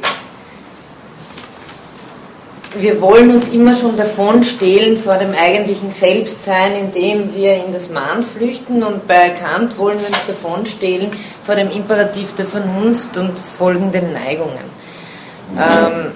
Wir 2.77 3.01
wollen 3.01 3.31
uns 3.31 3.47
immer 3.49 3.73
schon 3.73 3.95
davon 3.95 4.43
stehlen 4.43 4.97
vor 4.97 5.15
dem 5.15 5.33
eigentlichen 5.33 5.91
Selbstsein, 5.91 6.75
indem 6.75 7.33
wir 7.33 7.53
in 7.53 7.71
das 7.71 7.89
Mahn 7.89 8.21
flüchten 8.21 8.83
und 8.83 9.07
bei 9.07 9.29
Kant 9.29 9.77
wollen 9.77 9.97
wir 9.99 10.07
uns 10.07 10.25
davon 10.27 10.65
stehlen 10.65 11.11
vor 11.43 11.55
dem 11.55 11.71
Imperativ 11.71 12.35
der 12.35 12.45
Vernunft 12.45 13.15
und 13.15 13.39
folgenden 13.39 14.11
Neigungen. 14.11 14.75
Ähm, 15.57 16.11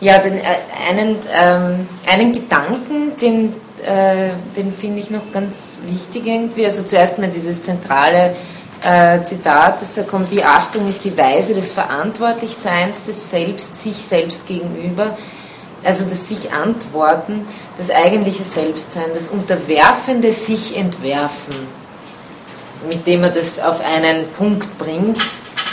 Ja, 0.00 0.18
den, 0.18 0.38
äh, 0.38 0.42
einen, 0.88 1.16
ähm, 1.32 1.88
einen 2.06 2.32
Gedanken, 2.32 3.16
den, 3.20 3.52
äh, 3.84 4.30
den 4.56 4.72
finde 4.72 5.00
ich 5.00 5.10
noch 5.10 5.30
ganz 5.32 5.78
wichtig 5.86 6.26
irgendwie. 6.26 6.64
Also 6.64 6.82
zuerst 6.84 7.18
mal 7.18 7.28
dieses 7.28 7.62
zentrale 7.62 8.34
äh, 8.82 9.22
Zitat, 9.24 9.82
das 9.82 9.92
da 9.94 10.02
kommt, 10.02 10.30
die 10.30 10.42
Achtung 10.42 10.88
ist 10.88 11.04
die 11.04 11.16
Weise 11.16 11.54
des 11.54 11.72
Verantwortlichseins 11.72 13.04
des 13.04 13.30
Selbst, 13.30 13.82
sich 13.82 13.96
selbst 13.96 14.46
gegenüber, 14.46 15.16
also 15.84 16.04
das 16.04 16.28
sich 16.28 16.50
antworten, 16.52 17.46
das 17.76 17.90
eigentliche 17.90 18.44
Selbstsein, 18.44 19.10
das 19.14 19.28
unterwerfende 19.28 20.32
sich 20.32 20.76
entwerfen, 20.76 21.54
mit 22.88 23.06
dem 23.06 23.24
er 23.24 23.30
das 23.30 23.60
auf 23.60 23.82
einen 23.84 24.28
Punkt 24.32 24.78
bringt. 24.78 25.18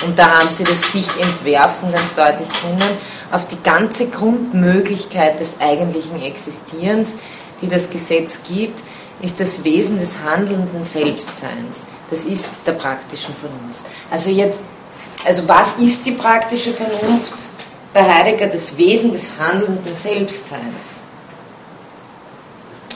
Und 0.05 0.17
da 0.19 0.39
haben 0.39 0.49
sie 0.49 0.63
das 0.63 0.91
sich 0.91 1.07
entwerfen 1.19 1.91
ganz 1.91 2.13
deutlich 2.13 2.47
drinnen, 2.49 2.97
auf 3.31 3.47
die 3.47 3.61
ganze 3.61 4.07
Grundmöglichkeit 4.07 5.39
des 5.39 5.59
eigentlichen 5.59 6.21
Existierens, 6.21 7.15
die 7.61 7.67
das 7.67 7.89
Gesetz 7.89 8.39
gibt, 8.47 8.81
ist 9.21 9.39
das 9.39 9.63
Wesen 9.63 9.99
des 9.99 10.19
handelnden 10.23 10.83
Selbstseins. 10.83 11.87
Das 12.09 12.25
ist 12.25 12.47
der 12.65 12.73
praktischen 12.73 13.33
Vernunft. 13.35 13.81
Also 14.11 14.29
jetzt, 14.29 14.61
also 15.25 15.47
was 15.47 15.77
ist 15.77 16.05
die 16.05 16.11
praktische 16.11 16.71
Vernunft? 16.71 17.33
Bei 17.93 18.03
Heidegger 18.03 18.47
das 18.47 18.77
Wesen 18.77 19.11
des 19.11 19.27
handelnden 19.39 19.95
Selbstseins 19.95 21.01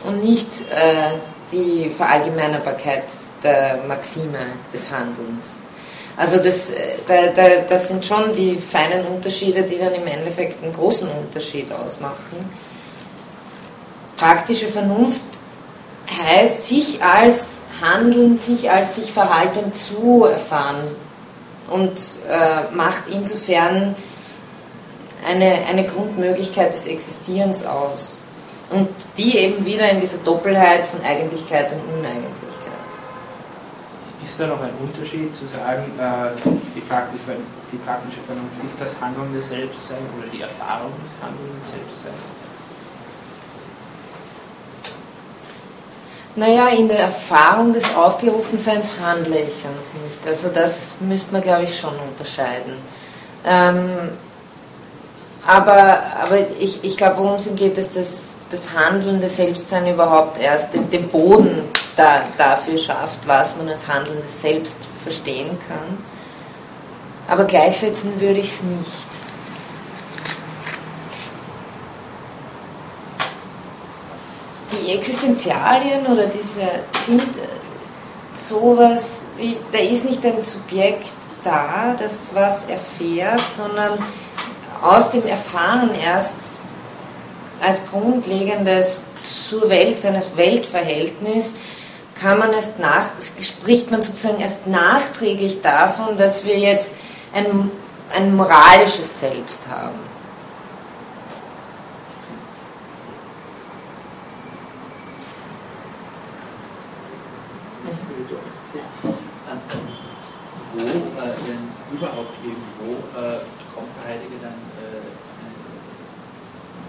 und 0.05 0.23
nicht 0.23 0.49
äh, 0.71 1.13
die 1.51 1.89
Verallgemeinerbarkeit 1.89 3.03
der 3.43 3.79
Maxime 3.87 4.39
des 4.71 4.91
Handelns. 4.91 5.60
Also 6.21 6.37
das, 6.37 6.69
äh, 6.69 6.97
da, 7.07 7.27
da, 7.35 7.49
das 7.67 7.87
sind 7.87 8.05
schon 8.05 8.31
die 8.31 8.55
feinen 8.55 9.07
Unterschiede, 9.07 9.63
die 9.63 9.79
dann 9.79 9.91
im 9.95 10.05
Endeffekt 10.05 10.63
einen 10.63 10.71
großen 10.71 11.09
Unterschied 11.09 11.73
ausmachen. 11.73 12.47
Praktische 14.17 14.67
Vernunft 14.67 15.23
heißt, 16.23 16.61
sich 16.61 17.03
als 17.03 17.61
Handeln, 17.81 18.37
sich 18.37 18.69
als 18.69 18.97
sich 18.97 19.11
Verhalten 19.11 19.73
zu 19.73 20.25
erfahren 20.25 20.83
und 21.71 21.97
äh, 22.29 22.71
macht 22.75 23.05
insofern 23.11 23.95
eine, 25.27 25.65
eine 25.67 25.87
Grundmöglichkeit 25.87 26.71
des 26.71 26.85
Existierens 26.85 27.65
aus. 27.65 28.21
Und 28.69 28.89
die 29.17 29.39
eben 29.39 29.65
wieder 29.65 29.89
in 29.89 29.99
dieser 29.99 30.19
Doppelheit 30.19 30.85
von 30.85 31.03
Eigentlichkeit 31.03 31.71
und 31.71 31.97
Uneigentlichkeit. 31.97 32.40
Ist 34.21 34.39
da 34.39 34.47
noch 34.47 34.61
ein 34.61 34.73
Unterschied 34.79 35.33
zu 35.35 35.45
sagen, 35.47 35.83
äh, 35.97 36.37
die, 36.75 36.81
praktische, 36.81 38.21
Vernunft 38.25 38.63
ist 38.63 38.79
das 38.79 39.01
Handeln 39.01 39.33
des 39.33 39.49
Selbstseins 39.49 40.01
oder 40.17 40.27
die 40.31 40.41
Erfahrung 40.41 40.91
des 41.03 41.13
Handeln 41.21 41.49
des 41.59 41.71
Selbstseins? 41.71 42.15
Naja, 46.35 46.67
in 46.69 46.87
der 46.87 46.99
Erfahrung 46.99 47.73
des 47.73 47.83
Aufgerufenseins 47.95 48.89
handle 49.03 49.39
ich 49.39 49.65
noch 49.65 50.03
nicht. 50.03 50.25
Also 50.25 50.49
das 50.49 50.97
müsste 50.99 51.33
man, 51.33 51.41
glaube 51.41 51.63
ich, 51.63 51.77
schon 51.77 51.93
unterscheiden. 52.09 52.75
Ähm, 53.43 53.89
aber, 55.45 55.99
aber 56.21 56.37
ich, 56.59 56.83
ich 56.83 56.95
glaube, 56.95 57.17
worum 57.17 57.35
es 57.35 57.49
geht, 57.55 57.77
ist, 57.77 57.97
das 58.51 58.73
Handeln 58.73 59.19
des 59.19 59.37
Selbstsein 59.37 59.91
überhaupt 59.91 60.39
erst 60.39 60.73
den, 60.73 60.89
den 60.89 61.07
Boden 61.09 61.63
da, 61.95 62.23
dafür 62.37 62.77
schafft, 62.77 63.27
was 63.27 63.55
man 63.57 63.69
als 63.69 63.87
handelndes 63.87 64.41
Selbst 64.41 64.75
verstehen 65.03 65.57
kann. 65.67 65.97
Aber 67.27 67.45
gleichsetzen 67.45 68.19
würde 68.19 68.39
ich 68.39 68.53
es 68.53 68.63
nicht. 68.63 69.11
die 74.81 74.91
Existenzialien 74.91 76.05
oder 76.07 76.25
diese 76.27 76.67
sind 76.99 77.27
sowas 78.33 79.27
wie, 79.37 79.57
da 79.71 79.79
ist 79.79 80.05
nicht 80.05 80.25
ein 80.25 80.41
Subjekt 80.41 81.07
da, 81.43 81.95
das 81.97 82.29
was 82.33 82.65
erfährt, 82.65 83.41
sondern 83.55 83.97
aus 84.81 85.09
dem 85.09 85.25
Erfahren 85.25 85.93
erst 85.95 86.35
als 87.61 87.81
grundlegendes 87.89 89.01
zur 89.21 89.69
Welt, 89.69 89.99
seines 89.99 90.35
Weltverhältnis, 90.35 91.53
kann 92.21 92.37
man 92.37 92.53
erst 92.53 92.77
nach, 92.77 93.09
spricht 93.41 93.89
man 93.89 94.03
sozusagen 94.03 94.39
erst 94.39 94.67
nachträglich 94.67 95.61
davon, 95.61 96.17
dass 96.17 96.45
wir 96.45 96.57
jetzt 96.59 96.91
ein, 97.33 97.71
ein 98.13 98.35
moralisches 98.35 99.19
Selbst 99.19 99.61
haben. 99.67 100.11
überhaupt 111.91 112.33
irgendwo 112.43 112.97
äh, 113.19 113.41
kommt 113.75 113.93
Heidegger 114.07 114.41
dann 114.41 114.57
äh, 114.81 115.05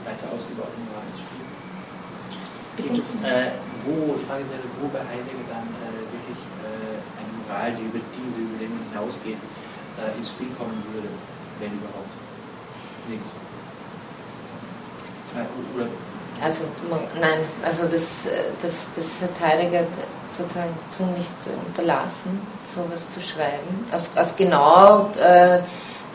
weiter 0.08 0.32
ausgebaut 0.34 0.72
Moral 0.86 1.04
ins 1.12 1.20
Spiel? 1.20 1.44
Gibt 2.76 2.98
es, 2.98 3.14
äh, 3.28 3.50
wo, 3.84 4.14
die 4.18 4.24
Frage 4.24 4.44
wäre, 4.50 4.66
wo 4.80 4.88
bei 4.88 5.00
Heidegger 5.00 5.46
dann 5.50 5.66
äh, 5.82 6.06
wirklich 6.10 6.40
äh, 6.62 6.98
eine 7.18 7.30
Moral, 7.42 7.70
die 7.74 7.86
über 7.90 8.02
diese 8.14 8.40
Überlegung 8.42 8.78
hinausgeht, 8.90 9.40
äh, 9.98 10.18
ins 10.18 10.30
Spiel 10.30 10.50
kommen 10.58 10.78
würde, 10.92 11.10
wenn 11.58 11.72
überhaupt? 11.74 12.12
Nirgends. 13.08 13.30
Oder 15.74 15.88
also 16.42 16.64
nein, 17.20 17.38
also 17.64 17.84
das, 17.84 18.26
das, 18.60 18.86
das 18.96 19.06
hat 19.22 19.40
Heidegger 19.40 19.84
sozusagen 20.30 20.74
tunlichst 20.96 21.36
unterlassen, 21.68 22.40
sowas 22.64 23.08
zu 23.08 23.20
schreiben, 23.20 23.86
aus, 23.92 24.10
aus 24.16 24.34
genau 24.36 25.10
äh, 25.20 25.60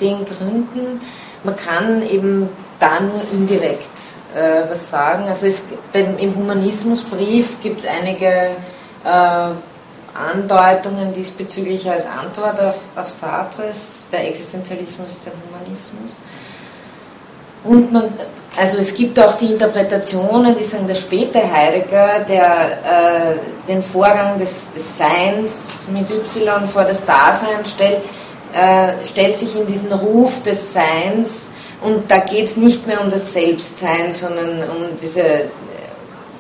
den 0.02 0.26
Gründen. 0.26 1.00
Man 1.44 1.56
kann 1.56 2.02
eben 2.02 2.50
da 2.80 3.00
nur 3.00 3.22
indirekt 3.32 3.98
äh, 4.36 4.70
was 4.70 4.90
sagen. 4.90 5.26
Also 5.28 5.46
es, 5.46 5.64
beim, 5.94 6.18
im 6.18 6.36
Humanismusbrief 6.36 7.62
gibt 7.62 7.82
es 7.82 7.88
einige 7.88 8.52
äh, 9.06 9.52
Andeutungen 10.18 11.14
diesbezüglich 11.14 11.90
als 11.90 12.06
Antwort 12.06 12.60
auf, 12.60 12.80
auf 12.96 13.10
Sartres, 13.10 14.08
der 14.12 14.28
Existenzialismus, 14.28 15.22
der 15.22 15.34
Humanismus. 15.34 16.14
Und 17.64 17.92
man, 17.92 18.06
also 18.58 18.78
es 18.78 18.94
gibt 18.96 19.20
auch 19.20 19.34
die 19.34 19.48
Interpretationen, 19.52 20.56
die 20.58 20.64
sagen, 20.64 20.88
der 20.88 20.96
späte 20.96 21.40
Heidegger, 21.52 22.20
der 22.28 23.36
äh, 23.36 23.68
den 23.68 23.84
Vorgang 23.84 24.40
des, 24.40 24.74
des, 24.74 24.98
Seins 24.98 25.88
mit 25.92 26.10
Y 26.10 26.68
vor 26.68 26.84
das 26.84 27.06
Dasein 27.06 27.66
stellt, 27.66 28.04
äh, 28.54 29.06
stellt 29.06 29.38
sich 29.38 29.60
in 29.60 29.68
diesen 29.68 29.92
Ruf 29.92 30.42
des 30.44 30.74
Seins 30.74 31.52
und 31.82 32.10
da 32.10 32.20
geht 32.20 32.46
es 32.46 32.58
nicht 32.58 32.88
mehr 32.88 33.02
um 33.02 33.10
das 33.10 33.34
Selbstsein, 33.34 34.12
sondern 34.14 34.64
um 34.70 34.98
diese 35.02 35.22
äh, 35.22 35.48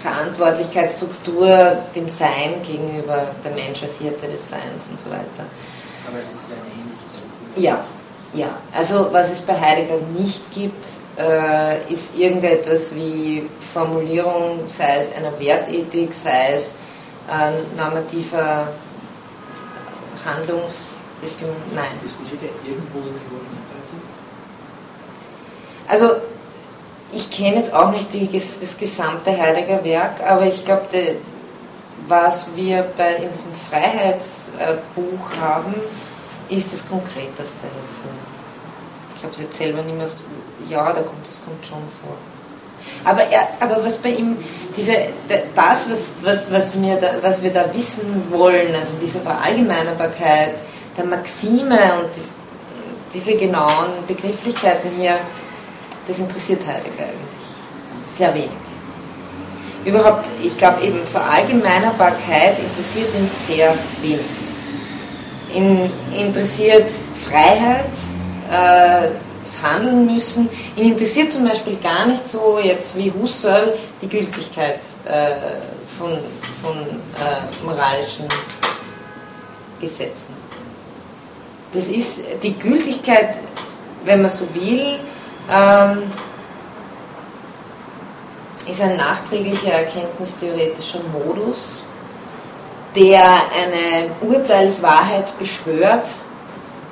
Verantwortlichkeitsstruktur 0.01 1.77
dem 1.95 2.09
Sein 2.09 2.61
gegenüber 2.63 3.27
der 3.43 3.51
Mensch 3.51 3.81
als 3.83 3.95
Hirte 3.97 4.27
des 4.27 4.49
Seins 4.49 4.87
und 4.89 4.99
so 4.99 5.09
weiter. 5.09 5.45
Aber 6.07 6.19
es 6.19 6.27
ist 6.27 6.45
ja 6.49 6.55
eine 6.55 6.73
ähnliche 6.73 7.09
Struktur. 7.09 7.63
Ja, 7.63 7.83
ja. 8.33 8.49
Also 8.73 9.07
was 9.11 9.31
es 9.31 9.41
bei 9.41 9.59
Heidegger 9.59 9.99
nicht 10.17 10.51
gibt, 10.51 10.85
äh, 11.19 11.91
ist 11.91 12.15
irgendetwas 12.15 12.95
wie 12.95 13.49
Formulierung, 13.73 14.61
sei 14.67 14.97
es 14.97 15.15
einer 15.15 15.37
Wertethik, 15.39 16.13
sei 16.13 16.53
es 16.53 16.75
äh, 17.29 17.51
normativer 17.75 18.67
Handlungsbestimmung, 20.25 21.55
nein. 21.73 21.85
Diskutiert 22.03 22.41
er 22.43 22.69
irgendwo 22.69 22.99
die 22.99 23.46
Also 25.87 26.11
ich 27.11 27.29
kenne 27.31 27.57
jetzt 27.57 27.73
auch 27.73 27.91
nicht 27.91 28.11
die, 28.13 28.29
das 28.31 28.77
gesamte 28.77 29.31
Heidegger 29.37 29.83
Werk, 29.83 30.21
aber 30.27 30.45
ich 30.45 30.65
glaube, 30.65 30.83
was 32.07 32.55
wir 32.55 32.85
bei, 32.97 33.15
in 33.15 33.31
diesem 33.31 33.53
Freiheitsbuch 33.69 35.41
haben, 35.41 35.73
ist 36.49 36.73
das 36.73 36.87
Konkreteste 36.87 37.67
dazu. 37.67 38.01
Ich 39.17 39.23
habe 39.23 39.33
es 39.33 39.41
jetzt 39.41 39.57
selber 39.57 39.81
nicht 39.81 39.97
mehr 39.97 40.07
ja, 40.69 40.91
da 40.91 41.01
kommt, 41.01 41.25
das 41.25 41.41
kommt 41.43 41.65
schon 41.65 41.81
vor. 42.01 42.17
Aber, 43.03 43.21
er, 43.21 43.47
aber 43.59 43.83
was 43.83 43.97
bei 43.97 44.09
ihm, 44.09 44.37
diese, 44.75 44.93
das, 45.55 45.89
was, 45.89 45.99
was, 46.23 46.51
was, 46.51 46.81
wir 46.81 46.95
da, 46.95 47.11
was 47.21 47.43
wir 47.43 47.51
da 47.51 47.65
wissen 47.73 48.23
wollen, 48.29 48.73
also 48.75 48.93
diese 49.01 49.19
Verallgemeinerbarkeit 49.19 50.55
der 50.97 51.05
Maxime 51.05 51.79
und 51.99 52.15
dies, 52.15 52.33
diese 53.13 53.35
genauen 53.35 54.05
Begrifflichkeiten 54.07 54.91
hier, 54.97 55.17
das 56.07 56.19
interessiert 56.19 56.61
Heidegger 56.65 57.03
eigentlich 57.03 57.47
sehr 58.09 58.33
wenig. 58.33 58.49
Überhaupt, 59.85 60.27
ich 60.41 60.57
glaube 60.57 60.83
eben 60.83 61.05
Verallgemeinerbarkeit 61.05 62.57
interessiert 62.59 63.13
ihn 63.13 63.29
sehr 63.35 63.73
wenig. 64.01 64.25
Ihn 65.53 65.89
interessiert 66.13 66.89
Freiheit, 66.91 67.85
äh, 68.51 69.09
handeln 69.63 70.05
müssen. 70.13 70.49
Ihn 70.75 70.91
interessiert 70.91 71.31
zum 71.31 71.47
Beispiel 71.47 71.77
gar 71.77 72.05
nicht 72.05 72.29
so 72.29 72.59
jetzt 72.61 72.97
wie 72.97 73.11
Husserl 73.11 73.73
die 74.01 74.09
Gültigkeit 74.09 74.79
äh, 75.05 75.35
von, 75.97 76.11
von 76.61 76.77
äh, 76.77 77.65
moralischen 77.65 78.25
Gesetzen. 79.79 80.33
das 81.73 81.87
ist 81.87 82.21
die 82.41 82.57
Gültigkeit, 82.57 83.37
wenn 84.03 84.21
man 84.21 84.31
so 84.31 84.47
will, 84.53 84.99
ähm, 85.51 86.11
ist 88.69 88.81
ein 88.81 88.97
nachträglicher 88.97 89.73
erkenntnistheoretischer 89.73 90.99
Modus, 91.13 91.79
der 92.95 93.21
eine 93.21 94.09
Urteilswahrheit 94.21 95.37
beschwört 95.39 96.07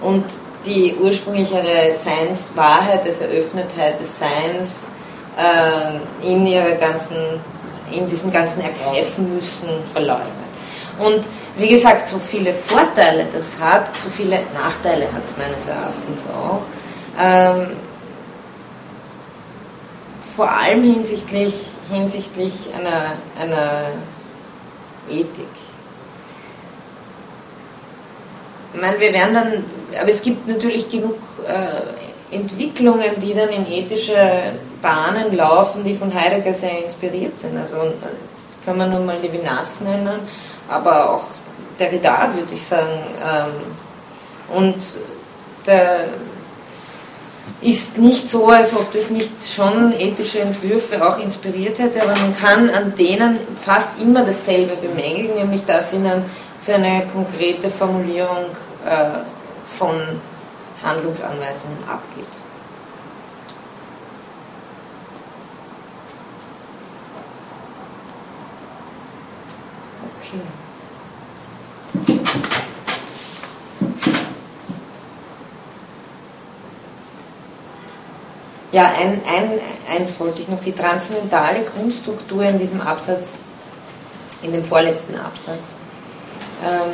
und 0.02 0.24
die 0.66 0.96
ursprüngliche 0.96 1.62
Seinswahrheit, 1.94 3.06
also 3.06 3.26
Eröffnetheit 3.26 4.00
des 4.00 4.20
Seins 4.20 4.84
äh, 5.38 6.26
in 6.28 6.48
ihrer 6.48 6.72
ganzen, 6.72 7.18
in 7.92 8.08
diesem 8.08 8.32
ganzen 8.32 8.62
Ergreifen 8.62 9.34
müssen 9.34 9.70
verleugnet. 9.92 10.32
Und 10.98 11.26
wie 11.58 11.68
gesagt, 11.68 12.08
so 12.08 12.18
viele 12.20 12.54
Vorteile 12.54 13.26
das 13.32 13.60
hat, 13.60 13.96
so 13.96 14.10
viele 14.10 14.40
Nachteile 14.54 15.06
hat 15.12 15.24
es 15.26 15.36
meines 15.38 15.66
Erachtens 15.68 16.24
auch. 16.34 16.62
Ähm, 17.20 17.68
vor 20.36 20.50
allem 20.50 20.84
hinsichtlich, 20.84 21.54
hinsichtlich 21.90 22.70
einer, 22.78 23.14
einer 23.40 23.86
Ethik. 25.10 25.48
Ich 28.74 28.82
meine, 28.82 29.00
wir 29.00 29.14
werden 29.14 29.34
dann, 29.34 29.64
aber 30.00 30.10
es 30.10 30.22
gibt 30.22 30.48
natürlich 30.48 30.90
genug 30.90 31.18
äh, 31.48 32.36
Entwicklungen, 32.36 33.12
die 33.22 33.34
dann 33.34 33.50
in 33.50 33.66
ethische 33.72 34.52
Bahnen 34.82 35.36
laufen, 35.36 35.84
die 35.86 35.96
von 35.96 36.14
Heidegger 36.14 36.54
sehr 36.54 36.84
inspiriert 36.84 37.40
sind. 37.40 37.58
Also 37.58 37.78
kann 38.66 38.78
man 38.78 38.92
nur 38.92 39.00
mal 39.00 39.18
Levinas 39.22 39.80
nennen, 39.82 40.20
aber 40.68 41.12
auch 41.12 41.24
Derrida, 41.80 42.30
würde 42.34 42.54
ich 42.54 42.66
sagen. 42.66 43.00
Ähm, 43.24 44.58
und 44.58 44.76
der 45.66 46.06
ist 47.62 47.98
nicht 47.98 48.30
so, 48.30 48.48
als 48.48 48.76
ob 48.76 48.92
das 48.92 49.10
nicht 49.10 49.32
schon 49.56 49.94
ethische 49.98 50.40
Entwürfe 50.40 51.06
auch 51.06 51.18
inspiriert 51.20 51.80
hätte, 51.80 52.02
aber 52.04 52.16
man 52.16 52.36
kann 52.36 52.70
an 52.70 52.94
denen 52.96 53.40
fast 53.64 54.00
immer 54.00 54.24
dasselbe 54.24 54.76
bemängeln, 54.76 55.36
nämlich 55.36 55.66
dass 55.66 55.94
ihnen 55.94 56.24
so 56.60 56.74
eine 56.74 57.04
konkrete 57.12 57.70
Formulierung 57.70 58.48
äh, 58.86 59.20
von 59.68 59.96
Handlungsanweisungen 60.84 61.78
abgeht. 61.88 62.26
Okay. 70.20 70.65
Ja, 78.72 78.92
ein, 78.92 79.22
ein, 79.26 79.60
eins 79.90 80.20
wollte 80.20 80.42
ich 80.42 80.48
noch, 80.48 80.60
die 80.60 80.74
transzendentale 80.74 81.64
Grundstruktur 81.64 82.44
in 82.44 82.60
diesem 82.60 82.82
Absatz, 82.82 83.38
in 84.42 84.52
dem 84.52 84.64
vorletzten 84.64 85.16
Absatz. 85.16 85.76
Ähm, 86.64 86.92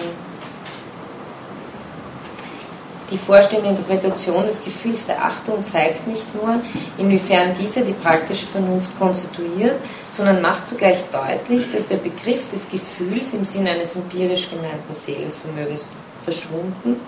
die 3.12 3.18
vorstehende 3.18 3.70
Interpretation 3.70 4.46
des 4.46 4.64
Gefühls 4.64 5.06
der 5.06 5.24
Achtung 5.24 5.64
zeigt 5.66 6.08
nicht 6.08 6.34
nur, 6.34 6.62
inwiefern 6.98 7.54
diese 7.60 7.82
die 7.82 7.92
praktische 7.92 8.46
Vernunft 8.46 8.98
konstituiert, 8.98 9.76
sondern 10.10 10.42
macht 10.42 10.70
zugleich 10.70 11.04
deutlich, 11.12 11.70
dass 11.72 11.88
der 11.88 11.98
Begriff 11.98 12.48
des 12.48 12.70
Gefühls 12.70 13.34
im 13.34 13.44
Sinne 13.44 13.72
eines 13.72 13.96
empirisch 13.96 14.50
gemeinten 14.50 14.94
Seelenvermögens 14.94 15.90
verschwunden 16.24 17.02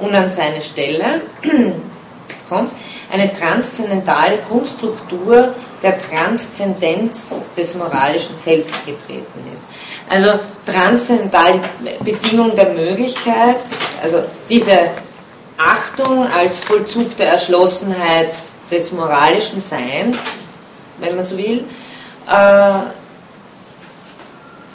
und 0.00 0.14
an 0.14 0.28
seine 0.28 0.60
Stelle, 0.60 1.20
jetzt 2.28 2.48
kommt's, 2.48 2.74
eine 3.12 3.32
transzendentale 3.32 4.38
Grundstruktur 4.48 5.54
der 5.82 5.98
Transzendenz 5.98 7.40
des 7.56 7.74
moralischen 7.74 8.36
Selbst 8.36 8.74
getreten 8.86 9.52
ist. 9.52 9.68
Also 10.08 10.38
transzendentale 10.66 11.60
Bedingung 12.00 12.56
der 12.56 12.70
Möglichkeit, 12.70 13.56
also 14.02 14.22
diese 14.48 14.90
Achtung 15.58 16.26
als 16.26 16.58
Vollzug 16.58 17.16
der 17.16 17.32
Erschlossenheit 17.32 18.30
des 18.70 18.92
moralischen 18.92 19.60
Seins, 19.60 20.18
wenn 20.98 21.14
man 21.14 21.24
so 21.24 21.36
will, 21.36 21.64
äh, 22.28 22.78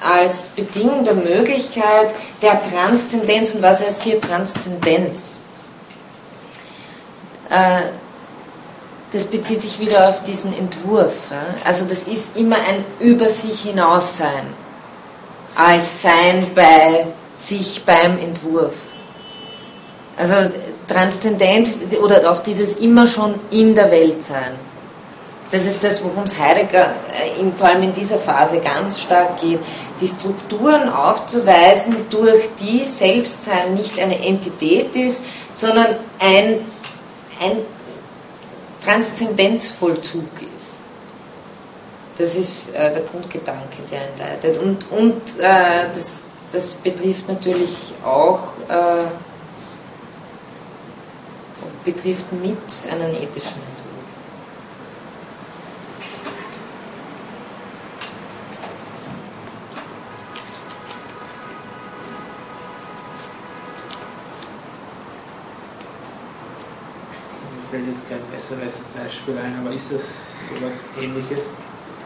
als 0.01 0.49
Bedingung 0.49 1.03
der 1.03 1.15
Möglichkeit 1.15 2.11
der 2.41 2.61
Transzendenz. 2.63 3.51
Und 3.51 3.61
was 3.61 3.81
heißt 3.81 4.03
hier 4.03 4.21
Transzendenz? 4.21 5.38
Äh, 7.49 7.81
das 9.11 9.23
bezieht 9.23 9.61
sich 9.61 9.79
wieder 9.79 10.09
auf 10.09 10.23
diesen 10.23 10.55
Entwurf. 10.55 11.13
Also 11.65 11.85
das 11.85 12.03
ist 12.03 12.37
immer 12.37 12.57
ein 12.57 12.85
Über 12.99 13.29
sich 13.29 13.61
hinaus 13.61 14.17
sein, 14.17 14.53
als 15.55 16.03
Sein 16.03 16.45
bei 16.53 17.07
sich 17.37 17.83
beim 17.85 18.19
Entwurf. 18.19 18.75
Also 20.15 20.51
Transzendenz 20.87 21.79
oder 22.03 22.29
auch 22.29 22.39
dieses 22.39 22.75
immer 22.75 23.07
schon 23.07 23.35
in 23.51 23.73
der 23.73 23.89
Welt 23.89 24.23
sein. 24.23 24.51
Das 25.51 25.65
ist 25.65 25.83
das, 25.83 26.03
worum 26.03 26.25
es 26.25 26.37
Heidegger 26.37 26.93
äh, 27.11 27.39
in, 27.39 27.53
vor 27.53 27.67
allem 27.67 27.81
in 27.81 27.93
dieser 27.93 28.19
Phase 28.19 28.59
ganz 28.59 29.01
stark 29.01 29.41
geht, 29.41 29.59
die 29.99 30.07
Strukturen 30.07 30.89
aufzuweisen, 30.89 31.95
durch 32.09 32.49
die 32.59 32.83
Selbstsein 32.83 33.73
nicht 33.73 33.99
eine 33.99 34.23
Entität 34.23 34.95
ist, 34.95 35.23
sondern 35.51 35.87
ein, 36.19 36.59
ein 37.39 37.57
Transzendenzvollzug 38.83 40.29
ist. 40.55 40.79
Das 42.17 42.35
ist 42.35 42.75
äh, 42.75 42.93
der 42.93 43.03
Grundgedanke, 43.03 43.77
der 43.89 44.01
ihn 44.01 44.17
leitet. 44.17 44.57
Und, 44.57 44.91
und 44.91 45.39
äh, 45.39 45.87
das, 45.93 46.23
das 46.51 46.73
betrifft 46.73 47.27
natürlich 47.27 47.93
auch 48.03 48.39
äh, 48.67 49.05
betrifft 51.85 52.31
mit 52.33 52.57
einen 52.91 53.13
ethischen 53.15 53.61
fällt 67.79 67.95
jetzt 67.95 68.09
kein 68.09 68.23
besseres 68.31 68.75
Beispiel 68.95 69.37
ein, 69.37 69.55
aber 69.59 69.73
ist 69.73 69.91
das 69.91 70.03
so 70.47 70.55
etwas 70.55 70.85
ähnliches, 70.99 71.55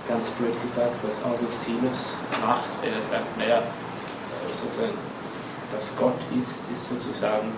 ganz 0.08 0.30
blöd 0.38 0.54
gesagt, 0.62 0.94
was 1.02 1.24
Augustinus 1.24 2.22
macht, 2.46 2.70
wenn 2.82 2.94
er 2.94 3.02
sagt, 3.02 3.26
naja, 3.38 3.64
sozusagen, 4.54 4.94
dass 5.72 5.96
Gott 5.98 6.20
ist, 6.38 6.70
ist 6.72 6.90
sozusagen 6.90 7.50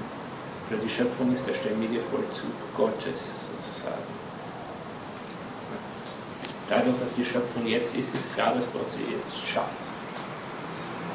oder 0.69 0.79
die 0.81 0.89
Schöpfung 0.89 1.31
ist 1.33 1.45
der 1.47 1.53
ständige 1.53 2.01
Vollzug 2.01 2.55
Gottes 2.75 3.21
sozusagen. 3.51 4.01
Dadurch, 6.69 6.95
dass 7.03 7.15
die 7.15 7.25
Schöpfung 7.25 7.67
jetzt 7.67 7.95
ist, 7.95 8.15
ist 8.15 8.33
klar, 8.33 8.55
dass 8.55 8.71
Gott 8.73 8.89
sie 8.89 9.05
jetzt 9.13 9.35
schafft. 9.45 9.69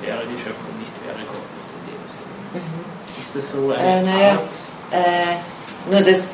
Wäre 0.03 0.23
die 0.23 0.39
Schöpfung 0.39 0.71
nicht, 0.79 0.93
wäre 1.03 1.19
Gott 1.27 1.49
nicht 1.57 1.71
in 1.75 1.83
dem 1.91 2.05
Sinne. 2.07 2.63
Mhm. 2.63 2.85
Ist 3.19 3.35
das 3.35 3.51
so 3.51 3.73
eine 3.73 3.83
äh, 3.83 4.03
naja, 4.03 4.33
Art? 4.35 4.55
Äh, 4.93 5.91
nur 5.91 6.03
das 6.03 6.29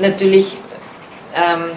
natürlich 0.00 0.56
ähm, 1.34 1.70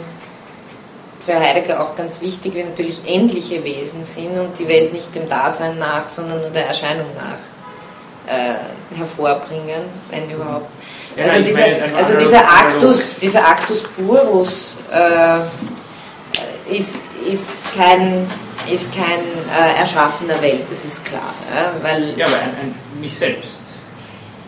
für 1.26 1.40
Heidegger 1.40 1.82
auch 1.82 1.96
ganz 1.96 2.22
wichtig, 2.22 2.54
wir 2.54 2.66
natürlich 2.66 3.02
endliche 3.06 3.64
Wesen 3.64 4.06
sind 4.06 4.38
und 4.38 4.58
die 4.60 4.68
Welt 4.68 4.94
nicht 4.94 5.14
dem 5.16 5.28
Dasein 5.28 5.80
nach, 5.80 6.08
sondern 6.08 6.42
nur 6.42 6.52
der 6.52 6.68
Erscheinung 6.68 7.08
nach 7.16 8.34
äh, 8.34 8.56
hervorbringen, 8.96 9.84
wenn 10.12 10.30
überhaupt. 10.30 10.70
Ja, 11.16 11.26
also, 11.26 11.44
dieser, 11.44 11.60
meine, 11.60 11.96
also 11.96 12.18
dieser 12.18 12.42
Actus, 12.42 13.16
dieser 13.16 13.48
Actus 13.48 13.84
purus 13.84 14.76
äh, 14.92 16.76
ist, 16.76 16.98
ist 17.26 17.76
kein, 17.76 18.30
ist 18.70 18.94
kein 18.94 19.20
äh, 19.58 19.80
Erschaffen 19.80 20.28
der 20.28 20.42
Welt, 20.42 20.66
das 20.70 20.84
ist 20.84 21.06
klar. 21.06 21.34
Ja, 21.54 21.72
weil 21.82 22.14
ja 22.18 22.26
aber 22.26 22.36
ein, 22.36 22.50
ein 22.50 22.76
mich 23.00 23.18
selbst 23.18 23.60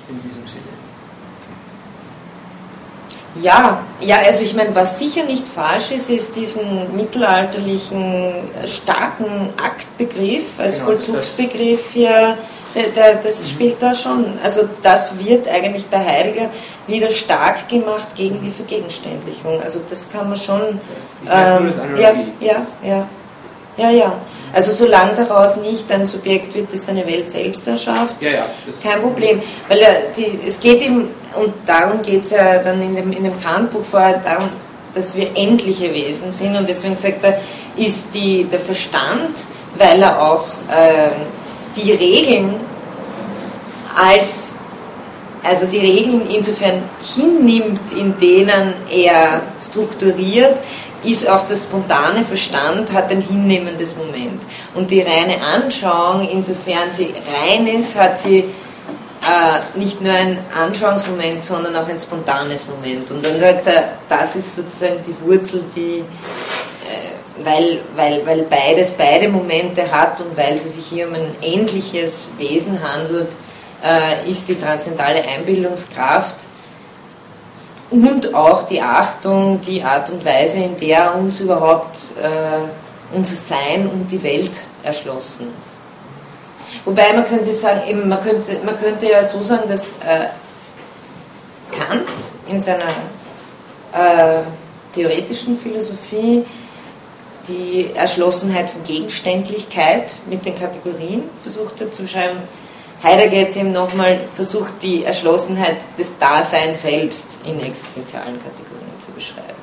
in 0.10 0.22
diesem 0.22 0.46
Sinne. 0.46 0.64
Ja, 3.42 3.84
ja, 4.00 4.18
also 4.18 4.44
ich 4.44 4.54
meine, 4.56 4.74
was 4.74 5.00
sicher 5.00 5.24
nicht 5.24 5.48
falsch 5.48 5.92
ist, 5.92 6.10
ist 6.10 6.36
diesen 6.36 6.96
mittelalterlichen 6.96 8.34
äh, 8.64 8.68
starken 8.68 9.54
Aktbegriff 9.58 10.60
als 10.60 10.76
genau, 10.76 10.88
Vollzugsbegriff 10.88 11.92
hier 11.92 12.38
das 13.24 13.50
spielt 13.50 13.82
da 13.82 13.94
schon. 13.94 14.26
Also 14.44 14.68
das 14.84 15.18
wird 15.18 15.48
eigentlich 15.48 15.86
bei 15.86 16.00
Heidegger 16.00 16.50
wieder 16.86 17.10
stark 17.10 17.68
gemacht 17.70 18.08
gegen 18.16 18.42
die 18.42 18.52
Vergegenständlichung. 18.52 19.62
Also 19.62 19.80
das 19.88 20.10
kann 20.12 20.30
man 20.30 20.38
schon. 20.38 20.80
Ähm, 21.30 21.74
ja, 21.98 22.14
ja, 22.40 22.66
ja. 22.84 23.08
Ja, 23.78 23.90
ja. 23.92 24.14
Also 24.54 24.72
solange 24.72 25.14
daraus 25.14 25.58
nicht 25.58 25.92
ein 25.92 26.08
Subjekt 26.08 26.56
wird, 26.56 26.74
das 26.74 26.86
seine 26.86 27.06
Welt 27.06 27.30
selbst 27.30 27.68
erschafft, 27.68 28.16
Ja, 28.22 28.30
ja. 28.30 28.46
Kein 28.82 29.02
Problem. 29.02 29.42
Weil 29.68 29.80
er 29.80 29.94
die, 30.16 30.40
es 30.48 30.60
geht 30.60 30.82
ihm, 30.82 31.10
und 31.36 31.54
darum 31.66 32.02
geht 32.02 32.24
es 32.24 32.32
ja 32.32 32.60
dann 32.60 32.82
in 32.82 32.96
dem, 32.96 33.12
in 33.12 33.24
dem 33.24 33.40
Kant-Buch 33.42 33.84
vorher, 33.84 34.20
darum, 34.20 34.50
dass 34.94 35.16
wir 35.16 35.30
endliche 35.36 35.94
Wesen 35.94 36.32
sind. 36.32 36.56
Und 36.56 36.68
deswegen 36.68 36.96
sagt 36.96 37.24
er, 37.24 37.40
ist 37.76 38.14
die, 38.14 38.46
der 38.46 38.60
Verstand, 38.60 39.46
weil 39.78 40.02
er 40.02 40.22
auch 40.22 40.46
ähm, 40.72 41.12
die 41.76 41.92
Regeln 41.92 42.56
als, 43.96 44.54
also 45.44 45.66
die 45.66 45.80
Regeln 45.80 46.24
insofern 46.30 46.84
hinnimmt, 47.16 47.92
in 47.92 48.18
denen 48.20 48.74
er 48.90 49.42
strukturiert, 49.60 50.58
ist 51.04 51.28
auch 51.30 51.48
der 51.48 51.56
spontane 51.56 52.24
Verstand, 52.24 52.92
hat 52.92 53.12
ein 53.12 53.22
hinnehmendes 53.22 53.96
Moment. 53.96 54.42
Und 54.74 54.92
die 54.92 55.02
reine 55.02 55.42
Anschauung, 55.42 56.28
insofern 56.30 56.92
sie 56.92 57.14
rein 57.44 57.68
ist, 57.68 57.96
hat 57.96 58.20
sie 58.20 58.46
äh, 59.28 59.78
nicht 59.78 60.02
nur 60.02 60.14
ein 60.14 60.40
Anschauungsmoment, 60.56 61.44
sondern 61.44 61.76
auch 61.76 61.88
ein 61.88 62.00
spontanes 62.00 62.66
Moment. 62.68 63.10
Und 63.12 63.26
dann 63.26 63.40
sagt 63.40 63.68
er, 63.68 63.90
das 64.10 64.36
ist 64.36 64.56
sozusagen 64.56 65.00
die 65.06 65.16
Wurzel, 65.26 65.64
die, 65.76 66.00
äh, 66.00 67.44
weil, 67.44 67.80
weil, 67.96 68.26
weil 68.26 68.44
beides 68.44 68.92
beide 68.92 69.28
Momente 69.28 69.92
hat 69.92 70.22
und 70.22 70.36
weil 70.38 70.56
es 70.56 70.64
sich 70.76 70.86
hier 70.86 71.08
um 71.08 71.14
ein 71.14 71.36
ähnliches 71.42 72.32
Wesen 72.38 72.82
handelt, 72.82 73.30
äh, 73.84 74.30
ist 74.30 74.48
die 74.48 74.56
transzendentale 74.56 75.24
Einbildungskraft 75.24 76.36
und 77.90 78.34
auch 78.34 78.68
die 78.68 78.82
Achtung, 78.82 79.62
die 79.62 79.82
Art 79.82 80.10
und 80.10 80.24
Weise, 80.26 80.58
in 80.58 80.78
der 80.78 81.16
uns 81.16 81.40
überhaupt 81.40 81.98
äh, 82.22 83.16
unser 83.16 83.36
Sein 83.36 83.90
und 83.90 84.12
die 84.12 84.22
Welt 84.24 84.52
erschlossen 84.84 85.48
ist. 85.60 85.78
Wobei 86.84 87.14
man 87.14 87.26
könnte 87.26 87.56
sagen, 87.56 87.82
eben, 87.88 88.08
man, 88.10 88.22
könnte, 88.22 88.58
man 88.66 88.78
könnte 88.78 89.10
ja 89.10 89.24
so 89.24 89.42
sagen, 89.42 89.70
dass 89.70 89.94
äh, 90.00 90.28
Kant 91.72 92.10
in 92.48 92.60
seiner 92.60 92.88
äh, 93.94 94.42
theoretischen 94.94 95.58
Philosophie 95.58 96.46
die 97.48 97.92
Erschlossenheit 97.96 98.70
von 98.70 98.84
Gegenständlichkeit 98.84 100.12
mit 100.30 100.46
den 100.46 100.58
Kategorien 100.58 101.24
versucht 101.42 101.80
hat 101.80 101.94
zu 101.94 102.02
beschreiben. 102.02 102.40
Heidegger 103.04 103.38
jetzt 103.38 103.56
eben 103.56 103.72
nochmal 103.72 104.20
versucht, 104.34 104.74
die 104.82 105.04
Erschlossenheit 105.04 105.78
des 105.98 106.18
Daseins 106.20 106.82
selbst 106.82 107.40
in 107.44 107.60
existenzialen 107.60 108.40
Kategorien 108.44 109.00
zu 109.00 109.12
beschreiben. 109.12 109.54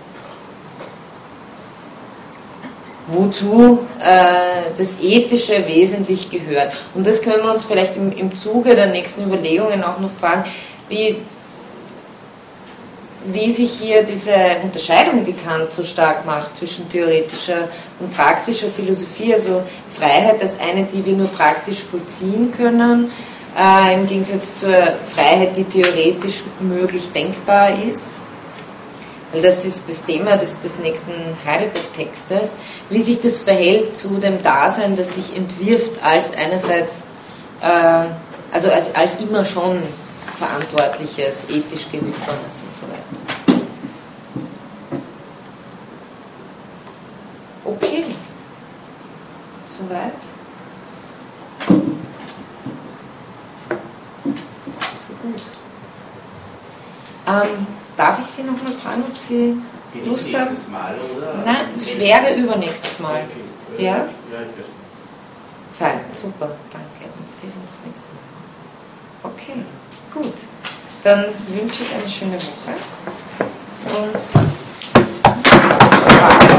Wozu 3.08 3.80
äh, 4.00 4.70
das 4.78 5.00
Ethische 5.02 5.66
wesentlich 5.66 6.30
gehört. 6.30 6.72
Und 6.94 7.06
das 7.06 7.20
können 7.20 7.42
wir 7.42 7.52
uns 7.52 7.64
vielleicht 7.64 7.96
im, 7.96 8.16
im 8.16 8.34
Zuge 8.36 8.74
der 8.74 8.86
nächsten 8.86 9.24
Überlegungen 9.24 9.82
auch 9.82 9.98
noch 9.98 10.12
fragen, 10.12 10.44
wie, 10.88 11.16
wie 13.32 13.50
sich 13.52 13.72
hier 13.72 14.02
diese 14.02 14.34
Unterscheidung, 14.62 15.24
die 15.24 15.32
Kant 15.32 15.72
so 15.72 15.82
stark 15.84 16.26
macht 16.26 16.56
zwischen 16.56 16.88
theoretischer 16.88 17.68
und 17.98 18.12
praktischer 18.14 18.68
Philosophie, 18.68 19.32
also 19.32 19.62
Freiheit 19.98 20.42
als 20.42 20.58
eine, 20.60 20.84
die 20.84 21.04
wir 21.04 21.14
nur 21.14 21.28
praktisch 21.28 21.78
vollziehen 21.82 22.52
können, 22.52 23.10
äh, 23.58 23.94
im 23.94 24.06
Gegensatz 24.06 24.56
zur 24.56 24.74
Freiheit, 25.14 25.56
die 25.56 25.64
theoretisch 25.64 26.42
möglich 26.60 27.10
denkbar 27.14 27.70
ist. 27.70 28.20
Weil 29.32 29.42
das 29.42 29.64
ist 29.64 29.82
das 29.88 30.04
Thema 30.04 30.36
des, 30.36 30.60
des 30.60 30.78
nächsten 30.78 31.12
Heidegger-Textes, 31.44 32.56
wie 32.90 33.02
sich 33.02 33.20
das 33.20 33.38
verhält 33.38 33.96
zu 33.96 34.08
dem 34.18 34.42
Dasein, 34.42 34.96
das 34.96 35.14
sich 35.14 35.36
entwirft 35.36 35.92
als 36.04 36.32
einerseits, 36.34 37.04
äh, 37.62 38.06
also 38.52 38.70
als, 38.70 38.94
als 38.94 39.16
immer 39.16 39.44
schon 39.46 39.78
verantwortliches, 40.36 41.48
ethisch 41.48 41.90
Gehülfernes 41.90 42.62
und 42.66 42.76
so 42.76 42.86
weiter. 42.88 43.34
Okay. 47.64 48.04
Soweit? 49.70 50.12
So 55.08 55.14
gut. 55.22 55.40
Ähm, 57.26 57.66
darf 57.96 58.18
ich 58.20 58.26
Sie 58.26 58.42
noch 58.42 58.62
mal 58.62 58.72
fragen, 58.72 59.02
ob 59.08 59.16
Sie 59.16 59.56
Bin 59.92 60.06
Lust 60.06 60.32
haben? 60.34 60.48
nächstes 60.50 60.68
Mal, 60.68 60.94
oder? 61.16 61.34
Nein, 61.44 61.66
es 61.80 61.98
wäre 61.98 62.34
übernächstes 62.34 62.98
Mal. 63.00 63.22
Okay. 63.72 63.84
Ja? 63.84 63.96
Ja. 63.96 64.06
Fein, 65.72 66.00
super, 66.12 66.54
danke. 66.70 67.12
Und 67.18 67.34
Sie 67.34 67.48
sind 67.48 67.62
das 67.66 67.80
nächste 67.84 68.12
Mal. 68.14 69.32
Okay, 69.32 69.64
gut. 70.14 70.34
Dann 71.02 71.24
wünsche 71.48 71.82
ich 71.82 71.92
eine 71.92 72.08
schöne 72.08 72.36
Woche 72.36 72.74
und 74.00 74.20
Spaß. 76.00 76.54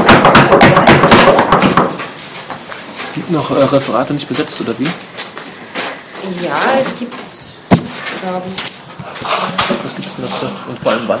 Sind 3.12 3.30
noch 3.32 3.50
äh, 3.50 3.64
Referate 3.64 4.12
nicht 4.14 4.28
besetzt 4.28 4.60
oder 4.60 4.78
wie? 4.78 4.84
Ja, 6.44 6.58
es 6.80 6.94
gibt, 6.96 7.14
glaube 8.22 8.42
ich, 8.46 8.62
Was 9.84 9.94
gibt 9.96 10.08
es 10.08 10.42
noch? 10.42 10.68
Und 10.68 10.78
vor 10.78 10.92
allem 10.92 11.08
wann? 11.08 11.20